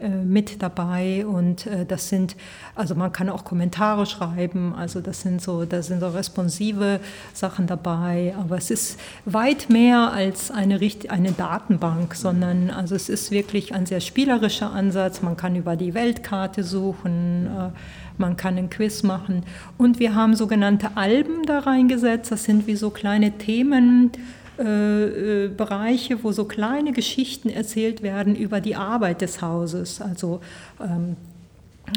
äh, 0.00 0.06
äh, 0.06 0.08
mit 0.08 0.62
dabei 0.62 1.26
und 1.26 1.66
äh, 1.66 1.84
das 1.84 2.08
sind, 2.08 2.36
also 2.76 2.94
man 2.94 3.10
kann 3.10 3.28
auch 3.28 3.44
Kommentare 3.44 4.06
schreiben, 4.06 4.72
also 4.72 5.00
das 5.00 5.22
sind 5.22 5.42
so, 5.42 5.64
da 5.64 5.82
sind 5.82 5.98
so 5.98 6.08
responsive 6.10 7.00
Sachen 7.34 7.66
dabei, 7.66 8.34
aber 8.38 8.56
es 8.56 8.70
ist 8.70 9.00
weit 9.24 9.68
mehr 9.68 10.12
als 10.12 10.52
eine, 10.52 10.78
eine 11.08 11.32
Datenbank, 11.32 12.14
sondern 12.14 12.70
also 12.70 12.94
es 12.94 13.08
ist 13.08 13.32
wirklich 13.32 13.74
ein 13.74 13.84
sehr 13.84 14.00
spielerischer 14.00 14.72
Ansatz. 14.72 15.22
Man 15.22 15.36
kann 15.36 15.56
über 15.56 15.74
die 15.74 15.94
Weltkarte 15.94 16.62
suchen. 16.62 17.46
Äh, 17.46 17.70
man 18.18 18.36
kann 18.36 18.58
einen 18.58 18.70
Quiz 18.70 19.02
machen. 19.02 19.42
Und 19.78 19.98
wir 19.98 20.14
haben 20.14 20.36
sogenannte 20.36 20.96
Alben 20.96 21.44
da 21.46 21.60
reingesetzt. 21.60 22.30
Das 22.30 22.44
sind 22.44 22.66
wie 22.66 22.76
so 22.76 22.90
kleine 22.90 23.32
Themen, 23.38 24.12
äh, 24.58 25.44
äh, 25.44 25.48
Bereiche, 25.48 26.22
wo 26.22 26.32
so 26.32 26.44
kleine 26.44 26.92
Geschichten 26.92 27.48
erzählt 27.48 28.02
werden 28.02 28.36
über 28.36 28.60
die 28.60 28.76
Arbeit 28.76 29.22
des 29.22 29.40
Hauses, 29.40 30.00
also 30.00 30.40
ähm, 30.80 31.16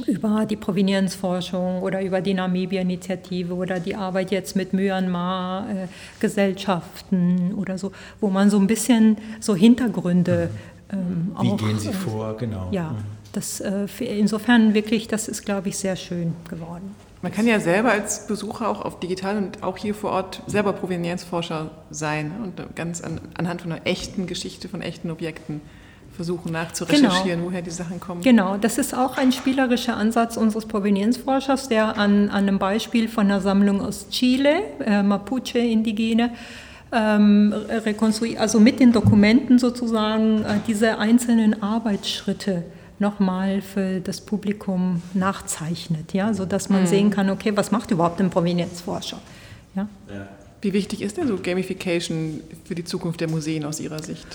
über 0.08 0.46
die 0.46 0.56
Provenienzforschung 0.56 1.82
oder 1.82 2.02
über 2.02 2.22
die 2.22 2.34
Namibia-Initiative 2.34 3.54
oder 3.54 3.80
die 3.80 3.96
Arbeit 3.96 4.32
jetzt 4.32 4.56
mit 4.56 4.74
Myanmar-Gesellschaften 4.74 7.52
äh, 7.52 7.54
oder 7.54 7.78
so, 7.78 7.92
wo 8.20 8.30
man 8.30 8.50
so 8.50 8.58
ein 8.58 8.68
bisschen 8.68 9.18
so 9.40 9.56
Hintergründe 9.56 10.50
ähm, 10.92 11.32
Wie 11.40 11.50
auch, 11.50 11.58
gehen 11.58 11.80
Sie 11.80 11.94
vor, 11.94 12.36
genau. 12.38 12.68
Ja, 12.72 12.92
mhm. 12.92 12.98
das, 13.34 13.60
äh, 13.60 13.88
insofern 14.00 14.74
wirklich, 14.74 15.08
das 15.08 15.28
ist, 15.28 15.46
glaube 15.46 15.70
ich, 15.70 15.78
sehr 15.78 15.96
schön 15.96 16.34
geworden. 16.50 16.96
Man 17.26 17.34
kann 17.34 17.48
ja 17.48 17.60
selber 17.60 17.90
als 17.90 18.28
Besucher 18.28 18.70
auch 18.70 18.86
auf 18.86 19.00
digital 19.00 19.38
und 19.38 19.64
auch 19.64 19.78
hier 19.78 19.96
vor 19.96 20.12
Ort 20.12 20.44
selber 20.46 20.74
Provenienzforscher 20.74 21.72
sein 21.90 22.32
und 22.44 22.76
ganz 22.76 23.02
an, 23.02 23.20
anhand 23.36 23.64
von 23.64 23.72
einer 23.72 23.88
echten 23.88 24.28
Geschichte, 24.28 24.70
von 24.70 24.84
echten 24.84 25.10
Objekten 25.10 25.62
versuchen 26.16 26.52
nachzurecherchieren, 26.52 27.40
genau. 27.40 27.46
woher 27.46 27.64
die 27.64 27.72
Sachen 27.72 28.00
kommen. 28.00 28.22
Genau, 28.22 28.58
das 28.58 28.78
ist 28.78 28.96
auch 28.96 29.18
ein 29.18 29.32
spielerischer 29.32 29.98
Ansatz 29.98 30.38
unseres 30.38 30.68
Provenienzforschers, 30.68 31.68
der 31.68 31.98
an, 31.98 32.30
an 32.30 32.48
einem 32.48 32.60
Beispiel 32.60 33.08
von 33.08 33.26
einer 33.26 33.42
Sammlung 33.42 33.82
aus 33.82 34.10
Chile, 34.10 34.62
äh, 34.86 35.02
Mapuche-Indigene, 35.02 36.30
ähm, 36.92 37.56
rekonstruiert, 37.70 38.40
also 38.40 38.60
mit 38.60 38.80
den 38.80 38.92
Dokumenten 38.92 39.58
sozusagen 39.58 40.44
äh, 40.44 40.60
diese 40.68 41.00
einzelnen 41.00 41.64
Arbeitsschritte 41.64 42.66
nochmal 43.00 43.62
für 43.62 44.00
das 44.00 44.22
Publikum 44.22 45.02
nachzeichnet, 45.14 46.14
ja, 46.14 46.34
sodass 46.34 46.70
man 46.70 46.82
mhm. 46.82 46.88
sehen 46.88 47.10
kann, 47.10 47.30
okay, 47.30 47.52
was 47.56 47.72
macht 47.72 47.92
überhaupt 47.92 48.20
ein 48.22 48.30
Provenienzforscher? 48.30 49.22
Ja? 49.76 49.88
ja. 50.10 50.28
Wie 50.62 50.74
wichtig 50.74 51.02
ist 51.02 51.18
denn 51.18 51.28
so 51.28 51.38
Gamification 51.42 52.42
für 52.64 52.76
die 52.76 52.84
Zukunft 52.84 53.22
der 53.22 53.30
Museen 53.30 53.66
aus 53.66 53.80
Ihrer 53.80 54.02
Sicht? 54.02 54.26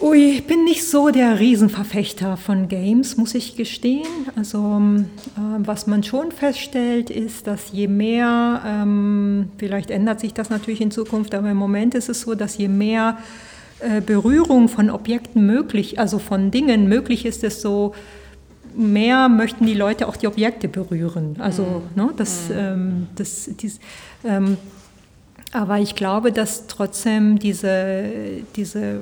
Ui, 0.00 0.30
ich 0.30 0.46
bin 0.46 0.64
nicht 0.64 0.88
so 0.88 1.10
der 1.10 1.38
Riesenverfechter 1.38 2.38
von 2.38 2.68
Games, 2.68 3.18
muss 3.18 3.34
ich 3.34 3.54
gestehen. 3.54 4.06
Also 4.34 4.80
äh, 5.36 5.40
was 5.58 5.86
man 5.86 6.02
schon 6.02 6.32
feststellt, 6.32 7.10
ist, 7.10 7.46
dass 7.46 7.70
je 7.72 7.86
mehr, 7.86 8.62
ähm, 8.66 9.50
vielleicht 9.58 9.90
ändert 9.90 10.20
sich 10.20 10.32
das 10.32 10.48
natürlich 10.48 10.80
in 10.80 10.90
Zukunft, 10.90 11.34
aber 11.34 11.50
im 11.50 11.58
Moment 11.58 11.94
ist 11.94 12.08
es 12.08 12.22
so, 12.22 12.34
dass 12.34 12.56
je 12.56 12.68
mehr 12.68 13.18
äh, 13.18 13.49
Berührung 14.04 14.68
von 14.68 14.90
Objekten 14.90 15.46
möglich, 15.46 15.98
also 15.98 16.18
von 16.18 16.50
Dingen 16.50 16.88
möglich 16.88 17.24
ist, 17.24 17.42
desto 17.42 17.94
mehr 18.76 19.28
möchten 19.28 19.66
die 19.66 19.74
Leute 19.74 20.06
auch 20.08 20.16
die 20.16 20.26
Objekte 20.26 20.68
berühren. 20.68 21.36
Also 21.38 21.62
mhm. 21.94 22.02
ne, 22.02 22.10
das, 22.16 22.48
mhm. 22.48 22.54
ähm, 22.56 23.06
das, 23.16 23.50
dies, 23.60 23.80
ähm, 24.24 24.56
aber 25.52 25.78
ich 25.78 25.94
glaube, 25.94 26.30
dass 26.30 26.66
trotzdem 26.66 27.38
diese, 27.38 28.04
diese 28.54 29.00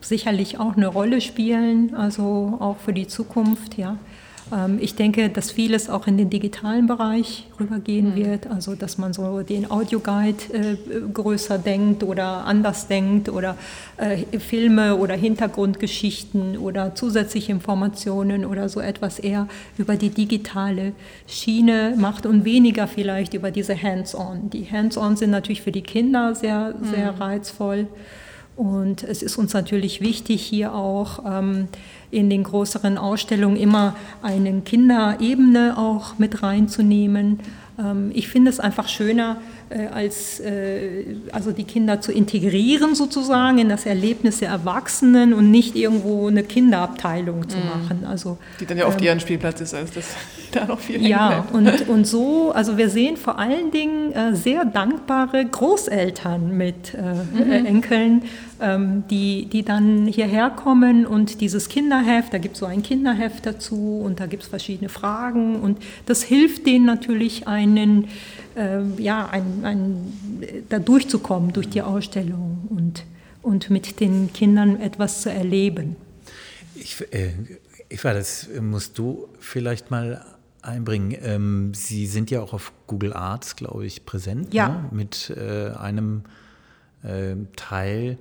sicherlich 0.00 0.58
auch 0.60 0.76
eine 0.76 0.86
Rolle 0.86 1.20
spielen, 1.20 1.94
also 1.94 2.56
auch 2.60 2.76
für 2.78 2.92
die 2.92 3.06
Zukunft, 3.06 3.78
ja. 3.78 3.96
Ähm, 4.52 4.78
ich 4.80 4.94
denke, 4.94 5.28
dass 5.30 5.50
vieles 5.50 5.88
auch 5.88 6.06
in 6.06 6.16
den 6.16 6.30
digitalen 6.30 6.86
Bereich 6.86 7.46
rübergehen 7.58 8.10
mhm. 8.10 8.16
wird, 8.16 8.46
also 8.46 8.74
dass 8.74 8.98
man 8.98 9.12
so 9.12 9.42
den 9.42 9.70
Audioguide 9.70 10.42
äh, 10.52 10.76
größer 11.12 11.58
denkt 11.58 12.02
oder 12.02 12.44
anders 12.44 12.86
denkt 12.88 13.28
oder 13.28 13.56
äh, 13.96 14.38
Filme 14.38 14.96
oder 14.96 15.14
Hintergrundgeschichten 15.14 16.58
oder 16.58 16.94
zusätzliche 16.94 17.52
Informationen 17.52 18.44
oder 18.44 18.68
so 18.68 18.80
etwas 18.80 19.18
eher 19.18 19.48
über 19.78 19.96
die 19.96 20.10
digitale 20.10 20.92
Schiene 21.26 21.94
macht 21.96 22.26
und 22.26 22.44
weniger 22.44 22.86
vielleicht 22.86 23.34
über 23.34 23.50
diese 23.50 23.80
Hands-on. 23.80 24.50
Die 24.50 24.70
Hands-on 24.70 25.16
sind 25.16 25.30
natürlich 25.30 25.62
für 25.62 25.72
die 25.72 25.82
Kinder 25.82 26.34
sehr, 26.34 26.74
sehr 26.82 27.12
mhm. 27.12 27.18
reizvoll. 27.18 27.86
Und 28.54 29.02
es 29.02 29.22
ist 29.22 29.38
uns 29.38 29.54
natürlich 29.54 30.00
wichtig, 30.00 30.42
hier 30.42 30.74
auch 30.74 31.24
ähm, 31.26 31.68
in 32.10 32.28
den 32.28 32.42
größeren 32.42 32.98
Ausstellungen 32.98 33.56
immer 33.56 33.96
eine 34.22 34.60
Kinderebene 34.60 35.78
auch 35.78 36.18
mit 36.18 36.42
reinzunehmen. 36.42 37.40
Ähm, 37.78 38.10
ich 38.14 38.28
finde 38.28 38.50
es 38.50 38.60
einfach 38.60 38.88
schöner, 38.88 39.38
als 39.92 40.40
äh, 40.40 41.04
also 41.32 41.52
die 41.52 41.64
Kinder 41.64 42.00
zu 42.00 42.12
integrieren 42.12 42.94
sozusagen 42.94 43.58
in 43.58 43.68
das 43.68 43.86
Erlebnis 43.86 44.38
der 44.38 44.50
Erwachsenen 44.50 45.32
und 45.32 45.50
nicht 45.50 45.76
irgendwo 45.76 46.28
eine 46.28 46.42
Kinderabteilung 46.42 47.48
zu 47.48 47.56
mhm. 47.58 47.64
machen. 47.64 48.06
Also, 48.06 48.38
die 48.60 48.66
dann 48.66 48.78
ja 48.78 48.86
oft 48.86 49.00
ähm, 49.00 49.06
eher 49.06 49.12
ein 49.12 49.20
Spielplatz 49.20 49.60
ist, 49.60 49.74
als 49.74 49.92
das 49.92 50.14
da 50.52 50.66
noch 50.66 50.80
viel 50.80 51.06
Ja, 51.06 51.46
und, 51.52 51.88
und 51.88 52.06
so, 52.06 52.52
also 52.52 52.76
wir 52.76 52.90
sehen 52.90 53.16
vor 53.16 53.38
allen 53.38 53.70
Dingen 53.70 54.12
äh, 54.12 54.34
sehr 54.34 54.64
dankbare 54.64 55.44
Großeltern 55.44 56.56
mit 56.56 56.94
äh, 56.94 57.00
mhm. 57.00 57.66
Enkeln, 57.66 58.22
ähm, 58.60 59.04
die, 59.10 59.46
die 59.46 59.64
dann 59.64 60.06
hierher 60.06 60.50
kommen 60.50 61.06
und 61.06 61.40
dieses 61.40 61.68
Kinderheft, 61.68 62.32
da 62.32 62.38
gibt 62.38 62.54
es 62.54 62.60
so 62.60 62.66
ein 62.66 62.82
Kinderheft 62.82 63.46
dazu 63.46 64.02
und 64.04 64.20
da 64.20 64.26
gibt 64.26 64.44
es 64.44 64.48
verschiedene 64.48 64.88
Fragen 64.88 65.56
und 65.56 65.78
das 66.06 66.22
hilft 66.22 66.66
denen 66.66 66.86
natürlich 66.86 67.48
einen 67.48 68.08
äh, 68.56 68.82
ja, 68.98 69.28
ein, 69.28 69.64
ein, 69.64 70.12
da 70.68 70.78
durchzukommen 70.78 71.52
durch 71.52 71.68
die 71.68 71.82
Ausstellung 71.82 72.68
und, 72.70 73.04
und 73.42 73.70
mit 73.70 74.00
den 74.00 74.32
Kindern 74.32 74.80
etwas 74.80 75.22
zu 75.22 75.30
erleben. 75.30 75.96
Ich, 76.74 77.00
äh, 77.12 77.32
Eva, 77.88 78.14
das 78.14 78.48
musst 78.60 78.98
du 78.98 79.28
vielleicht 79.40 79.90
mal 79.90 80.24
einbringen. 80.62 81.16
Ähm, 81.22 81.74
Sie 81.74 82.06
sind 82.06 82.30
ja 82.30 82.40
auch 82.40 82.52
auf 82.52 82.72
Google 82.86 83.12
Arts, 83.12 83.56
glaube 83.56 83.84
ich, 83.84 84.06
präsent 84.06 84.54
ja. 84.54 84.68
Ne? 84.68 84.88
mit 84.92 85.30
äh, 85.36 85.70
einem 85.70 86.22
äh, 87.02 87.34
Teil 87.56 88.18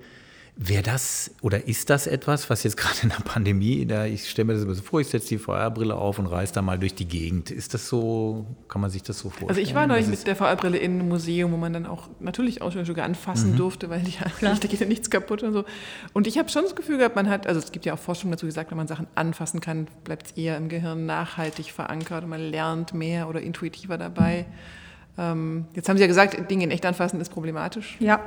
Wäre 0.64 0.84
das 0.84 1.32
oder 1.42 1.68
ist 1.68 1.90
das 1.90 2.06
etwas, 2.06 2.48
was 2.52 2.62
jetzt 2.62 2.78
gerade 2.78 2.96
in 3.02 3.10
der 3.10 3.24
Pandemie, 3.24 3.84
da 3.88 4.06
ich 4.06 4.30
stelle 4.30 4.46
mir 4.46 4.54
das 4.54 4.62
immer 4.62 4.76
so 4.76 4.84
vor, 4.84 5.02
ich 5.02 5.08
setze 5.08 5.30
die 5.30 5.38
VR-Brille 5.40 5.96
auf 5.96 6.20
und 6.20 6.28
reise 6.28 6.54
da 6.54 6.62
mal 6.62 6.78
durch 6.78 6.94
die 6.94 7.08
Gegend. 7.08 7.50
Ist 7.50 7.74
das 7.74 7.88
so, 7.88 8.46
kann 8.68 8.80
man 8.80 8.92
sich 8.92 9.02
das 9.02 9.18
so 9.18 9.30
vorstellen? 9.30 9.50
Also 9.50 9.62
ich 9.62 9.74
war 9.74 9.88
neulich 9.88 10.06
mit 10.06 10.28
der 10.28 10.36
VR-Brille 10.36 10.78
in 10.78 11.00
einem 11.00 11.10
Museum, 11.10 11.52
wo 11.52 11.58
man 11.58 11.74
dann 11.74 11.88
auch 11.88 12.10
natürlich 12.20 12.62
Ausstellungsstücke 12.62 13.02
anfassen 13.02 13.54
mhm. 13.54 13.58
durfte, 13.58 13.90
weil 13.90 14.02
die, 14.02 14.14
da 14.42 14.54
geht 14.54 14.80
ja 14.80 14.86
nichts 14.86 15.10
kaputt 15.10 15.42
und 15.42 15.54
so. 15.54 15.66
Und 16.14 16.28
ich 16.28 16.38
habe 16.38 16.50
schon 16.50 16.62
das 16.62 16.76
Gefühl 16.76 17.00
gehabt, 17.00 17.16
man 17.16 17.28
hat, 17.28 17.48
also 17.48 17.60
es 17.60 17.72
gibt 17.72 17.86
ja 17.88 17.96
auch 17.96 18.00
Forschung 18.00 18.30
dazu 18.30 18.46
gesagt, 18.46 18.70
wenn 18.70 18.78
man 18.78 18.88
Sachen 18.88 19.08
anfassen 19.16 19.62
kann, 19.62 19.88
bleibt 20.04 20.28
es 20.28 20.32
eher 20.34 20.58
im 20.58 20.70
Gehirn 20.70 21.08
nachhaltig 21.08 21.72
verankert 21.72 22.24
und 22.24 22.30
man 22.30 22.52
lernt 22.52 22.94
mehr 22.94 23.28
oder 23.28 23.42
intuitiver 23.42 23.98
dabei. 23.98 24.46
Mhm. 24.48 24.81
Ähm, 25.18 25.66
jetzt 25.74 25.90
haben 25.90 25.98
Sie 25.98 26.02
ja 26.02 26.08
gesagt, 26.08 26.50
Dinge 26.50 26.64
in 26.64 26.72
echt 26.72 26.86
anfassen 26.86 27.20
ist 27.20 27.30
problematisch. 27.30 27.98
Ja. 28.00 28.20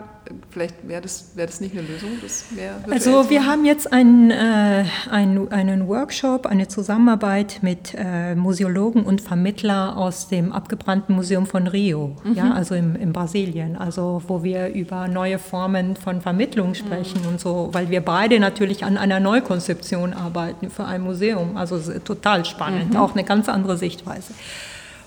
Vielleicht 0.51 0.87
wäre 0.87 1.01
das, 1.01 1.35
wär 1.35 1.47
das 1.47 1.61
nicht 1.61 1.77
eine 1.77 1.87
Lösung? 1.87 2.11
also 2.91 3.31
wir 3.31 3.47
haben 3.47 3.65
jetzt 3.65 3.93
einen, 3.93 4.31
äh, 4.31 4.85
einen, 5.11 5.51
einen 5.51 5.89
Workshop, 5.89 6.47
eine 6.47 6.69
Zusammenarbeit 6.69 7.61
mit 7.63 7.95
äh, 7.97 8.35
Museologen 8.35 9.03
und 9.03 9.23
Vermittler 9.23 9.97
aus 9.97 10.29
dem 10.29 10.53
abgebrannten 10.53 11.15
Museum 11.15 11.47
von 11.47 11.67
Rio, 11.67 12.17
mhm. 12.23 12.35
ja, 12.35 12.53
also 12.53 12.75
im, 12.75 12.97
in 12.97 13.13
Brasilien, 13.13 13.77
also 13.77 14.23
wo 14.27 14.45
wir 14.45 14.69
über 14.69 15.09
neue 15.09 15.39
Formen 15.39 15.97
von 15.97 16.21
Vermittlung 16.21 16.75
sprechen 16.75 17.23
mhm. 17.23 17.29
und 17.29 17.41
so, 17.41 17.71
weil 17.73 17.89
wir 17.89 18.03
beide 18.03 18.39
natürlich 18.41 18.85
an 18.85 18.99
einer 18.99 19.21
Neukonzeption 19.21 20.13
arbeiten 20.13 20.71
für 20.71 20.85
ein 20.85 21.01
Museum. 21.01 21.57
Also 21.57 21.79
total 22.01 22.45
spannend, 22.45 22.91
mhm. 22.93 22.97
auch 22.97 23.13
eine 23.13 23.25
ganz 23.25 23.49
andere 23.49 23.77
Sichtweise. 23.77 24.35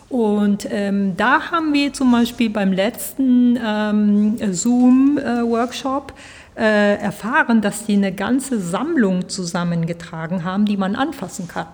Und 0.09 0.67
ähm, 0.71 1.17
da 1.17 1.51
haben 1.51 1.73
wir 1.73 1.91
zum 1.91 2.11
Beispiel 2.11 2.49
beim 2.49 2.71
letzten 2.71 3.59
ähm, 3.61 4.37
Zoom-Workshop 4.53 6.13
äh, 6.55 6.95
erfahren, 6.95 7.61
dass 7.61 7.85
die 7.85 7.95
eine 7.95 8.13
ganze 8.13 8.59
Sammlung 8.59 9.27
zusammengetragen 9.27 10.43
haben, 10.43 10.65
die 10.65 10.77
man 10.77 10.95
anfassen 10.95 11.47
kann. 11.47 11.67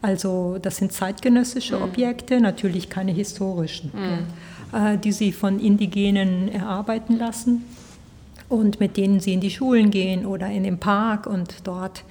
Also 0.00 0.58
das 0.62 0.76
sind 0.76 0.92
zeitgenössische 0.92 1.76
mhm. 1.76 1.82
Objekte, 1.82 2.40
natürlich 2.40 2.88
keine 2.88 3.10
historischen, 3.10 3.90
mhm. 3.92 4.78
äh, 4.78 4.96
die 4.96 5.12
sie 5.12 5.32
von 5.32 5.58
Indigenen 5.58 6.48
erarbeiten 6.48 7.18
lassen 7.18 7.64
und 8.48 8.80
mit 8.80 8.96
denen 8.96 9.20
sie 9.20 9.34
in 9.34 9.40
die 9.40 9.50
Schulen 9.50 9.90
gehen 9.90 10.24
oder 10.24 10.46
in 10.48 10.62
den 10.62 10.78
Park 10.78 11.26
und 11.26 11.66
dort 11.66 12.04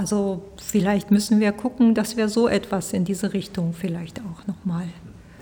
also 0.00 0.42
vielleicht 0.56 1.10
müssen 1.10 1.40
wir 1.40 1.52
gucken, 1.52 1.94
dass 1.94 2.16
wir 2.16 2.30
so 2.30 2.48
etwas 2.48 2.94
in 2.94 3.04
diese 3.04 3.34
Richtung 3.34 3.74
vielleicht 3.74 4.20
auch 4.20 4.46
nochmal. 4.46 4.86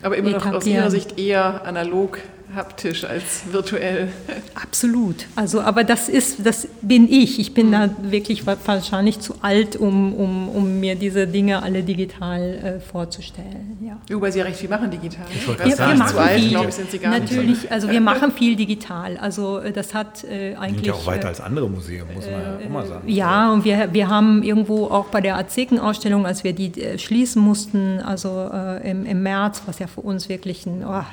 Aber 0.03 0.17
immer 0.17 0.31
noch 0.31 0.47
aus 0.47 0.67
Ihrer 0.67 0.91
Sicht 0.91 1.17
eher 1.17 1.65
analog 1.65 2.19
haptisch 2.55 3.05
als 3.05 3.43
virtuell. 3.51 4.09
Absolut. 4.55 5.27
Also, 5.37 5.61
aber 5.61 5.85
das 5.85 6.09
ist, 6.09 6.45
das 6.45 6.69
bin 6.83 7.11
ich. 7.11 7.39
Ich 7.39 7.55
bin 7.55 7.69
mhm. 7.69 7.73
da 7.73 7.91
wirklich 8.03 8.47
wahrscheinlich 8.47 9.21
zu 9.21 9.35
alt, 9.43 9.77
um, 9.77 10.15
um, 10.15 10.49
um 10.49 10.81
mir 10.81 10.95
diese 10.95 11.27
Dinge 11.27 11.63
alle 11.63 11.83
digital 11.83 12.41
äh, 12.43 12.81
vorzustellen. 12.81 13.79
Ja. 13.83 13.99
Wobei 14.15 14.31
Sie 14.31 14.39
ja 14.39 14.45
recht 14.45 14.59
viel 14.59 14.69
machen 14.69 14.91
digital. 14.91 15.27
Ich 15.35 15.47
wir, 15.47 15.65
wir 15.65 15.77
sagen, 15.77 15.99
machen 15.99 16.11
zu 16.11 16.19
alt, 16.19 16.41
viel. 16.41 16.49
glaube 16.51 16.69
ich, 16.69 16.75
sind 16.75 16.91
Sie 16.91 16.99
gar 16.99 17.19
Natürlich, 17.19 17.63
nicht. 17.63 17.73
also 17.73 17.91
wir 17.91 18.01
machen 18.13 18.33
viel 18.33 18.57
digital. 18.57 19.17
Also 19.19 19.59
äh, 19.59 19.73
das 19.73 19.95
hat 19.95 20.25
äh, 20.25 20.55
eigentlich. 20.55 20.77
Sind 20.77 20.87
ja 20.87 20.93
auch 20.95 21.07
weiter 21.07 21.27
äh, 21.27 21.29
als 21.29 21.41
andere 21.41 21.69
Museen, 21.69 22.05
muss 22.15 22.25
man 22.25 22.41
ja 22.41 22.57
immer 22.59 22.87
sagen. 22.87 23.09
Ja, 23.09 23.53
und 23.53 23.65
wir, 23.65 23.93
wir 23.93 24.09
haben 24.09 24.43
irgendwo 24.43 24.87
auch 24.87 25.07
bei 25.07 25.21
der 25.21 25.37
Azeken-Ausstellung, 25.37 26.27
als 26.27 26.45
wir 26.45 26.53
die 26.53 26.81
äh, 26.81 26.99
schließen 26.99 27.43
mussten, 27.43 28.01
also 28.01 28.49
äh, 28.53 28.91
im, 28.91 29.05
im 29.05 29.23
März, 29.23 29.63
was 29.67 29.79
ja 29.79 29.87
für 29.87 30.01
uns 30.01 30.29
wirklich 30.29 30.67
ein 30.67 30.85
oh, 30.87 31.05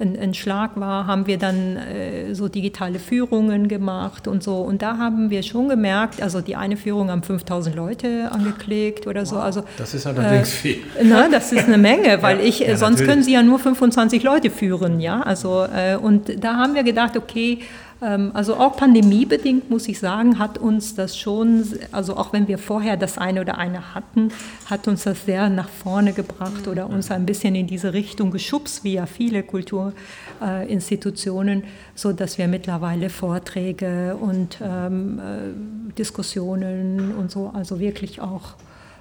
ein, 0.00 0.18
ein 0.18 0.34
Schlag 0.34 0.78
war, 0.80 1.06
haben 1.06 1.26
wir 1.26 1.38
dann 1.38 1.76
äh, 1.76 2.34
so 2.34 2.48
digitale 2.48 2.98
Führungen 2.98 3.68
gemacht 3.68 4.26
und 4.26 4.42
so. 4.42 4.56
Und 4.56 4.82
da 4.82 4.98
haben 4.98 5.30
wir 5.30 5.42
schon 5.42 5.68
gemerkt, 5.68 6.22
also 6.22 6.40
die 6.40 6.56
eine 6.56 6.76
Führung 6.76 7.10
haben 7.10 7.22
5000 7.22 7.76
Leute 7.76 8.30
angeklickt 8.32 9.06
oder 9.06 9.26
so. 9.26 9.36
Also, 9.36 9.62
das 9.76 9.94
ist 9.94 10.06
allerdings 10.06 10.48
äh, 10.48 10.56
viel. 10.56 10.78
Na, 11.04 11.28
das 11.28 11.52
ist 11.52 11.66
eine 11.66 11.78
Menge, 11.78 12.22
weil 12.22 12.38
ja, 12.38 12.44
ich, 12.44 12.60
ja, 12.60 12.76
sonst 12.76 13.04
können 13.04 13.22
sie 13.22 13.32
ja 13.32 13.42
nur 13.42 13.58
25 13.58 14.22
Leute 14.22 14.50
führen, 14.50 15.00
ja. 15.00 15.20
Also, 15.22 15.64
äh, 15.64 15.96
und 15.96 16.42
da 16.42 16.56
haben 16.56 16.74
wir 16.74 16.82
gedacht, 16.82 17.16
okay, 17.16 17.60
also 18.00 18.56
auch 18.56 18.76
pandemiebedingt 18.76 19.68
muss 19.68 19.86
ich 19.86 19.98
sagen, 19.98 20.38
hat 20.38 20.56
uns 20.56 20.94
das 20.94 21.18
schon, 21.18 21.66
also 21.92 22.16
auch 22.16 22.32
wenn 22.32 22.48
wir 22.48 22.56
vorher 22.56 22.96
das 22.96 23.18
eine 23.18 23.42
oder 23.42 23.58
eine 23.58 23.94
hatten, 23.94 24.32
hat 24.66 24.88
uns 24.88 25.04
das 25.04 25.26
sehr 25.26 25.50
nach 25.50 25.68
vorne 25.68 26.14
gebracht 26.14 26.66
oder 26.66 26.88
uns 26.88 27.10
ein 27.10 27.26
bisschen 27.26 27.54
in 27.54 27.66
diese 27.66 27.92
Richtung 27.92 28.30
geschubst, 28.30 28.84
wie 28.84 28.94
ja 28.94 29.04
viele 29.04 29.42
Kulturinstitutionen, 29.42 31.64
so 31.94 32.14
dass 32.14 32.38
wir 32.38 32.48
mittlerweile 32.48 33.10
Vorträge 33.10 34.16
und 34.16 34.56
ähm, 34.62 35.18
äh, 35.18 35.92
Diskussionen 35.98 37.14
und 37.14 37.30
so, 37.30 37.50
also 37.52 37.80
wirklich 37.80 38.22
auch 38.22 38.54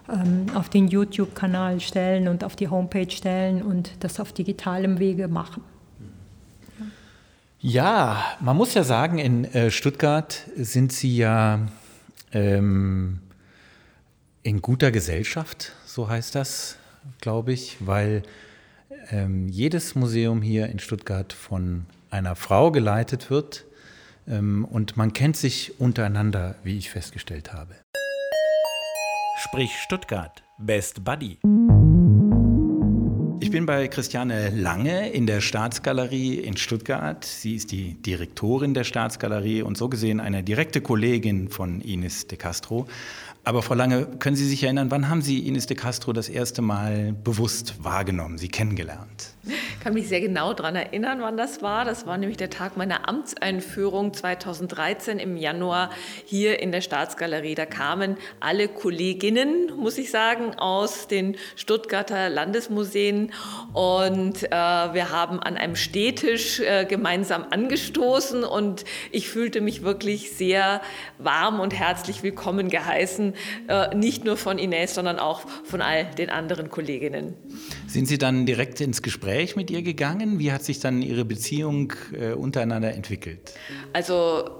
ähm, 0.10 0.47
auf 0.56 0.68
den 0.68 0.89
YouTube-Kanal 0.89 1.80
stellen 1.80 2.28
und 2.28 2.43
auf 2.43 2.58
die 2.58 2.68
Homepage 2.68 3.10
stellen 3.10 3.62
und 3.62 3.91
das 4.02 4.20
auf 4.20 4.34
digitalem 4.34 5.00
Wege 5.00 5.30
machen. 5.30 5.64
Ja, 7.62 8.24
man 8.39 8.55
muss 8.55 8.74
ja 8.74 8.84
sagen, 8.84 9.18
in 9.18 9.43
äh, 9.43 9.70
Stuttgart 9.70 10.45
sind 10.55 10.93
Sie 10.93 11.18
ja 11.18 11.68
ähm, 12.32 13.20
in 14.43 14.62
guter 14.62 14.91
Gesellschaft, 14.91 15.74
so 15.86 16.07
heißt 16.07 16.36
das, 16.36 16.78
glaube 17.20 17.51
ich, 17.51 17.76
weil 17.82 18.24
ähm, 19.12 19.49
jedes 19.49 19.93
Museum 19.95 20.41
hier 20.41 20.68
in 20.68 20.80
Stuttgart 20.80 21.34
von 21.34 21.86
einer 22.10 22.38
Frau 22.38 22.72
geleitet 22.72 23.30
wird 23.30 23.66
ähm, 24.26 24.64
und 24.64 24.95
man 24.95 25.12
kennt 25.12 25.36
sich 25.36 25.82
untereinander, 25.82 26.55
wie 26.64 26.78
ich 26.78 26.89
festgestellt 26.89 27.51
habe. 27.51 27.76
Sprich 29.43 29.72
Stuttgart, 29.84 30.43
Best 30.60 31.03
Buddy. 31.03 31.39
Ich 33.50 33.54
bin 33.54 33.66
bei 33.66 33.88
Christiane 33.88 34.52
Lange 34.52 35.10
in 35.10 35.26
der 35.26 35.41
Staatsgalerie 35.41 36.36
in 36.36 36.56
Stuttgart. 36.56 37.26
Sie 37.26 37.55
ist 37.55 37.71
die 37.71 37.96
Direktorin 37.96 38.76
der 38.76 38.84
Staatsgalerie 38.84 39.63
und 39.63 39.76
so 39.76 39.89
gesehen 39.89 40.20
eine 40.20 40.43
direkte 40.43 40.82
Kollegin 40.82 41.50
von 41.50 41.82
Ines 41.82 42.28
de 42.28 42.38
Castro. 42.38 42.86
Aber 43.43 43.63
Frau 43.63 43.74
Lange, 43.74 44.05
können 44.20 44.36
Sie 44.36 44.47
sich 44.47 44.62
erinnern, 44.62 44.92
wann 44.92 45.09
haben 45.09 45.24
Sie 45.24 45.47
Ines 45.47 45.66
de 45.66 45.76
Castro 45.76 46.13
das 46.13 46.30
erste 46.30 46.62
Mal 46.62 47.16
bewusst 47.24 47.84
wahrgenommen, 47.84 48.38
Sie 48.38 48.50
kennengelernt? 48.50 49.34
Ich 49.50 49.80
kann 49.84 49.93
mich 49.93 50.08
sehr 50.08 50.21
genau 50.21 50.54
daran 50.54 50.76
erinnern, 50.76 51.21
wann 51.21 51.38
das 51.38 51.62
war. 51.62 51.86
Das 51.86 52.05
war 52.05 52.17
nämlich 52.17 52.38
der 52.38 52.50
Tag 52.50 52.78
meiner 52.78 53.08
Amtseinführung 53.08 54.13
2013 54.13 55.20
im 55.20 55.38
Januar 55.38 55.89
hier 56.26 56.59
in 56.59 56.71
der 56.71 56.82
Staatsgalerie. 56.82 57.55
Da 57.55 57.66
kamen 57.66 58.17
alle 58.39 58.67
Kolleginnen, 58.67 59.71
muss 59.78 59.97
ich 59.97 60.12
sagen, 60.12 60.55
aus 60.55 61.08
den 61.08 61.36
Stuttgarter 61.55 62.30
Landesmuseen 62.30 63.32
und 63.74 64.43
äh, 64.43 64.50
wir 64.50 65.12
haben 65.12 65.39
an 65.39 65.58
einem 65.58 65.76
Stehtisch 65.76 66.59
äh, 66.59 66.86
gemeinsam 66.86 67.46
angestoßen 67.50 68.43
und 68.43 68.86
ich 69.12 69.30
fühlte 69.30 69.62
mich 69.62 69.84
wirklich 69.84 70.32
sehr 70.32 70.82
warm 71.17 71.59
und 71.59 71.74
herzlich 71.74 72.24
willkommen 72.24 72.70
geheißen, 72.70 73.34
äh, 73.67 73.96
nicht 73.96 74.26
nur 74.26 74.38
von 74.38 74.58
Ines, 74.58 74.96
sondern 74.96 75.20
auch 75.20 75.42
von 75.63 75.82
all 75.82 76.05
den 76.05 76.30
anderen 76.30 76.70
Kolleginnen. 76.70 77.36
Sind 77.89 78.07
Sie 78.07 78.20
dann 78.20 78.45
direkt 78.45 78.82
ins 78.82 79.01
Gespräch 79.01 79.55
mit 79.55 79.71
ihr 79.71 79.82
gegangen? 79.82 80.37
Wie 80.37 80.51
hat 80.51 80.63
sich 80.63 80.79
dann 80.79 81.01
Ihre 81.01 81.25
Beziehung 81.25 81.93
äh, 82.13 82.33
untereinander 82.33 82.93
entwickelt? 82.93 83.55
Also 83.93 84.59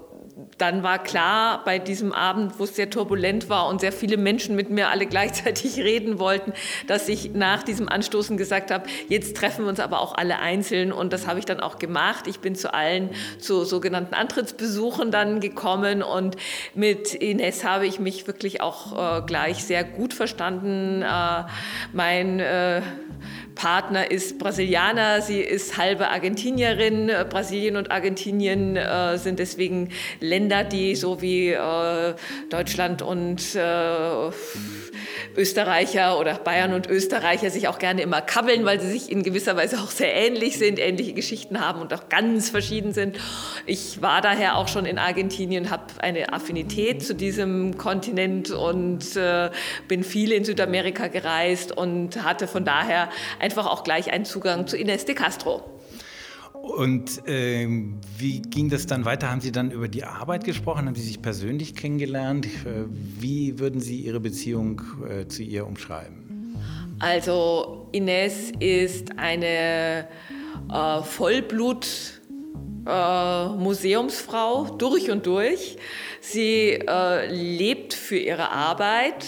dann 0.58 0.82
war 0.82 1.02
klar 1.02 1.62
bei 1.64 1.78
diesem 1.78 2.12
Abend, 2.12 2.58
wo 2.58 2.64
es 2.64 2.76
sehr 2.76 2.90
turbulent 2.90 3.48
war 3.48 3.68
und 3.68 3.80
sehr 3.80 3.92
viele 3.92 4.16
Menschen 4.16 4.56
mit 4.56 4.70
mir 4.70 4.88
alle 4.88 5.06
gleichzeitig 5.10 5.78
reden 5.78 6.18
wollten, 6.18 6.52
dass 6.86 7.08
ich 7.08 7.32
nach 7.32 7.62
diesem 7.62 7.88
Anstoßen 7.88 8.36
gesagt 8.36 8.70
habe, 8.70 8.88
jetzt 9.08 9.36
treffen 9.36 9.64
wir 9.64 9.68
uns 9.68 9.80
aber 9.80 10.00
auch 10.00 10.14
alle 10.16 10.38
einzeln 10.38 10.92
und 10.92 11.12
das 11.12 11.26
habe 11.26 11.38
ich 11.38 11.44
dann 11.44 11.60
auch 11.60 11.78
gemacht. 11.78 12.26
Ich 12.26 12.40
bin 12.40 12.54
zu 12.54 12.74
allen 12.74 13.10
zu 13.38 13.64
sogenannten 13.64 14.14
Antrittsbesuchen 14.14 15.10
dann 15.10 15.40
gekommen 15.40 16.02
und 16.02 16.36
mit 16.74 17.14
Ines 17.14 17.64
habe 17.64 17.86
ich 17.86 18.00
mich 18.00 18.26
wirklich 18.26 18.60
auch 18.60 19.20
äh, 19.20 19.22
gleich 19.22 19.64
sehr 19.64 19.84
gut 19.84 20.14
verstanden. 20.14 21.02
Äh, 21.02 21.44
mein 21.92 22.40
äh, 22.40 22.82
Partner 23.54 24.10
ist 24.10 24.38
Brasilianer, 24.38 25.20
sie 25.22 25.40
ist 25.40 25.76
halbe 25.76 26.08
Argentinierin. 26.08 27.10
Brasilien 27.28 27.76
und 27.76 27.90
Argentinien 27.90 28.76
äh, 28.76 29.18
sind 29.18 29.38
deswegen 29.38 29.90
Länder, 30.20 30.64
die 30.64 30.94
so 30.96 31.20
wie 31.20 31.50
äh, 31.50 32.14
Deutschland 32.48 33.02
und 33.02 33.54
äh, 33.54 34.30
Österreicher 35.40 36.18
oder 36.18 36.34
Bayern 36.34 36.74
und 36.74 36.86
Österreicher 36.86 37.48
sich 37.48 37.66
auch 37.66 37.78
gerne 37.78 38.02
immer 38.02 38.20
kabbeln, 38.20 38.66
weil 38.66 38.78
sie 38.78 38.90
sich 38.90 39.10
in 39.10 39.22
gewisser 39.22 39.56
Weise 39.56 39.78
auch 39.80 39.90
sehr 39.90 40.14
ähnlich 40.14 40.58
sind, 40.58 40.78
ähnliche 40.78 41.14
Geschichten 41.14 41.60
haben 41.60 41.80
und 41.80 41.94
auch 41.94 42.10
ganz 42.10 42.50
verschieden 42.50 42.92
sind. 42.92 43.18
Ich 43.64 44.02
war 44.02 44.20
daher 44.20 44.56
auch 44.56 44.68
schon 44.68 44.84
in 44.84 44.98
Argentinien, 44.98 45.70
habe 45.70 45.84
eine 46.00 46.34
Affinität 46.34 47.02
zu 47.02 47.14
diesem 47.14 47.78
Kontinent 47.78 48.50
und 48.50 49.16
äh, 49.16 49.50
bin 49.88 50.04
viel 50.04 50.32
in 50.32 50.44
Südamerika 50.44 51.06
gereist 51.06 51.74
und 51.74 52.22
hatte 52.22 52.46
von 52.46 52.66
daher 52.66 53.08
einfach 53.38 53.66
auch 53.66 53.82
gleich 53.82 54.12
einen 54.12 54.26
Zugang 54.26 54.66
zu 54.66 54.76
Ines 54.76 55.06
de 55.06 55.14
Castro. 55.14 55.79
Und 56.62 57.26
äh, 57.26 57.66
wie 58.18 58.42
ging 58.42 58.68
das 58.68 58.86
dann 58.86 59.04
weiter? 59.04 59.30
Haben 59.30 59.40
Sie 59.40 59.52
dann 59.52 59.70
über 59.70 59.88
die 59.88 60.04
Arbeit 60.04 60.44
gesprochen? 60.44 60.86
Haben 60.86 60.94
Sie 60.94 61.02
sich 61.02 61.20
persönlich 61.20 61.74
kennengelernt? 61.74 62.46
Äh, 62.46 62.84
wie 62.88 63.58
würden 63.58 63.80
Sie 63.80 64.00
Ihre 64.00 64.20
Beziehung 64.20 64.82
äh, 65.08 65.26
zu 65.26 65.42
ihr 65.42 65.66
umschreiben? 65.66 66.56
Also 67.00 67.88
Ines 67.92 68.52
ist 68.60 69.18
eine 69.18 70.06
äh, 70.70 71.02
Vollblut 71.02 72.20
äh, 72.86 73.48
Museumsfrau 73.48 74.76
durch 74.76 75.10
und 75.10 75.24
durch. 75.24 75.78
Sie 76.20 76.72
äh, 76.72 77.26
lebt 77.32 77.94
für 77.94 78.18
ihre 78.18 78.50
Arbeit. 78.50 79.24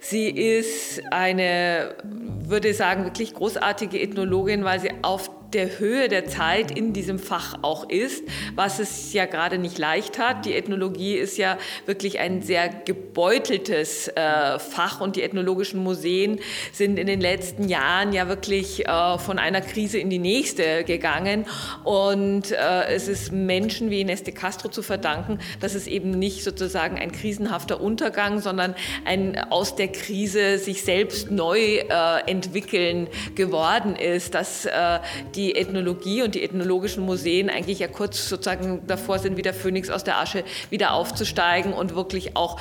Sie 0.00 0.28
ist 0.28 1.00
eine, 1.12 1.94
würde 2.02 2.70
ich 2.70 2.76
sagen, 2.76 3.04
wirklich 3.04 3.34
großartige 3.34 4.00
Ethnologin, 4.00 4.64
weil 4.64 4.80
sie 4.80 4.90
auf 5.02 5.30
der 5.54 5.78
Höhe 5.78 6.08
der 6.08 6.26
Zeit 6.26 6.76
in 6.76 6.92
diesem 6.92 7.18
Fach 7.18 7.58
auch 7.62 7.88
ist, 7.88 8.24
was 8.54 8.78
es 8.80 9.12
ja 9.12 9.26
gerade 9.26 9.58
nicht 9.58 9.78
leicht 9.78 10.18
hat. 10.18 10.44
Die 10.44 10.54
Ethnologie 10.54 11.14
ist 11.14 11.38
ja 11.38 11.58
wirklich 11.86 12.18
ein 12.18 12.42
sehr 12.42 12.68
gebeuteltes 12.68 14.08
äh, 14.08 14.58
Fach 14.58 15.00
und 15.00 15.16
die 15.16 15.22
ethnologischen 15.22 15.82
Museen 15.82 16.40
sind 16.72 16.98
in 16.98 17.06
den 17.06 17.20
letzten 17.20 17.68
Jahren 17.68 18.12
ja 18.12 18.28
wirklich 18.28 18.86
äh, 18.86 19.18
von 19.18 19.38
einer 19.38 19.60
Krise 19.60 19.98
in 19.98 20.10
die 20.10 20.18
nächste 20.18 20.84
gegangen 20.84 21.46
und 21.84 22.50
äh, 22.50 22.86
es 22.88 23.08
ist 23.08 23.32
Menschen 23.32 23.90
wie 23.90 24.00
Ines 24.00 24.24
de 24.24 24.34
Castro 24.34 24.68
zu 24.68 24.82
verdanken, 24.82 25.38
dass 25.60 25.74
es 25.74 25.86
eben 25.86 26.10
nicht 26.10 26.42
sozusagen 26.42 26.98
ein 26.98 27.12
krisenhafter 27.12 27.80
Untergang, 27.80 28.40
sondern 28.40 28.74
ein 29.04 29.38
aus 29.50 29.76
der 29.76 29.88
Krise 29.88 30.58
sich 30.58 30.82
selbst 30.82 31.30
neu 31.30 31.58
äh, 31.58 32.30
entwickeln 32.30 33.08
geworden 33.34 33.96
ist, 33.96 34.34
dass 34.34 34.66
äh, 34.66 34.98
die 35.34 35.43
die 35.44 35.56
Ethnologie 35.56 36.22
und 36.22 36.34
die 36.34 36.42
ethnologischen 36.42 37.04
Museen 37.04 37.50
eigentlich 37.50 37.78
ja 37.78 37.86
kurz 37.86 38.30
sozusagen 38.30 38.80
davor 38.86 39.18
sind, 39.18 39.36
wie 39.36 39.42
der 39.42 39.52
Phönix 39.52 39.90
aus 39.90 40.02
der 40.02 40.18
Asche 40.18 40.42
wieder 40.70 40.94
aufzusteigen 40.94 41.74
und 41.74 41.94
wirklich 41.94 42.34
auch 42.34 42.58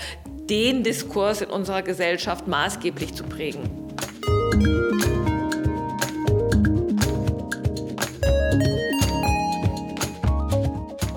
den 0.49 0.83
Diskurs 0.83 1.39
in 1.39 1.49
unserer 1.49 1.81
Gesellschaft 1.81 2.45
maßgeblich 2.47 3.13
zu 3.13 3.23
prägen. 3.23 3.61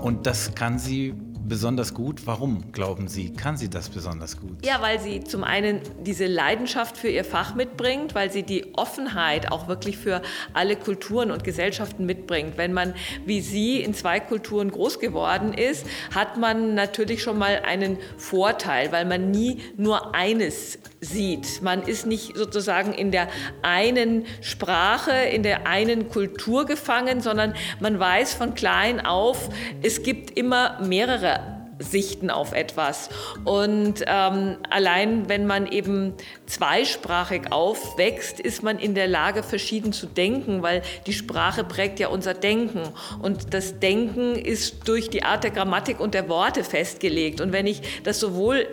Und 0.03 0.25
das 0.25 0.55
kann 0.55 0.79
sie 0.79 1.15
besonders 1.49 1.95
gut. 1.95 2.27
Warum, 2.27 2.73
glauben 2.73 3.09
Sie, 3.09 3.33
kann 3.33 3.57
sie 3.57 3.69
das 3.69 3.89
besonders 3.89 4.41
gut? 4.41 4.65
Ja, 4.65 4.81
weil 4.81 5.01
sie 5.01 5.25
zum 5.25 5.45
einen 5.45 5.81
diese 6.05 6.27
Leidenschaft 6.27 6.97
für 6.97 7.09
ihr 7.09 7.25
Fach 7.25 7.55
mitbringt, 7.55 8.15
weil 8.15 8.31
sie 8.31 8.43
die 8.43 8.75
Offenheit 8.75 9.51
auch 9.53 9.69
wirklich 9.69 9.97
für 9.97 10.23
alle 10.53 10.77
Kulturen 10.77 11.31
und 11.31 11.45
Gesellschaften 11.45 12.07
mitbringt. 12.07 12.57
Wenn 12.57 12.73
man 12.73 12.95
wie 13.25 13.41
sie 13.41 13.81
in 13.81 13.95
zwei 13.95 14.21
Kulturen 14.21 14.71
groß 14.71 14.99
geworden 14.99 15.53
ist, 15.53 15.87
hat 16.15 16.37
man 16.37 16.75
natürlich 16.75 17.23
schon 17.23 17.39
mal 17.39 17.63
einen 17.65 17.99
Vorteil, 18.17 18.93
weil 18.93 19.05
man 19.05 19.31
nie 19.31 19.61
nur 19.77 20.15
eines 20.15 20.79
sieht. 21.01 21.63
Man 21.63 21.83
ist 21.83 22.07
nicht 22.07 22.37
sozusagen 22.37 22.93
in 22.93 23.11
der 23.11 23.29
einen 23.63 24.25
Sprache, 24.41 25.13
in 25.13 25.43
der 25.43 25.67
einen 25.67 26.09
Kultur 26.09 26.67
gefangen, 26.67 27.21
sondern 27.21 27.55
man 27.81 27.99
weiß 27.99 28.35
von 28.35 28.55
klein 28.55 29.05
auf, 29.05 29.49
es 29.83 30.03
gibt 30.03 30.37
immer 30.37 30.81
mehrere 30.81 31.57
Sichten 31.79 32.31
auf 32.31 32.53
etwas. 32.53 33.11
Und 33.45 34.05
ähm, 34.07 34.57
allein 34.71 35.29
wenn 35.29 35.47
man 35.47 35.67
eben 35.67 36.15
zweisprachig 36.47 37.53
aufwächst, 37.53 38.41
ist 38.41 38.63
man 38.63 38.79
in 38.79 38.95
der 38.95 39.07
Lage, 39.07 39.43
verschieden 39.43 39.93
zu 39.93 40.07
denken, 40.07 40.63
weil 40.63 40.83
die 41.07 41.13
Sprache 41.13 41.65
prägt 41.65 42.01
ja 42.01 42.09
unser 42.09 42.35
Denken. 42.35 42.83
Und 43.21 43.53
das 43.53 43.79
Denken 43.79 44.37
ist 44.37 44.89
durch 44.89 45.11
die 45.11 45.23
Art 45.23 45.45
der 45.45 45.51
Grammatik 45.51 46.01
und 46.01 46.15
der 46.15 46.29
Worte 46.29 46.65
festgelegt. 46.65 47.41
Und 47.41 47.53
wenn 47.53 47.67
ich 47.67 47.83
das 48.05 48.21
sowohl 48.21 48.67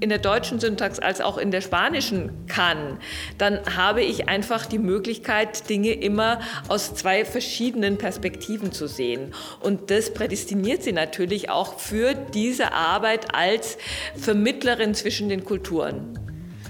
in 0.00 0.08
der 0.08 0.18
deutschen 0.18 0.60
Syntax 0.60 0.98
als 0.98 1.20
auch 1.20 1.38
in 1.38 1.50
der 1.50 1.60
spanischen 1.60 2.30
kann, 2.46 2.98
dann 3.38 3.60
habe 3.76 4.02
ich 4.02 4.28
einfach 4.28 4.66
die 4.66 4.78
Möglichkeit, 4.78 5.68
Dinge 5.68 5.92
immer 5.92 6.40
aus 6.68 6.94
zwei 6.94 7.24
verschiedenen 7.24 7.96
Perspektiven 7.96 8.72
zu 8.72 8.88
sehen. 8.88 9.32
Und 9.60 9.90
das 9.90 10.12
prädestiniert 10.12 10.82
sie 10.82 10.92
natürlich 10.92 11.50
auch 11.50 11.78
für 11.78 12.14
diese 12.14 12.72
Arbeit 12.72 13.34
als 13.34 13.78
Vermittlerin 14.16 14.94
zwischen 14.94 15.28
den 15.28 15.44
Kulturen. 15.44 16.18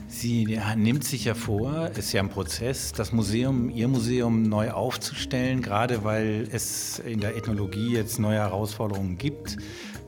Sie 0.08 0.58
nimmt 0.76 1.04
sich 1.04 1.26
ja 1.26 1.34
vor, 1.34 1.90
ist 1.94 2.12
ja 2.12 2.22
ein 2.22 2.30
Prozess, 2.30 2.92
das 2.92 3.12
Museum, 3.12 3.68
Ihr 3.68 3.86
Museum 3.86 4.44
neu 4.44 4.70
aufzustellen, 4.70 5.60
gerade 5.60 6.04
weil 6.04 6.48
es 6.52 7.00
in 7.00 7.20
der 7.20 7.36
Ethnologie 7.36 7.92
jetzt 7.92 8.18
neue 8.18 8.38
Herausforderungen 8.38 9.18
gibt. 9.18 9.58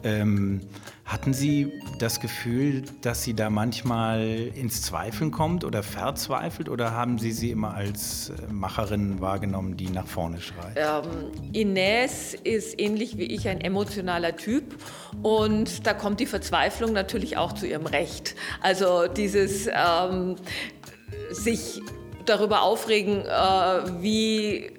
Ähm, 0.04 0.60
hatten 1.08 1.32
Sie 1.32 1.72
das 1.98 2.20
Gefühl, 2.20 2.82
dass 3.00 3.24
sie 3.24 3.32
da 3.34 3.48
manchmal 3.48 4.20
ins 4.54 4.82
Zweifeln 4.82 5.30
kommt 5.30 5.64
oder 5.64 5.82
verzweifelt 5.82 6.68
oder 6.68 6.90
haben 6.90 7.18
Sie 7.18 7.32
sie 7.32 7.50
immer 7.50 7.74
als 7.74 8.30
äh, 8.30 8.52
Macherin 8.52 9.18
wahrgenommen, 9.18 9.78
die 9.78 9.88
nach 9.88 10.06
vorne 10.06 10.38
schreit? 10.40 10.76
Ähm, 10.76 11.32
Ines 11.54 12.34
ist 12.34 12.78
ähnlich 12.78 13.16
wie 13.16 13.24
ich 13.24 13.48
ein 13.48 13.62
emotionaler 13.62 14.36
Typ 14.36 14.76
und 15.22 15.86
da 15.86 15.94
kommt 15.94 16.20
die 16.20 16.26
Verzweiflung 16.26 16.92
natürlich 16.92 17.38
auch 17.38 17.54
zu 17.54 17.66
ihrem 17.66 17.86
Recht. 17.86 18.36
Also 18.60 19.06
dieses 19.08 19.66
ähm, 19.66 20.36
sich 21.30 21.80
darüber 22.26 22.60
aufregen, 22.60 23.22
äh, 23.22 24.02
wie 24.02 24.77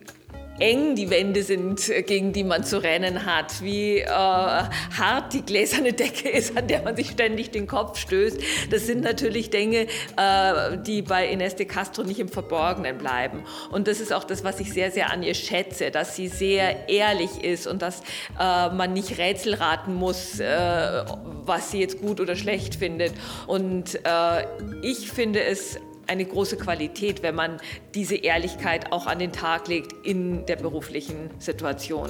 eng 0.60 0.96
die 0.96 1.10
Wände 1.10 1.44
sind, 1.44 1.90
äh, 1.90 2.04
gegen 2.04 2.34
die 2.34 2.44
man 2.44 2.64
zu 2.64 2.82
rennen 2.82 3.26
hat, 3.26 3.62
wie 3.62 4.00
äh, 4.00 4.08
hart 4.08 5.34
die 5.34 5.42
gläserne 5.42 5.94
Decke 5.94 6.30
ist, 6.40 6.58
an 6.58 6.68
der 6.68 6.82
man 6.82 6.96
sich 6.96 7.12
ständig 7.12 7.52
den 7.52 7.68
Kopf 7.68 8.00
stößt. 8.00 8.40
Das 8.70 8.86
sind 8.86 9.04
natürlich 9.04 9.50
Dinge, 9.50 9.88
äh, 10.18 10.78
die 10.86 11.02
bei 11.02 11.30
Ines 11.30 11.56
de 11.56 11.66
Castro 11.66 12.04
nicht 12.04 12.20
im 12.20 12.30
Verborgenen 12.30 12.98
bleiben. 12.98 13.44
Und 13.72 13.88
das 13.88 14.00
ist 14.00 14.14
auch 14.14 14.24
das, 14.24 14.44
was 14.44 14.60
ich 14.60 14.74
sehr, 14.74 14.92
sehr 14.92 15.12
an 15.12 15.24
ihr 15.24 15.34
schätze, 15.34 15.92
dass 15.92 16.16
sie 16.16 16.28
sehr 16.28 16.90
ehrlich 16.90 17.44
ist 17.44 17.68
und 17.68 17.82
dass 17.82 18.02
äh, 18.40 18.70
man 18.70 18.94
nicht 18.94 19.18
Rätsel 19.18 19.56
raten 19.56 19.94
muss, 19.94 20.40
äh, 20.40 21.04
was 21.46 21.72
sie 21.72 21.80
jetzt 21.80 22.02
gut 22.02 22.20
oder 22.20 22.36
schlecht 22.36 22.76
findet. 22.76 23.14
Und 23.48 23.96
äh, 24.04 24.46
ich 24.82 25.12
finde 25.12 25.44
es 25.44 25.80
eine 26.10 26.26
große 26.26 26.58
Qualität, 26.58 27.24
wenn 27.24 27.36
man 27.36 27.58
diese 27.96 28.16
Ehrlichkeit 28.16 28.92
auch 28.92 29.08
an 29.08 29.20
den 29.20 29.32
Tag 29.32 29.68
legt 29.68 29.94
in 30.06 30.46
der 30.46 30.58
beruflichen 30.58 31.30
Situation. 31.40 32.10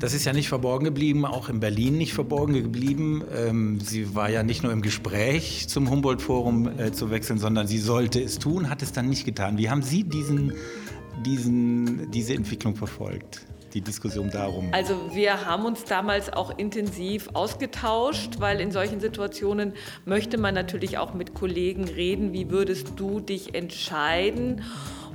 Das 0.00 0.14
ist 0.14 0.24
ja 0.24 0.32
nicht 0.32 0.48
verborgen 0.48 0.84
geblieben, 0.84 1.24
auch 1.24 1.48
in 1.48 1.60
Berlin 1.60 1.98
nicht 1.98 2.14
verborgen 2.14 2.54
geblieben. 2.54 3.24
Ähm, 3.34 3.80
sie 3.80 4.14
war 4.14 4.28
ja 4.28 4.42
nicht 4.42 4.62
nur 4.62 4.72
im 4.72 4.82
Gespräch 4.82 5.68
zum 5.68 5.90
Humboldt-Forum 5.90 6.78
äh, 6.78 6.92
zu 6.92 7.10
wechseln, 7.10 7.38
sondern 7.38 7.66
sie 7.66 7.78
sollte 7.78 8.22
es 8.22 8.38
tun, 8.38 8.70
hat 8.70 8.82
es 8.82 8.92
dann 8.92 9.08
nicht 9.08 9.24
getan. 9.24 9.58
Wie 9.58 9.70
haben 9.70 9.82
Sie 9.82 10.04
diesen, 10.04 10.52
diesen, 11.24 12.10
diese 12.10 12.34
Entwicklung 12.34 12.76
verfolgt? 12.76 13.46
Die 13.74 13.80
Diskussion 13.80 14.30
darum? 14.30 14.68
Also 14.72 14.94
wir 15.12 15.44
haben 15.44 15.64
uns 15.64 15.84
damals 15.84 16.32
auch 16.32 16.56
intensiv 16.58 17.28
ausgetauscht, 17.34 18.36
weil 18.38 18.60
in 18.60 18.70
solchen 18.70 19.00
Situationen 19.00 19.74
möchte 20.04 20.38
man 20.38 20.54
natürlich 20.54 20.96
auch 20.98 21.12
mit 21.12 21.34
Kollegen 21.34 21.84
reden, 21.84 22.32
wie 22.32 22.50
würdest 22.50 22.92
du 22.96 23.20
dich 23.20 23.54
entscheiden? 23.54 24.62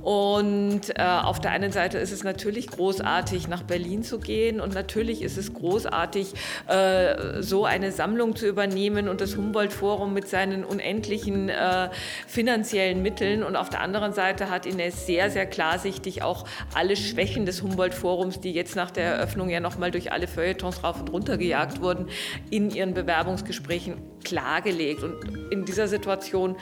Und 0.02 0.82
äh, 0.96 1.02
auf 1.02 1.40
der 1.40 1.52
einen 1.52 1.72
Seite 1.72 1.98
ist 1.98 2.12
es 2.12 2.24
natürlich 2.24 2.68
großartig, 2.68 3.48
nach 3.48 3.64
Berlin 3.64 4.04
zu 4.04 4.20
gehen 4.20 4.62
und 4.62 4.74
natürlich 4.74 5.22
ist 5.22 5.38
es 5.38 5.54
großartig, 5.54 6.34
äh, 6.68 7.42
so 7.42 7.66
eine 7.66 7.92
Sammlung 7.92 8.36
zu 8.36 8.48
übernehmen 8.48 9.10
und 9.10 9.22
das 9.22 9.36
Humboldt-Forum 9.36 10.14
mit 10.14 10.28
seinen 10.28 10.64
unendlichen 10.64 11.50
äh, 11.50 11.90
finanziellen 12.28 13.02
Mitteln. 13.02 13.44
Und 13.44 13.56
auf 13.56 13.70
der 13.70 13.82
anderen 13.82 14.14
Seite 14.14 14.50
hat 14.50 14.66
Ines 14.66 15.06
sehr, 15.06 15.30
sehr 15.30 15.46
klarsichtig 15.46 16.24
auch 16.24 16.46
alle 16.74 16.96
Schwächen 16.96 17.46
des 17.46 17.62
Humboldt-Forums, 17.62 18.40
die 18.40 18.54
jetzt 18.54 18.76
nach 18.76 18.92
der 18.92 19.06
Eröffnung 19.06 19.50
ja 19.50 19.60
nochmal 19.60 19.92
durch 19.92 20.12
alle 20.12 20.28
Feuilletons 20.28 20.84
rauf 20.84 21.00
und 21.02 21.12
runter 21.12 21.38
gejagt 21.38 21.82
wurden, 21.82 22.08
in 22.50 22.70
ihren 22.70 22.94
Bewerbungsgesprächen 22.94 23.98
klargelegt. 24.24 25.04
Und 25.04 25.52
in 25.52 25.66
dieser 25.66 25.88
Situation 25.88 26.56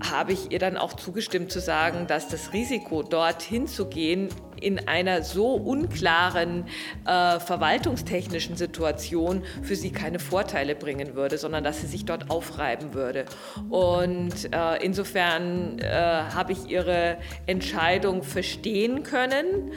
habe 0.00 0.32
ich 0.32 0.52
ihr 0.52 0.58
dann 0.58 0.76
auch 0.76 0.94
zugestimmt 0.94 1.50
zu 1.50 1.60
sagen, 1.60 2.06
dass 2.06 2.28
das 2.28 2.52
Risiko, 2.52 3.02
dorthin 3.02 3.66
zu 3.66 3.86
gehen, 3.86 4.28
in 4.60 4.88
einer 4.88 5.22
so 5.22 5.54
unklaren 5.54 6.66
äh, 7.06 7.38
verwaltungstechnischen 7.38 8.56
Situation 8.56 9.42
für 9.62 9.76
sie 9.76 9.92
keine 9.92 10.18
Vorteile 10.18 10.74
bringen 10.74 11.14
würde, 11.14 11.38
sondern 11.38 11.64
dass 11.64 11.80
sie 11.80 11.86
sich 11.86 12.04
dort 12.04 12.30
aufreiben 12.30 12.94
würde. 12.94 13.24
Und 13.70 14.52
äh, 14.52 14.84
insofern 14.84 15.78
äh, 15.78 15.92
habe 15.92 16.52
ich 16.52 16.68
ihre 16.68 17.18
Entscheidung 17.46 18.22
verstehen 18.22 19.02
können. 19.02 19.72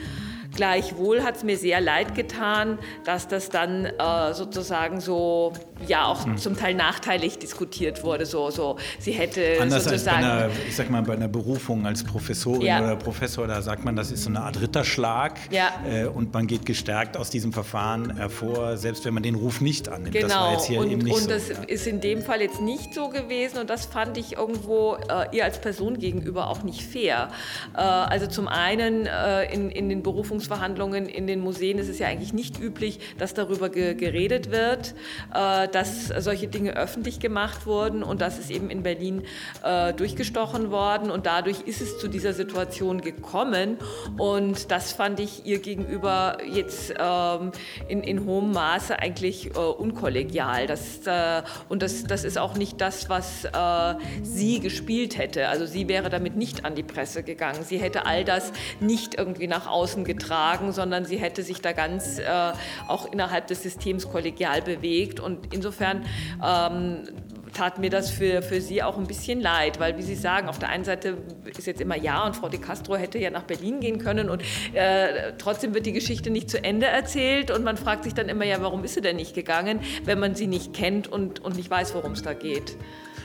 Gleichwohl 0.54 1.22
hat 1.22 1.36
es 1.36 1.44
mir 1.44 1.56
sehr 1.56 1.80
leid 1.80 2.14
getan, 2.14 2.78
dass 3.04 3.26
das 3.26 3.48
dann 3.48 3.86
äh, 3.86 4.34
sozusagen 4.34 5.00
so, 5.00 5.54
ja, 5.88 6.06
auch 6.06 6.24
hm. 6.24 6.36
zum 6.36 6.56
Teil 6.56 6.74
nachteilig 6.74 7.38
diskutiert 7.38 8.02
wurde. 8.02 8.26
So, 8.26 8.50
so. 8.50 8.76
Sie 8.98 9.12
hätte 9.12 9.58
Anders 9.60 9.84
sozusagen. 9.84 10.24
Als 10.24 10.26
bei 10.26 10.44
einer, 10.44 10.50
ich 10.68 10.76
sag 10.76 10.90
mal, 10.90 11.02
bei 11.02 11.14
einer 11.14 11.28
Berufung 11.28 11.86
als 11.86 12.04
Professorin 12.04 12.62
ja. 12.62 12.82
oder 12.82 12.96
Professor, 12.96 13.46
da 13.46 13.62
sagt 13.62 13.84
man, 13.84 13.96
das 13.96 14.10
ist 14.10 14.24
so 14.24 14.30
eine 14.30 14.40
Art 14.40 14.60
Ritterschlag 14.60 15.38
ja. 15.50 15.70
äh, 15.88 16.06
und 16.06 16.32
man 16.32 16.46
geht 16.46 16.66
gestärkt 16.66 17.16
aus 17.16 17.30
diesem 17.30 17.52
Verfahren 17.52 18.16
hervor, 18.16 18.76
selbst 18.76 19.04
wenn 19.04 19.14
man 19.14 19.22
den 19.22 19.34
Ruf 19.34 19.60
nicht 19.60 19.88
annimmt. 19.88 20.12
Genau. 20.12 20.28
Das 20.28 20.36
war 20.36 20.52
jetzt 20.52 20.66
hier 20.66 20.80
und, 20.80 20.90
eben 20.90 21.02
nicht 21.02 21.14
und 21.14 21.22
so. 21.22 21.28
das 21.28 21.48
ja. 21.48 21.62
ist 21.66 21.86
in 21.86 22.00
dem 22.00 22.22
Fall 22.22 22.40
jetzt 22.40 22.60
nicht 22.60 22.94
so 22.94 23.08
gewesen 23.08 23.58
und 23.58 23.70
das 23.70 23.86
fand 23.86 24.16
ich 24.18 24.36
irgendwo 24.36 24.96
äh, 25.08 25.36
ihr 25.36 25.44
als 25.44 25.60
Person 25.60 25.98
gegenüber 25.98 26.48
auch 26.48 26.62
nicht 26.62 26.82
fair. 26.82 27.30
Äh, 27.74 27.80
also 27.80 28.26
zum 28.26 28.48
einen 28.48 29.06
äh, 29.06 29.52
in, 29.52 29.70
in 29.70 29.88
den 29.88 30.02
Berufungs 30.02 30.46
Verhandlungsverhandlungen 30.46 31.06
in 31.06 31.26
den 31.26 31.40
Museen 31.40 31.78
ist 31.78 31.88
es 31.88 31.98
ja 31.98 32.08
eigentlich 32.08 32.32
nicht 32.32 32.60
üblich, 32.60 32.98
dass 33.18 33.34
darüber 33.34 33.68
ge 33.68 33.94
geredet 33.94 34.50
wird, 34.50 34.94
äh, 35.34 35.68
dass 35.74 36.08
solche 36.08 36.48
Dinge 36.48 36.76
öffentlich 36.76 37.20
gemacht 37.20 37.66
wurden 37.66 38.02
und 38.02 38.20
das 38.20 38.38
ist 38.38 38.50
eben 38.50 38.70
in 38.70 38.82
Berlin 38.82 39.22
äh, 39.62 39.92
durchgestochen 39.92 40.70
worden 40.70 41.10
und 41.10 41.26
dadurch 41.26 41.62
ist 41.62 41.80
es 41.80 41.98
zu 41.98 42.08
dieser 42.08 42.32
Situation 42.32 43.00
gekommen 43.00 43.76
und 44.18 44.70
das 44.70 44.92
fand 44.92 45.20
ich 45.20 45.46
ihr 45.46 45.60
gegenüber 45.60 46.38
jetzt 46.50 46.94
ähm, 46.98 47.52
in, 47.88 48.02
in 48.02 48.24
hohem 48.24 48.52
Maße 48.52 48.98
eigentlich 48.98 49.54
äh, 49.54 49.58
unkollegial. 49.58 50.66
Das, 50.66 51.06
äh, 51.06 51.42
und 51.68 51.82
das, 51.82 52.04
das 52.04 52.24
ist 52.24 52.38
auch 52.38 52.54
nicht 52.54 52.80
das, 52.80 53.08
was 53.08 53.44
äh, 53.44 53.94
sie 54.22 54.60
gespielt 54.60 55.18
hätte. 55.18 55.48
Also 55.48 55.66
sie 55.66 55.88
wäre 55.88 56.10
damit 56.10 56.36
nicht 56.36 56.64
an 56.64 56.74
die 56.74 56.82
Presse 56.82 57.22
gegangen. 57.22 57.62
Sie 57.64 57.78
hätte 57.78 58.06
all 58.06 58.24
das 58.24 58.52
nicht 58.80 59.14
irgendwie 59.14 59.46
nach 59.46 59.66
außen 59.66 60.04
getragen 60.04 60.22
tragen, 60.32 60.72
sondern 60.72 61.04
sie 61.04 61.16
hätte 61.16 61.42
sich 61.42 61.60
da 61.60 61.72
ganz 61.72 62.18
äh, 62.18 62.52
auch 62.88 63.10
innerhalb 63.12 63.46
des 63.46 63.62
Systems 63.62 64.08
kollegial 64.08 64.62
bewegt. 64.62 65.20
Und 65.20 65.51
insofern 65.52 66.04
ähm, 66.44 67.04
tat 67.52 67.78
mir 67.78 67.90
das 67.90 68.10
für, 68.10 68.42
für 68.42 68.60
sie 68.60 68.82
auch 68.82 68.96
ein 68.98 69.06
bisschen 69.06 69.40
leid, 69.40 69.78
weil, 69.78 69.96
wie 69.98 70.02
Sie 70.02 70.14
sagen, 70.14 70.48
auf 70.48 70.58
der 70.58 70.70
einen 70.70 70.84
Seite 70.84 71.18
ist 71.46 71.66
jetzt 71.66 71.80
immer 71.80 71.96
ja 71.96 72.24
und 72.24 72.34
Frau 72.34 72.48
de 72.48 72.60
Castro 72.60 72.96
hätte 72.96 73.18
ja 73.18 73.30
nach 73.30 73.42
Berlin 73.42 73.80
gehen 73.80 73.98
können 73.98 74.30
und 74.30 74.42
äh, 74.72 75.32
trotzdem 75.38 75.74
wird 75.74 75.86
die 75.86 75.92
Geschichte 75.92 76.30
nicht 76.30 76.50
zu 76.50 76.62
Ende 76.62 76.86
erzählt 76.86 77.50
und 77.50 77.64
man 77.64 77.76
fragt 77.76 78.04
sich 78.04 78.14
dann 78.14 78.28
immer, 78.28 78.44
ja, 78.44 78.60
warum 78.60 78.84
ist 78.84 78.94
sie 78.94 79.00
denn 79.00 79.16
nicht 79.16 79.34
gegangen, 79.34 79.80
wenn 80.04 80.18
man 80.18 80.34
sie 80.34 80.46
nicht 80.46 80.72
kennt 80.72 81.08
und, 81.08 81.40
und 81.40 81.56
nicht 81.56 81.70
weiß, 81.70 81.94
worum 81.94 82.12
es 82.12 82.22
da 82.22 82.32
geht. 82.32 82.76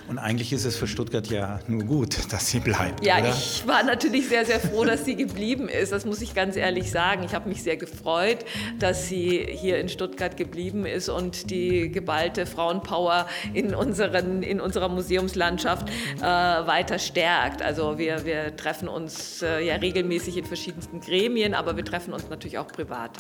Und 0.08 0.20
eigentlich 0.20 0.54
ist 0.54 0.66
es 0.66 0.78
für 0.78 0.88
Stuttgart 0.88 1.28
ja 1.28 1.60
nur 1.68 1.84
gut, 1.84 2.18
dass 2.32 2.50
sie 2.50 2.60
bleibt. 2.60 3.06
Ja, 3.06 3.20
oder? 3.20 3.30
ich 3.30 3.68
war 3.68 3.84
natürlich 3.84 4.28
sehr, 4.28 4.46
sehr 4.46 4.60
froh, 4.60 4.86
dass 4.86 5.06
sie 5.06 5.16
geblieben 5.16 5.68
ist. 5.68 5.92
Das 5.92 6.06
muss 6.06 6.22
ich 6.22 6.34
ganz 6.34 6.56
ehrlich 6.56 6.92
sagen. 6.92 7.24
Ich 7.24 7.34
habe 7.34 7.50
mich 7.50 7.64
sehr 7.64 7.78
gefreut, 7.78 8.46
dass 8.80 9.08
sie 9.08 9.46
hier 9.50 9.80
in 9.80 9.90
Stuttgart 9.90 10.38
geblieben 10.38 10.86
ist 10.86 11.10
und 11.10 11.50
die 11.50 11.92
geballte 11.92 12.46
Frauenpower 12.46 13.28
in, 13.54 13.76
unseren, 13.76 14.44
in 14.44 14.62
unserer 14.62 14.90
Museumslandschaft 14.90 15.90
äh, 15.90 16.22
weiter 16.22 17.00
stärkt. 17.00 17.62
Also 17.62 17.98
wir, 17.98 18.26
wir 18.26 18.56
treffen 18.56 18.88
uns 18.88 19.42
äh, 19.42 19.66
ja 19.66 19.76
regelmäßig 19.76 20.38
in 20.38 20.46
verschiedensten 20.46 21.02
Gremien, 21.02 21.54
aber 21.54 21.76
wir 21.76 21.86
treffen 21.86 22.14
uns 22.14 22.30
natürlich 22.30 22.58
auch 22.58 22.68
privat. 22.68 23.12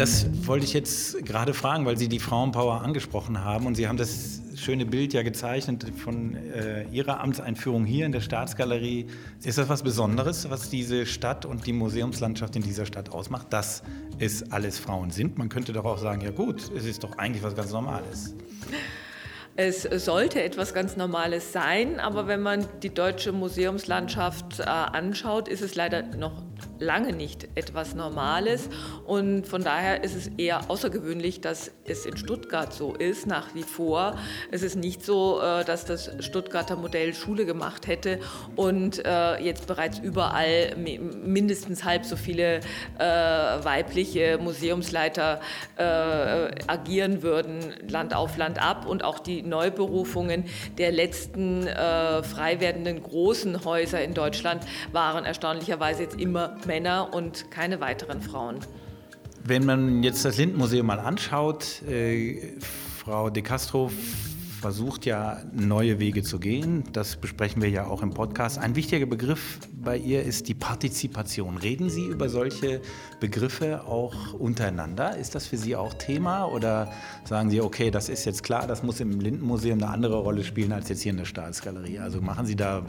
Das 0.00 0.24
wollte 0.46 0.64
ich 0.64 0.72
jetzt 0.72 1.22
gerade 1.26 1.52
fragen, 1.52 1.84
weil 1.84 1.98
Sie 1.98 2.08
die 2.08 2.20
Frauenpower 2.20 2.80
angesprochen 2.80 3.44
haben 3.44 3.66
und 3.66 3.74
Sie 3.74 3.86
haben 3.86 3.98
das 3.98 4.40
schöne 4.56 4.86
Bild 4.86 5.12
ja 5.12 5.22
gezeichnet 5.22 5.84
von 5.94 6.36
äh, 6.36 6.84
Ihrer 6.90 7.20
Amtseinführung 7.20 7.84
hier 7.84 8.06
in 8.06 8.12
der 8.12 8.22
Staatsgalerie. 8.22 9.08
Ist 9.44 9.58
das 9.58 9.68
was 9.68 9.82
Besonderes, 9.82 10.48
was 10.48 10.70
diese 10.70 11.04
Stadt 11.04 11.44
und 11.44 11.66
die 11.66 11.74
Museumslandschaft 11.74 12.56
in 12.56 12.62
dieser 12.62 12.86
Stadt 12.86 13.12
ausmacht, 13.12 13.52
dass 13.52 13.82
es 14.18 14.50
alles 14.50 14.78
Frauen 14.78 15.10
sind? 15.10 15.36
Man 15.36 15.50
könnte 15.50 15.74
doch 15.74 15.84
auch 15.84 15.98
sagen, 15.98 16.22
ja 16.22 16.30
gut, 16.30 16.70
es 16.74 16.86
ist 16.86 17.04
doch 17.04 17.18
eigentlich 17.18 17.42
was 17.42 17.54
ganz 17.54 17.70
Normales. 17.70 18.34
Es 19.54 19.82
sollte 19.82 20.42
etwas 20.42 20.72
ganz 20.72 20.96
Normales 20.96 21.52
sein, 21.52 22.00
aber 22.00 22.26
wenn 22.26 22.40
man 22.40 22.66
die 22.82 22.88
deutsche 22.88 23.32
Museumslandschaft 23.32 24.60
äh, 24.60 24.62
anschaut, 24.62 25.46
ist 25.46 25.60
es 25.60 25.74
leider 25.74 26.04
noch 26.16 26.42
lange 26.80 27.12
nicht 27.12 27.48
etwas 27.54 27.94
Normales. 27.94 28.68
Und 29.06 29.46
von 29.46 29.62
daher 29.62 30.02
ist 30.02 30.16
es 30.16 30.28
eher 30.38 30.70
außergewöhnlich, 30.70 31.40
dass 31.40 31.70
es 31.84 32.06
in 32.06 32.16
Stuttgart 32.16 32.72
so 32.72 32.94
ist, 32.94 33.26
nach 33.26 33.54
wie 33.54 33.62
vor. 33.62 34.16
Es 34.50 34.62
ist 34.62 34.76
nicht 34.76 35.04
so, 35.04 35.40
äh, 35.40 35.64
dass 35.64 35.84
das 35.84 36.10
Stuttgarter 36.20 36.76
Modell 36.76 37.14
Schule 37.14 37.46
gemacht 37.46 37.86
hätte 37.86 38.20
und 38.56 39.04
äh, 39.04 39.38
jetzt 39.38 39.66
bereits 39.66 39.98
überall 39.98 40.74
mindestens 40.76 41.84
halb 41.84 42.04
so 42.04 42.16
viele 42.16 42.60
äh, 42.98 43.04
weibliche 43.04 44.38
Museumsleiter 44.38 45.40
agieren 46.66 47.22
würden, 47.22 47.74
Land 47.88 48.14
auf 48.14 48.36
Land 48.36 48.60
ab. 48.60 48.86
Und 48.86 49.04
auch 49.04 49.18
die 49.18 49.42
Neuberufungen 49.42 50.44
der 50.78 50.92
letzten 50.92 51.62
frei 51.62 52.60
werdenden 52.60 53.02
großen 53.02 53.64
Häuser 53.64 54.02
in 54.02 54.14
Deutschland 54.14 54.64
waren 54.92 55.24
erstaunlicherweise 55.24 56.02
jetzt 56.02 56.20
immer 56.20 56.56
Männer 56.70 57.12
und 57.12 57.50
keine 57.50 57.80
weiteren 57.80 58.22
Frauen. 58.22 58.60
Wenn 59.42 59.66
man 59.66 60.04
jetzt 60.04 60.24
das 60.24 60.38
Lindenmuseum 60.38 60.86
mal 60.86 61.00
anschaut, 61.00 61.82
äh, 61.82 62.52
Frau 62.60 63.28
De 63.28 63.42
Castro 63.42 63.90
versucht 64.60 65.06
ja 65.06 65.38
neue 65.52 65.98
Wege 65.98 66.22
zu 66.22 66.38
gehen. 66.38 66.84
Das 66.92 67.16
besprechen 67.16 67.62
wir 67.62 67.70
ja 67.70 67.86
auch 67.86 68.02
im 68.02 68.10
Podcast. 68.10 68.58
Ein 68.58 68.76
wichtiger 68.76 69.06
Begriff 69.06 69.58
bei 69.72 69.96
ihr 69.96 70.22
ist 70.22 70.48
die 70.48 70.54
Partizipation. 70.54 71.56
Reden 71.56 71.88
Sie 71.88 72.04
über 72.04 72.28
solche 72.28 72.82
Begriffe 73.18 73.84
auch 73.86 74.34
untereinander? 74.34 75.16
Ist 75.16 75.34
das 75.34 75.46
für 75.46 75.56
Sie 75.56 75.74
auch 75.74 75.94
Thema 75.94 76.44
oder 76.44 76.92
sagen 77.24 77.50
Sie, 77.50 77.60
okay, 77.60 77.90
das 77.90 78.08
ist 78.08 78.26
jetzt 78.26 78.42
klar, 78.42 78.66
das 78.66 78.82
muss 78.82 79.00
im 79.00 79.20
Lindenmuseum 79.20 79.82
eine 79.82 79.90
andere 79.90 80.18
Rolle 80.18 80.44
spielen 80.44 80.72
als 80.72 80.88
jetzt 80.90 81.02
hier 81.02 81.10
in 81.10 81.18
der 81.18 81.24
Staatsgalerie? 81.24 81.98
Also 81.98 82.20
machen 82.20 82.44
Sie 82.44 82.56
da 82.56 82.82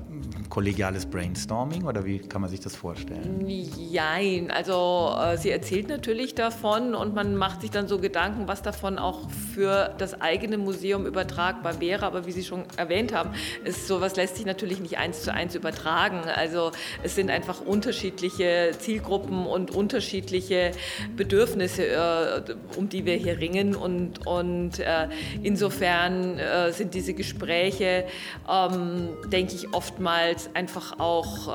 kollegiales 0.50 1.06
Brainstorming 1.06 1.86
oder 1.86 2.04
wie 2.06 2.20
kann 2.20 2.42
man 2.42 2.50
sich 2.50 2.60
das 2.60 2.76
vorstellen? 2.76 3.46
Nein, 3.94 4.52
also 4.52 5.16
äh, 5.18 5.38
sie 5.38 5.50
erzählt 5.50 5.88
natürlich 5.88 6.36
davon 6.36 6.94
und 6.96 7.16
man 7.16 7.36
macht 7.36 7.62
sich 7.62 7.72
dann 7.72 7.88
so 7.88 8.00
Gedanken, 8.00 8.48
was 8.48 8.62
davon 8.62 9.00
auch 9.00 9.30
für 9.30 9.96
das 9.98 10.20
eigene 10.20 10.58
Museum 10.58 11.06
übertragbar 11.06 11.61
wäre. 11.80 12.06
Aber 12.06 12.26
wie 12.26 12.32
Sie 12.32 12.44
schon 12.44 12.64
erwähnt 12.78 13.14
haben, 13.14 13.32
ist 13.64 13.88
sowas 13.88 14.16
lässt 14.16 14.36
sich 14.38 14.46
natürlich 14.46 14.80
nicht 14.80 14.98
eins 14.98 15.24
zu 15.24 15.34
eins 15.34 15.56
übertragen. 15.56 16.22
Also 16.36 16.72
es 17.04 17.16
sind 17.16 17.30
einfach 17.30 17.62
unterschiedliche 17.62 18.72
Zielgruppen 18.78 19.46
und 19.46 19.72
unterschiedliche 19.72 20.72
Bedürfnisse, 21.16 21.88
äh, 21.88 22.78
um 22.78 22.90
die 22.90 23.06
wir 23.06 23.16
hier 23.16 23.40
ringen. 23.40 23.76
Und, 23.76 24.26
und 24.26 24.80
äh, 24.80 25.08
insofern 25.44 26.38
äh, 26.38 26.72
sind 26.72 26.94
diese 26.94 27.14
Gespräche, 27.14 28.06
ähm, 28.50 29.10
denke 29.32 29.56
ich, 29.56 29.74
oftmals 29.74 30.50
einfach 30.54 31.00
auch 31.00 31.48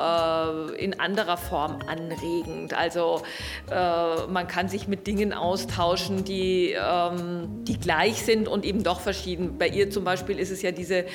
in 0.79 0.99
anderer 1.01 1.37
Form 1.37 1.79
anregend. 1.87 2.75
Also 2.75 3.23
man 3.69 4.47
kann 4.47 4.69
sich 4.69 4.89
mit 4.89 5.07
Dingen 5.07 5.33
austauschen, 5.33 6.25
die, 6.25 6.73
ähm, 6.73 7.65
die 7.65 7.79
gleich 7.79 8.23
sind 8.23 8.49
und 8.49 8.65
eben 8.65 8.83
doch 8.83 9.01
verschieden. 9.01 9.59
Bei 9.59 9.69
ihr 9.69 9.91
zum 9.97 10.05
Beispiel 10.05 10.39
ist 10.39 10.51
es 10.51 10.61
ja 10.61 10.73
diese 10.73 11.07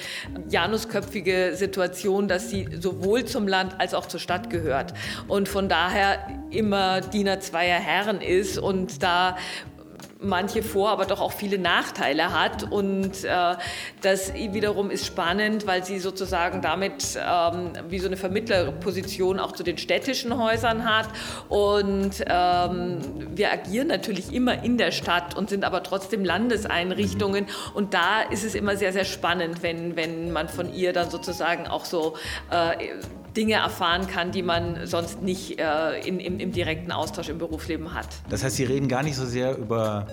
janusköpfige 0.50 1.52
Situation, 1.54 2.28
dass 2.28 2.50
sie 2.50 2.68
sowohl 2.80 3.26
zum 3.26 3.48
Land 3.48 3.80
als 3.80 3.94
auch 3.94 4.08
zur 4.08 4.20
Stadt 4.20 4.50
gehört. 4.50 4.96
Und 5.28 5.48
von 5.48 5.70
daher 5.70 6.28
immer 6.50 7.02
Diener 7.02 7.40
zweier 7.42 7.80
Herren 7.80 8.22
ist 8.22 8.58
und 8.58 9.04
da 9.04 9.38
manche 10.22 10.64
Vor-, 10.64 10.90
aber 10.90 11.06
doch 11.06 11.20
auch 11.20 11.32
viele 11.32 11.58
Nachteile 11.58 12.32
hat. 12.32 12.72
Und 12.72 13.24
äh, 13.24 13.56
das 14.02 14.34
wiederum 14.34 14.92
ist 14.92 15.06
spannend, 15.06 15.68
weil 15.68 15.84
sie 15.84 16.00
sozusagen 16.00 16.62
damit 16.62 17.18
ähm, 17.18 17.74
wie 17.90 18.00
so 18.00 18.08
eine 18.08 18.18
Vermittlerposition 18.18 19.40
auch 19.40 19.52
zu 19.52 19.64
den 19.64 19.78
städtischen 19.78 20.38
Häusern 20.38 20.86
hat. 20.86 21.10
Und 21.50 22.24
ähm, 22.28 23.00
wir 23.36 23.52
agieren 23.52 23.88
natürlich 23.88 24.34
immer 24.34 24.64
in 24.64 24.78
der 24.78 24.92
Stadt 24.92 25.36
und 25.36 25.50
sind 25.50 25.64
aber 25.64 25.84
trotzdem 25.84 26.24
Landeseinrichtungen. 26.24 27.48
Und 27.74 27.94
da 27.94 28.22
ist 28.22 28.44
es 28.44 28.56
immer 28.56 28.78
sehr, 28.78 28.94
sehr 28.94 29.06
spannend, 29.06 29.64
wenn, 29.64 29.96
wenn 29.96 30.32
man 30.32 30.48
von 30.50 30.74
ihr 30.74 30.94
dann 30.94 31.10
sozusagen 31.10 31.68
auch 31.68 31.86
so 31.86 32.16
äh, 32.52 32.96
Dinge 33.36 33.54
erfahren 33.54 34.08
kann, 34.08 34.32
die 34.32 34.44
man 34.44 34.86
sonst 34.86 35.22
nicht 35.22 35.60
äh, 35.60 36.00
in, 36.06 36.20
im, 36.20 36.40
im, 36.40 36.52
direkten 36.52 36.92
Austausch 36.92 37.30
im 37.30 37.38
Berufsleben 37.38 37.94
hat. 37.94 38.08
Das 38.30 38.44
heißt, 38.44 38.58
Sie 38.58 38.66
reden 38.66 38.88
gar 38.88 39.04
nicht 39.04 39.16
so 39.16 39.26
sehr 39.26 39.58
über 39.58 40.08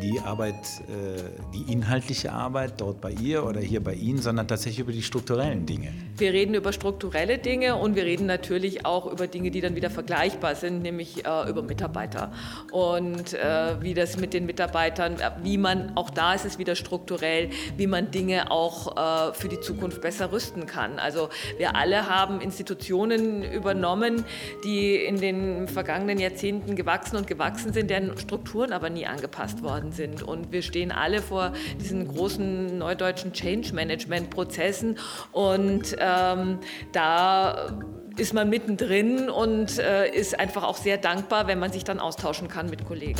die 0.00 0.20
Arbeit, 0.20 0.54
äh, 0.54 1.22
die 1.54 1.70
inhaltliche 1.70 2.32
Arbeit 2.32 2.80
dort 2.80 3.00
bei 3.00 3.10
ihr 3.10 3.44
oder 3.44 3.60
hier 3.60 3.82
bei 3.82 3.94
Ihnen, 3.94 4.20
sondern 4.20 4.48
tatsächlich 4.48 4.80
über 4.80 4.92
die 4.92 5.02
strukturellen 5.02 5.66
Dinge. 5.66 5.92
Wir 6.16 6.32
reden 6.32 6.54
über 6.54 6.72
strukturelle 6.72 7.38
Dinge 7.38 7.76
und 7.76 7.96
wir 7.96 8.04
reden 8.04 8.26
natürlich 8.26 8.86
auch 8.86 9.10
über 9.10 9.26
Dinge, 9.26 9.50
die 9.50 9.60
dann 9.60 9.76
wieder 9.76 9.90
vergleichbar 9.90 10.54
sind, 10.54 10.82
nämlich 10.82 11.26
äh, 11.26 11.48
über 11.48 11.62
Mitarbeiter 11.62 12.32
und 12.72 13.34
äh, 13.34 13.80
wie 13.80 13.94
das 13.94 14.16
mit 14.16 14.32
den 14.32 14.46
Mitarbeitern, 14.46 15.14
äh, 15.20 15.30
wie 15.42 15.58
man, 15.58 15.96
auch 15.96 16.10
da 16.10 16.34
ist 16.34 16.44
es 16.44 16.58
wieder 16.58 16.74
strukturell, 16.76 17.50
wie 17.76 17.86
man 17.86 18.10
Dinge 18.10 18.50
auch 18.50 18.96
äh, 18.96 19.34
für 19.34 19.48
die 19.48 19.60
Zukunft 19.60 20.00
besser 20.00 20.32
rüsten 20.32 20.66
kann. 20.66 20.98
Also 20.98 21.28
wir 21.58 21.76
alle 21.76 22.08
haben 22.08 22.40
in 22.40 22.53
Institutionen 22.54 23.42
übernommen, 23.42 24.24
die 24.62 24.94
in 24.94 25.20
den 25.20 25.66
vergangenen 25.66 26.20
Jahrzehnten 26.20 26.76
gewachsen 26.76 27.16
und 27.16 27.26
gewachsen 27.26 27.72
sind, 27.72 27.90
deren 27.90 28.16
Strukturen 28.16 28.72
aber 28.72 28.90
nie 28.90 29.06
angepasst 29.06 29.62
worden 29.62 29.90
sind. 29.90 30.22
Und 30.22 30.52
wir 30.52 30.62
stehen 30.62 30.92
alle 30.92 31.20
vor 31.20 31.52
diesen 31.80 32.06
großen 32.06 32.78
neudeutschen 32.78 33.32
Change-Management-Prozessen 33.32 34.98
und 35.32 35.96
ähm, 35.98 36.58
da 36.92 37.76
ist 38.16 38.32
man 38.32 38.48
mittendrin 38.48 39.28
und 39.28 39.78
äh, 39.80 40.08
ist 40.08 40.38
einfach 40.38 40.62
auch 40.62 40.76
sehr 40.76 40.98
dankbar, 40.98 41.48
wenn 41.48 41.58
man 41.58 41.72
sich 41.72 41.82
dann 41.82 41.98
austauschen 41.98 42.46
kann 42.46 42.70
mit 42.70 42.84
Kollegen. 42.84 43.18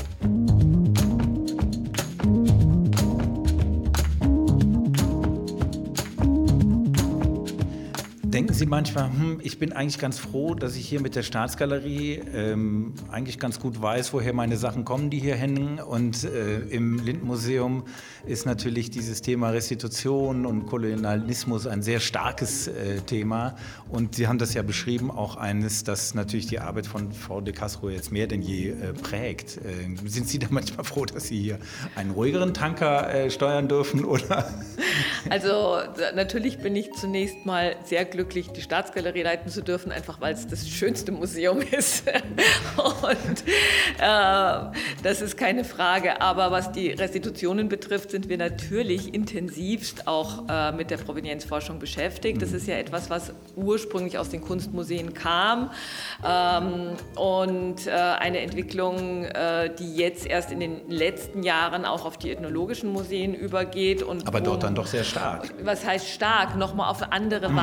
Denken 8.35 8.53
Sie 8.53 8.67
manchmal, 8.67 9.11
hm, 9.11 9.41
ich 9.45 9.61
bin 9.61 9.73
eigentlich 9.73 10.01
ganz 10.01 10.19
froh, 10.19 10.57
dass 10.57 10.75
ich 10.75 10.89
hier 10.89 11.01
mit 11.01 11.15
der 11.15 11.23
Staatsgalerie 11.23 12.21
ähm, 12.35 12.95
eigentlich 13.09 13.39
ganz 13.39 13.61
gut 13.61 13.81
weiß, 13.81 14.13
woher 14.13 14.33
meine 14.33 14.57
Sachen 14.57 14.85
kommen, 14.85 15.09
die 15.09 15.21
hier 15.21 15.37
hängen. 15.37 15.79
Und 15.79 16.25
äh, 16.25 16.59
im 16.63 16.99
Lindmuseum 16.99 17.85
ist 18.27 18.45
natürlich 18.45 18.91
dieses 18.91 19.23
Thema 19.23 19.51
Restitution 19.51 20.47
und 20.47 20.67
Kolonialismus 20.67 21.69
ein 21.69 21.85
sehr 21.85 22.01
starkes 22.01 22.67
äh, 22.67 23.03
Thema. 23.03 23.55
Und 23.89 24.17
Sie 24.17 24.27
haben 24.27 24.39
das 24.39 24.53
ja 24.53 24.63
beschrieben, 24.63 25.13
auch 25.13 25.37
eines, 25.37 25.85
das 25.85 26.15
natürlich 26.15 26.49
die 26.49 26.59
Arbeit 26.59 26.89
von 26.89 27.13
Frau 27.13 27.41
de 27.41 27.55
Castro 27.55 27.89
jetzt 27.89 28.11
mehr 28.11 28.27
denn 28.27 28.43
je 28.43 28.71
äh, 28.71 28.95
prägt. 28.95 29.59
Äh, 29.59 30.09
sind 30.09 30.29
Sie 30.29 30.41
da 30.41 30.49
manchmal 30.51 30.85
froh, 30.85 31.05
dass 31.05 31.29
Sie 31.29 31.41
hier 31.41 31.61
einen 31.95 32.11
ruhigeren 32.11 32.53
Tanker 32.53 33.15
äh, 33.15 33.31
steuern 33.31 33.69
dürfen? 33.69 34.05
Oder? 34.05 34.53
Also 35.31 35.79
natürlich 36.17 36.59
bin 36.59 36.75
ich 36.75 36.91
zunächst 36.95 37.47
mal 37.47 37.77
sehr 37.85 38.05
glücklich 38.05 38.24
glücklich, 38.25 38.51
die 38.53 38.63
Staatsgalerie 38.63 39.23
leiten 39.23 39.51
zu 39.51 39.63
dürfen, 39.63 39.93
einfach 39.93 40.19
weil 40.21 40.33
es 40.33 40.47
das 40.47 40.67
schönste 40.67 41.13
Museum 41.13 41.61
ist. 41.71 42.09
Und 42.09 43.45
äh, 43.99 44.79
das 45.03 45.21
ist 45.21 45.37
keine 45.37 45.65
Frage. 45.65 46.23
Aber 46.23 46.51
was 46.51 46.73
die 46.73 46.91
Restitutionen 46.91 47.69
betrifft, 47.69 48.11
sind 48.11 48.31
wir 48.31 48.39
natürlich 48.39 49.13
intensivst 49.13 50.09
auch 50.09 50.49
äh, 50.49 50.73
mit 50.73 50.91
der 50.91 50.97
Provenienzforschung 50.97 51.79
beschäftigt. 51.79 52.41
Das 52.41 52.53
ist 52.53 52.67
ja 52.67 52.77
etwas, 52.77 53.11
was 53.11 53.35
ursprünglich 53.57 54.17
aus 54.17 54.31
den 54.31 54.41
Kunstmuseen 54.41 55.13
kam 55.13 55.71
ähm, 56.25 56.97
und 57.17 57.87
äh, 57.87 57.91
eine 57.91 58.41
Entwicklung, 58.41 59.25
äh, 59.25 59.71
die 59.75 59.97
jetzt 59.97 60.27
erst 60.27 60.51
in 60.51 60.61
den 60.61 60.89
letzten 60.89 61.43
Jahren 61.43 61.85
auch 61.85 62.07
auf 62.07 62.17
die 62.17 62.31
ethnologischen 62.31 62.91
Museen 62.91 63.35
übergeht. 63.35 64.03
Und 64.03 64.27
Aber 64.27 64.41
dort 64.41 64.63
dann 64.63 64.75
doch 64.75 64.87
sehr 64.87 65.05
stark. 65.05 65.53
Was 65.63 65.85
heißt 65.85 66.09
stark? 66.09 66.57
Nochmal 66.57 66.91
auf 66.91 67.03
andere 67.13 67.51
mhm. 67.51 67.57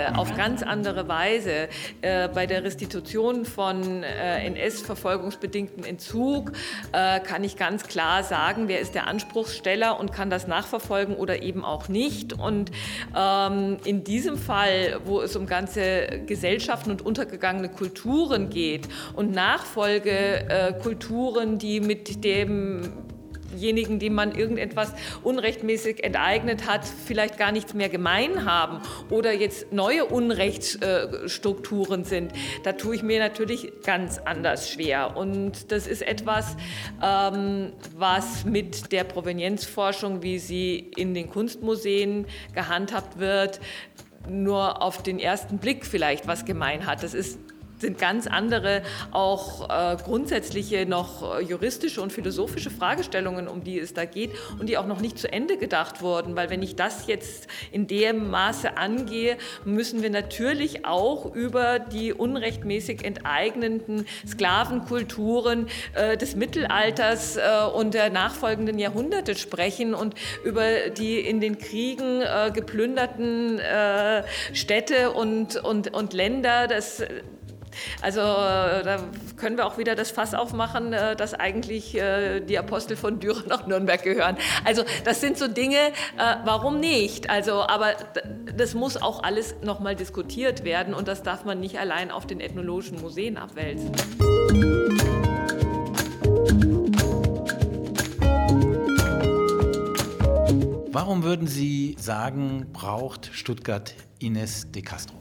Weise 0.00 0.18
auf 0.18 0.36
ganz 0.36 0.62
andere 0.62 1.08
Weise. 1.08 1.68
Äh, 2.02 2.28
bei 2.28 2.46
der 2.46 2.62
Restitution 2.64 3.44
von 3.44 4.02
äh, 4.02 4.46
NS-verfolgungsbedingten 4.46 5.84
Entzug 5.84 6.52
äh, 6.92 7.20
kann 7.20 7.44
ich 7.44 7.56
ganz 7.56 7.84
klar 7.84 8.24
sagen, 8.24 8.68
wer 8.68 8.80
ist 8.80 8.94
der 8.94 9.06
Anspruchssteller 9.06 9.98
und 9.98 10.12
kann 10.12 10.28
das 10.30 10.46
nachverfolgen 10.46 11.16
oder 11.16 11.42
eben 11.42 11.64
auch 11.64 11.88
nicht. 11.88 12.32
Und 12.32 12.70
ähm, 13.16 13.78
in 13.84 14.04
diesem 14.04 14.38
Fall, 14.38 15.00
wo 15.04 15.20
es 15.20 15.36
um 15.36 15.46
ganze 15.46 16.22
Gesellschaften 16.26 16.90
und 16.90 17.02
untergegangene 17.02 17.68
Kulturen 17.68 18.50
geht 18.50 18.88
und 19.14 19.32
Nachfolgekulturen, 19.32 21.58
die 21.58 21.80
mit 21.80 22.24
dem 22.24 23.09
diejenigen, 23.52 23.98
die 23.98 24.10
man 24.10 24.34
irgendetwas 24.34 24.92
unrechtmäßig 25.22 26.04
enteignet 26.04 26.66
hat, 26.66 26.82
vielleicht 26.84 27.38
gar 27.38 27.52
nichts 27.52 27.74
mehr 27.74 27.88
gemein 27.88 28.44
haben 28.44 28.80
oder 29.10 29.32
jetzt 29.32 29.72
neue 29.72 30.04
Unrechtsstrukturen 30.04 32.04
sind, 32.04 32.32
da 32.64 32.72
tue 32.72 32.96
ich 32.96 33.02
mir 33.02 33.18
natürlich 33.18 33.72
ganz 33.84 34.18
anders 34.18 34.70
schwer. 34.70 35.16
Und 35.16 35.72
das 35.72 35.86
ist 35.86 36.02
etwas, 36.02 36.56
ähm, 37.02 37.72
was 37.96 38.44
mit 38.44 38.92
der 38.92 39.04
Provenienzforschung, 39.04 40.22
wie 40.22 40.38
sie 40.38 40.90
in 40.96 41.14
den 41.14 41.30
Kunstmuseen 41.30 42.26
gehandhabt 42.54 43.18
wird, 43.18 43.60
nur 44.28 44.82
auf 44.82 45.02
den 45.02 45.18
ersten 45.18 45.58
Blick 45.58 45.86
vielleicht 45.86 46.26
was 46.26 46.44
gemein 46.44 46.86
hat. 46.86 47.02
Das 47.02 47.14
ist 47.14 47.38
sind 47.80 47.98
ganz 47.98 48.26
andere, 48.26 48.82
auch 49.10 49.68
äh, 49.68 49.96
grundsätzliche, 49.96 50.86
noch 50.86 51.38
äh, 51.38 51.42
juristische 51.42 52.00
und 52.02 52.12
philosophische 52.12 52.70
Fragestellungen, 52.70 53.48
um 53.48 53.64
die 53.64 53.78
es 53.78 53.94
da 53.94 54.04
geht 54.04 54.30
und 54.58 54.68
die 54.68 54.78
auch 54.78 54.86
noch 54.86 55.00
nicht 55.00 55.18
zu 55.18 55.32
Ende 55.32 55.56
gedacht 55.56 56.02
wurden. 56.02 56.36
Weil 56.36 56.50
wenn 56.50 56.62
ich 56.62 56.76
das 56.76 57.06
jetzt 57.06 57.48
in 57.72 57.86
dem 57.86 58.30
Maße 58.30 58.76
angehe, 58.76 59.36
müssen 59.64 60.02
wir 60.02 60.10
natürlich 60.10 60.84
auch 60.84 61.34
über 61.34 61.78
die 61.78 62.12
unrechtmäßig 62.12 63.04
enteignenden 63.04 64.06
Sklavenkulturen 64.26 65.68
äh, 65.94 66.16
des 66.16 66.36
Mittelalters 66.36 67.36
äh, 67.36 67.40
und 67.74 67.94
der 67.94 68.10
nachfolgenden 68.10 68.78
Jahrhunderte 68.78 69.34
sprechen 69.34 69.94
und 69.94 70.14
über 70.44 70.90
die 70.90 71.20
in 71.20 71.40
den 71.40 71.58
Kriegen 71.58 72.22
äh, 72.22 72.50
geplünderten 72.52 73.58
äh, 73.58 74.22
Städte 74.52 75.12
und, 75.12 75.56
und, 75.56 75.92
und 75.94 76.12
Länder. 76.12 76.66
Das, 76.66 77.02
also 78.02 78.20
äh, 78.20 78.82
da 78.82 78.98
können 79.36 79.56
wir 79.56 79.66
auch 79.66 79.78
wieder 79.78 79.94
das 79.94 80.10
Fass 80.10 80.34
aufmachen, 80.34 80.92
äh, 80.92 81.16
dass 81.16 81.34
eigentlich 81.34 81.96
äh, 81.96 82.40
die 82.40 82.58
Apostel 82.58 82.96
von 82.96 83.20
Düren 83.20 83.48
nach 83.48 83.66
Nürnberg 83.66 84.02
gehören. 84.02 84.36
Also 84.64 84.84
das 85.04 85.20
sind 85.20 85.38
so 85.38 85.48
Dinge, 85.48 85.78
warum 86.44 86.80
nicht? 86.80 87.30
Also, 87.30 87.62
aber 87.62 87.94
das 88.56 88.74
muss 88.74 88.96
auch 88.96 89.22
alles 89.22 89.54
nochmal 89.62 89.96
diskutiert 89.96 90.64
werden 90.64 90.94
und 90.94 91.08
das 91.08 91.22
darf 91.22 91.44
man 91.44 91.60
nicht 91.60 91.78
allein 91.78 92.10
auf 92.10 92.26
den 92.26 92.40
ethnologischen 92.40 93.00
Museen 93.00 93.36
abwälzen. 93.36 93.92
Warum 100.92 101.22
würden 101.22 101.46
Sie 101.46 101.96
sagen, 101.98 102.66
braucht 102.72 103.30
Stuttgart 103.32 103.94
Ines 104.18 104.70
de 104.72 104.82
Castro? 104.82 105.19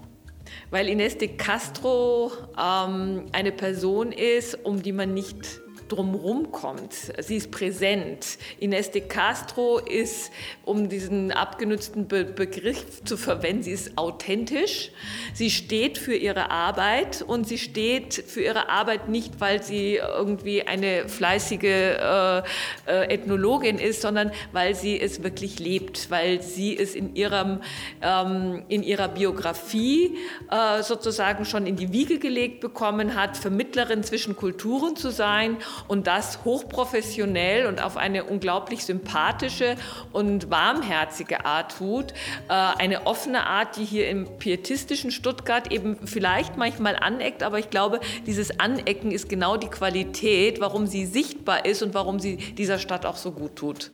Weil 0.71 0.87
Ines 0.87 1.17
de 1.17 1.29
Castro 1.29 2.31
ähm, 2.57 3.25
eine 3.31 3.51
Person 3.51 4.11
ist, 4.11 4.65
um 4.65 4.81
die 4.81 4.91
man 4.91 5.13
nicht 5.13 5.61
drumherum 5.91 6.51
kommt. 6.51 6.93
Sie 7.19 7.35
ist 7.35 7.51
präsent. 7.51 8.37
Ines 8.59 8.91
de 8.91 9.01
Castro 9.01 9.79
ist, 9.79 10.31
um 10.63 10.89
diesen 10.89 11.31
abgenutzten 11.31 12.07
Be 12.07 12.25
Begriff 12.25 13.03
zu 13.03 13.17
verwenden, 13.17 13.63
sie 13.63 13.71
ist 13.71 13.97
authentisch. 13.97 14.91
Sie 15.33 15.49
steht 15.49 15.97
für 15.97 16.15
ihre 16.15 16.51
Arbeit 16.51 17.21
und 17.21 17.47
sie 17.47 17.57
steht 17.57 18.13
für 18.13 18.41
ihre 18.41 18.69
Arbeit 18.69 19.09
nicht, 19.09 19.39
weil 19.39 19.63
sie 19.63 19.95
irgendwie 19.95 20.63
eine 20.63 21.09
fleißige 21.09 21.63
äh, 21.63 22.37
äh, 22.39 22.43
Ethnologin 22.85 23.77
ist, 23.77 24.01
sondern 24.01 24.31
weil 24.51 24.75
sie 24.75 24.99
es 24.99 25.23
wirklich 25.23 25.59
lebt, 25.59 26.09
weil 26.11 26.41
sie 26.41 26.77
es 26.77 26.95
in, 26.95 27.15
ihrem, 27.15 27.61
ähm, 28.01 28.63
in 28.67 28.83
ihrer 28.83 29.07
Biografie 29.07 30.17
äh, 30.49 30.83
sozusagen 30.83 31.45
schon 31.45 31.65
in 31.65 31.75
die 31.75 31.91
Wiege 31.91 32.19
gelegt 32.19 32.59
bekommen 32.61 33.15
hat, 33.15 33.37
Vermittlerin 33.37 34.03
zwischen 34.03 34.35
Kulturen 34.35 34.95
zu 34.95 35.11
sein 35.11 35.57
und 35.87 36.07
das 36.07 36.43
hochprofessionell 36.45 37.67
und 37.67 37.83
auf 37.83 37.97
eine 37.97 38.23
unglaublich 38.23 38.85
sympathische 38.85 39.75
und 40.11 40.49
warmherzige 40.49 41.45
Art 41.45 41.77
tut. 41.77 42.11
Äh, 42.47 42.53
eine 42.53 43.07
offene 43.07 43.45
Art, 43.45 43.77
die 43.77 43.85
hier 43.85 44.09
im 44.09 44.25
pietistischen 44.37 45.11
Stuttgart 45.11 45.71
eben 45.71 45.97
vielleicht 46.05 46.57
manchmal 46.57 46.95
aneckt, 46.95 47.43
aber 47.43 47.59
ich 47.59 47.69
glaube, 47.69 47.99
dieses 48.25 48.59
Anecken 48.59 49.11
ist 49.11 49.29
genau 49.29 49.57
die 49.57 49.67
Qualität, 49.67 50.59
warum 50.59 50.87
sie 50.87 51.05
sichtbar 51.05 51.65
ist 51.65 51.81
und 51.81 51.93
warum 51.93 52.19
sie 52.19 52.37
dieser 52.37 52.79
Stadt 52.79 53.05
auch 53.05 53.17
so 53.17 53.31
gut 53.31 53.55
tut. 53.55 53.91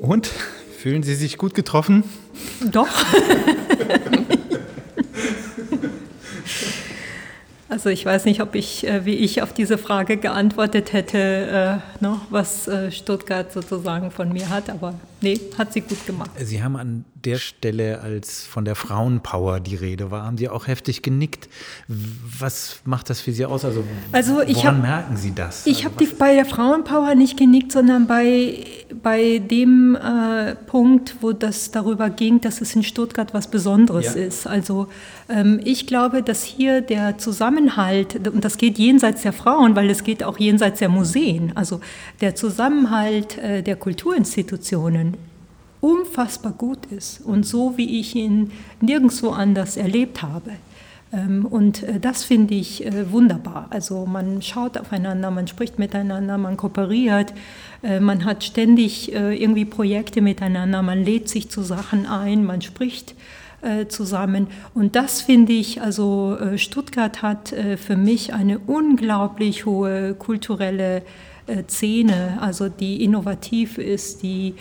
Und 0.00 0.26
fühlen 0.78 1.02
Sie 1.02 1.14
sich 1.14 1.36
gut 1.36 1.54
getroffen? 1.54 2.04
Doch. 2.60 2.88
Also 7.70 7.90
ich 7.90 8.04
weiß 8.06 8.24
nicht, 8.24 8.40
ob 8.40 8.54
ich, 8.54 8.86
äh, 8.86 9.04
wie 9.04 9.14
ich 9.14 9.42
auf 9.42 9.52
diese 9.52 9.76
Frage 9.76 10.16
geantwortet 10.16 10.94
hätte, 10.94 11.18
äh, 11.18 12.02
noch, 12.02 12.22
was 12.30 12.66
äh, 12.66 12.90
Stuttgart 12.90 13.52
sozusagen 13.52 14.10
von 14.10 14.32
mir 14.32 14.48
hat, 14.48 14.70
aber 14.70 14.94
nee, 15.20 15.40
hat 15.56 15.72
sie 15.72 15.80
gut 15.80 16.04
gemacht. 16.06 16.30
Sie 16.38 16.62
haben 16.62 16.76
an 16.76 17.04
der 17.24 17.38
Stelle, 17.38 18.00
als 18.00 18.44
von 18.44 18.64
der 18.64 18.74
Frauenpower 18.74 19.60
die 19.60 19.74
Rede 19.74 20.10
war, 20.10 20.24
haben 20.24 20.38
Sie 20.38 20.48
auch 20.48 20.66
heftig 20.66 21.02
genickt. 21.02 21.48
Was 21.88 22.80
macht 22.84 23.10
das 23.10 23.20
für 23.20 23.32
Sie 23.32 23.44
aus? 23.44 23.64
Also, 23.64 23.82
also 24.12 24.40
ich 24.42 24.58
woran 24.58 24.76
hab, 24.76 24.82
merken 24.82 25.16
Sie 25.16 25.34
das? 25.34 25.66
Ich 25.66 25.84
also, 25.84 25.96
habe 25.96 26.06
bei 26.18 26.34
der 26.34 26.44
Frauenpower 26.44 27.14
nicht 27.14 27.36
genickt, 27.36 27.72
sondern 27.72 28.06
bei, 28.06 28.64
bei 29.02 29.38
dem 29.38 29.96
äh, 29.96 30.54
Punkt, 30.54 31.16
wo 31.20 31.32
das 31.32 31.70
darüber 31.70 32.08
ging, 32.10 32.40
dass 32.40 32.60
es 32.60 32.74
in 32.76 32.84
Stuttgart 32.84 33.34
was 33.34 33.50
Besonderes 33.50 34.14
ja. 34.14 34.22
ist. 34.22 34.46
Also 34.46 34.86
ähm, 35.28 35.60
ich 35.64 35.86
glaube, 35.86 36.22
dass 36.22 36.44
hier 36.44 36.80
der 36.80 37.18
Zusammenhalt, 37.18 38.28
und 38.28 38.44
das 38.44 38.58
geht 38.58 38.78
jenseits 38.78 39.22
der 39.22 39.32
Frauen, 39.32 39.74
weil 39.74 39.90
es 39.90 40.04
geht 40.04 40.22
auch 40.22 40.38
jenseits 40.38 40.78
der 40.78 40.88
Museen, 40.88 41.52
also 41.56 41.80
der 42.20 42.36
Zusammenhalt 42.36 43.38
äh, 43.38 43.62
der 43.62 43.76
Kulturinstitutionen 43.76 45.07
unfassbar 45.80 46.52
gut 46.52 46.86
ist 46.86 47.20
und 47.20 47.46
so, 47.46 47.76
wie 47.76 48.00
ich 48.00 48.14
ihn 48.14 48.52
nirgendwo 48.80 49.30
anders 49.30 49.76
erlebt 49.76 50.22
habe. 50.22 50.52
Ähm, 51.12 51.46
und 51.46 51.82
äh, 51.82 52.00
das 52.00 52.24
finde 52.24 52.54
ich 52.54 52.84
äh, 52.84 53.10
wunderbar. 53.10 53.68
Also 53.70 54.06
man 54.06 54.42
schaut 54.42 54.76
aufeinander, 54.76 55.30
man 55.30 55.46
spricht 55.46 55.78
miteinander, 55.78 56.36
man 56.38 56.56
kooperiert, 56.56 57.32
äh, 57.82 58.00
man 58.00 58.24
hat 58.24 58.44
ständig 58.44 59.12
irgendwie 59.12 59.64
Projekte 59.64 60.20
miteinander, 60.20 60.82
man 60.82 61.04
lädt 61.04 61.28
sich 61.28 61.48
zu 61.48 61.62
Sachen 61.62 62.06
ein, 62.06 62.44
man 62.44 62.62
spricht 62.62 63.14
zusammen. 63.88 64.46
Und 64.72 64.94
das 64.94 65.20
finde 65.20 65.52
ich, 65.52 65.82
also 65.82 66.38
Stuttgart 66.54 67.22
hat 67.22 67.52
für 67.76 67.96
mich 67.96 68.32
eine 68.32 68.60
unglaublich 68.60 69.66
hohe 69.66 70.14
kulturelle 70.14 71.02
Szene, 71.66 72.38
also 72.40 72.68
die 72.68 73.02
innovativ 73.02 73.78
ist, 73.78 74.22
die, 74.22 74.54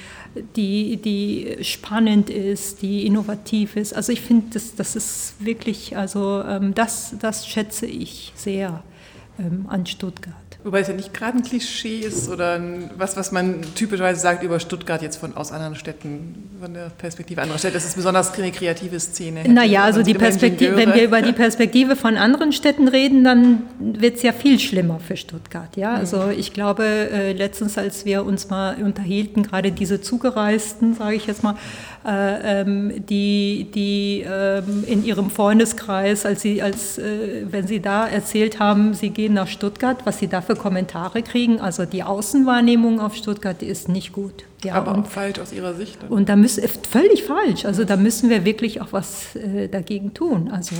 die, 0.56 0.98
die 0.98 1.58
spannend 1.62 2.30
ist, 2.30 2.82
die 2.82 3.06
innovativ 3.06 3.76
ist. 3.76 3.94
Also 3.94 4.12
ich 4.12 4.22
finde, 4.22 4.48
das, 4.54 4.76
das 4.76 4.96
ist 4.96 5.36
wirklich, 5.40 5.98
also 5.98 6.44
ähm, 6.44 6.74
das, 6.74 7.16
das 7.20 7.48
schätze 7.48 7.86
ich 7.86 8.32
sehr 8.36 8.84
ähm, 9.40 9.66
an 9.68 9.86
Stuttgart. 9.86 10.47
Wobei 10.64 10.80
es 10.80 10.88
ja 10.88 10.94
nicht 10.94 11.14
gerade 11.14 11.38
ein 11.38 11.44
Klischee 11.44 12.00
ist 12.00 12.30
oder 12.30 12.60
was, 12.98 13.16
was 13.16 13.32
man 13.32 13.62
typischerweise 13.76 14.20
sagt 14.20 14.44
über 14.44 14.60
Stuttgart 14.60 15.02
jetzt 15.02 15.18
von 15.18 15.38
aus 15.38 15.52
anderen 15.52 15.76
Städten, 15.76 16.50
von 16.60 16.74
der 16.74 16.90
Perspektive 16.90 17.42
anderer 17.42 17.60
Städte. 17.60 17.76
Das 17.76 17.86
ist 17.86 17.96
besonders 17.96 18.34
eine 18.34 18.52
kreative 18.52 19.00
Szene. 19.00 19.48
Naja, 19.48 19.84
also 19.84 20.02
die 20.02 20.16
Perspektive, 20.16 20.76
wenn 20.76 20.94
wir 20.94 21.04
über 21.04 21.22
die 21.22 21.32
Perspektive 21.32 21.96
von 21.96 22.18
anderen 22.18 22.52
Städten 22.52 22.88
reden, 22.88 23.24
dann 23.24 23.62
wird 23.80 24.18
es 24.18 24.24
ja 24.24 24.34
viel 24.34 24.60
schlimmer 24.60 25.00
für 25.00 25.16
Stuttgart. 25.16 25.78
Ja? 25.78 25.92
Mhm. 25.92 25.98
Also 25.98 26.30
ich 26.36 26.54
glaube, 26.54 26.84
äh, 26.86 27.34
letztens, 27.34 27.78
als 27.78 28.06
wir 28.06 28.26
uns 28.26 28.50
mal 28.50 28.76
unterhielten, 28.84 29.44
gerade 29.44 29.72
diese 29.72 30.02
Zugereisten, 30.02 30.96
sage 30.96 31.16
ich 31.16 31.28
jetzt 31.28 31.44
mal, 31.44 31.56
die, 32.06 33.68
die 33.74 34.26
ähm, 34.26 34.84
in 34.88 35.03
ihrem 35.03 35.30
Freundeskreis, 35.30 36.26
als 36.26 36.41
sie, 36.41 36.61
als, 36.61 36.98
äh, 36.98 37.45
wenn 37.49 37.68
sie 37.68 37.82
da 37.82 38.07
erzählt 38.07 38.60
haben, 38.60 38.94
sie 38.94 39.10
gehen 39.10 39.34
nach 39.34 39.48
Stuttgart, 39.48 39.98
was 40.06 40.19
sie 40.19 40.28
da 40.28 40.41
für 40.41 40.56
Kommentare 40.56 41.22
kriegen. 41.22 41.60
Also 41.60 41.86
die 41.86 42.03
Außenwahrnehmung 42.03 42.99
auf 42.99 43.15
Stuttgart 43.15 43.61
ist 43.61 43.90
nicht 43.90 44.14
gut. 44.14 44.45
Ja, 44.64 44.76
Aber 44.76 44.94
und, 44.94 45.06
auch 45.06 45.10
falsch 45.10 45.40
aus 45.40 45.53
Ihrer 45.53 45.74
Sicht. 45.74 46.02
Dann. 46.02 46.10
Und 46.10 46.30
da 46.30 46.36
müssen 46.36 46.64
völlig 46.90 47.24
falsch. 47.24 47.65
Also 47.65 47.84
da 47.84 47.98
müssen 47.98 48.30
wir 48.30 48.45
wirklich 48.45 48.82
auch 48.82 48.91
was 48.91 49.36
äh, 49.36 49.68
dagegen 49.68 50.14
tun. 50.14 50.49
Also 50.52 50.76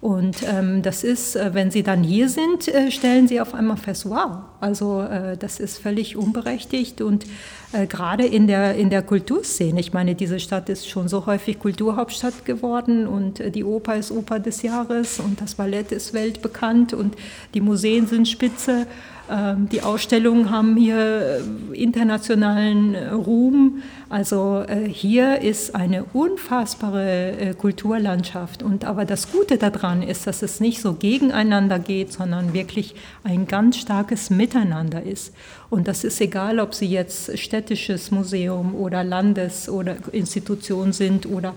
und 0.00 0.44
ähm, 0.48 0.82
das 0.82 1.02
ist, 1.02 1.34
äh, 1.34 1.54
wenn 1.54 1.72
Sie 1.72 1.82
dann 1.82 2.04
hier 2.04 2.28
sind, 2.28 2.68
äh, 2.68 2.90
stellen 2.92 3.26
Sie 3.26 3.40
auf 3.40 3.52
einmal 3.52 3.76
fest, 3.76 4.08
wow, 4.08 4.42
also 4.60 5.02
äh, 5.02 5.36
das 5.36 5.58
ist 5.58 5.78
völlig 5.78 6.16
unberechtigt 6.16 7.00
und 7.00 7.26
äh, 7.72 7.86
gerade 7.86 8.24
in 8.24 8.46
der, 8.46 8.76
in 8.76 8.88
der 8.88 9.02
Kulturszene, 9.02 9.78
ich 9.78 9.92
meine, 9.92 10.14
diese 10.14 10.40
Stadt 10.40 10.70
ist 10.70 10.88
schon 10.88 11.06
so 11.06 11.26
häufig 11.26 11.58
Kulturhauptstadt 11.58 12.46
geworden 12.46 13.06
und 13.06 13.40
äh, 13.40 13.50
die 13.50 13.62
Oper 13.62 13.96
ist 13.96 14.10
Oper 14.10 14.38
des 14.38 14.62
Jahres 14.62 15.20
und 15.20 15.38
das 15.40 15.56
Ballett 15.56 15.92
ist 15.92 16.14
weltbekannt 16.14 16.94
und 16.94 17.14
die 17.52 17.60
Museen 17.60 18.06
sind 18.06 18.26
spitze. 18.26 18.86
Ähm, 19.30 19.68
die 19.68 19.82
Ausstellungen 19.82 20.50
haben 20.50 20.78
hier 20.78 21.42
äh, 21.74 21.76
internationalen 21.76 22.94
Ruhm. 22.94 23.82
Also 24.08 24.64
hier 24.86 25.42
ist 25.42 25.74
eine 25.74 26.04
unfassbare 26.14 27.54
Kulturlandschaft. 27.58 28.62
Und 28.62 28.86
aber 28.86 29.04
das 29.04 29.30
Gute 29.30 29.58
daran 29.58 30.02
ist, 30.02 30.26
dass 30.26 30.40
es 30.40 30.60
nicht 30.60 30.80
so 30.80 30.94
gegeneinander 30.94 31.78
geht, 31.78 32.14
sondern 32.14 32.54
wirklich 32.54 32.94
ein 33.22 33.46
ganz 33.46 33.76
starkes 33.76 34.30
Miteinander 34.30 35.02
ist. 35.02 35.34
Und 35.70 35.86
das 35.86 36.04
ist 36.04 36.20
egal, 36.20 36.60
ob 36.60 36.74
Sie 36.74 36.86
jetzt 36.86 37.38
städtisches 37.38 38.10
Museum 38.10 38.74
oder 38.74 39.04
Landes- 39.04 39.68
oder 39.68 39.96
Institution 40.12 40.92
sind 40.92 41.26
oder 41.26 41.54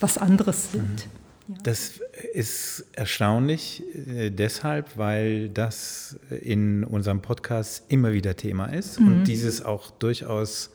was 0.00 0.18
anderes 0.18 0.72
sind. 0.72 1.06
Mhm. 1.06 1.24
Das 1.62 2.00
ist 2.32 2.86
erstaunlich 2.92 3.82
äh, 4.08 4.30
deshalb, 4.30 4.96
weil 4.96 5.50
das 5.50 6.18
in 6.40 6.84
unserem 6.84 7.20
Podcast 7.20 7.84
immer 7.88 8.12
wieder 8.12 8.34
Thema 8.36 8.66
ist 8.66 8.98
mhm. 8.98 9.06
und 9.06 9.24
dieses 9.24 9.62
auch 9.62 9.90
durchaus 9.90 10.70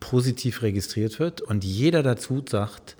positiv 0.00 0.62
registriert 0.62 1.20
wird 1.20 1.40
und 1.40 1.62
jeder 1.62 2.02
dazu 2.02 2.42
sagt, 2.48 2.96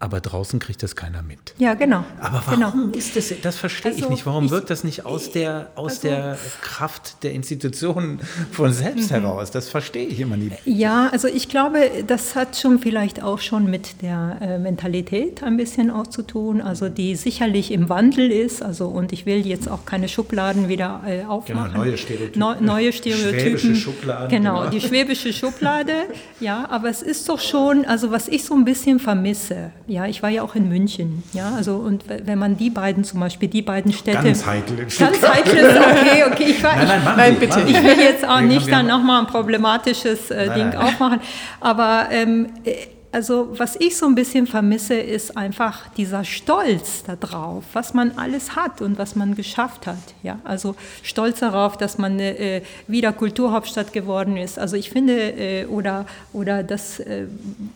aber 0.00 0.20
draußen 0.20 0.58
kriegt 0.58 0.82
das 0.82 0.96
keiner 0.96 1.22
mit. 1.22 1.38
Ja, 1.58 1.74
genau. 1.74 2.04
Aber 2.20 2.42
warum 2.46 2.90
genau. 2.90 2.96
ist 2.96 3.16
das? 3.16 3.34
Das 3.42 3.58
verstehe 3.58 3.92
also, 3.92 4.04
ich 4.04 4.10
nicht. 4.10 4.26
Warum 4.26 4.46
ich, 4.46 4.50
wirkt 4.50 4.70
das 4.70 4.82
nicht 4.82 5.04
aus 5.04 5.30
der, 5.30 5.70
aus 5.74 5.98
also, 5.98 6.08
der 6.08 6.38
Kraft 6.62 7.22
der 7.22 7.32
Institutionen 7.32 8.18
von 8.50 8.72
selbst 8.72 9.10
mhm. 9.10 9.16
heraus? 9.16 9.50
Das 9.50 9.68
verstehe 9.68 10.06
ich 10.06 10.18
immer 10.18 10.38
nicht. 10.38 10.56
Ja, 10.64 11.10
also 11.12 11.28
ich 11.28 11.50
glaube, 11.50 11.90
das 12.06 12.34
hat 12.34 12.56
schon 12.56 12.78
vielleicht 12.78 13.22
auch 13.22 13.40
schon 13.40 13.68
mit 13.68 14.00
der 14.00 14.38
äh, 14.40 14.58
Mentalität 14.58 15.42
ein 15.42 15.58
bisschen 15.58 15.90
auch 15.90 16.06
zu 16.06 16.22
tun, 16.22 16.62
also 16.62 16.88
die 16.88 17.14
sicherlich 17.14 17.70
im 17.70 17.90
Wandel 17.90 18.30
ist. 18.32 18.62
Also 18.62 18.88
und 18.88 19.12
ich 19.12 19.26
will 19.26 19.46
jetzt 19.46 19.68
auch 19.68 19.84
keine 19.84 20.08
Schubladen 20.08 20.70
wieder 20.70 21.02
äh, 21.06 21.24
aufmachen. 21.24 21.72
Genau, 21.72 21.84
neue 21.84 21.98
Stereotypen. 21.98 22.40
Neu, 22.40 22.54
neue 22.60 22.92
Stereotypen. 22.94 23.58
Schwäbische 23.58 23.76
Schubladen. 23.76 24.28
Genau, 24.30 24.60
genau, 24.60 24.70
die 24.70 24.80
schwäbische 24.80 25.34
Schublade. 25.34 25.92
ja, 26.40 26.66
aber 26.70 26.88
es 26.88 27.02
ist 27.02 27.28
doch 27.28 27.38
schon, 27.38 27.84
also 27.84 28.10
was 28.10 28.28
ich 28.28 28.44
so 28.44 28.54
ein 28.54 28.64
bisschen 28.64 28.98
vermisse 28.98 29.72
ja, 29.90 30.06
ich 30.06 30.22
war 30.22 30.30
ja 30.30 30.42
auch 30.42 30.54
in 30.54 30.68
München. 30.68 31.22
Ja, 31.32 31.52
also 31.56 31.76
und 31.76 32.04
wenn 32.08 32.38
man 32.38 32.56
die 32.56 32.70
beiden 32.70 33.02
zum 33.02 33.20
Beispiel, 33.20 33.48
die 33.48 33.62
beiden 33.62 33.92
Städte. 33.92 34.22
Ganz 34.22 34.46
heikel. 34.46 34.76
Ganz 34.76 35.28
heikel 35.28 35.68
okay, 35.68 36.24
okay. 36.30 36.44
Ich, 36.50 36.62
war, 36.62 36.76
nein, 36.76 36.86
nein, 36.86 37.00
ich, 37.00 37.16
nein, 37.16 37.36
bitte. 37.38 37.60
ich 37.66 37.82
will 37.82 37.98
jetzt 37.98 38.26
auch 38.26 38.40
nicht 38.40 38.70
dann 38.70 38.86
nochmal 38.86 39.20
ein 39.20 39.26
problematisches 39.26 40.30
äh, 40.30 40.46
nein, 40.46 40.58
Ding 40.58 40.68
nein. 40.68 40.78
aufmachen. 40.78 41.20
Aber 41.60 42.06
ähm, 42.10 42.50
äh, 42.64 42.86
also 43.12 43.48
was 43.58 43.76
ich 43.76 43.96
so 43.96 44.06
ein 44.06 44.14
bisschen 44.14 44.46
vermisse, 44.46 44.94
ist 44.94 45.36
einfach 45.36 45.88
dieser 45.94 46.24
Stolz 46.24 47.02
darauf, 47.04 47.64
was 47.72 47.92
man 47.94 48.12
alles 48.12 48.54
hat 48.56 48.80
und 48.82 48.98
was 48.98 49.16
man 49.16 49.34
geschafft 49.34 49.86
hat. 49.86 50.14
Ja, 50.22 50.38
also 50.44 50.76
stolz 51.02 51.40
darauf, 51.40 51.76
dass 51.76 51.98
man 51.98 52.20
äh, 52.20 52.62
wieder 52.86 53.12
Kulturhauptstadt 53.12 53.92
geworden 53.92 54.36
ist. 54.36 54.58
Also 54.58 54.76
ich 54.76 54.90
finde 54.90 55.32
äh, 55.32 55.66
oder 55.66 56.06
oder 56.32 56.62
dass, 56.62 57.00
äh, 57.00 57.26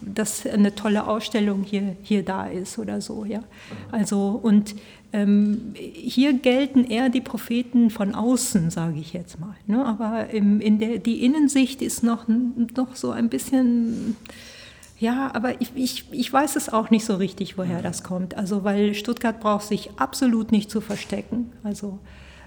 dass 0.01 0.47
eine 0.47 0.75
tolle 0.75 1.07
Ausstellung 1.07 1.65
hier 1.65 1.97
hier 2.03 2.25
da 2.25 2.47
ist 2.47 2.79
oder 2.79 3.01
so. 3.01 3.25
Ja, 3.25 3.43
also 3.91 4.39
und 4.43 4.75
ähm, 5.15 5.75
hier 5.77 6.33
gelten 6.33 6.85
eher 6.85 7.09
die 7.09 7.21
Propheten 7.21 7.91
von 7.91 8.17
außen, 8.17 8.71
sage 8.71 8.99
ich 8.99 9.13
jetzt 9.13 9.39
mal. 9.39 9.55
Ne? 9.69 9.85
Aber 9.85 10.31
im, 10.31 10.61
in 10.61 10.81
der, 10.81 10.99
die 10.99 11.25
Innensicht 11.25 11.83
ist 11.83 12.03
noch, 12.03 12.27
noch 12.27 12.97
so 12.97 13.13
ein 13.13 13.29
bisschen, 13.29 14.17
ja, 14.99 15.31
aber 15.35 15.61
ich, 15.61 15.73
ich, 15.75 16.05
ich 16.13 16.33
weiß 16.33 16.57
es 16.57 16.69
auch 16.69 16.91
nicht 16.91 17.05
so 17.05 17.17
richtig, 17.17 17.59
woher 17.59 17.83
das 17.83 18.03
kommt. 18.03 18.37
Also, 18.37 18.65
weil 18.65 18.95
Stuttgart 18.95 19.41
braucht 19.41 19.67
sich 19.67 19.91
absolut 19.97 20.53
nicht 20.53 20.71
zu 20.71 20.81
verstecken. 20.81 21.53
Also, 21.63 21.99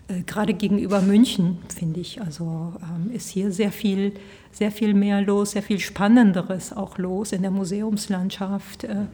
äh, 0.07 0.21
gerade 0.21 0.53
gegenüber 0.53 1.01
München, 1.01 1.57
finde 1.77 1.99
ich, 1.99 2.21
also 2.21 2.73
ähm, 2.81 3.11
ist 3.13 3.29
hier 3.29 3.51
sehr 3.51 3.71
viel, 3.71 4.13
sehr 4.51 4.71
viel 4.71 4.93
mehr 4.93 5.21
los, 5.21 5.51
sehr 5.51 5.63
viel 5.63 5.79
Spannenderes 5.79 6.71
auch 6.71 6.97
los 6.97 7.33
in 7.33 7.41
der 7.41 7.51
Museumslandschaft. 7.51 8.85
Äh, 8.85 9.05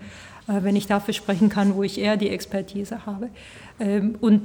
äh, 0.48 0.64
wenn 0.64 0.76
ich 0.76 0.88
dafür 0.88 1.14
sprechen 1.14 1.50
kann, 1.50 1.76
wo 1.76 1.84
ich 1.84 2.00
eher 2.00 2.18
die 2.18 2.30
Expertise 2.30 3.06
habe. 3.06 3.30
Ähm, 3.80 4.16
und 4.20 4.42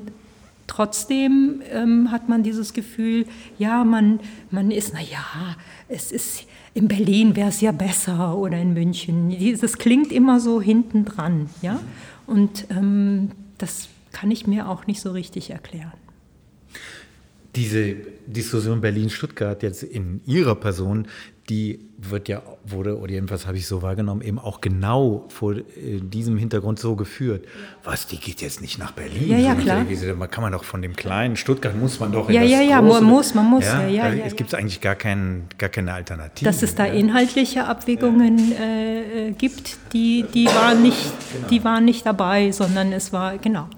trotzdem 0.66 1.62
ähm, 1.70 2.10
hat 2.12 2.28
man 2.28 2.42
dieses 2.42 2.72
Gefühl, 2.72 3.26
ja, 3.58 3.84
man, 3.84 4.20
man 4.50 4.70
ist, 4.70 4.94
naja, 4.94 5.56
es 5.88 6.12
ist, 6.12 6.44
in 6.74 6.88
Berlin 6.88 7.36
wäre 7.36 7.48
es 7.48 7.60
ja 7.60 7.72
besser 7.72 8.36
oder 8.36 8.58
in 8.58 8.74
München. 8.74 9.34
Das 9.60 9.78
klingt 9.78 10.12
immer 10.12 10.40
so 10.40 10.60
hinten 10.60 11.04
dran, 11.04 11.48
ja. 11.62 11.80
Und 12.26 12.66
ähm, 12.70 13.30
das 13.56 13.88
kann 14.12 14.30
ich 14.30 14.46
mir 14.46 14.68
auch 14.68 14.86
nicht 14.86 15.00
so 15.00 15.12
richtig 15.12 15.50
erklären. 15.50 15.92
Diese 17.58 17.96
Diskussion 18.26 18.80
Berlin-Stuttgart 18.80 19.62
jetzt 19.64 19.82
in 19.82 20.20
Ihrer 20.26 20.54
Person, 20.54 21.08
die 21.48 21.80
wird 21.96 22.28
ja, 22.28 22.42
wurde, 22.64 22.98
oder 22.98 23.10
jedenfalls 23.10 23.46
habe 23.46 23.56
ich 23.56 23.66
so 23.66 23.82
wahrgenommen, 23.82 24.20
eben 24.20 24.38
auch 24.38 24.60
genau 24.60 25.24
vor 25.28 25.54
äh, 25.54 25.62
diesem 26.00 26.36
Hintergrund 26.36 26.78
so 26.78 26.94
geführt. 26.94 27.46
Was, 27.82 28.06
die 28.06 28.18
geht 28.18 28.40
jetzt 28.42 28.60
nicht 28.60 28.78
nach 28.78 28.92
Berlin? 28.92 29.28
Ja, 29.30 29.38
ja, 29.38 29.54
klar. 29.54 29.84
Man 30.14 30.30
kann 30.30 30.42
man 30.42 30.52
doch 30.52 30.62
von 30.62 30.82
dem 30.82 30.94
kleinen 30.94 31.36
Stuttgart 31.36 31.74
muss 31.76 31.98
man 31.98 32.12
doch 32.12 32.28
in 32.28 32.34
Ja, 32.36 32.42
das 32.42 32.50
ja, 32.50 32.60
ja, 32.60 32.80
große, 32.80 33.00
man 33.00 33.10
muss, 33.10 33.34
man 33.34 33.46
muss. 33.46 33.64
Ja, 33.64 33.88
ja, 33.88 34.12
ja, 34.12 34.24
es 34.26 34.36
gibt 34.36 34.54
eigentlich 34.54 34.80
gar, 34.80 34.94
kein, 34.94 35.44
gar 35.56 35.70
keine 35.70 35.94
Alternative. 35.94 36.44
Dass 36.44 36.62
es 36.62 36.74
da 36.74 36.84
inhaltliche 36.84 37.64
Abwägungen 37.64 38.52
äh, 38.52 39.32
gibt, 39.36 39.78
die, 39.92 40.26
die, 40.34 40.46
waren 40.46 40.82
nicht, 40.82 41.02
Genau. 41.32 41.48
die 41.48 41.64
waren 41.64 41.84
nicht 41.84 42.06
dabei, 42.06 42.52
sondern 42.52 42.92
es 42.92 43.12
war, 43.12 43.38
genau. 43.38 43.68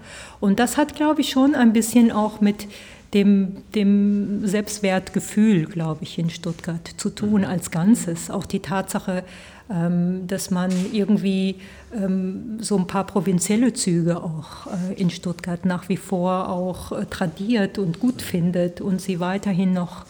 Und 0.41 0.59
das 0.59 0.75
hat, 0.77 0.95
glaube 0.95 1.21
ich, 1.21 1.29
schon 1.29 1.55
ein 1.55 1.71
bisschen 1.73 2.11
auch 2.11 2.41
mit 2.41 2.67
dem, 3.13 3.57
dem 3.75 4.47
Selbstwertgefühl, 4.47 5.65
glaube 5.65 6.03
ich, 6.03 6.17
in 6.17 6.29
Stuttgart 6.29 6.87
zu 6.97 7.09
tun 7.09 7.43
als 7.43 7.71
Ganzes. 7.71 8.29
Auch 8.29 8.45
die 8.45 8.59
Tatsache, 8.59 9.23
ähm, 9.69 10.27
dass 10.27 10.49
man 10.49 10.71
irgendwie 10.93 11.55
ähm, 11.95 12.57
so 12.59 12.77
ein 12.77 12.87
paar 12.87 13.05
provinzielle 13.05 13.73
Züge 13.73 14.17
auch 14.17 14.67
äh, 14.67 14.93
in 14.95 15.09
Stuttgart 15.09 15.65
nach 15.65 15.89
wie 15.89 15.97
vor 15.97 16.49
auch 16.49 16.91
äh, 16.93 17.05
tradiert 17.05 17.77
und 17.77 17.99
gut 17.99 18.21
findet 18.21 18.79
und 18.79 19.01
sie 19.01 19.19
weiterhin 19.19 19.73
noch 19.73 20.05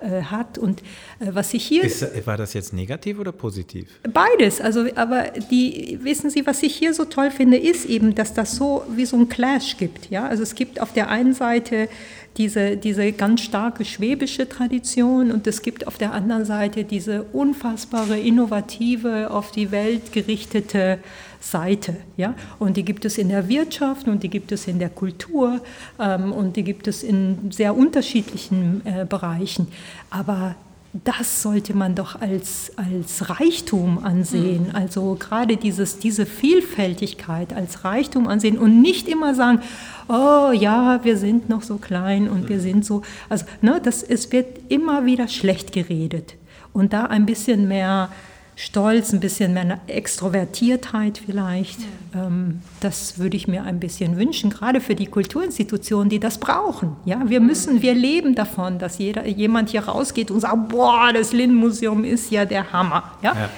äh, 0.00 0.22
hat. 0.22 0.58
Und 0.58 0.82
was 1.18 1.54
ich 1.54 1.64
hier. 1.64 1.84
Ist, 1.84 2.04
war 2.26 2.36
das 2.36 2.54
jetzt 2.54 2.72
negativ 2.72 3.18
oder 3.18 3.32
positiv? 3.32 3.88
Beides, 4.12 4.60
also 4.60 4.86
aber 4.96 5.24
die 5.50 5.98
wissen 6.02 6.30
Sie, 6.30 6.46
was 6.46 6.62
ich 6.62 6.74
hier 6.74 6.92
so 6.94 7.04
toll 7.04 7.30
finde, 7.30 7.56
ist 7.56 7.86
eben, 7.86 8.14
dass 8.14 8.34
das 8.34 8.56
so 8.56 8.84
wie 8.94 9.06
so 9.06 9.16
ein 9.16 9.28
Clash 9.28 9.76
gibt. 9.76 10.10
Ja, 10.10 10.26
also 10.26 10.42
es 10.42 10.54
gibt 10.54 10.80
auf 10.80 10.92
der 10.92 11.08
einen 11.08 11.34
Seite 11.34 11.88
diese, 12.36 12.76
diese 12.76 13.12
ganz 13.12 13.42
starke 13.42 13.84
schwäbische 13.84 14.48
Tradition 14.48 15.30
und 15.30 15.46
es 15.46 15.62
gibt 15.62 15.86
auf 15.86 15.98
der 15.98 16.12
anderen 16.12 16.44
Seite 16.44 16.84
diese 16.84 17.22
unfassbare, 17.22 18.18
innovative, 18.18 19.30
auf 19.30 19.52
die 19.52 19.70
Welt 19.70 20.12
gerichtete 20.12 20.98
Seite. 21.40 21.96
Ja? 22.16 22.34
Und 22.58 22.76
die 22.76 22.84
gibt 22.84 23.04
es 23.04 23.18
in 23.18 23.28
der 23.28 23.48
Wirtschaft 23.48 24.08
und 24.08 24.22
die 24.22 24.30
gibt 24.30 24.50
es 24.50 24.66
in 24.66 24.78
der 24.78 24.88
Kultur 24.88 25.60
ähm, 26.00 26.32
und 26.32 26.56
die 26.56 26.64
gibt 26.64 26.88
es 26.88 27.02
in 27.02 27.50
sehr 27.50 27.76
unterschiedlichen 27.76 28.82
äh, 28.84 29.04
Bereichen. 29.04 29.68
Aber 30.10 30.56
das 31.02 31.42
sollte 31.42 31.74
man 31.74 31.96
doch 31.96 32.20
als, 32.20 32.70
als 32.76 33.28
Reichtum 33.28 34.04
ansehen. 34.04 34.70
Also 34.74 35.16
gerade 35.18 35.56
dieses, 35.56 35.98
diese 35.98 36.24
Vielfältigkeit 36.24 37.52
als 37.52 37.84
Reichtum 37.84 38.28
ansehen 38.28 38.56
und 38.58 38.80
nicht 38.80 39.08
immer 39.08 39.34
sagen, 39.34 39.60
oh 40.08 40.52
ja, 40.52 41.00
wir 41.02 41.16
sind 41.16 41.48
noch 41.48 41.62
so 41.62 41.78
klein 41.78 42.28
und 42.28 42.48
wir 42.48 42.60
sind 42.60 42.84
so. 42.84 43.02
Also 43.28 43.44
ne, 43.60 43.80
das, 43.82 44.04
es 44.04 44.30
wird 44.30 44.70
immer 44.70 45.04
wieder 45.04 45.26
schlecht 45.26 45.72
geredet. 45.72 46.36
Und 46.72 46.92
da 46.92 47.06
ein 47.06 47.26
bisschen 47.26 47.66
mehr 47.66 48.10
Stolz, 48.56 49.12
ein 49.12 49.20
bisschen 49.20 49.52
mehr 49.52 49.80
Extrovertiertheit 49.88 51.20
vielleicht. 51.24 51.78
Ähm, 52.14 52.62
das 52.80 53.18
würde 53.18 53.36
ich 53.36 53.48
mir 53.48 53.64
ein 53.64 53.80
bisschen 53.80 54.16
wünschen, 54.16 54.50
gerade 54.50 54.80
für 54.80 54.94
die 54.94 55.06
Kulturinstitutionen, 55.06 56.08
die 56.08 56.20
das 56.20 56.38
brauchen. 56.38 56.96
Ja, 57.04 57.22
wir 57.26 57.40
müssen, 57.40 57.82
wir 57.82 57.94
leben 57.94 58.34
davon, 58.34 58.78
dass 58.78 58.98
jeder, 58.98 59.26
jemand 59.26 59.70
hier 59.70 59.84
rausgeht 59.84 60.30
und 60.30 60.40
sagt, 60.40 60.68
boah, 60.68 61.12
das 61.12 61.32
Lindenmuseum 61.32 62.04
ist 62.04 62.30
ja 62.30 62.44
der 62.44 62.72
Hammer. 62.72 63.12
Ja? 63.22 63.34
Ja. 63.34 63.50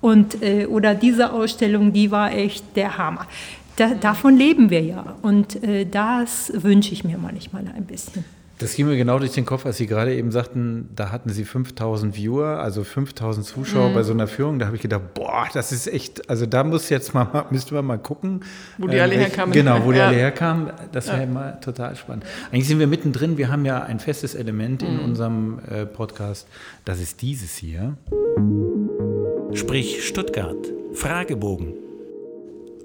Und, 0.00 0.42
äh, 0.42 0.66
oder 0.66 0.94
diese 0.94 1.32
Ausstellung, 1.32 1.92
die 1.92 2.10
war 2.10 2.32
echt 2.32 2.64
der 2.76 2.98
Hammer. 2.98 3.26
Da, 3.74 3.94
davon 3.94 4.36
leben 4.36 4.70
wir 4.70 4.80
ja. 4.80 5.16
Und 5.22 5.62
äh, 5.64 5.86
das 5.86 6.52
wünsche 6.54 6.92
ich 6.92 7.02
mir 7.02 7.18
manchmal 7.18 7.64
ein 7.74 7.84
bisschen. 7.84 8.24
Das 8.58 8.74
ging 8.74 8.86
mir 8.86 8.96
genau 8.96 9.18
durch 9.18 9.32
den 9.32 9.44
Kopf, 9.44 9.66
als 9.66 9.76
Sie 9.76 9.86
gerade 9.86 10.14
eben 10.14 10.30
sagten, 10.30 10.88
da 10.96 11.10
hatten 11.12 11.28
Sie 11.28 11.44
5000 11.44 12.16
Viewer, 12.16 12.58
also 12.60 12.84
5000 12.84 13.44
Zuschauer 13.46 13.90
bei 13.92 14.02
so 14.02 14.14
einer 14.14 14.26
Führung. 14.26 14.58
Da 14.58 14.64
habe 14.66 14.76
ich 14.76 14.82
gedacht, 14.82 15.12
boah, 15.12 15.46
das 15.52 15.72
ist 15.72 15.86
echt, 15.86 16.30
also 16.30 16.46
da 16.46 16.64
muss 16.64 16.88
jetzt 16.88 17.12
mal, 17.12 17.44
müsste 17.50 17.74
man 17.74 17.84
mal 17.84 17.98
gucken. 17.98 18.40
Wo 18.78 18.86
die 18.86 18.98
alle 18.98 19.12
welch- 19.12 19.20
herkamen. 19.28 19.52
Genau, 19.52 19.84
wo 19.84 19.92
die 19.92 19.98
Ja. 19.98 20.06
alle 20.08 20.16
herkamen. 20.16 20.70
Das 20.92 21.08
wäre 21.08 21.26
mal 21.26 21.60
total 21.60 21.96
spannend. 21.96 22.24
Eigentlich 22.50 22.66
sind 22.68 22.78
wir 22.78 22.86
mittendrin. 22.86 23.36
Wir 23.36 23.50
haben 23.50 23.66
ja 23.66 23.82
ein 23.82 24.00
festes 24.00 24.34
Element 24.34 24.82
in 24.82 25.00
unserem 25.00 25.58
äh, 25.70 25.84
Podcast. 25.84 26.48
Das 26.86 26.98
ist 27.00 27.20
dieses 27.20 27.56
hier. 27.56 27.94
Sprich 29.52 30.06
Stuttgart. 30.06 30.56
Fragebogen. 30.94 31.74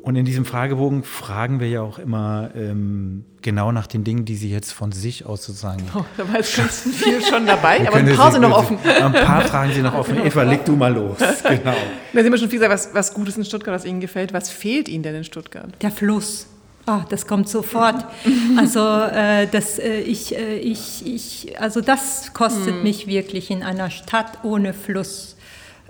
Und 0.03 0.15
in 0.15 0.25
diesem 0.25 0.45
Fragebogen 0.45 1.03
fragen 1.03 1.59
wir 1.59 1.69
ja 1.69 1.81
auch 1.81 1.99
immer 1.99 2.49
ähm, 2.55 3.23
genau 3.43 3.71
nach 3.71 3.85
den 3.85 4.03
Dingen, 4.03 4.25
die 4.25 4.35
Sie 4.35 4.49
jetzt 4.49 4.71
von 4.71 4.91
sich 4.91 5.25
aus 5.27 5.43
sozusagen 5.45 5.83
Oh, 5.95 6.03
da 6.17 6.27
war 6.27 6.37
jetzt 6.37 6.55
ganz 6.57 6.81
viel 6.81 7.21
schon 7.23 7.45
dabei, 7.45 7.87
aber 7.87 7.97
ein 7.97 8.15
paar 8.15 8.27
Sie- 8.31 8.39
sind 8.39 8.41
noch 8.49 8.57
offen. 8.57 8.77
Ein 8.83 9.13
paar 9.13 9.41
Fragen 9.41 9.73
sind 9.73 9.83
noch 9.83 9.93
offen. 9.93 10.17
Eva, 10.25 10.41
leg 10.43 10.65
du 10.65 10.75
mal 10.75 10.93
los. 10.93 11.17
Genau. 11.43 11.75
Da 12.13 12.23
sind 12.23 12.31
wir 12.31 12.37
schon 12.39 12.49
viel 12.49 12.59
gesagt, 12.59 12.73
was, 12.73 12.93
was 12.95 13.13
Gutes 13.13 13.37
in 13.37 13.45
Stuttgart, 13.45 13.75
was 13.75 13.85
Ihnen 13.85 13.99
gefällt. 13.99 14.33
Was 14.33 14.49
fehlt 14.49 14.89
Ihnen 14.89 15.03
denn 15.03 15.15
in 15.15 15.23
Stuttgart? 15.23 15.69
Der 15.81 15.91
Fluss. 15.91 16.47
Ah, 16.87 17.05
das 17.09 17.27
kommt 17.27 17.47
sofort. 17.47 18.03
Also 18.57 18.79
äh, 18.79 19.47
das, 19.51 19.77
äh, 19.79 19.99
ich, 20.01 20.35
äh, 20.35 20.57
ich, 20.57 21.05
ich, 21.05 21.61
also 21.61 21.79
das 21.79 22.33
kostet 22.33 22.83
mich 22.83 23.05
wirklich 23.07 23.49
in 23.51 23.61
einer 23.63 23.89
Stadt 23.91 24.39
ohne 24.43 24.73
Fluss 24.73 25.35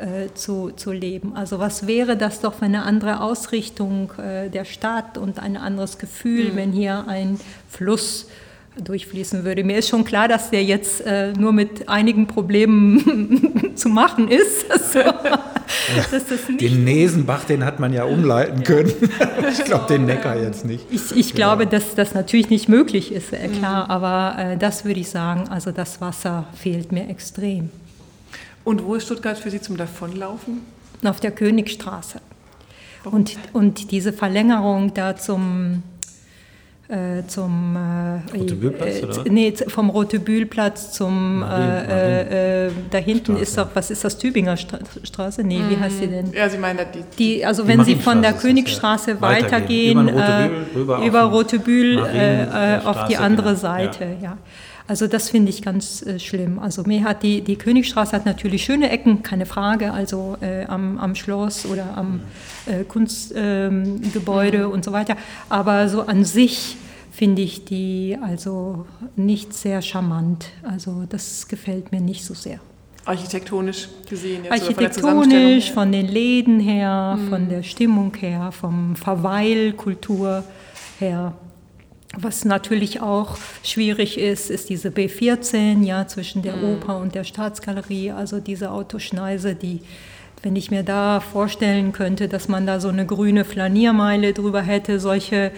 äh, 0.02 0.34
zu, 0.34 0.72
zu 0.72 0.91
leben. 0.91 1.36
Also 1.36 1.60
was 1.60 1.88
wäre 1.88 2.18
das 2.18 2.41
doch 2.41 2.56
für 2.56 2.65
eine 2.65 2.84
andere 2.84 3.22
Ausrichtung 3.22 4.11
äh, 4.18 4.49
der 4.49 4.65
Stadt 4.65 5.18
und 5.18 5.40
ein 5.40 5.57
anderes 5.57 5.98
Gefühl, 5.98 6.56
wenn 6.56 6.72
hier 6.72 7.06
ein 7.07 7.40
Fluss 7.69 8.28
durchfließen 8.78 9.44
würde. 9.44 9.64
Mir 9.64 9.78
ist 9.78 9.90
schon 9.90 10.06
klar, 10.06 10.28
dass 10.28 10.49
der 10.49 10.64
jetzt 10.64 11.02
äh, 11.02 11.34
nur 11.34 11.52
mit 11.52 11.90
einigen 11.90 12.28
Problemen 12.28 13.72
zu 13.76 13.90
machen 13.90 14.28
ist. 14.28 14.65
Also, 14.91 14.99
das 16.11 16.23
Den 16.60 16.84
Nesenbach, 16.84 17.45
den 17.45 17.64
hat 17.64 17.80
man 17.80 17.94
ja 17.94 18.03
umleiten 18.03 18.64
können. 18.64 18.91
Ich 19.49 19.64
glaube, 19.64 19.86
den 19.88 20.06
Neckar 20.06 20.38
jetzt 20.38 20.65
nicht. 20.65 20.86
Ich, 20.91 21.15
ich 21.15 21.34
glaube, 21.34 21.65
dass 21.65 21.95
das 21.95 22.14
natürlich 22.14 22.49
nicht 22.49 22.68
möglich 22.68 23.14
ist, 23.14 23.32
äh, 23.32 23.48
klar, 23.48 23.90
aber 23.90 24.36
äh, 24.38 24.57
das 24.57 24.84
würde 24.84 24.99
ich 24.99 25.10
sagen, 25.10 25.48
also 25.49 25.72
das 25.72 26.02
Wasser 26.02 26.45
fehlt 26.53 26.91
mir 26.91 27.07
extrem. 27.10 27.69
Und 28.64 28.86
wo 28.86 28.96
ist 28.96 29.06
Stuttgart 29.06 29.38
für 29.38 29.50
Sie 29.50 29.62
zum 29.62 29.78
Davonlaufen? 29.78 30.62
Auf 31.04 31.20
der 31.20 31.32
Königstraße. 31.32 32.20
Und, 33.04 33.38
und 33.54 33.92
diese 33.92 34.14
Verlängerung 34.14 34.94
da 34.94 35.16
zum, 35.16 35.82
äh, 36.88 37.24
zum 37.26 37.76
äh, 37.76 38.38
Rotebühlplatz, 38.38 39.02
äh, 39.02 39.06
oder? 39.06 39.24
nee, 39.32 39.54
vom 39.68 39.90
Rotebühlplatz 39.90 40.92
zum 40.92 41.40
Marien- 41.40 41.90
äh, 41.90 42.68
äh, 42.68 42.72
da 42.92 43.00
hinten 43.00 43.26
Straße. 43.32 43.42
ist 43.42 43.58
doch, 43.58 43.68
was 43.74 43.90
ist 43.90 44.04
das, 44.04 44.20
Tübinger 44.20 44.56
Stra 44.56 44.78
Straße? 45.04 45.44
Nee, 45.44 45.62
wie 45.68 45.78
heißt 45.78 45.98
sie 45.98 46.08
denn? 46.08 46.32
Ja, 46.32 46.48
Sie 46.48 46.60
meinen 46.60 46.78
da 46.78 46.84
die. 46.84 47.04
Die, 47.18 47.44
also 47.44 47.64
Die 47.64 47.70
wenn 47.70 47.84
Sie 47.84 47.96
von 47.96 48.22
der 48.22 48.34
Königstraße 48.34 49.12
ja. 49.12 49.22
weitergehen, 49.22 50.06
Weitergehen. 50.06 50.12
Über 50.12 50.20
Rotebühl, 50.20 50.76
rüber 50.76 51.00
äh, 51.02 51.08
über 51.08 51.22
Rotebühl 51.24 52.06
äh, 52.06 52.76
äh, 52.76 52.80
auf 52.86 53.06
die 53.06 53.18
andere 53.18 53.50
genau. 53.50 53.60
Seite, 53.60 54.18
ja. 54.22 54.38
Also 54.88 55.08
das 55.08 55.30
finde 55.30 55.49
ich 55.49 55.62
ganz 55.62 56.02
äh, 56.02 56.20
schlimm. 56.20 56.60
Also 56.60 56.84
mir 56.84 57.03
hat 57.03 57.24
die, 57.24 57.41
die 57.41 57.56
Königstraße 57.56 58.14
hat 58.14 58.26
natürlich 58.26 58.64
schöne 58.64 58.90
Ecken, 58.90 59.24
keine 59.24 59.45
Frage, 59.45 59.94
also 59.94 60.38
äh, 60.41 60.66
am, 60.66 60.98
am 60.98 61.16
Schloss 61.16 61.66
oder 61.66 61.98
am 61.98 62.22
äh, 62.66 62.84
Kunstgebäude 62.84 64.58
ähm, 64.58 64.72
und 64.72 64.84
so 64.84 64.91
weiter. 64.91 65.16
Aber 65.49 65.88
so 65.90 66.02
an 66.02 66.26
sich 66.26 66.78
finde 67.12 67.41
ich 67.41 67.66
die 67.66 68.18
also 68.22 68.86
nicht 69.16 69.53
sehr 69.53 69.82
charmant. 69.82 70.48
Also 70.64 71.03
das 71.08 71.48
gefällt 71.48 71.91
mir 71.91 72.02
nicht 72.02 72.26
so 72.26 72.34
sehr. 72.34 72.60
Architektonisch 73.03 73.90
gesehen, 74.10 74.44
jetzt 74.44 74.53
von 74.53 74.62
Architektonisch, 74.62 75.66
her. 75.68 75.74
von 75.74 75.91
den 75.91 76.08
Läden 76.08 76.60
her, 76.60 77.18
von 77.30 77.49
der 77.49 77.64
Stimmung 77.64 78.14
her, 78.16 78.52
vom 78.52 78.95
Verweilkultur 78.95 80.44
her. 80.99 81.34
Was 82.18 82.44
natürlich 82.44 83.02
auch 83.02 83.38
schwierig 83.64 84.18
ist, 84.18 84.50
ist 84.50 84.70
diese 84.70 84.90
B14, 84.90 85.84
ja, 85.84 86.08
zwischen 86.08 86.42
der 86.42 86.58
mhm. 86.58 86.76
Oper 86.76 86.98
und 86.98 87.16
der 87.16 87.24
Staatsgalerie, 87.24 88.12
also 88.12 88.40
diese 88.40 88.72
Autoschneise, 88.72 89.56
die, 89.56 89.80
wenn 90.44 90.56
ich 90.56 90.72
mir 90.72 90.84
da 90.84 91.22
vorstellen 91.22 91.94
könnte, 91.94 92.28
dass 92.28 92.50
man 92.50 92.66
da 92.66 92.80
so 92.80 92.90
eine 92.90 93.06
grüne 93.06 93.46
Flaniermeile 93.46 94.34
drüber 94.34 94.62
hätte, 94.62 95.00
solche 95.00 95.52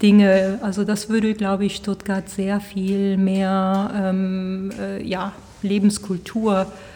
Dinge, 0.00 0.60
also 0.62 0.84
das 0.84 1.08
würde, 1.08 1.34
glaube 1.34 1.64
ich, 1.64 1.76
Stuttgart 1.76 2.28
sehr 2.28 2.60
viel 2.60 3.16
mehr, 3.16 3.90
ähm, 3.96 4.70
äh, 4.78 5.02
ja, 5.02 5.32
Lebenskultur 5.62 6.62
äh, 6.62 6.95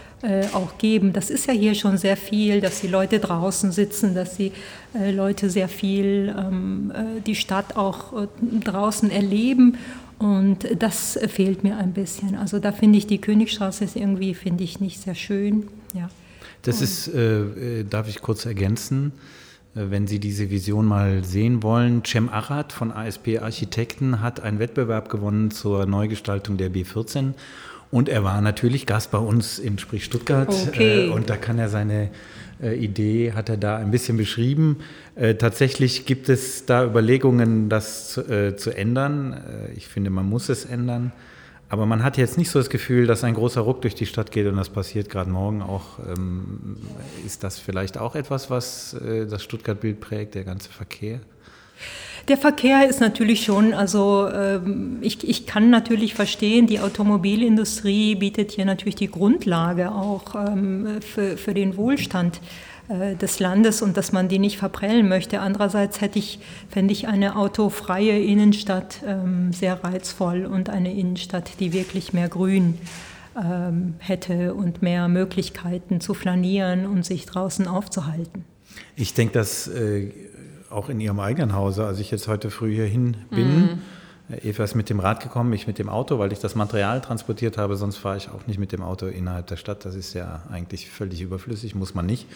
auch 0.53 0.77
geben. 0.79 1.13
Das 1.13 1.31
ist 1.31 1.47
ja 1.47 1.55
hier 1.55 1.75
schon 1.75 1.97
sehr 1.97 2.17
viel, 2.17 2.61
dass 2.61 2.81
die 2.81 2.89
Leute 2.89 3.21
draußen 3.21 3.73
sitzen, 3.73 4.15
dass 4.15 4.37
die 4.37 4.53
äh, 4.95 5.11
Leute 5.13 5.49
sehr 5.49 5.69
viel 5.69 6.35
ähm, 6.37 6.93
äh, 6.95 7.21
die 7.23 7.35
Stadt 7.35 7.77
auch 7.77 8.25
äh, 8.25 8.27
draußen 8.63 9.11
erleben. 9.11 9.79
Und 10.19 10.67
das 10.79 11.19
fehlt 11.29 11.65
mir 11.65 11.79
ein 11.79 11.95
bisschen. 11.95 12.37
Also 12.37 12.59
da 12.59 12.73
finde 12.73 12.99
ich 12.99 13.07
die 13.07 13.21
Königstraße 13.21 13.85
ist 13.85 13.97
irgendwie, 13.97 14.35
finde 14.35 14.65
ich, 14.65 14.79
nicht 14.79 15.01
sehr 15.01 15.15
schön. 15.15 15.69
Ja. 15.95 16.11
Das 16.63 16.83
ist, 16.83 17.09
äh, 17.09 17.85
darf 17.85 18.07
ich 18.07 18.21
kurz 18.21 18.45
ergänzen, 18.45 19.13
wenn 19.73 20.09
Sie 20.09 20.19
diese 20.19 20.51
Vision 20.51 20.85
mal 20.85 21.25
sehen 21.25 21.63
wollen, 21.63 22.03
Cem 22.05 22.29
Arad 22.29 22.73
von 22.73 22.91
ASP 22.91 23.39
Architekten 23.41 24.21
hat 24.21 24.41
einen 24.41 24.59
Wettbewerb 24.59 25.09
gewonnen 25.09 25.53
zur 25.53 25.87
Neugestaltung 25.87 26.57
der 26.57 26.73
B14 26.73 27.35
und 27.91 28.09
er 28.09 28.23
war 28.23 28.41
natürlich 28.41 28.87
Gast 28.87 29.11
bei 29.11 29.19
uns 29.19 29.59
in 29.59 29.79
Sprich 29.79 30.05
Stuttgart. 30.05 30.49
Okay. 30.69 31.07
Äh, 31.07 31.11
und 31.11 31.29
da 31.29 31.37
kann 31.37 31.59
er 31.59 31.69
seine 31.69 32.11
äh, 32.63 32.75
Idee, 32.77 33.33
hat 33.33 33.49
er 33.49 33.57
da 33.57 33.77
ein 33.77 33.91
bisschen 33.91 34.17
beschrieben. 34.17 34.79
Äh, 35.17 35.35
tatsächlich 35.35 36.07
gibt 36.07 36.29
es 36.29 36.67
da 36.67 36.85
Überlegungen, 36.85 37.69
das 37.69 38.11
zu, 38.13 38.21
äh, 38.23 38.57
zu 38.57 38.71
ändern. 38.71 39.33
Äh, 39.33 39.73
ich 39.73 39.89
finde, 39.89 40.11
man 40.11 40.29
muss 40.29 40.49
es 40.49 40.65
ändern. 40.65 41.13
Aber 41.69 41.87
man 41.87 42.03
hat 42.03 42.17
jetzt 42.17 42.37
nicht 42.37 42.51
so 42.51 42.59
das 42.59 42.69
Gefühl, 42.69 43.07
dass 43.07 43.23
ein 43.23 43.35
großer 43.35 43.61
Ruck 43.61 43.83
durch 43.83 43.95
die 43.95 44.07
Stadt 44.07 44.33
geht 44.33 44.47
und 44.49 44.57
das 44.57 44.69
passiert 44.69 45.09
gerade 45.09 45.31
morgen 45.31 45.63
auch. 45.63 46.01
Ähm, 46.01 46.77
ist 47.25 47.45
das 47.45 47.61
vielleicht 47.61 47.97
auch 47.97 48.17
etwas, 48.17 48.51
was 48.51 48.95
äh, 48.95 49.27
das 49.27 49.45
Stuttgart-Bild 49.45 50.01
prägt, 50.01 50.35
der 50.35 50.43
ganze 50.43 50.69
Verkehr? 50.71 51.21
Der 52.31 52.39
Verkehr 52.39 52.89
ist 52.89 53.01
natürlich 53.01 53.45
schon, 53.45 53.75
also 53.75 54.29
ähm, 54.33 54.99
ich, 55.01 55.29
ich 55.29 55.47
kann 55.47 55.69
natürlich 55.69 56.15
verstehen, 56.15 56.69
die 56.69 56.79
Automobilindustrie 56.79 58.15
bietet 58.15 58.53
hier 58.53 58.65
natürlich 58.65 58.95
die 58.95 59.11
Grundlage 59.11 59.91
auch 59.91 60.37
ähm, 60.37 61.01
für, 61.01 61.37
für 61.37 61.55
den 61.55 61.77
Wohlstand 61.77 62.41
äh, 62.89 63.17
des 63.17 63.41
Landes 63.41 63.83
und 63.83 63.97
dass 63.97 64.13
man 64.13 64.29
die 64.29 64.39
nicht 64.39 64.59
verprellen 64.59 65.09
möchte. 65.09 65.41
Andererseits 65.41 66.01
hätte 66.01 66.21
ich, 66.21 66.39
fände 66.69 66.93
ich 66.93 67.09
eine 67.09 67.35
autofreie 67.35 68.23
Innenstadt 68.23 69.01
ähm, 69.05 69.53
sehr 69.53 69.83
reizvoll 69.83 70.47
und 70.47 70.71
eine 70.71 70.95
Innenstadt, 70.95 71.59
die 71.59 71.73
wirklich 71.73 72.13
mehr 72.13 72.29
Grün 72.29 72.79
hätte 74.01 74.55
und 74.55 74.83
mehr 74.83 75.07
Möglichkeiten 75.07 76.01
zu 76.01 76.15
flanieren 76.15 76.85
und 76.85 77.07
sich 77.07 77.27
draußen 77.27 77.69
aufzuhalten. 77.69 78.45
Ich 78.97 79.15
denke, 79.15 79.33
dass 79.33 79.69
äh, 79.69 80.11
auch 80.71 80.89
in 80.89 81.01
ihrem 81.01 81.21
eigenen 81.21 81.55
Hause, 81.55 81.87
als 81.87 81.99
ich 81.99 82.11
jetzt 82.11 82.29
heute 82.29 82.51
früh 82.51 82.75
hierhin 82.75 83.17
bin, 83.31 83.63
mhm. 83.63 83.79
Eva 84.43 84.63
ist 84.63 84.75
mit 84.75 84.89
dem 84.91 85.01
Rad 85.01 85.21
gekommen, 85.21 85.53
ich 85.53 85.67
mit 85.67 85.79
dem 85.79 85.89
Auto, 85.89 86.19
weil 86.19 86.33
ich 86.33 86.39
das 86.39 86.55
Material 86.55 87.01
transportiert 87.01 87.59
habe. 87.59 87.77
Sonst 87.77 87.97
fahre 87.97 88.17
ich 88.17 88.29
auch 88.29 88.47
nicht 88.47 88.59
mit 88.59 88.73
dem 88.73 88.83
Auto 88.83 89.07
innerhalb 89.07 89.49
der 89.49 89.57
Stadt. 89.57 89.85
Das 89.85 89.95
ist 89.95 90.15
ja 90.15 90.43
eigentlich 90.51 90.89
völlig 90.89 91.21
überflüssig, 91.21 91.75
muss 91.75 91.95
man 91.95 92.07
nicht. 92.07 92.27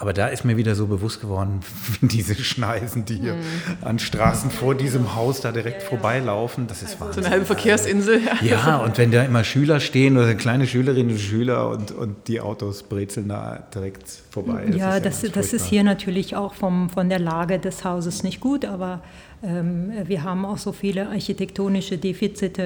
Aber 0.00 0.14
da 0.14 0.28
ist 0.28 0.46
mir 0.46 0.56
wieder 0.56 0.74
so 0.74 0.86
bewusst 0.86 1.20
geworden, 1.20 1.60
diese 2.00 2.34
Schneisen, 2.34 3.04
die 3.04 3.16
hier 3.16 3.34
mhm. 3.34 3.42
an 3.82 3.98
Straßen 3.98 4.50
vor 4.50 4.74
diesem 4.74 5.14
Haus 5.14 5.42
da 5.42 5.52
direkt 5.52 5.76
ja, 5.76 5.82
ja. 5.82 5.88
vorbeilaufen. 5.90 6.66
Das 6.66 6.82
ist 6.82 6.98
Wahnsinn. 6.98 7.22
So 7.22 7.26
eine 7.26 7.30
halbe 7.30 7.44
Verkehrsinsel. 7.44 8.22
Ja, 8.40 8.76
und 8.84 8.96
wenn 8.96 9.10
da 9.10 9.22
immer 9.22 9.44
Schüler 9.44 9.78
stehen 9.78 10.16
oder 10.16 10.34
kleine 10.36 10.66
Schülerinnen 10.66 11.12
und 11.12 11.20
Schüler 11.20 11.68
und, 11.68 11.92
und 11.92 12.28
die 12.28 12.40
Autos 12.40 12.82
brezeln 12.82 13.28
da 13.28 13.62
direkt 13.74 14.08
vorbei. 14.30 14.64
Das 14.68 14.76
ja, 14.76 15.00
das, 15.00 15.20
das 15.20 15.52
ist 15.52 15.66
hier 15.66 15.84
natürlich 15.84 16.34
auch 16.34 16.54
vom, 16.54 16.88
von 16.88 17.10
der 17.10 17.18
Lage 17.18 17.58
des 17.58 17.84
Hauses 17.84 18.22
nicht 18.22 18.40
gut, 18.40 18.64
aber 18.64 19.02
wir 19.42 20.22
haben 20.22 20.44
auch 20.44 20.58
so 20.58 20.72
viele 20.72 21.08
architektonische 21.08 21.96
Defizite 21.96 22.62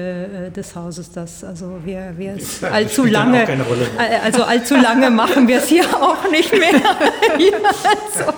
äh, 0.47 0.51
des 0.51 0.75
Hauses, 0.75 1.09
dass 1.09 1.41
also 1.41 1.77
wir, 1.85 2.13
wir 2.17 2.33
es 2.33 2.61
allzu 2.63 3.05
lange, 3.05 3.47
also 4.21 4.43
allzu 4.43 4.75
lange 4.75 5.09
machen 5.09 5.47
wir 5.47 5.59
es 5.59 5.69
hier 5.69 5.85
auch 5.85 6.29
nicht 6.29 6.51
mehr. 6.51 6.73
also. 6.73 8.33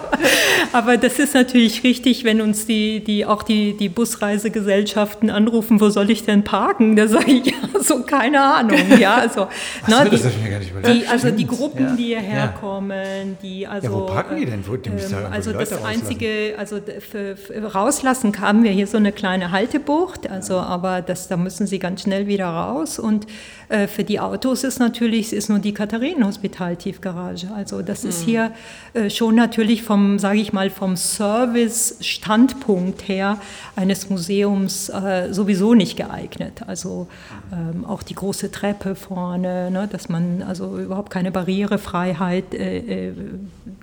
Aber 0.72 0.98
das 0.98 1.18
ist 1.18 1.34
natürlich 1.34 1.84
richtig, 1.84 2.26
wenn 2.26 2.42
uns 2.42 2.68
die, 2.68 3.04
die 3.04 3.26
auch 3.26 3.42
die, 3.42 3.76
die 3.76 3.90
Busreisegesellschaften 3.90 5.32
anrufen, 5.32 5.82
wo 5.82 5.90
soll 5.90 6.12
ich 6.12 6.24
denn 6.24 6.44
parken? 6.44 6.96
Da 6.96 7.08
sage 7.08 7.32
ich, 7.32 7.46
ja, 7.48 7.80
so 7.82 8.04
keine 8.04 8.42
Ahnung. 8.42 8.78
Ja, 9.00 9.16
also, 9.16 9.48
na, 9.88 10.04
ne, 10.04 10.12
die, 10.12 11.00
die, 11.02 11.08
also 11.08 11.32
die 11.32 11.48
Gruppen, 11.48 11.86
ja. 11.86 11.96
die 11.96 12.04
hierher 12.04 12.50
kommen, 12.50 13.38
die 13.42 13.66
also. 13.66 13.88
Ja, 13.88 13.94
wo 13.94 14.06
parken 14.06 14.36
die 14.38 14.46
denn? 14.46 14.64
Wo, 14.68 14.76
ähm, 14.76 15.32
also 15.32 15.54
das 15.54 15.84
einzige, 15.84 16.54
also 16.58 16.80
für, 17.00 17.36
für 17.36 17.64
rauslassen 17.64 18.27
Straßen 18.28 18.48
haben 18.48 18.64
wir 18.64 18.72
hier 18.72 18.88
so 18.88 18.98
eine 18.98 19.12
kleine 19.12 19.52
Haltebucht, 19.52 20.28
also 20.30 20.58
aber 20.58 21.02
das, 21.02 21.28
da 21.28 21.36
müssen 21.38 21.68
sie 21.68 21.80
ganz 21.80 22.04
schnell 22.04 22.28
wieder 22.28 22.48
raus. 22.48 23.00
Und 23.00 23.26
äh, 23.70 23.88
für 23.88 24.04
die 24.04 24.20
Autos 24.20 24.64
ist 24.64 24.78
natürlich, 24.80 25.34
ist 25.34 25.50
nur 25.50 25.58
die 25.60 25.74
Katharinenhospital-Tiefgarage. 25.74 27.48
Also 27.56 27.82
das 27.82 28.04
mhm. 28.04 28.10
ist 28.10 28.22
hier 28.24 28.52
äh, 28.94 29.10
schon 29.10 29.34
natürlich 29.36 29.84
vom, 29.84 30.20
sage 30.20 30.40
ich 30.40 30.54
mal, 30.54 30.70
vom 30.70 30.96
Service-Standpunkt 30.96 33.08
her 33.08 33.40
eines 33.76 34.10
Museums 34.10 34.90
äh, 34.90 35.34
sowieso 35.34 35.74
nicht 35.74 35.98
geeignet. 35.98 36.62
Also 36.66 37.08
ähm, 37.52 37.84
auch 37.86 38.04
die 38.04 38.16
große 38.16 38.52
Treppe 38.52 38.96
vorne, 38.96 39.70
ne, 39.72 39.90
dass 39.92 40.08
man 40.10 40.44
also 40.44 40.78
überhaupt 40.80 41.12
keine 41.12 41.32
Barrierefreiheit 41.32 42.54
äh, 42.54 43.10
äh, 43.10 43.14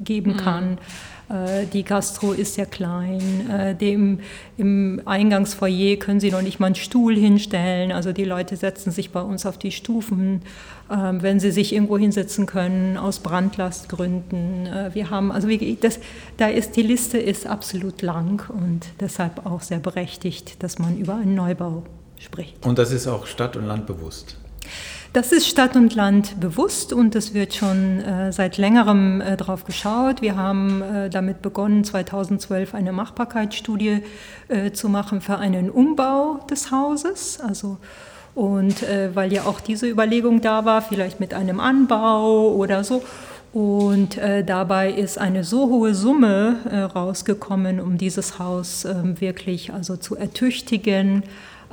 geben 0.00 0.32
mhm. 0.32 0.36
kann. 0.36 0.78
Äh, 1.28 1.66
die 1.72 1.84
Gastro 1.84 2.32
ist 2.32 2.54
sehr 2.54 2.66
klein. 2.66 3.50
Äh, 3.50 3.74
dem, 3.74 4.20
Im 4.56 5.00
Eingangsfoyer 5.04 5.96
können 5.96 6.20
Sie 6.20 6.30
noch 6.30 6.42
nicht 6.42 6.60
mal 6.60 6.66
einen 6.66 6.74
Stuhl 6.74 7.16
hinstellen. 7.16 7.92
Also 7.92 8.12
die 8.12 8.24
Leute 8.24 8.56
setzen 8.56 8.90
sich 8.90 9.10
bei 9.10 9.20
uns 9.20 9.46
auf 9.46 9.58
die 9.58 9.70
Stufen, 9.70 10.42
ähm, 10.90 11.22
wenn 11.22 11.40
sie 11.40 11.50
sich 11.50 11.72
irgendwo 11.72 11.98
hinsetzen 11.98 12.46
können, 12.46 12.96
aus 12.96 13.20
Brandlastgründen. 13.20 14.66
Äh, 14.66 14.90
wir 14.94 15.10
haben, 15.10 15.32
also 15.32 15.48
das, 15.80 15.98
da 16.36 16.48
ist 16.48 16.76
die 16.76 16.82
Liste 16.82 17.18
ist 17.18 17.46
absolut 17.46 18.02
lang 18.02 18.48
und 18.50 18.86
deshalb 19.00 19.46
auch 19.46 19.62
sehr 19.62 19.78
berechtigt, 19.78 20.62
dass 20.62 20.78
man 20.78 20.98
über 20.98 21.14
einen 21.14 21.34
Neubau 21.34 21.84
spricht. 22.18 22.64
Und 22.64 22.78
das 22.78 22.90
ist 22.92 23.06
auch 23.06 23.26
Stadt- 23.26 23.56
und 23.56 23.66
Land 23.66 23.86
bewusst. 23.86 24.36
Das 25.14 25.30
ist 25.30 25.46
Stadt 25.46 25.76
und 25.76 25.94
Land 25.94 26.40
bewusst 26.40 26.92
und 26.92 27.14
es 27.14 27.34
wird 27.34 27.54
schon 27.54 28.00
äh, 28.00 28.32
seit 28.32 28.58
längerem 28.58 29.20
äh, 29.20 29.36
darauf 29.36 29.64
geschaut. 29.64 30.22
Wir 30.22 30.34
haben 30.34 30.82
äh, 30.82 31.08
damit 31.08 31.40
begonnen, 31.40 31.84
2012 31.84 32.74
eine 32.74 32.90
Machbarkeitsstudie 32.90 34.02
äh, 34.48 34.72
zu 34.72 34.88
machen 34.88 35.20
für 35.20 35.38
einen 35.38 35.70
Umbau 35.70 36.40
des 36.50 36.72
Hauses. 36.72 37.38
Also 37.40 37.78
und 38.34 38.82
äh, 38.82 39.14
weil 39.14 39.32
ja 39.32 39.44
auch 39.44 39.60
diese 39.60 39.88
Überlegung 39.88 40.40
da 40.40 40.64
war, 40.64 40.82
vielleicht 40.82 41.20
mit 41.20 41.32
einem 41.32 41.60
Anbau 41.60 42.52
oder 42.52 42.82
so. 42.82 43.04
Und 43.52 44.18
äh, 44.18 44.42
dabei 44.42 44.90
ist 44.90 45.16
eine 45.16 45.44
so 45.44 45.68
hohe 45.68 45.94
Summe 45.94 46.56
äh, 46.68 46.78
rausgekommen, 46.80 47.78
um 47.78 47.98
dieses 47.98 48.40
Haus 48.40 48.84
äh, 48.84 48.96
wirklich 49.20 49.72
also 49.72 49.96
zu 49.96 50.16
ertüchtigen, 50.16 51.22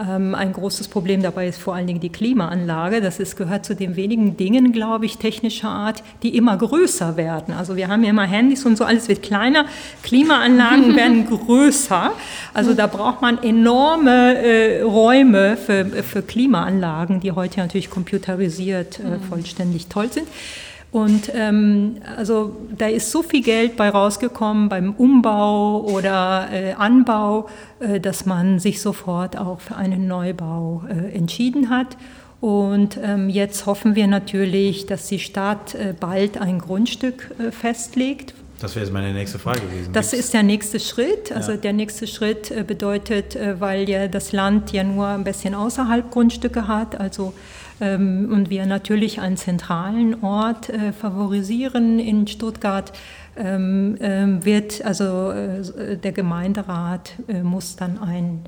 ein 0.02 0.54
großes 0.54 0.88
Problem 0.88 1.22
dabei 1.22 1.48
ist 1.48 1.60
vor 1.60 1.76
allen 1.76 1.88
Dingen 1.88 2.00
die 2.00 2.12
Klimaanlage. 2.12 3.02
Das 3.02 3.20
ist, 3.20 3.36
gehört 3.36 3.66
zu 3.66 3.76
den 3.76 3.96
wenigen 3.96 4.38
Dingen, 4.38 4.72
glaube 4.72 5.06
ich, 5.06 5.18
technischer 5.18 5.70
Art, 5.70 6.04
die 6.24 6.36
immer 6.36 6.58
größer 6.58 7.18
werden. 7.18 7.54
Also 7.54 7.76
wir 7.76 7.88
haben 7.88 8.04
ja 8.04 8.10
immer 8.10 8.26
Handys 8.26 8.66
und 8.66 8.78
so, 8.78 8.84
alles 8.84 9.08
wird 9.08 9.22
kleiner. 9.22 9.66
Klimaanlagen 10.04 10.96
werden 10.96 11.28
größer. 11.28 12.12
Also 12.54 12.74
da 12.74 12.88
braucht 12.88 13.22
man 13.22 13.42
enorme 13.44 14.36
äh, 14.36 14.82
Räume 14.82 15.58
für, 15.58 15.86
für 15.86 16.22
Klimaanlagen, 16.22 17.20
die 17.20 17.32
heute 17.32 17.60
natürlich 17.60 17.90
computerisiert 17.90 19.00
äh, 19.00 19.04
mhm. 19.04 19.22
vollständig 19.22 19.88
toll 19.88 20.12
sind. 20.12 20.28
Und 20.92 21.32
ähm, 21.34 21.98
also 22.18 22.56
da 22.78 22.88
ist 22.88 23.12
so 23.12 23.24
viel 23.24 23.42
Geld 23.42 23.78
bei 23.78 23.90
rausgekommen 23.90 24.68
beim 24.68 24.94
Umbau 24.94 25.86
oder 25.86 26.50
äh, 26.52 26.74
Anbau, 26.74 27.48
äh, 27.80 28.02
dass 28.02 28.26
man 28.26 28.60
sich 28.60 28.82
sofort 28.82 29.38
auch 29.38 29.62
für 29.62 29.78
einen 29.78 30.08
Neubau 30.08 30.84
äh, 30.90 31.16
entschieden 31.16 31.70
hat. 31.70 31.96
Und 32.42 33.00
ähm, 33.02 33.30
jetzt 33.30 33.68
hoffen 33.68 33.96
wir 33.96 34.08
natürlich, 34.08 34.86
dass 34.86 35.08
die 35.08 35.20
Stadt 35.20 35.76
äh, 35.76 35.94
bald 35.98 36.42
ein 36.42 36.60
Grundstück 36.60 37.32
äh, 37.40 37.52
festlegt. 37.52 38.34
Das 38.60 38.76
wäre 38.76 38.86
jetzt 38.86 38.94
meine 38.94 39.14
nächste 39.14 39.40
Frage 39.40 39.62
gewesen. 39.62 39.94
Das 39.94 40.12
ist 40.12 40.34
der 40.34 40.44
nächste 40.44 40.80
Schritt. 40.80 41.32
Also 41.32 41.52
ja. 41.52 41.58
der 41.58 41.74
nächste 41.74 42.06
Schritt 42.06 42.52
äh, 42.52 42.64
bedeutet, 42.68 43.38
weil 43.60 43.88
ja 43.90 44.10
das 44.10 44.34
Land 44.34 44.74
ja 44.74 44.84
nur 44.84 45.08
ein 45.08 45.24
bisschen 45.24 45.56
außerhalb 45.56 46.12
Grundstücke 46.12 46.68
hat, 46.68 47.00
also 47.00 47.34
und 47.82 48.50
wir 48.50 48.66
natürlich 48.68 49.20
einen 49.20 49.38
zentralen 49.38 50.24
Ort 50.24 50.70
äh, 50.70 50.94
favorisieren 50.94 51.98
in 52.00 52.28
Stuttgart, 52.28 52.94
ähm, 53.36 53.98
ähm, 54.00 54.46
wird 54.46 54.86
also 54.86 55.32
äh, 55.32 55.98
der 55.98 56.12
Gemeinderat 56.12 57.14
äh, 57.28 57.42
muss 57.42 57.76
dann 57.76 57.98
ein 57.98 58.42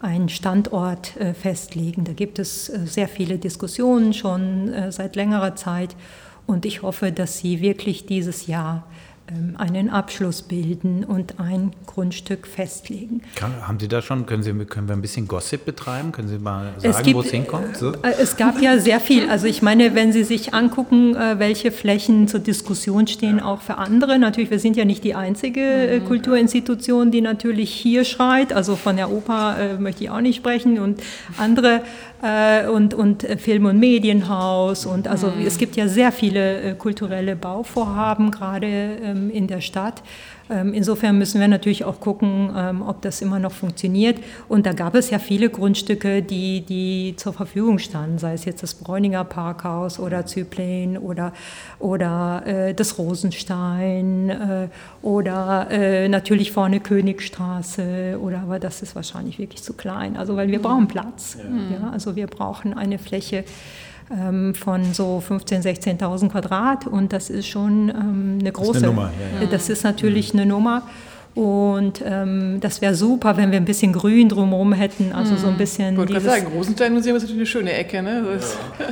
einen 0.00 0.28
Standort 0.28 1.14
festlegen. 1.42 2.04
Da 2.04 2.12
gibt 2.12 2.38
es 2.38 2.66
sehr 2.66 3.08
viele 3.08 3.36
Diskussionen 3.36 4.14
schon 4.14 4.72
seit 4.90 5.16
längerer 5.16 5.56
Zeit 5.56 5.96
und 6.46 6.64
ich 6.64 6.82
hoffe, 6.82 7.10
dass 7.10 7.38
Sie 7.38 7.60
wirklich 7.60 8.06
dieses 8.06 8.46
Jahr 8.46 8.84
ähm, 8.86 8.97
einen 9.58 9.90
Abschluss 9.90 10.42
bilden 10.42 11.04
und 11.04 11.38
ein 11.38 11.72
Grundstück 11.86 12.46
festlegen. 12.46 13.22
Kann, 13.34 13.66
haben 13.66 13.78
Sie 13.78 13.88
da 13.88 14.00
schon, 14.00 14.24
können, 14.26 14.42
Sie, 14.42 14.52
können 14.64 14.88
wir 14.88 14.94
ein 14.94 15.02
bisschen 15.02 15.28
Gossip 15.28 15.64
betreiben? 15.64 16.12
Können 16.12 16.28
Sie 16.28 16.38
mal 16.38 16.72
sagen, 16.78 17.14
wo 17.14 17.20
es 17.20 17.30
hinkommt? 17.30 17.76
So? 17.76 17.92
Äh, 17.92 18.14
es 18.20 18.36
gab 18.36 18.60
ja 18.60 18.78
sehr 18.78 19.00
viel. 19.00 19.28
Also 19.28 19.46
ich 19.46 19.60
meine, 19.60 19.94
wenn 19.94 20.12
Sie 20.12 20.24
sich 20.24 20.54
angucken, 20.54 21.14
äh, 21.14 21.38
welche 21.38 21.72
Flächen 21.72 22.28
zur 22.28 22.40
Diskussion 22.40 23.06
stehen, 23.06 23.40
auch 23.40 23.60
für 23.60 23.76
andere. 23.76 24.18
Natürlich, 24.18 24.50
wir 24.50 24.60
sind 24.60 24.76
ja 24.76 24.84
nicht 24.84 25.04
die 25.04 25.14
einzige 25.14 25.60
äh, 25.60 26.00
mhm. 26.00 26.06
Kulturinstitution, 26.06 27.10
die 27.10 27.20
natürlich 27.20 27.70
hier 27.70 28.04
schreit. 28.04 28.52
Also 28.52 28.76
von 28.76 28.96
der 28.96 29.10
Oper 29.10 29.78
möchte 29.78 30.04
ich 30.04 30.10
auch 30.10 30.20
nicht 30.20 30.36
sprechen 30.36 30.78
und 30.78 31.02
andere 31.36 31.82
und, 32.20 32.94
und 32.94 33.22
Film- 33.38 33.66
und 33.66 33.78
Medienhaus. 33.78 34.86
Und 34.86 35.06
also 35.06 35.28
mhm. 35.28 35.46
es 35.46 35.58
gibt 35.58 35.76
ja 35.76 35.88
sehr 35.88 36.12
viele 36.12 36.74
kulturelle 36.74 37.36
Bauvorhaben, 37.36 38.30
gerade 38.30 38.66
ähm, 38.66 39.30
in 39.30 39.46
der 39.46 39.60
Stadt. 39.60 40.02
Ähm, 40.50 40.72
insofern 40.74 41.18
müssen 41.18 41.40
wir 41.40 41.48
natürlich 41.48 41.84
auch 41.84 42.00
gucken, 42.00 42.50
ähm, 42.56 42.82
ob 42.82 43.02
das 43.02 43.20
immer 43.20 43.38
noch 43.38 43.52
funktioniert. 43.52 44.18
Und 44.48 44.66
da 44.66 44.72
gab 44.72 44.94
es 44.94 45.10
ja 45.10 45.18
viele 45.18 45.50
Grundstücke, 45.50 46.22
die, 46.22 46.62
die 46.62 47.14
zur 47.16 47.32
Verfügung 47.32 47.78
standen, 47.78 48.18
sei 48.18 48.34
es 48.34 48.44
jetzt 48.44 48.62
das 48.62 48.74
Bräuninger 48.74 49.24
Parkhaus 49.24 49.98
oder 49.98 50.26
Zyplen 50.26 50.98
oder, 50.98 51.32
oder 51.78 52.42
äh, 52.46 52.74
das 52.74 52.98
Rosenstein 52.98 54.30
äh, 54.30 54.68
oder 55.02 55.68
äh, 55.70 56.08
natürlich 56.08 56.52
vorne 56.52 56.80
Königstraße 56.80 58.18
oder 58.20 58.40
aber 58.40 58.58
das 58.58 58.82
ist 58.82 58.94
wahrscheinlich 58.94 59.38
wirklich 59.38 59.62
zu 59.62 59.74
klein. 59.74 60.16
Also 60.16 60.36
weil 60.36 60.48
wir 60.48 60.62
brauchen 60.62 60.88
Platz. 60.88 61.36
Ja. 61.38 61.78
ja 61.78 61.90
also 61.90 62.16
wir 62.16 62.26
brauchen 62.26 62.74
eine 62.74 62.98
Fläche 62.98 63.44
ähm, 64.10 64.54
von 64.54 64.92
so 64.94 65.22
15.000, 65.26 65.98
16.000 65.98 66.30
Quadrat 66.30 66.86
und 66.86 67.12
das 67.12 67.30
ist 67.30 67.46
schon 67.46 67.88
ähm, 67.88 68.38
eine 68.40 68.52
große. 68.52 68.72
Das 68.72 68.76
ist, 68.78 68.84
eine 68.84 68.94
Nummer, 68.94 69.10
ja, 69.36 69.42
ja. 69.42 69.50
Das 69.50 69.68
ist 69.68 69.84
natürlich 69.84 70.34
eine 70.34 70.46
Nummer. 70.46 70.82
Und 71.34 72.02
ähm, 72.04 72.58
das 72.60 72.80
wäre 72.80 72.96
super, 72.96 73.36
wenn 73.36 73.52
wir 73.52 73.58
ein 73.58 73.64
bisschen 73.64 73.92
Grün 73.92 74.28
drumherum 74.28 74.72
hätten, 74.72 75.12
also 75.12 75.36
so 75.36 75.46
ein 75.46 75.52
mhm. 75.52 75.58
bisschen. 75.58 75.92
Ich 75.92 75.98
wollte 75.98 76.14
gerade 76.14 76.24
sagen, 76.24 76.46
Rosenstein-Museum 76.52 77.16
ist 77.16 77.22
natürlich 77.22 77.40
eine 77.40 77.46
schöne 77.46 77.72
Ecke, 77.74 78.02
ne? 78.02 78.24
Ja. 78.26 78.86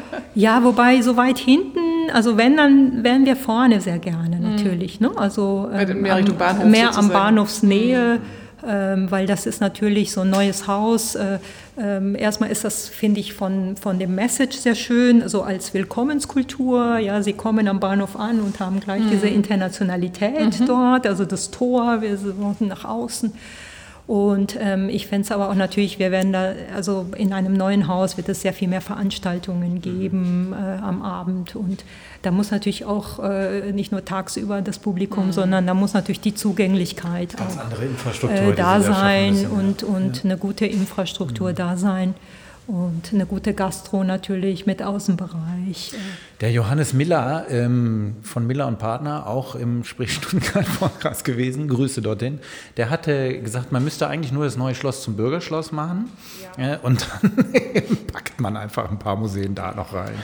ja. 0.59 0.65
wobei 0.65 1.01
so 1.01 1.17
weit 1.17 1.39
hinten, 1.39 1.81
also 2.13 2.37
wenn, 2.37 2.57
dann 2.57 3.03
wären 3.03 3.27
wir 3.27 3.35
vorne 3.35 3.81
sehr 3.81 3.99
gerne 3.99 4.37
mhm. 4.37 4.55
natürlich, 4.55 5.01
ne? 5.01 5.11
Also 5.17 5.69
ähm, 5.73 6.03
mehr, 6.03 6.17
Richtung 6.19 6.37
Bahnhof 6.37 6.65
mehr 6.67 6.97
am 6.97 7.09
Bahnhofsnähe. 7.09 8.21
Mhm 8.21 8.46
weil 9.11 9.27
das 9.27 9.47
ist 9.47 9.61
natürlich 9.61 10.13
so 10.13 10.23
ein 10.23 10.31
neues 10.31 10.67
Haus. 10.67 11.15
Äh, 11.15 11.39
ähm, 11.79 12.15
erstmal 12.17 12.51
ist 12.51 12.65
das, 12.65 12.89
finde 12.89 13.21
ich, 13.21 13.35
von, 13.35 13.77
von 13.77 13.99
dem 13.99 14.15
Message 14.15 14.57
sehr 14.57 14.75
schön, 14.75 15.29
so 15.29 15.43
als 15.43 15.75
Willkommenskultur. 15.75 16.99
Ja, 16.99 17.23
sie 17.23 17.35
kommen 17.35 17.69
am 17.69 17.81
Bahnhof 17.81 18.17
an 18.17 18.41
und 18.41 18.59
haben 18.61 18.81
gleich 18.81 19.03
mhm. 19.03 19.11
diese 19.11 19.29
Internationalität 19.29 20.61
mhm. 20.61 20.67
dort, 20.67 21.07
also 21.07 21.25
das 21.25 21.51
Tor, 21.51 22.01
wir 22.01 22.17
sind 22.17 22.61
nach 22.63 22.85
außen. 22.85 23.33
Und 24.07 24.57
ähm, 24.61 24.89
ich 24.89 25.09
fände 25.09 25.25
es 25.25 25.33
aber 25.33 25.51
auch 25.51 25.57
natürlich, 25.57 25.99
wir 25.99 26.13
werden 26.13 26.33
da, 26.33 26.53
also 26.75 27.07
in 27.17 27.33
einem 27.33 27.55
neuen 27.55 27.89
Haus 27.89 28.17
wird 28.17 28.29
es 28.29 28.41
sehr 28.41 28.53
viel 28.53 28.69
mehr 28.69 28.81
Veranstaltungen 28.81 29.81
geben 29.81 30.53
äh, 30.53 30.81
am 30.81 31.03
Abend. 31.03 31.57
Und 31.57 31.85
da 32.23 32.31
muss 32.31 32.53
natürlich 32.53 32.85
auch 32.85 33.19
äh, 33.19 33.73
nicht 33.73 33.91
nur 33.91 34.05
tagsüber 34.05 34.63
das 34.63 34.79
Publikum, 34.79 35.27
mhm. 35.27 35.33
sondern 35.33 35.67
da 35.67 35.75
muss 35.75 35.93
natürlich 35.93 36.21
die 36.21 36.37
Zugänglichkeit 36.37 37.37
Ganz 37.37 37.59
auch 37.59 38.31
äh, 38.31 38.53
da 38.55 38.81
sein 38.81 39.45
und, 39.47 39.83
und 39.83 40.19
ja. 40.19 40.25
eine 40.25 40.37
gute 40.39 40.67
Infrastruktur 40.67 41.51
mhm. 41.51 41.57
da 41.57 41.77
sein. 41.77 42.15
Und 42.67 43.13
eine 43.13 43.27
gute 43.27 43.55
Gastro 43.55 44.03
natürlich 44.03 44.67
mit 44.67 44.83
Außenbereich. 44.83 45.95
Der 46.41 46.51
Johannes 46.51 46.95
Miller 46.95 47.47
ähm, 47.49 48.17
von 48.23 48.45
Miller 48.45 48.67
und 48.67 48.81
Partner, 48.81 49.29
auch 49.29 49.55
im 49.55 49.85
Sprich 49.85 50.15
Stuttgart 50.15 50.67
Podcast 50.81 51.25
gewesen, 51.25 51.69
Grüße 51.69 52.03
dorthin, 52.03 52.41
der 52.77 52.91
hatte 52.91 53.41
gesagt, 53.41 53.71
man 53.71 53.85
müsste 53.85 54.09
eigentlich 54.09 54.33
nur 54.33 54.45
das 54.45 54.57
neue 54.57 54.75
Schloss 54.75 55.03
zum 55.03 55.15
Bürgerschloss 55.17 55.71
machen 55.71 56.11
ja. 56.59 56.75
äh, 56.75 56.79
und 56.83 57.07
dann 57.23 57.33
packt 58.13 58.41
man 58.41 58.57
einfach 58.57 58.91
ein 58.91 58.99
paar 58.99 59.15
Museen 59.15 59.55
da 59.55 59.73
noch 59.73 59.95
rein. 59.95 60.15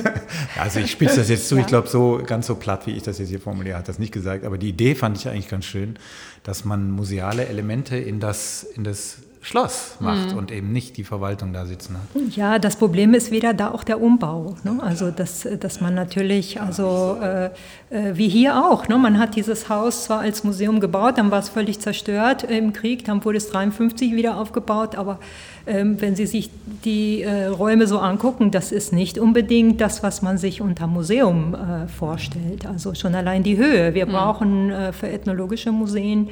also 0.58 0.80
ich 0.80 0.90
spitze 0.90 1.16
das 1.16 1.28
jetzt 1.28 1.48
zu, 1.48 1.56
ja. 1.56 1.60
ich 1.60 1.66
glaube 1.66 1.88
so 1.88 2.22
ganz 2.24 2.46
so 2.46 2.54
platt, 2.54 2.86
wie 2.86 2.92
ich 2.92 3.02
das 3.02 3.18
jetzt 3.18 3.28
hier 3.28 3.40
formuliere, 3.40 3.76
hat 3.76 3.88
das 3.88 3.98
nicht 3.98 4.12
gesagt, 4.12 4.46
aber 4.46 4.56
die 4.56 4.70
Idee 4.70 4.94
fand 4.94 5.18
ich 5.18 5.28
eigentlich 5.28 5.50
ganz 5.50 5.66
schön, 5.66 5.98
dass 6.44 6.64
man 6.64 6.90
museale 6.90 7.46
Elemente 7.46 7.98
in 7.98 8.20
das, 8.20 8.62
in 8.62 8.84
das 8.84 9.18
Schloss 9.42 9.96
macht 10.00 10.32
mhm. 10.32 10.38
und 10.38 10.52
eben 10.52 10.70
nicht 10.70 10.98
die 10.98 11.04
Verwaltung 11.04 11.54
da 11.54 11.64
sitzen 11.64 11.96
hat. 11.96 12.36
Ja, 12.36 12.58
das 12.58 12.76
Problem 12.76 13.14
ist 13.14 13.30
wieder 13.30 13.54
da 13.54 13.70
auch 13.70 13.84
der 13.84 14.00
Umbau. 14.00 14.54
Ne? 14.64 14.78
Also 14.82 15.10
dass, 15.10 15.48
dass 15.58 15.80
man 15.80 15.94
natürlich, 15.94 16.60
also 16.60 17.16
äh, 17.22 17.46
äh, 17.88 18.16
wie 18.16 18.28
hier 18.28 18.62
auch, 18.62 18.86
ne? 18.88 18.98
man 18.98 19.18
hat 19.18 19.36
dieses 19.36 19.70
Haus 19.70 20.04
zwar 20.04 20.20
als 20.20 20.44
Museum 20.44 20.78
gebaut, 20.78 21.16
dann 21.16 21.30
war 21.30 21.38
es 21.38 21.48
völlig 21.48 21.80
zerstört 21.80 22.44
im 22.44 22.74
Krieg, 22.74 23.06
dann 23.06 23.24
wurde 23.24 23.38
es 23.38 23.48
53 23.48 24.14
wieder 24.14 24.36
aufgebaut, 24.36 24.94
aber 24.94 25.18
ähm, 25.66 25.98
wenn 26.02 26.16
Sie 26.16 26.26
sich 26.26 26.50
die 26.84 27.22
äh, 27.22 27.46
Räume 27.46 27.86
so 27.86 27.98
angucken, 27.98 28.50
das 28.50 28.72
ist 28.72 28.92
nicht 28.92 29.18
unbedingt 29.18 29.80
das, 29.80 30.02
was 30.02 30.20
man 30.20 30.36
sich 30.36 30.60
unter 30.60 30.86
Museum 30.86 31.54
äh, 31.54 31.88
vorstellt. 31.88 32.66
Also 32.66 32.94
schon 32.94 33.14
allein 33.14 33.42
die 33.42 33.56
Höhe. 33.56 33.94
Wir 33.94 34.06
mhm. 34.06 34.12
brauchen 34.12 34.70
äh, 34.70 34.92
für 34.92 35.08
ethnologische 35.08 35.72
Museen 35.72 36.28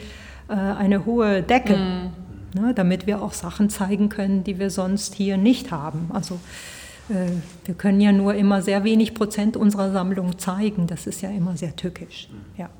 äh, 0.48 0.52
eine 0.52 1.06
hohe 1.06 1.42
Decke. 1.42 1.76
Mhm 1.76 2.10
ne, 2.54 2.72
damit 2.74 3.06
wir 3.06 3.22
auch 3.22 3.32
Sachen 3.32 3.70
zeigen 3.70 4.08
können, 4.08 4.44
die 4.44 4.58
wir 4.58 4.70
sonst 4.70 5.14
hier 5.14 5.36
nicht 5.36 5.70
haben. 5.70 6.10
Also 6.12 6.40
äh, 7.08 7.30
wir 7.64 7.74
können 7.74 8.00
ja 8.00 8.12
nur 8.12 8.34
immer 8.34 8.62
sehr 8.62 8.84
wenig 8.84 9.14
Prozent 9.14 9.56
unserer 9.56 9.92
Sammlung 9.92 10.38
zeigen. 10.38 10.86
Das 10.86 11.06
ist 11.06 11.20
ja 11.22 11.30
immer 11.30 11.56
sehr 11.56 11.74
tückisch. 11.76 12.28
Ja. 12.56 12.70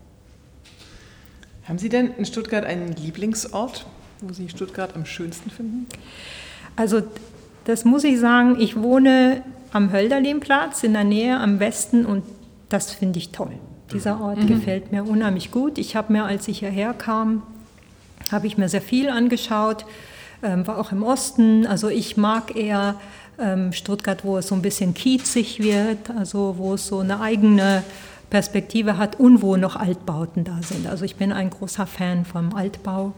Haben 1.65 1.79
Sie 1.79 1.89
denn 1.89 2.13
in 2.17 2.25
Stuttgart 2.25 2.65
einen 2.65 2.95
Lieblingsort, 2.95 3.87
wo 4.21 4.33
Sie 4.33 4.49
Stuttgart 4.49 4.97
am 4.97 5.05
schönsten 5.05 5.51
finden? 5.51 5.87
Also 6.77 7.03
das 7.65 7.85
muss 7.85 8.05
ich 8.05 8.19
sagen, 8.19 8.57
ich 8.59 8.81
wohne 8.81 9.43
am 9.73 9.93
Hölderlinplatz 9.93 10.83
in 10.83 10.95
der 10.95 11.05
Nähe 11.05 11.39
am 11.39 11.61
Westen 11.61 12.07
und 12.07 12.25
das 12.71 12.93
finde 12.93 13.19
ich 13.19 13.31
toll. 13.31 13.53
Dieser 13.93 14.21
Ort 14.21 14.39
mhm. 14.39 14.47
gefällt 14.47 14.93
mir 14.93 15.05
unheimlich 15.05 15.51
gut. 15.51 15.79
Ich 15.79 15.97
habe 15.97 16.13
mir, 16.13 16.25
als 16.25 16.49
ich 16.49 16.61
hierher 16.61 16.95
kam, 16.95 17.43
habe 18.31 18.47
ich 18.47 18.59
mir 18.59 18.69
sehr 18.69 18.83
viel 18.83 19.11
angeschaut, 19.11 19.85
ähm, 20.43 20.67
war 20.67 20.79
auch 20.79 20.93
im 20.93 21.03
Osten. 21.03 21.67
Also 21.67 21.89
ich 21.89 22.17
mag 22.17 22.57
eher 22.57 22.95
ähm, 23.39 23.73
Stuttgart, 23.73 24.25
wo 24.25 24.39
es 24.39 24.49
so 24.49 24.55
ein 24.55 24.63
bisschen 24.63 24.95
kiezig 24.95 25.61
wird, 25.63 26.11
also 26.11 26.55
wo 26.59 26.75
es 26.75 26.87
so 26.87 27.01
eine 27.01 27.21
eigene 27.21 27.83
Perspektive 28.31 28.99
hat 28.99 29.19
und 29.19 29.43
wo 29.43 29.57
noch 29.57 29.77
Altbauten 29.77 30.45
da 30.45 30.61
sind. 30.63 30.87
Also 30.87 31.05
ich 31.05 31.17
bin 31.17 31.33
ein 31.33 31.51
großer 31.51 31.87
Fan 31.87 32.25
vom 32.25 32.55
Altbau 32.55 33.13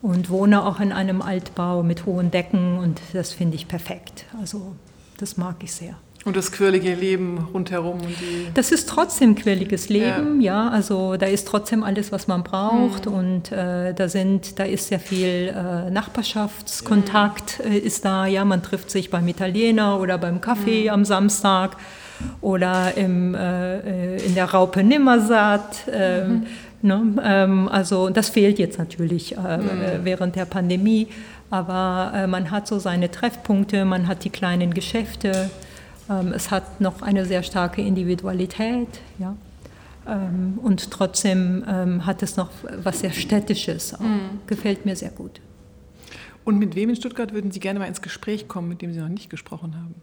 und 0.00 0.30
wohne 0.30 0.64
auch 0.64 0.80
in 0.80 0.92
einem 0.92 1.22
Altbau 1.22 1.82
mit 1.82 2.06
hohen 2.06 2.30
Decken 2.30 2.78
und 2.78 3.00
das 3.12 3.32
finde 3.32 3.56
ich 3.56 3.66
perfekt. 3.66 4.26
Also 4.40 4.76
das 5.18 5.36
mag 5.36 5.56
ich 5.62 5.72
sehr. 5.72 5.96
Und 6.24 6.36
das 6.36 6.52
quirlige 6.52 6.94
Leben 6.94 7.48
rundherum. 7.52 7.98
das 8.54 8.72
ist 8.72 8.88
trotzdem 8.88 9.34
quirliges 9.34 9.90
Leben, 9.90 10.40
ja. 10.40 10.64
ja. 10.64 10.70
Also 10.70 11.16
da 11.16 11.26
ist 11.26 11.46
trotzdem 11.46 11.82
alles, 11.82 12.12
was 12.12 12.28
man 12.28 12.42
braucht. 12.42 13.06
Mhm. 13.06 13.12
Und 13.12 13.52
äh, 13.52 13.92
da 13.92 14.08
sind, 14.08 14.58
da 14.58 14.64
ist 14.64 14.88
sehr 14.88 15.00
viel 15.00 15.54
äh, 15.54 15.90
Nachbarschaftskontakt 15.90 17.60
mhm. 17.62 17.72
äh, 17.72 17.78
ist 17.78 18.06
da. 18.06 18.24
Ja, 18.26 18.46
man 18.46 18.62
trifft 18.62 18.90
sich 18.90 19.10
beim 19.10 19.28
Italiener 19.28 20.00
oder 20.00 20.16
beim 20.16 20.40
Kaffee 20.40 20.84
mhm. 20.84 20.90
am 20.90 21.04
Samstag 21.04 21.76
oder 22.40 22.96
im, 22.96 23.34
äh, 23.34 24.14
äh, 24.16 24.24
in 24.24 24.34
der 24.34 24.46
Raupe 24.46 24.82
Nimmersatt. 24.82 25.84
Ähm, 25.92 26.46
mhm. 26.80 26.88
ne? 26.88 27.02
ähm, 27.22 27.68
also 27.68 28.08
das 28.08 28.30
fehlt 28.30 28.58
jetzt 28.58 28.78
natürlich 28.78 29.36
mhm. 29.36 30.04
während 30.04 30.36
der 30.36 30.46
Pandemie. 30.46 31.08
Aber 31.50 32.26
man 32.26 32.50
hat 32.50 32.66
so 32.66 32.80
seine 32.80 33.10
Treffpunkte, 33.10 33.84
man 33.84 34.08
hat 34.08 34.24
die 34.24 34.30
kleinen 34.30 34.74
Geschäfte. 34.74 35.50
Ähm, 36.08 36.32
es 36.32 36.50
hat 36.50 36.80
noch 36.80 37.02
eine 37.02 37.24
sehr 37.26 37.42
starke 37.42 37.82
Individualität. 37.82 38.88
Ja. 39.18 39.36
Ähm, 40.06 40.58
und 40.62 40.90
trotzdem 40.90 41.64
ähm, 41.66 42.06
hat 42.06 42.22
es 42.22 42.36
noch 42.36 42.50
was 42.82 43.00
sehr 43.00 43.12
Städtisches. 43.12 43.98
Mhm. 43.98 44.40
Gefällt 44.46 44.84
mir 44.84 44.96
sehr 44.96 45.10
gut. 45.10 45.40
Und 46.44 46.58
mit 46.58 46.74
wem 46.74 46.90
in 46.90 46.96
Stuttgart 46.96 47.32
würden 47.32 47.50
Sie 47.50 47.60
gerne 47.60 47.78
mal 47.78 47.86
ins 47.86 48.02
Gespräch 48.02 48.48
kommen, 48.48 48.68
mit 48.68 48.82
dem 48.82 48.92
Sie 48.92 49.00
noch 49.00 49.08
nicht 49.08 49.30
gesprochen 49.30 49.74
haben? 49.76 49.94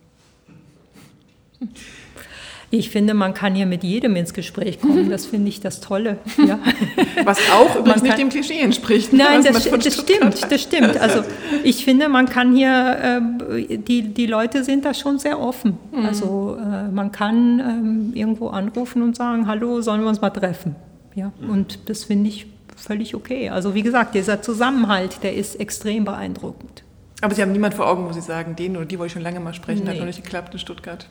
Ich 2.73 2.89
finde, 2.89 3.13
man 3.13 3.33
kann 3.33 3.53
hier 3.53 3.65
mit 3.65 3.83
jedem 3.83 4.15
ins 4.15 4.33
Gespräch 4.33 4.79
kommen. 4.79 5.09
Das 5.09 5.25
finde 5.25 5.49
ich 5.49 5.59
das 5.59 5.81
Tolle. 5.81 6.17
Ja. 6.37 6.57
Was 7.25 7.37
auch 7.51 7.75
übrigens 7.75 8.01
nicht 8.01 8.17
dem 8.17 8.29
Klischee 8.29 8.61
entspricht. 8.61 9.11
Nein, 9.11 9.43
das, 9.43 9.69
das 9.69 9.93
stimmt, 9.93 10.51
das 10.51 10.61
stimmt. 10.61 10.95
Also 11.01 11.23
ich 11.63 11.83
finde, 11.83 12.07
man 12.07 12.27
kann 12.27 12.55
hier, 12.55 13.21
äh, 13.51 13.77
die, 13.77 14.13
die 14.13 14.25
Leute 14.25 14.63
sind 14.63 14.85
da 14.85 14.93
schon 14.93 15.19
sehr 15.19 15.39
offen. 15.39 15.77
Mhm. 15.91 16.05
Also 16.05 16.57
äh, 16.57 16.89
man 16.89 17.11
kann 17.11 17.59
ähm, 17.59 18.11
irgendwo 18.15 18.47
anrufen 18.47 19.01
und 19.01 19.17
sagen, 19.17 19.47
hallo, 19.47 19.81
sollen 19.81 20.01
wir 20.01 20.07
uns 20.07 20.21
mal 20.21 20.29
treffen? 20.29 20.75
Ja, 21.13 21.33
mhm. 21.41 21.49
und 21.49 21.79
das 21.89 22.05
finde 22.05 22.29
ich 22.29 22.47
völlig 22.77 23.15
okay. 23.15 23.49
Also 23.49 23.75
wie 23.75 23.81
gesagt, 23.81 24.15
dieser 24.15 24.41
Zusammenhalt, 24.41 25.23
der 25.23 25.35
ist 25.35 25.59
extrem 25.59 26.05
beeindruckend. 26.05 26.83
Aber 27.21 27.35
Sie 27.35 27.41
haben 27.41 27.51
niemand 27.51 27.73
vor 27.73 27.87
Augen, 27.87 28.07
wo 28.07 28.13
Sie 28.13 28.21
sagen, 28.21 28.55
den 28.55 28.77
oder 28.77 28.85
die 28.85 28.97
wollte 28.97 29.07
ich 29.07 29.13
schon 29.13 29.21
lange 29.21 29.41
mal 29.41 29.53
sprechen, 29.53 29.83
Nee. 29.83 29.91
hat 29.91 29.97
noch 29.97 30.05
nicht 30.05 30.23
geklappt 30.23 30.53
in 30.53 30.59
Stuttgart. 30.59 31.07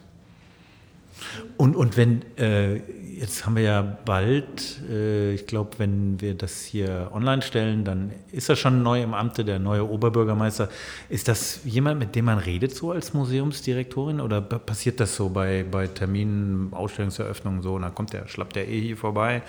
Und, 1.56 1.76
und 1.76 1.96
wenn, 1.96 2.22
äh, 2.36 2.76
jetzt 3.18 3.44
haben 3.44 3.56
wir 3.56 3.62
ja 3.62 3.82
bald, 3.82 4.80
äh, 4.88 5.34
ich 5.34 5.46
glaube, 5.46 5.70
wenn 5.78 6.20
wir 6.20 6.34
das 6.34 6.62
hier 6.64 7.10
online 7.12 7.42
stellen, 7.42 7.84
dann 7.84 8.12
ist 8.32 8.48
er 8.48 8.56
schon 8.56 8.82
neu 8.82 9.02
im 9.02 9.12
Amte, 9.14 9.44
der 9.44 9.58
neue 9.58 9.88
Oberbürgermeister. 9.88 10.68
Ist 11.08 11.28
das 11.28 11.60
jemand, 11.64 11.98
mit 11.98 12.14
dem 12.14 12.24
man 12.24 12.38
redet 12.38 12.74
so 12.74 12.92
als 12.92 13.12
Museumsdirektorin 13.12 14.20
oder 14.20 14.40
pa- 14.40 14.58
passiert 14.58 15.00
das 15.00 15.16
so 15.16 15.28
bei, 15.28 15.64
bei 15.70 15.86
Terminen, 15.86 16.72
Ausstellungseröffnungen 16.72 17.62
so, 17.62 17.74
und 17.74 17.82
dann 17.82 17.94
kommt 17.94 18.12
der, 18.12 18.26
schlappt 18.26 18.56
der 18.56 18.68
eh 18.68 18.80
hier 18.80 18.96
vorbei 18.96 19.42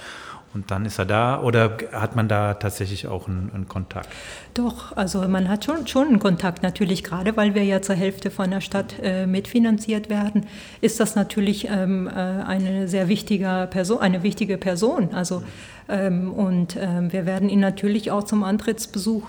und 0.54 0.70
dann 0.70 0.86
ist 0.86 1.00
er 1.00 1.06
da 1.06 1.42
oder 1.42 1.78
hat 1.94 2.16
man 2.16 2.28
da 2.28 2.56
tatsächlich 2.56 3.08
auch 3.08 3.28
einen, 3.28 3.52
einen 3.54 3.68
Kontakt? 3.68 4.10
Doch, 4.54 4.96
also 4.98 5.22
man 5.28 5.48
hat 5.48 5.66
schon, 5.66 5.88
schon 5.88 6.08
einen 6.08 6.20
Kontakt 6.20 6.62
natürlich, 6.62 7.04
gerade 7.04 7.38
weil 7.38 7.56
wir 7.56 7.64
ja 7.64 7.82
zur 7.82 7.96
Hälfte 7.96 8.32
von 8.32 8.52
der 8.52 8.62
Stadt 8.62 8.96
äh, 9.02 9.26
mitfinanziert 9.26 10.10
werden, 10.10 10.46
ist 10.82 11.00
das 11.00 11.16
natürlich 11.16 11.70
ähm, 11.70 12.08
äh, 12.08 12.12
eine 12.12 12.88
sehr 12.88 13.08
wichtige 13.08 13.68
Person, 13.72 14.00
eine 14.00 14.24
wichtige 14.24 14.58
Person. 14.58 15.14
Also, 15.14 15.44
ähm, 15.88 16.34
und 16.34 16.78
ähm, 16.78 17.14
wir 17.14 17.26
werden 17.26 17.48
ihn 17.48 17.62
natürlich 17.62 18.12
auch 18.12 18.24
zum 18.24 18.44
Antrittsbesuch 18.44 19.24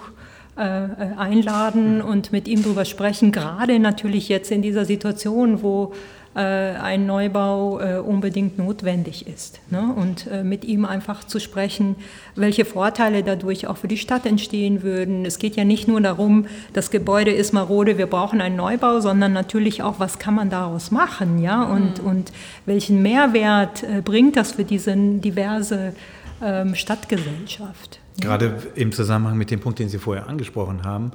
äh, 0.55 0.85
äh, 0.85 0.89
einladen 1.17 2.03
und 2.03 2.31
mit 2.31 2.47
ihm 2.47 2.63
darüber 2.63 2.85
sprechen, 2.85 3.33
gerade 3.33 3.79
natürlich 3.79 4.29
jetzt 4.29 4.51
in 4.51 4.61
dieser 4.61 4.85
Situation, 4.85 5.63
wo 5.63 5.95
ein 6.41 7.07
Neubau 7.07 7.81
äh, 7.81 7.99
unbedingt 7.99 8.57
notwendig 8.57 9.27
ist. 9.27 9.61
Ne? 9.71 9.93
Und 9.95 10.27
äh, 10.29 10.43
mit 10.43 10.65
ihm 10.65 10.85
einfach 10.85 11.25
zu 11.25 11.41
sprechen, 11.41 11.97
welche 12.37 12.65
Vorteile 12.65 13.23
dadurch 13.23 13.67
auch 13.67 13.77
für 13.77 13.89
die 13.89 13.99
Stadt 13.99 14.25
entstehen 14.25 14.83
würden. 14.83 15.27
Es 15.27 15.39
geht 15.39 15.57
ja 15.57 15.65
nicht 15.65 15.89
nur 15.89 16.01
darum, 16.01 16.47
das 16.73 16.91
Gebäude 16.91 17.31
ist 17.31 17.53
marode, 17.53 17.99
wir 17.99 18.07
brauchen 18.07 18.41
einen 18.41 18.57
Neubau, 18.57 19.01
sondern 19.01 19.33
natürlich 19.33 19.83
auch, 19.83 20.01
was 20.01 20.19
kann 20.19 20.35
man 20.35 20.49
daraus 20.49 20.91
machen, 20.91 21.39
ja? 21.39 21.63
Und, 21.65 22.01
und 22.01 22.33
welchen 22.65 23.03
Mehrwert 23.03 23.83
äh, 23.83 24.01
bringt 24.01 24.37
das 24.37 24.53
für 24.53 24.65
diese 24.65 24.97
diverse 24.97 25.95
ähm, 26.43 26.75
Stadtgesellschaft? 26.75 28.01
Gerade 28.21 28.63
im 28.75 28.93
Zusammenhang 28.93 29.37
mit 29.37 29.51
dem 29.51 29.61
Punkt, 29.61 29.79
den 29.79 29.89
Sie 29.89 29.99
vorher 29.99 30.29
angesprochen 30.29 30.85
haben, 30.85 31.13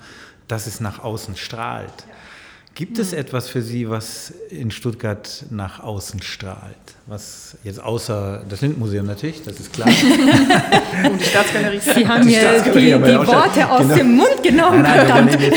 dass 0.48 0.68
es 0.68 0.80
nach 0.80 1.04
außen 1.04 1.36
strahlt. 1.36 2.06
Gibt 2.78 3.00
es 3.00 3.12
etwas 3.12 3.50
für 3.50 3.64
Sie, 3.64 3.90
was 3.90 4.32
in 4.52 4.70
Stuttgart 4.70 5.46
nach 5.50 5.80
außen 5.80 6.22
strahlt? 6.22 6.76
Was 7.08 7.58
jetzt 7.64 7.82
außer 7.82 8.44
das 8.48 8.62
Lindenmuseum 8.62 9.08
natürlich, 9.08 9.42
das 9.42 9.60
ist 9.60 9.74
klar. 9.74 9.90
Und 11.10 11.20
die 11.20 11.26
Staatsgalerie. 11.26 11.80
Sie 11.80 12.08
haben 12.08 12.24
mir 12.28 12.62
die, 12.64 12.70
die 12.70 12.92
schon- 12.92 13.28
Worte 13.28 13.68
aus 13.68 13.82
genau. 13.82 13.96
dem 13.96 14.16
Mund 14.16 14.44
genommen, 14.44 14.84
Nein, 14.84 15.08
verdammt. 15.08 15.38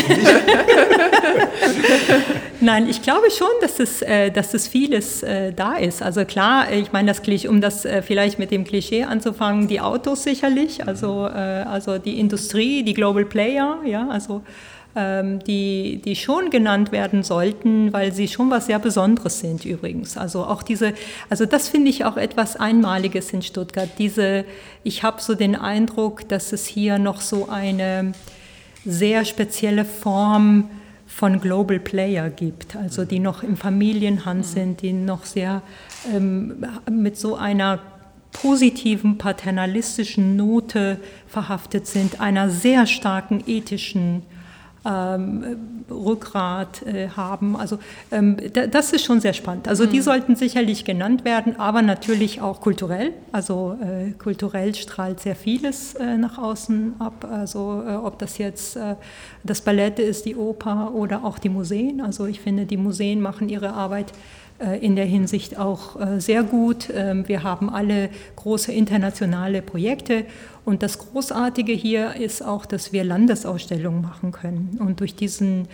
Nein, 2.63 2.89
ich 2.89 3.03
glaube 3.03 3.31
schon, 3.31 3.49
dass 3.61 3.81
es, 3.81 4.01
äh, 4.01 4.31
dass 4.31 4.55
es 4.55 4.67
vieles 4.67 5.23
äh, 5.23 5.53
da 5.53 5.75
ist. 5.75 6.03
Also 6.03 6.25
klar, 6.25 6.73
ich 6.73 6.91
meine, 6.93 7.09
das 7.09 7.21
Klischee, 7.21 7.49
um 7.49 7.61
das 7.61 7.85
äh, 7.85 8.01
vielleicht 8.01 8.39
mit 8.39 8.51
dem 8.51 8.65
Klischee 8.65 9.05
anzufangen, 9.05 9.69
die 9.69 9.83
Autos 9.83 10.23
sicherlich, 10.23 10.87
also, 10.87 11.25
also 11.25 11.99
die 11.99 12.19
Industrie, 12.19 12.83
die 12.83 12.95
Global 12.95 13.27
Player, 13.27 13.79
ja, 13.85 14.09
also 14.09 14.41
die, 14.95 16.03
die 16.05 16.17
schon 16.17 16.51
genannt 16.51 16.91
werden 16.91 17.23
sollten, 17.23 17.93
weil 17.93 18.13
sie 18.13 18.27
schon 18.27 18.51
was 18.51 18.67
sehr 18.67 18.81
Besonderes 18.81 19.39
sind 19.39 19.65
übrigens. 19.65 20.17
Also 20.17 20.45
auch 20.45 20.65
diese, 20.65 20.95
also 21.29 21.47
das 21.47 21.69
finde 21.69 21.91
ich 21.91 22.05
auch 22.05 22.17
etwas 22.17 22.57
Einmaliges 22.57 23.33
in 23.33 23.43
Stuttgart. 23.43 23.89
Diese, 23.99 24.45
ich 24.83 25.05
habe 25.05 25.21
so 25.21 25.37
den 25.37 25.55
Eindruck, 25.55 26.29
dass 26.29 26.53
es 26.53 26.67
hier 26.67 26.99
noch 26.99 27.21
so 27.21 27.49
eine 27.49 28.13
sehr 28.85 29.25
spezielle 29.25 29.85
Form 29.85 30.69
von 31.07 31.41
Global 31.41 31.79
Player 31.79 32.31
gibt, 32.31 32.77
also 32.77 33.05
die 33.05 33.19
noch 33.19 33.43
in 33.43 33.57
Familienhand 33.57 34.47
sind, 34.47 34.83
die 34.83 34.93
noch 34.93 35.25
sehr 35.25 35.63
ähm, 36.13 36.65
mit 36.91 37.17
so 37.17 37.37
einer 37.37 37.81
positiven 38.33 39.19
paternalistischen 39.19 40.37
Note 40.37 40.99
verhaftet 41.27 41.87
sind, 41.87 42.21
einer 42.21 42.49
sehr 42.49 42.87
starken 42.87 43.43
ethischen 43.47 44.23
ähm, 44.85 45.85
Rückgrat 45.91 46.83
äh, 46.83 47.09
haben. 47.09 47.57
Also 47.57 47.79
ähm, 48.11 48.37
da, 48.53 48.67
das 48.67 48.93
ist 48.93 49.05
schon 49.05 49.21
sehr 49.21 49.33
spannend. 49.33 49.69
Also 49.69 49.87
die 49.87 50.01
sollten 50.01 50.37
sicherlich 50.37 50.85
genannt 50.85 51.25
werden, 51.25 51.59
aber 51.59 51.83
natürlich 51.83 52.41
auch 52.41 52.61
kulturell. 52.61 53.13
Also 53.33 53.77
äh, 53.81 54.13
kulturell 54.13 54.75
strahlt 54.75 55.21
sehr 55.21 55.37
vieles 55.37 55.95
äh, 55.95 56.17
nach 56.17 56.39
außen 56.39 56.95
ab. 56.99 57.27
Also 57.31 57.83
äh, 57.87 57.95
ob 57.95 58.19
das 58.19 58.39
jetzt 58.39 58.77
äh, 58.77 58.97
das 59.45 59.61
Ballett 59.61 59.99
ist, 59.99 60.25
die 60.25 60.37
Oper 60.37 60.93
oder 60.95 61.25
auch 61.25 61.39
die 61.39 61.49
Museen. 61.49 62.01
Also 62.01 62.27
ich 62.27 62.41
finde, 62.41 62.67
die 62.67 62.77
Museen 62.77 63.21
machen 63.21 63.49
ihre 63.49 63.75
Arbeit 63.75 64.13
in 64.81 64.97
der 64.97 65.07
Hinsicht 65.07 65.59
auch 65.59 66.01
äh, 66.01 66.21
sehr 66.21 66.43
gut. 66.43 66.89
Ähm, 66.95 67.27
Wir 67.27 67.43
haben 67.43 67.71
alle 67.71 68.11
große 68.37 68.73
internationale 68.73 69.63
Projekte 69.63 70.25
und 70.65 70.83
das 70.83 70.99
Großartige 70.99 71.73
hier 71.73 72.17
ist 72.17 72.45
auch, 72.45 72.67
dass 72.67 72.93
wir 72.93 73.03
Landesausstellungen 73.05 74.03
machen 74.03 74.33
können. 74.33 74.79
Und 74.81 75.01
durch 75.01 75.15
diesen 75.15 75.63
äh, 75.63 75.67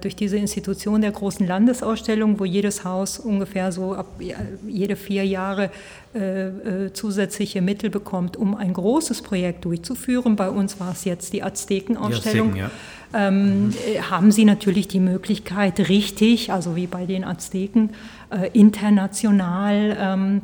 durch 0.00 0.14
diese 0.14 0.36
Institution 0.36 1.00
der 1.00 1.10
großen 1.10 1.44
Landesausstellung, 1.44 2.38
wo 2.38 2.44
jedes 2.44 2.84
Haus 2.84 3.18
ungefähr 3.18 3.72
so 3.72 3.94
ab 3.94 4.06
ja, 4.20 4.36
jede 4.68 4.94
vier 4.94 5.26
Jahre 5.26 5.70
äh, 6.14 6.46
äh, 6.46 6.92
zusätzliche 6.92 7.60
Mittel 7.60 7.90
bekommt, 7.90 8.36
um 8.36 8.54
ein 8.54 8.72
großes 8.72 9.22
Projekt 9.22 9.64
durchzuführen. 9.64 10.36
Bei 10.36 10.48
uns 10.48 10.78
war 10.78 10.92
es 10.92 11.04
jetzt 11.04 11.32
die 11.32 11.42
Aztekenausstellung. 11.42 12.54
Die 12.54 12.62
Azteken, 12.62 12.96
ähm, 13.12 13.74
äh, 13.86 14.00
haben 14.00 14.30
Sie 14.30 14.44
natürlich 14.44 14.88
die 14.88 15.00
Möglichkeit, 15.00 15.88
richtig, 15.88 16.52
also 16.52 16.76
wie 16.76 16.86
bei 16.86 17.06
den 17.06 17.24
Azteken, 17.24 17.90
äh, 18.30 18.50
international 18.52 19.96
ähm, 20.00 20.42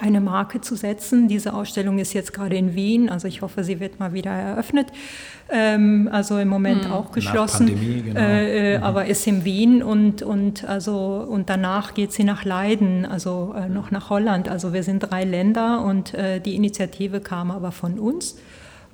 eine 0.00 0.20
Marke 0.20 0.60
zu 0.60 0.76
setzen. 0.76 1.28
Diese 1.28 1.54
Ausstellung 1.54 1.98
ist 1.98 2.12
jetzt 2.12 2.32
gerade 2.32 2.56
in 2.56 2.74
Wien, 2.74 3.08
also 3.08 3.28
ich 3.28 3.42
hoffe, 3.42 3.64
sie 3.64 3.80
wird 3.80 4.00
mal 4.00 4.12
wieder 4.12 4.30
eröffnet. 4.30 4.88
Ähm, 5.50 6.08
also 6.12 6.38
im 6.38 6.48
Moment 6.48 6.90
auch 6.90 7.12
geschlossen, 7.12 7.66
Pandemie, 7.66 8.02
genau. 8.02 8.20
äh, 8.20 8.74
äh, 8.74 8.76
aber 8.78 9.06
ist 9.06 9.26
in 9.26 9.44
Wien 9.44 9.82
und, 9.82 10.22
und, 10.22 10.64
also, 10.64 11.26
und 11.28 11.50
danach 11.50 11.94
geht 11.94 12.12
sie 12.12 12.24
nach 12.24 12.44
Leiden, 12.44 13.04
also 13.04 13.54
äh, 13.56 13.68
noch 13.68 13.90
nach 13.90 14.10
Holland. 14.10 14.48
Also 14.48 14.72
wir 14.72 14.82
sind 14.82 15.00
drei 15.00 15.24
Länder 15.24 15.84
und 15.84 16.14
äh, 16.14 16.40
die 16.40 16.54
Initiative 16.54 17.20
kam 17.20 17.50
aber 17.50 17.72
von 17.72 17.98
uns. 17.98 18.36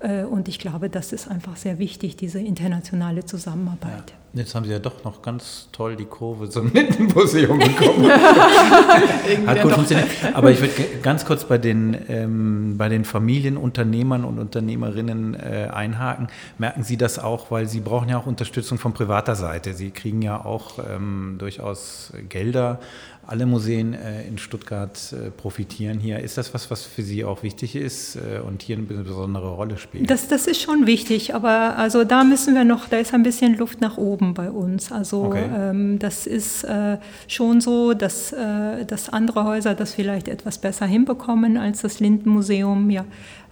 Äh, 0.00 0.24
Und 0.24 0.48
ich 0.48 0.58
glaube, 0.58 0.90
das 0.90 1.12
ist 1.12 1.28
einfach 1.28 1.56
sehr 1.56 1.78
wichtig, 1.78 2.16
diese 2.16 2.38
internationale 2.40 3.24
Zusammenarbeit. 3.24 4.14
Jetzt 4.36 4.54
haben 4.54 4.66
Sie 4.66 4.70
ja 4.70 4.78
doch 4.78 5.02
noch 5.02 5.22
ganz 5.22 5.68
toll 5.72 5.96
die 5.96 6.04
Kurve 6.04 6.50
zum 6.50 6.70
Lindenmuseum 6.70 7.58
bekommen. 7.58 8.10
Hat 9.46 9.62
gut 9.62 9.72
funktioniert. 9.72 10.08
Aber 10.34 10.50
ich 10.50 10.60
würde 10.60 10.74
ganz 11.02 11.24
kurz 11.24 11.44
bei 11.44 11.56
den, 11.56 11.96
ähm, 12.08 12.74
bei 12.76 12.90
den 12.90 13.06
Familienunternehmern 13.06 14.24
und 14.24 14.38
Unternehmerinnen 14.38 15.34
äh, 15.34 15.70
einhaken. 15.72 16.28
Merken 16.58 16.82
Sie 16.82 16.98
das 16.98 17.18
auch, 17.18 17.50
weil 17.50 17.66
Sie 17.66 17.80
brauchen 17.80 18.10
ja 18.10 18.18
auch 18.18 18.26
Unterstützung 18.26 18.76
von 18.76 18.92
privater 18.92 19.36
Seite. 19.36 19.72
Sie 19.72 19.90
kriegen 19.90 20.20
ja 20.20 20.44
auch 20.44 20.80
ähm, 20.86 21.36
durchaus 21.38 22.12
Gelder. 22.28 22.80
Alle 23.28 23.44
Museen 23.44 23.92
äh, 23.94 24.26
in 24.26 24.38
Stuttgart 24.38 25.12
äh, 25.12 25.30
profitieren 25.30 25.98
hier. 25.98 26.20
Ist 26.20 26.38
das 26.38 26.54
was, 26.54 26.70
was 26.70 26.84
für 26.84 27.02
Sie 27.02 27.24
auch 27.24 27.42
wichtig 27.42 27.74
ist 27.74 28.16
äh, 28.16 28.38
und 28.38 28.62
hier 28.62 28.76
eine 28.76 28.86
besondere 28.86 29.50
Rolle 29.50 29.78
spielt? 29.78 30.08
Das, 30.08 30.28
das 30.28 30.46
ist 30.46 30.62
schon 30.62 30.86
wichtig, 30.86 31.34
aber 31.34 31.76
also 31.76 32.04
da 32.04 32.22
müssen 32.22 32.54
wir 32.54 32.64
noch, 32.64 32.88
da 32.88 32.98
ist 32.98 33.12
ein 33.14 33.24
bisschen 33.24 33.56
Luft 33.56 33.80
nach 33.80 33.96
oben 33.96 34.34
bei 34.34 34.50
uns. 34.50 34.92
Also 34.92 35.24
Okay. 35.24 35.44
ähm, 35.52 35.98
das 35.98 36.26
ist 36.26 36.62
äh, 36.64 36.98
schon 37.26 37.60
so, 37.60 37.94
dass, 37.94 38.32
äh, 38.32 38.84
dass 38.86 39.08
andere 39.08 39.44
Häuser 39.44 39.74
das 39.74 39.94
vielleicht 39.94 40.28
etwas 40.28 40.58
besser 40.58 40.86
hinbekommen 40.86 41.56
als 41.56 41.82
das 41.82 41.98
Lindenmuseum. 41.98 42.90
Ja, 42.90 43.04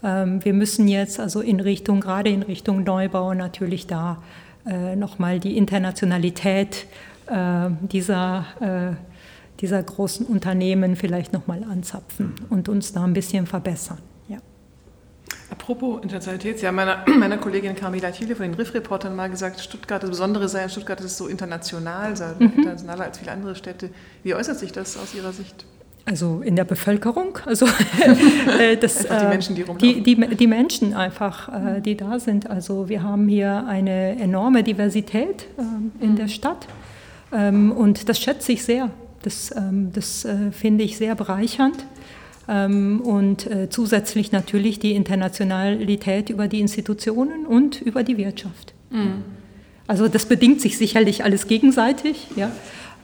ähm, 0.05 0.45
wir 0.45 0.53
müssen 0.53 0.87
jetzt 0.87 1.19
also 1.19 1.41
in 1.41 1.59
Richtung, 1.59 2.01
gerade 2.01 2.31
in 2.31 2.43
Richtung 2.43 2.85
Neubau 2.85 3.35
natürlich 3.35 3.89
da 3.89 4.23
äh, 4.67 4.95
nochmal 4.95 5.41
die 5.41 5.57
Internationalität 5.57 6.87
äh, 7.27 7.71
dieser 7.81 8.47
äh, 8.61 9.14
dieser 9.65 9.83
großen 9.83 10.27
Unternehmen 10.27 10.95
vielleicht 10.95 11.33
nochmal 11.33 11.65
anzapfen 11.65 12.35
und 12.51 12.69
uns 12.69 12.93
da 12.93 13.03
ein 13.05 13.15
bisschen 13.15 13.47
verbessern. 13.47 13.97
Ja. 14.29 14.37
Apropos 15.51 16.03
Internationalität, 16.03 16.59
Sie 16.59 16.67
haben 16.67 16.75
meiner, 16.75 16.99
meiner 17.19 17.39
Kollegin 17.39 17.75
Carmela 17.75 18.11
Thiele 18.11 18.37
von 18.37 18.45
den 18.45 18.53
Riff-Reportern 18.55 19.17
mal 19.17 19.31
gesagt, 19.31 19.61
Stuttgart, 19.61 20.03
das 20.03 20.11
Besondere 20.11 20.51
sei, 20.51 20.65
an 20.65 20.69
Stuttgart 20.69 21.01
ist 21.01 21.17
so 21.17 21.29
international, 21.29 22.15
sei 22.15 22.35
Mhm. 22.39 22.53
internationaler 22.59 23.05
als 23.05 23.19
viele 23.19 23.33
andere 23.33 23.55
Städte. 23.57 23.89
Wie 24.23 24.35
äußert 24.35 24.59
sich 24.59 24.71
das 24.73 24.99
aus 24.99 25.15
Ihrer 25.15 25.33
Sicht? 25.33 25.65
Also 26.07 26.43
in 26.45 26.57
der 26.57 26.65
Bevölkerung, 26.65 27.39
also 27.47 27.65
äh, 28.61 28.77
das, 28.77 28.99
die 28.99 29.07
äh, 29.09 29.29
Menschen, 29.31 29.55
die 29.57 29.63
rumlaufen. 29.63 30.05
die, 30.05 30.15
die, 30.15 30.37
die 30.37 30.47
Menschen 30.47 30.93
einfach, 30.93 31.49
äh, 31.49 31.81
die 31.81 31.97
da 31.97 32.19
sind. 32.19 32.51
Also 32.51 32.91
wir 32.91 33.03
haben 33.03 33.27
hier 33.29 33.65
eine 33.67 34.19
enorme 34.21 34.63
Diversität 34.63 35.47
ähm, 35.59 35.93
in 36.01 36.11
Mhm. 36.11 36.17
der 36.17 36.29
Stadt 36.29 36.67
ähm, 37.33 37.73
und 37.73 38.11
das 38.11 38.19
schätze 38.21 38.53
ich 38.53 38.63
sehr. 38.65 38.91
Das, 39.25 39.55
ähm, 39.57 39.91
das 39.93 40.25
äh, 40.25 40.53
finde 40.53 40.85
ich 40.85 40.97
sehr 40.97 41.15
bereichernd. 41.15 41.87
Ähm, 42.47 43.01
und 43.01 43.47
äh, 43.47 43.71
zusätzlich 43.71 44.31
natürlich 44.31 44.79
die 44.79 44.95
Internationalität 44.95 46.29
über 46.29 46.47
die 46.47 46.61
Institutionen 46.61 47.47
und 47.47 47.81
über 47.81 48.03
die 48.03 48.19
Wirtschaft. 48.19 48.75
Also 49.87 50.09
das 50.09 50.27
bedingt 50.27 50.61
sich 50.61 50.79
sicherlich 50.79 51.25
alles 51.25 51.47
gegenseitig, 51.49 52.29
ja. 52.37 52.51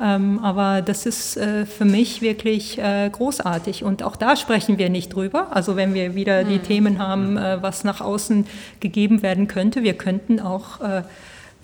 Ähm, 0.02 0.38
aber 0.38 0.80
das 0.80 1.04
ist 1.04 1.36
äh, 1.36 1.66
für 1.66 1.84
mich 1.84 2.22
wirklich 2.22 2.78
großartig. 2.78 3.82
Und 3.84 4.02
auch 4.02 4.16
da 4.16 4.36
sprechen 4.36 4.78
wir 4.78 4.88
nicht 4.88 5.14
drüber. 5.14 5.54
Also 5.54 5.76
wenn 5.76 5.94
wir 5.94 6.14
wieder 6.14 6.44
die 6.44 6.58
mhm. 6.58 6.62
Themen 6.62 6.98
haben, 6.98 7.36
was 7.36 7.84
nach 7.84 8.00
außen 8.00 8.46
gegeben 8.80 9.22
werden 9.22 9.48
könnte, 9.48 9.82
wir 9.82 9.94
könnten 9.94 10.40
auch 10.40 10.80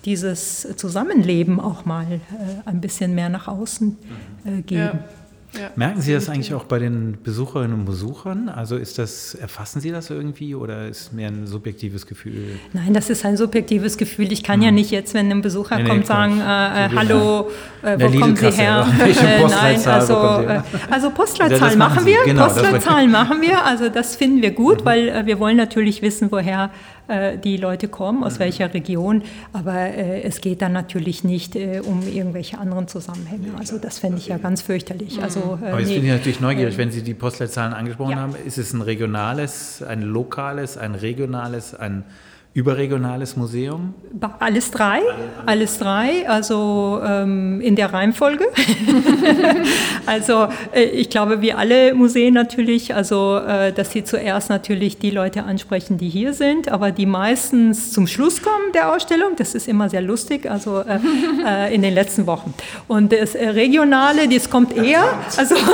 dieses 0.06 0.66
Zusammenleben 0.76 1.60
auch 1.60 1.84
mal 1.84 2.06
äh, 2.06 2.18
ein 2.64 2.80
bisschen 2.80 3.14
mehr 3.14 3.28
nach 3.28 3.48
außen 3.48 3.96
äh, 4.44 4.62
geben. 4.62 4.80
Ja. 4.80 5.04
Ja. 5.58 5.70
Merken 5.74 6.00
Sie 6.00 6.12
das 6.12 6.28
eigentlich 6.28 6.52
auch 6.54 6.64
bei 6.64 6.78
den 6.78 7.18
Besucherinnen 7.22 7.72
und 7.80 7.84
Besuchern? 7.86 8.48
Also 8.48 8.76
ist 8.76 8.98
das, 8.98 9.34
erfassen 9.34 9.80
Sie 9.80 9.90
das 9.90 10.10
irgendwie 10.10 10.54
oder 10.54 10.88
ist 10.88 11.12
mehr 11.12 11.28
ein 11.28 11.46
subjektives 11.46 12.06
Gefühl? 12.06 12.58
Nein, 12.72 12.92
das 12.92 13.08
ist 13.10 13.24
ein 13.24 13.36
subjektives 13.36 13.96
Gefühl. 13.96 14.32
Ich 14.32 14.42
kann 14.42 14.56
hm. 14.56 14.62
ja 14.62 14.70
nicht 14.70 14.90
jetzt, 14.90 15.14
wenn 15.14 15.30
ein 15.30 15.42
Besucher 15.42 15.76
nee, 15.76 15.84
nee, 15.84 15.88
kommt, 15.88 16.06
sagen, 16.06 16.40
äh, 16.40 16.42
äh, 16.86 16.88
hallo, 16.94 17.50
äh, 17.82 17.98
wo 17.98 18.18
kommen 18.18 18.36
Sie 18.36 18.50
her? 18.50 18.86
Äh, 19.06 19.46
nein, 19.46 19.80
also, 19.86 20.14
äh, 20.14 20.60
also 20.90 21.10
Postleitzahl 21.10 21.76
machen 21.76 22.04
wir. 22.04 22.18
Genau, 22.24 22.44
Postleitzahl 22.44 23.08
machen 23.08 23.40
wir. 23.40 23.64
Also 23.64 23.88
das 23.88 24.16
finden 24.16 24.42
wir 24.42 24.50
gut, 24.50 24.80
mhm. 24.80 24.84
weil 24.84 25.08
äh, 25.08 25.26
wir 25.26 25.38
wollen 25.38 25.56
natürlich 25.56 26.02
wissen, 26.02 26.30
woher 26.30 26.70
äh, 27.08 27.38
die 27.38 27.56
Leute 27.56 27.88
kommen, 27.88 28.24
aus 28.24 28.34
mhm. 28.34 28.40
welcher 28.40 28.74
Region. 28.74 29.22
Aber 29.52 29.74
äh, 29.74 30.22
es 30.22 30.40
geht 30.40 30.62
dann 30.62 30.72
natürlich 30.72 31.24
nicht 31.24 31.56
äh, 31.56 31.80
um 31.84 32.02
irgendwelche 32.06 32.58
anderen 32.58 32.88
Zusammenhänge. 32.88 33.48
Also 33.58 33.78
das 33.78 33.98
fände 33.98 34.18
ich 34.18 34.28
ja 34.28 34.38
ganz 34.38 34.62
fürchterlich. 34.62 35.18
Mhm. 35.18 35.22
Also, 35.22 35.58
Aber 35.62 35.80
jetzt 35.80 35.88
nee, 35.88 35.96
bin 35.96 36.06
ich 36.06 36.12
natürlich 36.12 36.40
neugierig, 36.40 36.74
ähm, 36.74 36.78
wenn 36.78 36.90
Sie 36.90 37.02
die 37.02 37.14
Postleitzahlen 37.14 37.72
angesprochen 37.72 38.12
ja. 38.12 38.18
haben. 38.18 38.34
Ist 38.44 38.58
es 38.58 38.72
ein 38.72 38.82
regionales, 38.82 39.82
ein 39.82 40.02
lokales, 40.02 40.76
ein 40.78 40.94
regionales, 40.94 41.74
ein 41.74 42.04
Überregionales 42.56 43.36
Museum? 43.36 43.92
Alles 44.38 44.70
drei, 44.70 45.00
alles 45.44 45.78
drei, 45.78 46.26
also 46.26 47.02
ähm, 47.06 47.60
in 47.60 47.76
der 47.76 47.92
Reihenfolge. 47.92 48.46
also 50.06 50.48
äh, 50.72 50.84
ich 50.84 51.10
glaube, 51.10 51.42
wie 51.42 51.52
alle 51.52 51.92
Museen 51.92 52.32
natürlich, 52.32 52.94
also 52.94 53.36
äh, 53.36 53.74
dass 53.74 53.92
sie 53.92 54.04
zuerst 54.04 54.48
natürlich 54.48 54.96
die 54.96 55.10
Leute 55.10 55.44
ansprechen, 55.44 55.98
die 55.98 56.08
hier 56.08 56.32
sind, 56.32 56.70
aber 56.70 56.92
die 56.92 57.04
meistens 57.04 57.92
zum 57.92 58.06
Schluss 58.06 58.40
kommen 58.40 58.72
der 58.72 58.90
Ausstellung. 58.90 59.32
Das 59.36 59.54
ist 59.54 59.68
immer 59.68 59.90
sehr 59.90 60.00
lustig, 60.00 60.50
also 60.50 60.80
äh, 60.80 60.98
äh 61.46 61.74
in 61.74 61.82
den 61.82 61.92
letzten 61.92 62.26
Wochen. 62.26 62.54
Und 62.88 63.12
das 63.12 63.34
Regionale, 63.34 64.28
das 64.28 64.48
kommt 64.48 64.74
eher. 64.74 65.04
Also 65.36 65.56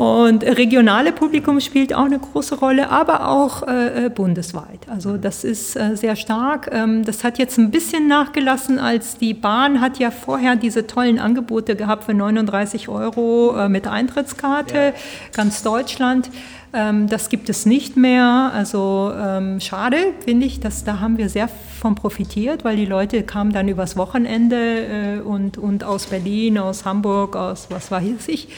Und 0.00 0.44
regionale 0.44 1.12
Publikum 1.12 1.60
spielt 1.60 1.92
auch 1.92 2.06
eine 2.06 2.18
große 2.18 2.54
Rolle, 2.54 2.88
aber 2.88 3.28
auch 3.28 3.68
äh, 3.68 4.06
äh, 4.06 4.08
bundesweit. 4.08 4.88
Also 4.88 5.18
das 5.18 5.44
ist 5.44 5.76
äh, 5.76 5.94
sehr 5.94 6.16
stark. 6.16 6.70
Ähm, 6.72 7.04
das 7.04 7.22
hat 7.22 7.36
jetzt 7.36 7.58
ein 7.58 7.70
bisschen 7.70 8.08
nachgelassen, 8.08 8.78
als 8.78 9.18
die 9.18 9.34
Bahn 9.34 9.82
hat 9.82 9.98
ja 9.98 10.10
vorher 10.10 10.56
diese 10.56 10.86
tollen 10.86 11.18
Angebote 11.18 11.76
gehabt 11.76 12.04
für 12.04 12.14
39 12.14 12.88
Euro 12.88 13.54
äh, 13.54 13.68
mit 13.68 13.86
Eintrittskarte, 13.86 14.74
ja. 14.74 14.92
ganz 15.34 15.62
Deutschland. 15.62 16.30
Ähm, 16.72 17.06
das 17.06 17.28
gibt 17.28 17.50
es 17.50 17.66
nicht 17.66 17.98
mehr. 17.98 18.52
Also 18.54 19.12
ähm, 19.14 19.60
schade, 19.60 19.98
finde 20.24 20.46
ich, 20.46 20.60
dass 20.60 20.82
da 20.82 21.00
haben 21.00 21.18
wir 21.18 21.28
sehr 21.28 21.50
von 21.78 21.94
profitiert, 21.94 22.64
weil 22.64 22.76
die 22.76 22.86
Leute 22.86 23.22
kamen 23.22 23.52
dann 23.52 23.68
übers 23.68 23.98
Wochenende 23.98 24.56
äh, 24.56 25.20
und, 25.20 25.58
und 25.58 25.84
aus 25.84 26.06
Berlin, 26.06 26.56
aus 26.56 26.86
Hamburg, 26.86 27.36
aus 27.36 27.66
was 27.68 27.90
weiß 27.90 28.28
ich. 28.28 28.48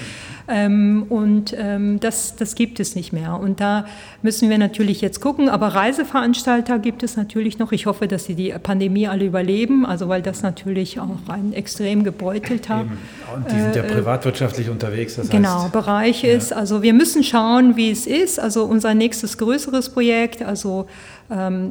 Ähm, 0.49 1.07
und 1.09 1.55
ähm, 1.57 2.01
das, 2.01 2.37
das 2.37 2.55
gibt 2.55 2.81
es 2.81 2.95
nicht 2.95 3.13
mehr. 3.13 3.39
Und 3.39 3.61
da 3.61 3.87
müssen 4.23 4.51
wir 4.51 4.59
natürlich 4.59 5.01
jetzt 5.01 5.21
gucken. 5.21 5.49
Aber 5.49 5.69
Reiseveranstalter 5.69 6.79
gibt 6.79 7.03
es 7.03 7.17
natürlich 7.17 7.59
noch. 7.59 7.73
Ich 7.73 7.87
hoffe, 7.87 8.09
dass 8.09 8.25
sie 8.25 8.35
die 8.35 8.55
Pandemie 8.63 9.09
alle 9.09 9.25
überleben, 9.25 9.87
also 9.87 10.09
weil 10.09 10.23
das 10.23 10.43
natürlich 10.43 11.01
auch 11.01 11.09
ein 11.29 11.53
extrem 11.53 12.05
gebeutelt 12.05 12.69
hat. 12.69 12.87
Und 13.35 13.51
die 13.51 13.61
sind 13.61 13.77
ja 13.77 13.83
äh, 13.83 13.93
privatwirtschaftlich 13.93 14.69
unterwegs. 14.69 15.17
Das 15.17 15.29
genau, 15.29 15.65
heißt, 15.65 15.73
Bereich 15.73 16.23
ja. 16.23 16.33
ist. 16.33 16.53
Also 16.53 16.83
wir 16.83 16.93
müssen 16.93 17.23
schauen, 17.23 17.77
wie 17.77 17.91
es 17.91 18.07
ist. 18.07 18.39
Also 18.39 18.65
unser 18.65 18.95
nächstes 18.95 19.39
größeres 19.39 19.91
Projekt, 19.91 20.43
also 20.43 20.87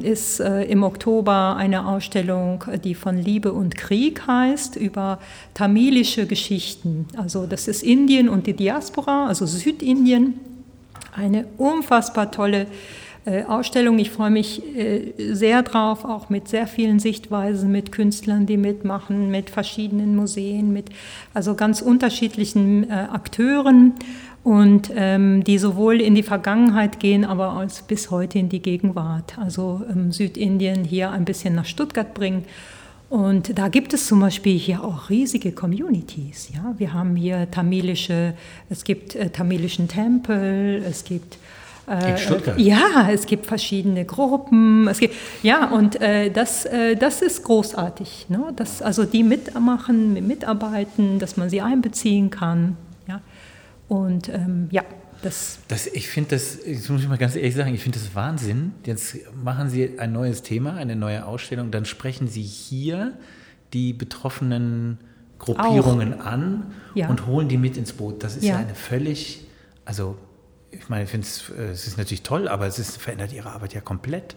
ist 0.02 0.40
äh, 0.40 0.64
im 0.64 0.82
Oktober 0.82 1.54
eine 1.56 1.86
Ausstellung, 1.86 2.64
die 2.82 2.94
von 2.94 3.16
Liebe 3.16 3.52
und 3.52 3.76
Krieg 3.76 4.26
heißt, 4.26 4.76
über 4.76 5.20
tamilische 5.54 6.26
Geschichten. 6.26 7.06
Also 7.16 7.46
das 7.46 7.68
ist 7.68 7.82
Indien 7.82 8.28
und 8.28 8.46
die 8.46 8.54
Diaspora, 8.54 9.26
also 9.26 9.46
Südindien. 9.46 10.40
Eine 11.14 11.46
unfassbar 11.58 12.30
tolle 12.30 12.66
äh, 13.24 13.44
Ausstellung. 13.44 14.00
Ich 14.00 14.10
freue 14.10 14.30
mich 14.30 14.62
äh, 14.76 15.12
sehr 15.32 15.62
drauf, 15.62 16.04
auch 16.04 16.28
mit 16.28 16.48
sehr 16.48 16.66
vielen 16.66 16.98
Sichtweisen, 16.98 17.70
mit 17.70 17.92
Künstlern, 17.92 18.46
die 18.46 18.56
mitmachen, 18.56 19.30
mit 19.30 19.48
verschiedenen 19.48 20.16
Museen, 20.16 20.72
mit 20.72 20.86
also 21.34 21.54
ganz 21.54 21.82
unterschiedlichen 21.82 22.90
Akteuren 22.90 23.92
und 24.44 24.90
ähm, 24.96 25.44
die 25.44 25.58
sowohl 25.58 26.00
in 26.00 26.14
die 26.14 26.22
Vergangenheit 26.22 26.98
gehen, 26.98 27.24
aber 27.24 27.56
auch 27.56 27.82
bis 27.86 28.10
heute 28.10 28.38
in 28.38 28.48
die 28.48 28.60
Gegenwart. 28.60 29.38
Also 29.38 29.82
ähm, 29.88 30.10
Südindien 30.10 30.84
hier 30.84 31.10
ein 31.10 31.24
bisschen 31.24 31.54
nach 31.54 31.66
Stuttgart 31.66 32.12
bringen. 32.12 32.44
Und 33.08 33.58
da 33.58 33.68
gibt 33.68 33.92
es 33.92 34.06
zum 34.06 34.20
Beispiel 34.20 34.58
hier 34.58 34.82
auch 34.82 35.10
riesige 35.10 35.52
Communities. 35.52 36.50
Ja? 36.54 36.74
Wir 36.78 36.92
haben 36.92 37.14
hier 37.14 37.50
tamilische, 37.50 38.34
es 38.68 38.84
gibt 38.84 39.14
äh, 39.14 39.30
tamilischen 39.30 39.86
Tempel, 39.86 40.82
es 40.88 41.04
gibt 41.04 41.38
äh, 41.88 42.14
ja, 42.56 43.10
es 43.10 43.26
gibt 43.26 43.46
verschiedene 43.46 44.04
Gruppen. 44.04 44.88
Es 44.88 44.98
gibt, 44.98 45.14
ja, 45.42 45.68
und 45.68 46.00
äh, 46.00 46.30
das, 46.30 46.64
äh, 46.64 46.96
das 46.96 47.22
ist 47.22 47.42
großartig. 47.44 48.26
Ne? 48.28 48.52
Dass, 48.56 48.80
also 48.82 49.04
die 49.04 49.24
mitmachen, 49.24 50.26
mitarbeiten, 50.26 51.18
dass 51.18 51.36
man 51.36 51.50
sie 51.50 51.60
einbeziehen 51.60 52.30
kann. 52.30 52.76
Und 53.92 54.30
ähm, 54.30 54.68
ja, 54.70 54.84
das. 55.20 55.58
das 55.68 55.86
ich 55.86 56.08
finde 56.08 56.30
das, 56.30 56.56
jetzt 56.64 56.88
muss 56.88 57.02
ich 57.02 57.08
mal 57.08 57.18
ganz 57.18 57.36
ehrlich 57.36 57.54
sagen, 57.54 57.74
ich 57.74 57.82
finde 57.82 57.98
das 57.98 58.14
Wahnsinn. 58.14 58.72
Jetzt 58.86 59.18
machen 59.44 59.68
Sie 59.68 59.98
ein 59.98 60.14
neues 60.14 60.40
Thema, 60.40 60.76
eine 60.76 60.96
neue 60.96 61.26
Ausstellung, 61.26 61.70
dann 61.70 61.84
sprechen 61.84 62.26
Sie 62.26 62.40
hier 62.40 63.12
die 63.74 63.92
betroffenen 63.92 64.96
Gruppierungen 65.38 66.22
Auch. 66.22 66.24
an 66.24 66.72
ja. 66.94 67.10
und 67.10 67.26
holen 67.26 67.48
die 67.48 67.58
mit 67.58 67.76
ins 67.76 67.92
Boot. 67.92 68.24
Das 68.24 68.34
ist 68.34 68.44
ja, 68.44 68.54
ja 68.54 68.58
eine 68.60 68.74
völlig, 68.74 69.44
also 69.84 70.16
ich 70.72 70.88
meine, 70.88 71.04
ich 71.04 71.10
finde 71.10 71.26
es, 71.26 71.50
äh, 71.50 71.72
es 71.72 71.86
ist 71.86 71.98
natürlich 71.98 72.22
toll, 72.22 72.48
aber 72.48 72.66
es 72.66 72.78
ist, 72.78 72.96
verändert 72.96 73.32
Ihre 73.32 73.50
Arbeit 73.50 73.74
ja 73.74 73.80
komplett. 73.80 74.36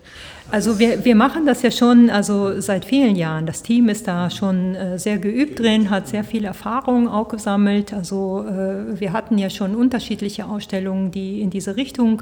Also 0.52 0.80
wir, 0.80 1.06
wir 1.06 1.16
machen 1.16 1.46
das 1.46 1.62
ja 1.62 1.72
schon 1.72 2.10
also 2.10 2.60
seit 2.60 2.84
vielen 2.86 3.16
Jahren. 3.16 3.46
Das 3.46 3.64
Team 3.64 3.88
ist 3.88 4.08
da 4.08 4.30
schon 4.30 4.76
äh, 4.76 5.00
sehr 5.00 5.18
geübt 5.18 5.60
drin, 5.60 5.90
hat 5.90 6.08
sehr 6.08 6.24
viel 6.24 6.44
Erfahrung 6.44 7.08
auch 7.08 7.30
gesammelt. 7.30 7.94
Also 7.94 8.46
äh, 8.48 9.00
wir 9.00 9.14
hatten 9.14 9.38
ja 9.38 9.50
schon 9.50 9.76
unterschiedliche 9.76 10.46
Ausstellungen, 10.46 11.12
die 11.12 11.42
in 11.42 11.50
diese 11.50 11.78
Richtung 11.78 12.22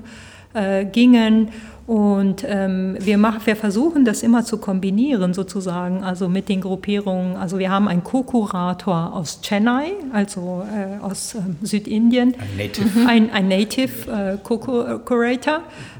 gingen. 0.91 1.49
Und 1.85 2.45
ähm, 2.47 2.95
wir, 2.99 3.17
machen, 3.17 3.41
wir 3.43 3.57
versuchen 3.57 4.05
das 4.05 4.23
immer 4.23 4.45
zu 4.45 4.57
kombinieren 4.57 5.33
sozusagen, 5.33 6.01
also 6.01 6.29
mit 6.29 6.47
den 6.47 6.61
Gruppierungen. 6.61 7.35
Also 7.35 7.59
wir 7.59 7.69
haben 7.69 7.89
einen 7.89 8.03
Co-Kurator 8.03 9.13
aus 9.13 9.41
Chennai, 9.41 9.91
also 10.13 10.63
äh, 10.73 11.03
aus 11.03 11.35
äh, 11.35 11.39
Südindien. 11.61 12.35
Ein 12.39 12.57
Native. 12.57 13.07
Ein, 13.07 13.31
ein 13.31 13.47
Native 13.49 14.11
äh, 14.11 14.37
Co-Curator, 14.41 15.59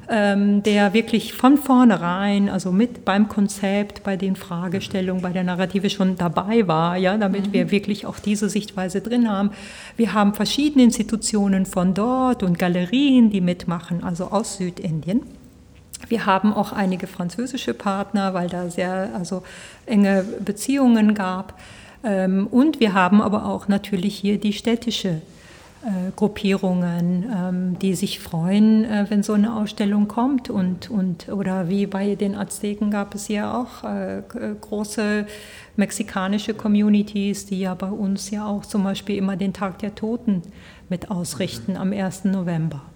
ähm, 0.09 0.63
der 0.63 0.93
wirklich 0.93 1.33
von 1.33 1.57
vornherein, 1.57 2.49
also 2.49 2.71
mit 2.71 3.05
beim 3.05 3.29
Konzept, 3.29 4.03
bei 4.03 4.17
den 4.17 4.35
Fragestellungen, 4.35 5.21
bei 5.21 5.31
der 5.31 5.43
Narrative 5.43 5.89
schon 5.89 6.15
dabei 6.15 6.67
war, 6.67 6.97
ja, 6.97 7.17
damit 7.17 7.47
mhm. 7.47 7.53
wir 7.53 7.71
wirklich 7.71 8.05
auch 8.05 8.19
diese 8.19 8.49
Sichtweise 8.49 9.01
drin 9.01 9.29
haben. 9.29 9.51
Wir 9.95 10.13
haben 10.13 10.33
verschiedene 10.33 10.83
Institutionen 10.83 11.65
von 11.65 11.93
dort 11.93 12.43
und 12.43 12.59
Galerien, 12.59 13.29
die 13.29 13.41
mitmachen, 13.41 14.03
also 14.03 14.25
aus 14.25 14.57
Südindien. 14.57 15.21
Wir 16.09 16.25
haben 16.25 16.53
auch 16.53 16.73
einige 16.73 17.07
französische 17.07 17.73
Partner, 17.73 18.33
weil 18.33 18.49
da 18.49 18.69
sehr 18.69 19.09
also 19.15 19.43
enge 19.85 20.25
Beziehungen 20.43 21.13
gab. 21.13 21.59
Ähm, 22.03 22.47
und 22.47 22.79
wir 22.79 22.93
haben 22.93 23.21
aber 23.21 23.45
auch 23.45 23.67
natürlich 23.67 24.15
hier 24.15 24.37
die 24.37 24.53
städtische 24.53 25.21
Gruppierungen, 26.15 27.25
ähm, 27.29 27.79
die 27.79 27.93
sich 27.95 28.19
freuen, 28.19 28.85
äh, 28.85 29.05
wenn 29.09 29.21
so 29.23 29.33
eine 29.33 29.55
Ausstellung 29.55 30.07
kommt. 30.07 30.49
Und, 30.49 30.89
und, 30.89 31.29
oder 31.29 31.67
wie 31.67 31.87
bei 31.87 32.15
den 32.15 32.35
Azteken 32.35 32.89
gab 32.89 33.15
es 33.15 33.27
hier 33.27 33.53
auch 33.53 33.83
äh, 33.83 34.21
große 34.61 35.25
mexikanische 35.75 36.53
Communities, 36.53 37.45
die 37.45 37.59
ja 37.59 37.73
bei 37.73 37.89
uns 37.89 38.29
ja 38.29 38.45
auch 38.45 38.65
zum 38.65 38.83
Beispiel 38.83 39.17
immer 39.17 39.35
den 39.35 39.53
Tag 39.53 39.79
der 39.79 39.95
Toten 39.95 40.41
mit 40.87 41.11
ausrichten 41.11 41.75
am 41.75 41.91
1. 41.91 42.25
November. 42.25 42.92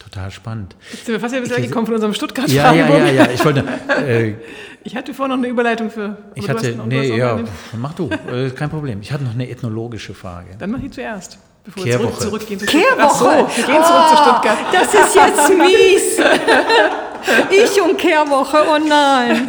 Total 0.00 0.30
spannend. 0.30 0.76
Jetzt 0.90 1.04
sind 1.06 1.12
wir 1.12 1.20
fast 1.20 1.34
ein 1.34 1.42
bisschen 1.42 1.58
weggekommen 1.58 1.84
von 1.84 1.94
unserem 1.94 2.14
stuttgart 2.14 2.48
Ja, 2.48 2.72
ja, 2.72 2.88
ja, 2.88 3.10
ja. 3.10 3.30
Ich 3.30 3.44
wollte. 3.44 3.64
Äh, 4.00 4.34
ich 4.82 4.96
hatte 4.96 5.12
vorher 5.12 5.36
noch 5.36 5.42
eine 5.42 5.52
Überleitung 5.52 5.90
für. 5.90 6.16
Ich 6.34 6.48
hatte, 6.48 6.74
nee, 6.86 7.16
ja, 7.16 7.38
mach 7.76 7.92
du, 7.92 8.08
äh, 8.08 8.48
kein 8.50 8.70
Problem. 8.70 9.02
Ich 9.02 9.12
hatte 9.12 9.24
noch 9.24 9.34
eine 9.34 9.48
ethnologische 9.48 10.14
Frage. 10.14 10.56
Dann 10.58 10.70
mach 10.70 10.82
ich 10.82 10.92
zuerst. 10.92 11.38
Bevor 11.64 11.84
wir 11.84 11.98
zurück, 11.98 12.20
zurückgehen 12.20 12.58
zu 12.58 12.66
Stuttgart. 12.66 12.96
Kehrwoche. 12.96 13.46
Ach 13.46 13.50
so, 13.50 13.56
wir 13.56 13.66
gehen 13.66 13.84
zurück 13.84 14.04
oh, 14.06 14.16
zu 14.16 14.22
Stuttgart. 14.22 14.58
Das 14.72 14.94
ist 14.94 15.14
jetzt 15.14 15.48
mies. 15.50 16.16
ich 17.50 17.80
und 17.82 17.98
Kehrwoche, 17.98 18.58
oh 18.68 18.78
nein. 18.78 19.48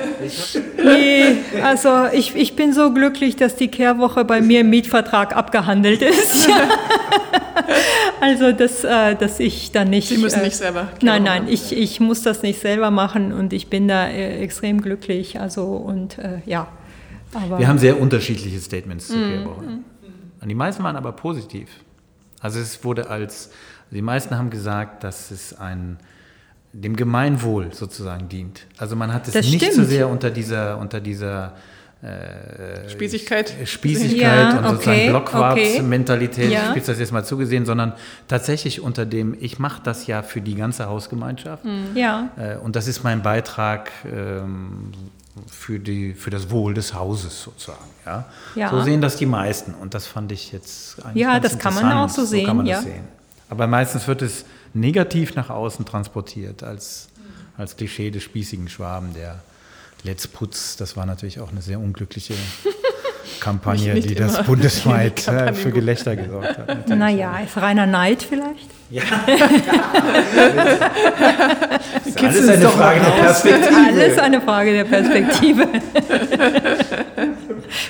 Nee, 0.83 1.37
also 1.63 2.07
ich, 2.11 2.35
ich 2.35 2.55
bin 2.55 2.73
so 2.73 2.91
glücklich, 2.93 3.35
dass 3.35 3.55
die 3.55 3.67
Kehrwoche 3.69 4.25
bei 4.25 4.41
mir 4.41 4.61
im 4.61 4.69
Mietvertrag 4.69 5.35
abgehandelt 5.35 6.01
ist. 6.01 6.49
also, 8.21 8.51
dass, 8.51 8.83
äh, 8.83 9.15
dass 9.15 9.39
ich 9.39 9.71
da 9.71 9.85
nicht... 9.85 10.09
Sie 10.09 10.17
müssen 10.17 10.41
äh, 10.41 10.45
nicht 10.45 10.55
selber 10.55 10.81
Nein, 10.81 10.89
Kehrwoche 10.99 11.21
nein, 11.23 11.43
machen. 11.43 11.53
ich, 11.53 11.75
ich 11.77 11.99
muss 11.99 12.21
das 12.21 12.41
nicht 12.43 12.59
selber 12.59 12.91
machen 12.91 13.33
und 13.33 13.53
ich 13.53 13.69
bin 13.69 13.87
da 13.87 14.07
äh, 14.07 14.39
extrem 14.41 14.81
glücklich. 14.81 15.39
Also, 15.39 15.63
und 15.65 16.17
ja. 16.45 16.67
Aber 17.33 17.59
Wir 17.59 17.67
haben 17.67 17.77
sehr 17.79 17.99
unterschiedliche 17.99 18.59
Statements 18.59 19.09
Mhm. 19.09 19.13
zur 19.13 19.27
Kehrwoche. 19.27 19.63
Und 20.41 20.49
die 20.49 20.55
meisten 20.55 20.83
waren 20.83 20.95
aber 20.95 21.11
positiv. 21.11 21.69
Also 22.41 22.59
es 22.59 22.83
wurde 22.83 23.09
als, 23.09 23.51
die 23.91 24.01
meisten 24.01 24.35
haben 24.37 24.49
gesagt, 24.49 25.03
dass 25.03 25.29
es 25.31 25.53
ein, 25.59 25.97
dem 26.73 26.95
Gemeinwohl 26.95 27.73
sozusagen 27.73 28.29
dient. 28.29 28.61
Also 28.77 28.95
man 28.95 29.13
hat 29.13 29.27
es 29.27 29.33
Das 29.33 29.45
nicht 29.45 29.59
so 29.65 29.71
stimmt. 29.71 29.87
sehr 29.89 30.09
unter 30.09 30.29
dieser, 30.29 30.77
unter 30.77 30.99
dieser 30.99 31.53
Spießigkeit. 32.87 33.53
Spießigkeit 33.65 34.19
Ja, 34.21 34.57
und 34.57 34.67
sozusagen 34.69 34.97
okay, 34.97 35.09
Blockwart-Mentalität, 35.09 36.47
okay. 36.47 36.59
ich 36.63 36.69
spitze 36.71 36.91
das 36.91 36.99
jetzt 36.99 37.11
mal 37.11 37.23
zugesehen, 37.23 37.65
sondern 37.65 37.93
tatsächlich 38.27 38.81
unter 38.81 39.05
dem, 39.05 39.35
ich 39.39 39.59
mache 39.59 39.81
das 39.83 40.07
ja 40.07 40.23
für 40.23 40.41
die 40.41 40.55
ganze 40.55 40.87
Hausgemeinschaft. 40.87 41.63
ja. 41.93 42.29
Äh, 42.37 42.57
Und 42.57 42.75
das 42.75 42.87
ist 42.87 43.03
mein 43.03 43.21
Beitrag 43.21 43.91
ähm, 44.05 44.91
für, 45.47 45.79
die, 45.79 46.13
für 46.13 46.29
das 46.31 46.49
Wohl 46.49 46.73
des 46.73 46.93
Hauses 46.93 47.43
sozusagen. 47.43 47.85
Ja? 48.05 48.25
Ja. 48.55 48.69
So 48.71 48.81
sehen 48.81 49.01
das 49.01 49.15
die 49.17 49.25
meisten 49.27 49.73
und 49.75 49.93
das 49.93 50.07
fand 50.07 50.31
ich 50.31 50.51
jetzt 50.51 51.03
eigentlich 51.05 51.21
Ja, 51.21 51.37
ganz 51.37 51.53
das 51.53 51.59
kann 51.59 51.75
man 51.75 51.91
auch 51.91 52.09
so 52.09 52.25
sehen, 52.25 52.47
kann 52.47 52.57
man 52.57 52.65
ja. 52.65 52.75
das 52.77 52.85
sehen. 52.85 53.03
Aber 53.49 53.67
meistens 53.67 54.07
wird 54.07 54.21
es 54.23 54.45
negativ 54.73 55.35
nach 55.35 55.49
außen 55.49 55.85
transportiert 55.85 56.63
als, 56.63 57.09
als 57.57 57.77
Klischee 57.77 58.11
des 58.11 58.23
spießigen 58.23 58.69
Schwaben, 58.69 59.13
der 59.13 59.41
Let's 60.03 60.27
Putz, 60.27 60.77
das 60.77 60.97
war 60.97 61.05
natürlich 61.05 61.39
auch 61.39 61.51
eine 61.51 61.61
sehr 61.61 61.79
unglückliche 61.79 62.33
Kampagne, 63.39 63.93
Nicht 63.93 64.09
die 64.09 64.15
das 64.15 64.43
bundesweit 64.43 65.27
äh, 65.27 65.53
für. 65.53 65.71
Gelächter 65.71 66.15
gesorgt 66.15 66.57
hat. 66.57 66.89
Naja, 66.89 67.39
ist 67.39 67.55
reiner 67.57 67.85
Neid 67.85 68.23
vielleicht? 68.23 68.67
Das 72.21 72.35
ist 72.35 72.49
alles 72.49 72.49
eine 72.49 72.69
Frage 72.69 72.99
der 72.99 73.11
Perspektive. 73.11 73.75
Alles 73.87 74.17
eine 74.17 74.41
Frage 74.41 74.73
der 74.73 74.83
Perspektive. 74.83 75.67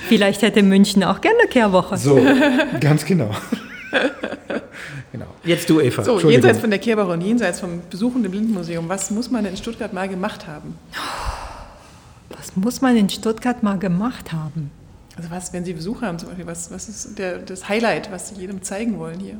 Vielleicht 0.08 0.42
hätte 0.42 0.62
München 0.62 1.04
auch 1.04 1.20
gerne 1.20 1.46
Kehrwoche. 1.48 1.96
So, 1.96 2.20
ganz 2.80 3.04
genau. 3.04 3.30
Genau. 5.12 5.26
Jetzt 5.44 5.68
du, 5.70 5.80
Eva. 5.80 6.02
So, 6.02 6.18
jenseits 6.30 6.58
von 6.58 6.70
der 6.70 6.78
Kehrwoche 6.78 7.12
und 7.12 7.20
jenseits 7.20 7.60
vom 7.60 7.82
Besuchen 7.90 8.24
im 8.24 8.30
Blindenmuseum, 8.30 8.88
was 8.88 9.10
muss 9.10 9.30
man 9.30 9.44
in 9.44 9.56
Stuttgart 9.56 9.92
mal 9.92 10.08
gemacht 10.08 10.46
haben? 10.46 10.74
Was 12.30 12.56
muss 12.56 12.80
man 12.80 12.96
in 12.96 13.08
Stuttgart 13.08 13.62
mal 13.62 13.78
gemacht 13.78 14.32
haben? 14.32 14.70
Also 15.16 15.30
was, 15.30 15.52
wenn 15.52 15.64
Sie 15.64 15.74
Besuch 15.74 16.02
haben 16.02 16.18
zum 16.18 16.28
Beispiel, 16.30 16.46
was, 16.46 16.70
was 16.70 16.88
ist 16.88 17.18
der, 17.18 17.38
das 17.38 17.68
Highlight, 17.68 18.10
was 18.10 18.30
Sie 18.30 18.36
jedem 18.36 18.62
zeigen 18.62 18.98
wollen 18.98 19.20
hier? 19.20 19.36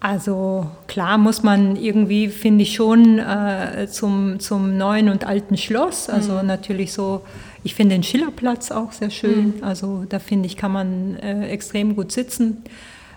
Also 0.00 0.66
klar 0.86 1.16
muss 1.16 1.42
man 1.42 1.76
irgendwie, 1.76 2.28
finde 2.28 2.62
ich 2.64 2.74
schon, 2.74 3.18
äh, 3.18 3.86
zum, 3.90 4.38
zum 4.38 4.76
neuen 4.76 5.08
und 5.08 5.26
alten 5.26 5.56
Schloss. 5.56 6.10
Also 6.10 6.42
natürlich 6.42 6.92
so, 6.92 7.22
ich 7.62 7.74
finde 7.74 7.94
den 7.94 8.02
Schillerplatz 8.02 8.70
auch 8.70 8.92
sehr 8.92 9.08
schön. 9.08 9.54
Also 9.62 10.04
da 10.06 10.18
finde 10.18 10.46
ich, 10.46 10.58
kann 10.58 10.72
man 10.72 11.16
äh, 11.16 11.48
extrem 11.48 11.96
gut 11.96 12.12
sitzen. 12.12 12.64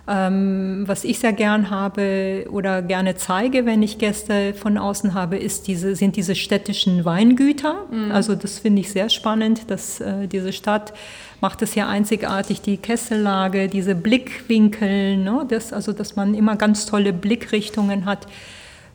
Ähm, 0.09 0.83
was 0.87 1.03
ich 1.03 1.19
sehr 1.19 1.33
gern 1.33 1.69
habe 1.69 2.45
oder 2.49 2.81
gerne 2.81 3.15
zeige, 3.17 3.65
wenn 3.65 3.83
ich 3.83 3.97
Gäste 3.97 4.53
von 4.53 4.77
außen 4.77 5.13
habe, 5.13 5.37
ist 5.37 5.67
diese, 5.67 5.97
sind 5.97 6.15
diese 6.15 6.33
städtischen 6.33 7.03
Weingüter. 7.03 7.75
Also 8.13 8.33
das 8.35 8.59
finde 8.59 8.79
ich 8.81 8.91
sehr 8.91 9.09
spannend, 9.09 9.69
dass 9.69 9.99
äh, 9.99 10.27
diese 10.27 10.53
Stadt 10.53 10.93
macht 11.41 11.61
es 11.61 11.75
ja 11.75 11.89
einzigartig, 11.89 12.61
die 12.61 12.77
Kessellage, 12.77 13.67
diese 13.67 13.95
Blickwinkel, 13.95 15.17
ne? 15.17 15.45
das, 15.49 15.73
also 15.73 15.91
dass 15.91 16.15
man 16.15 16.33
immer 16.35 16.55
ganz 16.55 16.85
tolle 16.85 17.11
Blickrichtungen 17.11 18.05
hat 18.05 18.27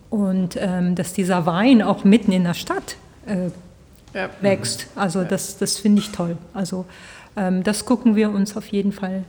und 0.09 0.57
ähm, 0.59 0.95
dass 0.95 1.13
dieser 1.13 1.45
Wein 1.45 1.83
auch 1.83 2.05
mitten 2.05 2.33
in 2.33 2.45
der 2.45 2.55
Stadt 2.55 2.97
äh, 3.27 3.51
Ja. 4.19 4.31
wächst. 4.41 4.87
Also 4.97 5.25
das, 5.25 5.59
das 5.59 5.79
finde 5.79 6.01
ich 6.01 6.11
toll. 6.11 6.37
Also 6.55 6.87
ähm, 7.37 7.63
das 7.63 7.85
gucken 7.85 8.17
wir 8.17 8.31
uns 8.31 8.57
auf 8.57 8.67
jeden 8.69 8.93
Fall 8.93 9.25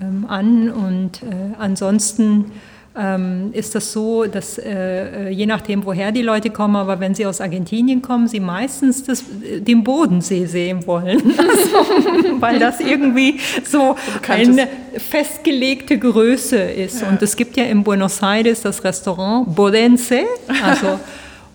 ähm, 0.00 0.26
an. 0.28 0.70
Und 0.70 1.22
äh, 1.22 1.54
ansonsten 1.58 2.52
ähm, 2.98 3.50
ist 3.52 3.74
das 3.74 3.92
so, 3.92 4.24
dass 4.24 4.58
äh, 4.58 5.28
äh, 5.28 5.30
je 5.30 5.46
nachdem, 5.46 5.84
woher 5.84 6.10
die 6.10 6.22
Leute 6.22 6.50
kommen, 6.50 6.74
aber 6.74 6.98
wenn 6.98 7.14
sie 7.14 7.26
aus 7.26 7.40
Argentinien 7.40 8.02
kommen, 8.02 8.26
sie 8.26 8.40
meistens 8.40 9.04
das, 9.04 9.22
äh, 9.42 9.60
den 9.60 9.84
Bodensee 9.84 10.46
sehen 10.46 10.86
wollen. 10.86 11.22
Also, 11.38 12.40
weil 12.40 12.58
das 12.58 12.80
irgendwie 12.80 13.40
so 13.64 13.96
eine 14.28 14.68
festgelegte 14.96 15.98
Größe 15.98 16.56
ist. 16.56 17.02
Und 17.02 17.22
es 17.22 17.36
gibt 17.36 17.56
ja 17.56 17.64
in 17.64 17.82
Buenos 17.82 18.22
Aires 18.22 18.62
das 18.62 18.82
Restaurant 18.84 19.54
Bodense. 19.54 20.24
Also, 20.62 20.98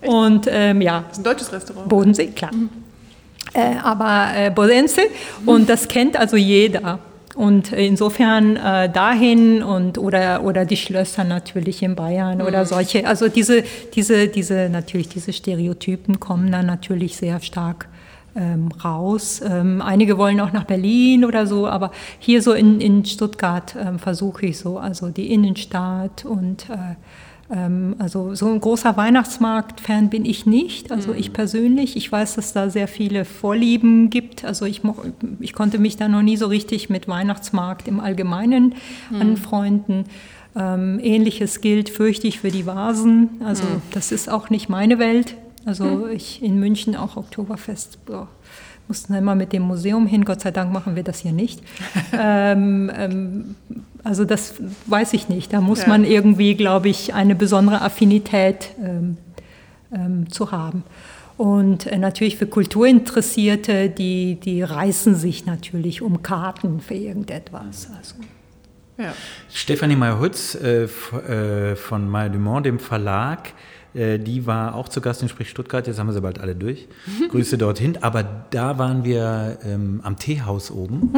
und 0.02 0.46
ähm, 0.50 0.80
ja, 0.80 1.04
Das 1.08 1.12
ist 1.12 1.18
ein 1.18 1.24
deutsches 1.24 1.52
Restaurant. 1.52 1.88
Bodensee, 1.88 2.26
klar. 2.28 2.50
Äh, 3.52 3.76
aber 3.82 4.28
äh, 4.36 4.50
Bodense 4.50 5.02
und 5.46 5.68
das 5.68 5.86
kennt 5.86 6.16
also 6.16 6.36
jeder. 6.36 6.98
Und 7.34 7.72
insofern 7.72 8.56
äh, 8.56 8.88
dahin 8.88 9.62
und 9.62 9.98
oder 9.98 10.44
oder 10.44 10.64
die 10.64 10.76
Schlösser 10.76 11.24
natürlich 11.24 11.82
in 11.82 11.96
Bayern 11.96 12.40
oder 12.40 12.64
solche. 12.64 13.06
Also 13.06 13.28
diese 13.28 13.64
diese 13.94 14.28
diese 14.28 14.68
natürlich 14.68 15.08
diese 15.08 15.32
Stereotypen 15.32 16.20
kommen 16.20 16.52
dann 16.52 16.66
natürlich 16.66 17.16
sehr 17.16 17.40
stark 17.40 17.88
ähm, 18.36 18.68
raus. 18.84 19.40
Ähm, 19.44 19.82
einige 19.82 20.18
wollen 20.18 20.40
auch 20.40 20.52
nach 20.52 20.64
Berlin 20.64 21.24
oder 21.24 21.46
so, 21.46 21.66
aber 21.66 21.90
hier 22.18 22.42
so 22.42 22.52
in, 22.52 22.80
in 22.80 23.04
Stuttgart 23.04 23.74
ähm, 23.80 23.98
versuche 23.98 24.46
ich 24.46 24.58
so, 24.58 24.78
also 24.78 25.08
die 25.08 25.32
Innenstadt 25.32 26.24
und 26.24 26.68
äh, 26.70 26.96
also 27.48 28.34
so 28.34 28.48
ein 28.48 28.60
großer 28.60 28.96
Weihnachtsmarkt-Fan 28.96 30.08
bin 30.08 30.24
ich 30.24 30.46
nicht, 30.46 30.90
also 30.90 31.12
ich 31.12 31.32
persönlich. 31.32 31.96
Ich 31.96 32.10
weiß, 32.10 32.36
dass 32.36 32.54
da 32.54 32.70
sehr 32.70 32.88
viele 32.88 33.24
Vorlieben 33.24 34.08
gibt. 34.08 34.44
Also 34.44 34.64
ich, 34.64 34.80
ich 35.40 35.52
konnte 35.52 35.78
mich 35.78 35.96
da 35.96 36.08
noch 36.08 36.22
nie 36.22 36.38
so 36.38 36.46
richtig 36.46 36.88
mit 36.88 37.06
Weihnachtsmarkt 37.06 37.86
im 37.86 38.00
Allgemeinen 38.00 38.74
anfreunden. 39.20 40.06
Ähm, 40.56 41.00
Ähnliches 41.02 41.60
gilt, 41.60 41.90
fürchte 41.90 42.26
ich, 42.26 42.40
für 42.40 42.50
die 42.50 42.64
Vasen. 42.64 43.28
Also 43.44 43.64
das 43.90 44.12
ist 44.12 44.30
auch 44.30 44.50
nicht 44.50 44.68
meine 44.68 44.98
Welt. 44.98 45.36
Also 45.66 46.06
ich 46.08 46.42
in 46.42 46.58
München 46.60 46.96
auch 46.96 47.16
Oktoberfest. 47.16 48.04
Boah, 48.06 48.28
mussten 48.88 49.14
immer 49.14 49.34
mit 49.34 49.52
dem 49.52 49.62
Museum 49.62 50.06
hin. 50.06 50.24
Gott 50.24 50.40
sei 50.40 50.50
Dank 50.50 50.72
machen 50.72 50.96
wir 50.96 51.02
das 51.02 51.20
hier 51.20 51.32
nicht. 51.32 51.62
ähm, 52.12 52.90
ähm, 52.94 53.54
also 54.04 54.24
das 54.24 54.54
weiß 54.86 55.14
ich 55.14 55.28
nicht. 55.28 55.52
Da 55.52 55.60
muss 55.60 55.82
Ja. 55.82 55.88
man 55.88 56.04
irgendwie, 56.04 56.54
glaube 56.54 56.88
ich, 56.88 57.14
eine 57.14 57.34
besondere 57.34 57.80
Affinität 57.80 58.70
ähm, 58.82 59.16
ähm, 59.92 60.30
zu 60.30 60.52
haben. 60.52 60.84
Und 61.36 61.86
äh, 61.86 61.98
natürlich 61.98 62.36
für 62.36 62.46
Kulturinteressierte, 62.46 63.88
die, 63.90 64.36
die 64.36 64.62
reißen 64.62 65.16
sich 65.16 65.46
natürlich 65.46 66.00
um 66.02 66.22
Karten 66.22 66.80
für 66.80 66.94
irgendetwas. 66.94 67.88
Also, 67.98 68.14
Ja. 68.96 69.12
Stefanie 69.52 69.96
Meyer-Hutz 69.96 70.54
äh, 70.54 70.84
äh, 70.84 71.74
von 71.74 72.08
Meyer 72.08 72.28
Dumont, 72.28 72.66
dem 72.66 72.78
Verlag, 72.78 73.48
äh, 73.48 73.52
die 73.94 74.44
war 74.46 74.74
auch 74.74 74.88
zu 74.88 75.00
Gast 75.00 75.22
in 75.22 75.28
Sprich 75.28 75.48
Stuttgart, 75.48 75.86
jetzt 75.86 75.98
haben 76.00 76.08
wir 76.08 76.12
sie 76.14 76.20
bald 76.20 76.40
alle 76.40 76.56
durch. 76.56 76.88
Grüße 77.30 77.56
dorthin. 77.58 77.98
Aber 78.02 78.24
da 78.50 78.76
waren 78.78 79.04
wir 79.04 79.58
ähm, 79.64 80.00
am 80.02 80.18
Teehaus 80.18 80.70
oben 80.72 81.12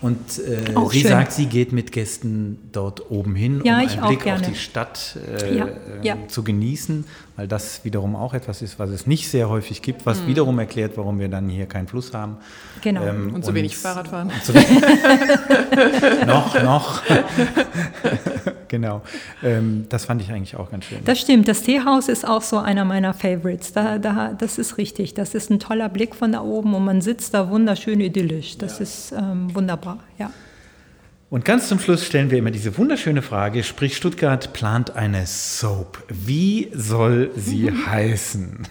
und 0.00 0.18
äh, 0.38 0.74
Hm. 0.74 0.88
Sie 0.90 1.00
schön. 1.02 1.10
sagt, 1.10 1.32
sie 1.32 1.46
geht 1.46 1.72
mit 1.72 1.92
Gästen 1.92 2.58
dort 2.72 3.10
oben 3.10 3.34
hin, 3.34 3.60
Ja, 3.64 3.78
um 3.78 3.84
ich 3.86 3.98
einen 4.00 4.08
Blick 4.16 4.26
auf 4.32 4.42
die 4.42 4.54
Stadt 4.56 5.16
äh, 5.40 5.56
Ja, 5.56 5.66
ähm, 5.68 5.72
ja. 6.02 6.16
zu 6.28 6.42
genießen, 6.42 7.04
weil 7.36 7.46
das 7.46 7.84
wiederum 7.84 8.16
auch 8.16 8.34
etwas 8.34 8.60
ist, 8.62 8.78
was 8.80 8.90
es 8.90 9.06
nicht 9.06 9.28
sehr 9.30 9.48
häufig 9.48 9.80
gibt, 9.80 10.04
was 10.04 10.26
wiederum 10.26 10.58
erklärt, 10.58 10.96
warum 10.96 11.18
wir 11.20 11.28
dann 11.28 11.48
hier 11.48 11.66
keinen 11.66 11.86
Fluss 11.86 12.12
haben. 12.12 12.38
Genau. 12.82 13.02
Ähm, 13.04 13.34
Und 13.34 13.44
so 13.44 13.54
wenig 13.54 13.76
Fahrrad 13.76 14.08
fahren. 14.08 14.30
und 14.34 14.42
so 14.44 14.52
wenig- 14.52 16.26
noch, 16.26 16.62
noch. 16.62 17.02
Genau. 18.70 19.02
Ähm, 19.42 19.84
das 19.90 20.06
fand 20.06 20.22
ich 20.22 20.30
eigentlich 20.30 20.56
auch 20.56 20.70
ganz 20.70 20.86
schön. 20.86 20.98
Das 21.04 21.20
stimmt, 21.20 21.46
das 21.46 21.62
Teehaus 21.62 22.08
ist 22.08 22.26
auch 22.26 22.40
so 22.40 22.56
einer 22.56 22.86
meiner 22.86 23.12
Favorites. 23.12 23.74
Da, 23.74 23.98
da, 23.98 24.32
das 24.32 24.56
ist 24.56 24.78
richtig. 24.78 25.12
Das 25.12 25.34
ist 25.34 25.50
ein 25.50 25.60
toller 25.60 25.90
Blick 25.90 26.14
von 26.14 26.32
da 26.32 26.40
oben 26.40 26.74
und 26.74 26.86
man 26.86 27.02
sitzt 27.02 27.34
da 27.34 27.50
wunderschön 27.50 28.00
idyllisch. 28.00 28.56
Das 28.56 28.80
ist 28.80 29.12
ähm, 29.12 29.54
wunderbar, 29.54 29.98
ja. 30.18 30.30
Und 31.28 31.44
ganz 31.44 31.68
zum 31.68 31.78
Schluss 31.78 32.04
stellen 32.04 32.30
wir 32.32 32.38
immer 32.38 32.50
diese 32.50 32.76
wunderschöne 32.76 33.22
Frage, 33.22 33.62
sprich 33.62 33.96
Stuttgart 33.96 34.52
plant 34.52 34.96
eine 34.96 35.26
Soap. 35.26 36.02
Wie 36.08 36.70
soll 36.72 37.30
sie 37.36 37.70
heißen? 37.86 38.66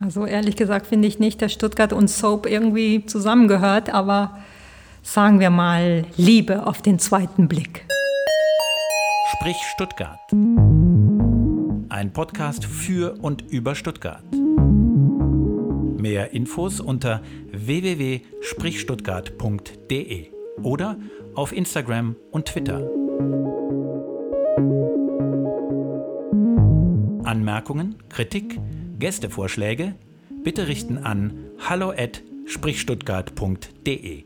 Also 0.00 0.26
ehrlich 0.26 0.56
gesagt 0.56 0.88
finde 0.88 1.06
ich 1.06 1.20
nicht, 1.20 1.40
dass 1.42 1.52
Stuttgart 1.52 1.92
und 1.92 2.08
Soap 2.08 2.46
irgendwie 2.46 3.06
zusammengehört, 3.06 3.94
aber 3.94 4.38
sagen 5.02 5.38
wir 5.38 5.50
mal 5.50 6.04
Liebe 6.16 6.66
auf 6.66 6.82
den 6.82 6.98
zweiten 6.98 7.46
Blick. 7.46 7.84
Sprich 9.32 9.56
Stuttgart. 9.74 10.20
ein 11.88 12.12
Podcast 12.12 12.64
für 12.64 13.16
und 13.20 13.42
über 13.50 13.74
Stuttgart. 13.74 14.22
Mehr 15.96 16.30
Infos 16.32 16.78
unter 16.80 17.22
www.sprichstuttgart.de 17.50 20.28
oder 20.62 20.96
auf 21.34 21.52
Instagram 21.52 22.14
und 22.30 22.46
Twitter. 22.46 22.88
Anmerkungen, 27.24 27.96
Kritik, 28.08 28.60
Gästevorschläge 28.98 29.96
bitte 30.42 30.66
richten 30.68 30.98
an 30.98 31.32
hallo@sprichstuttgart.de. 31.68 34.24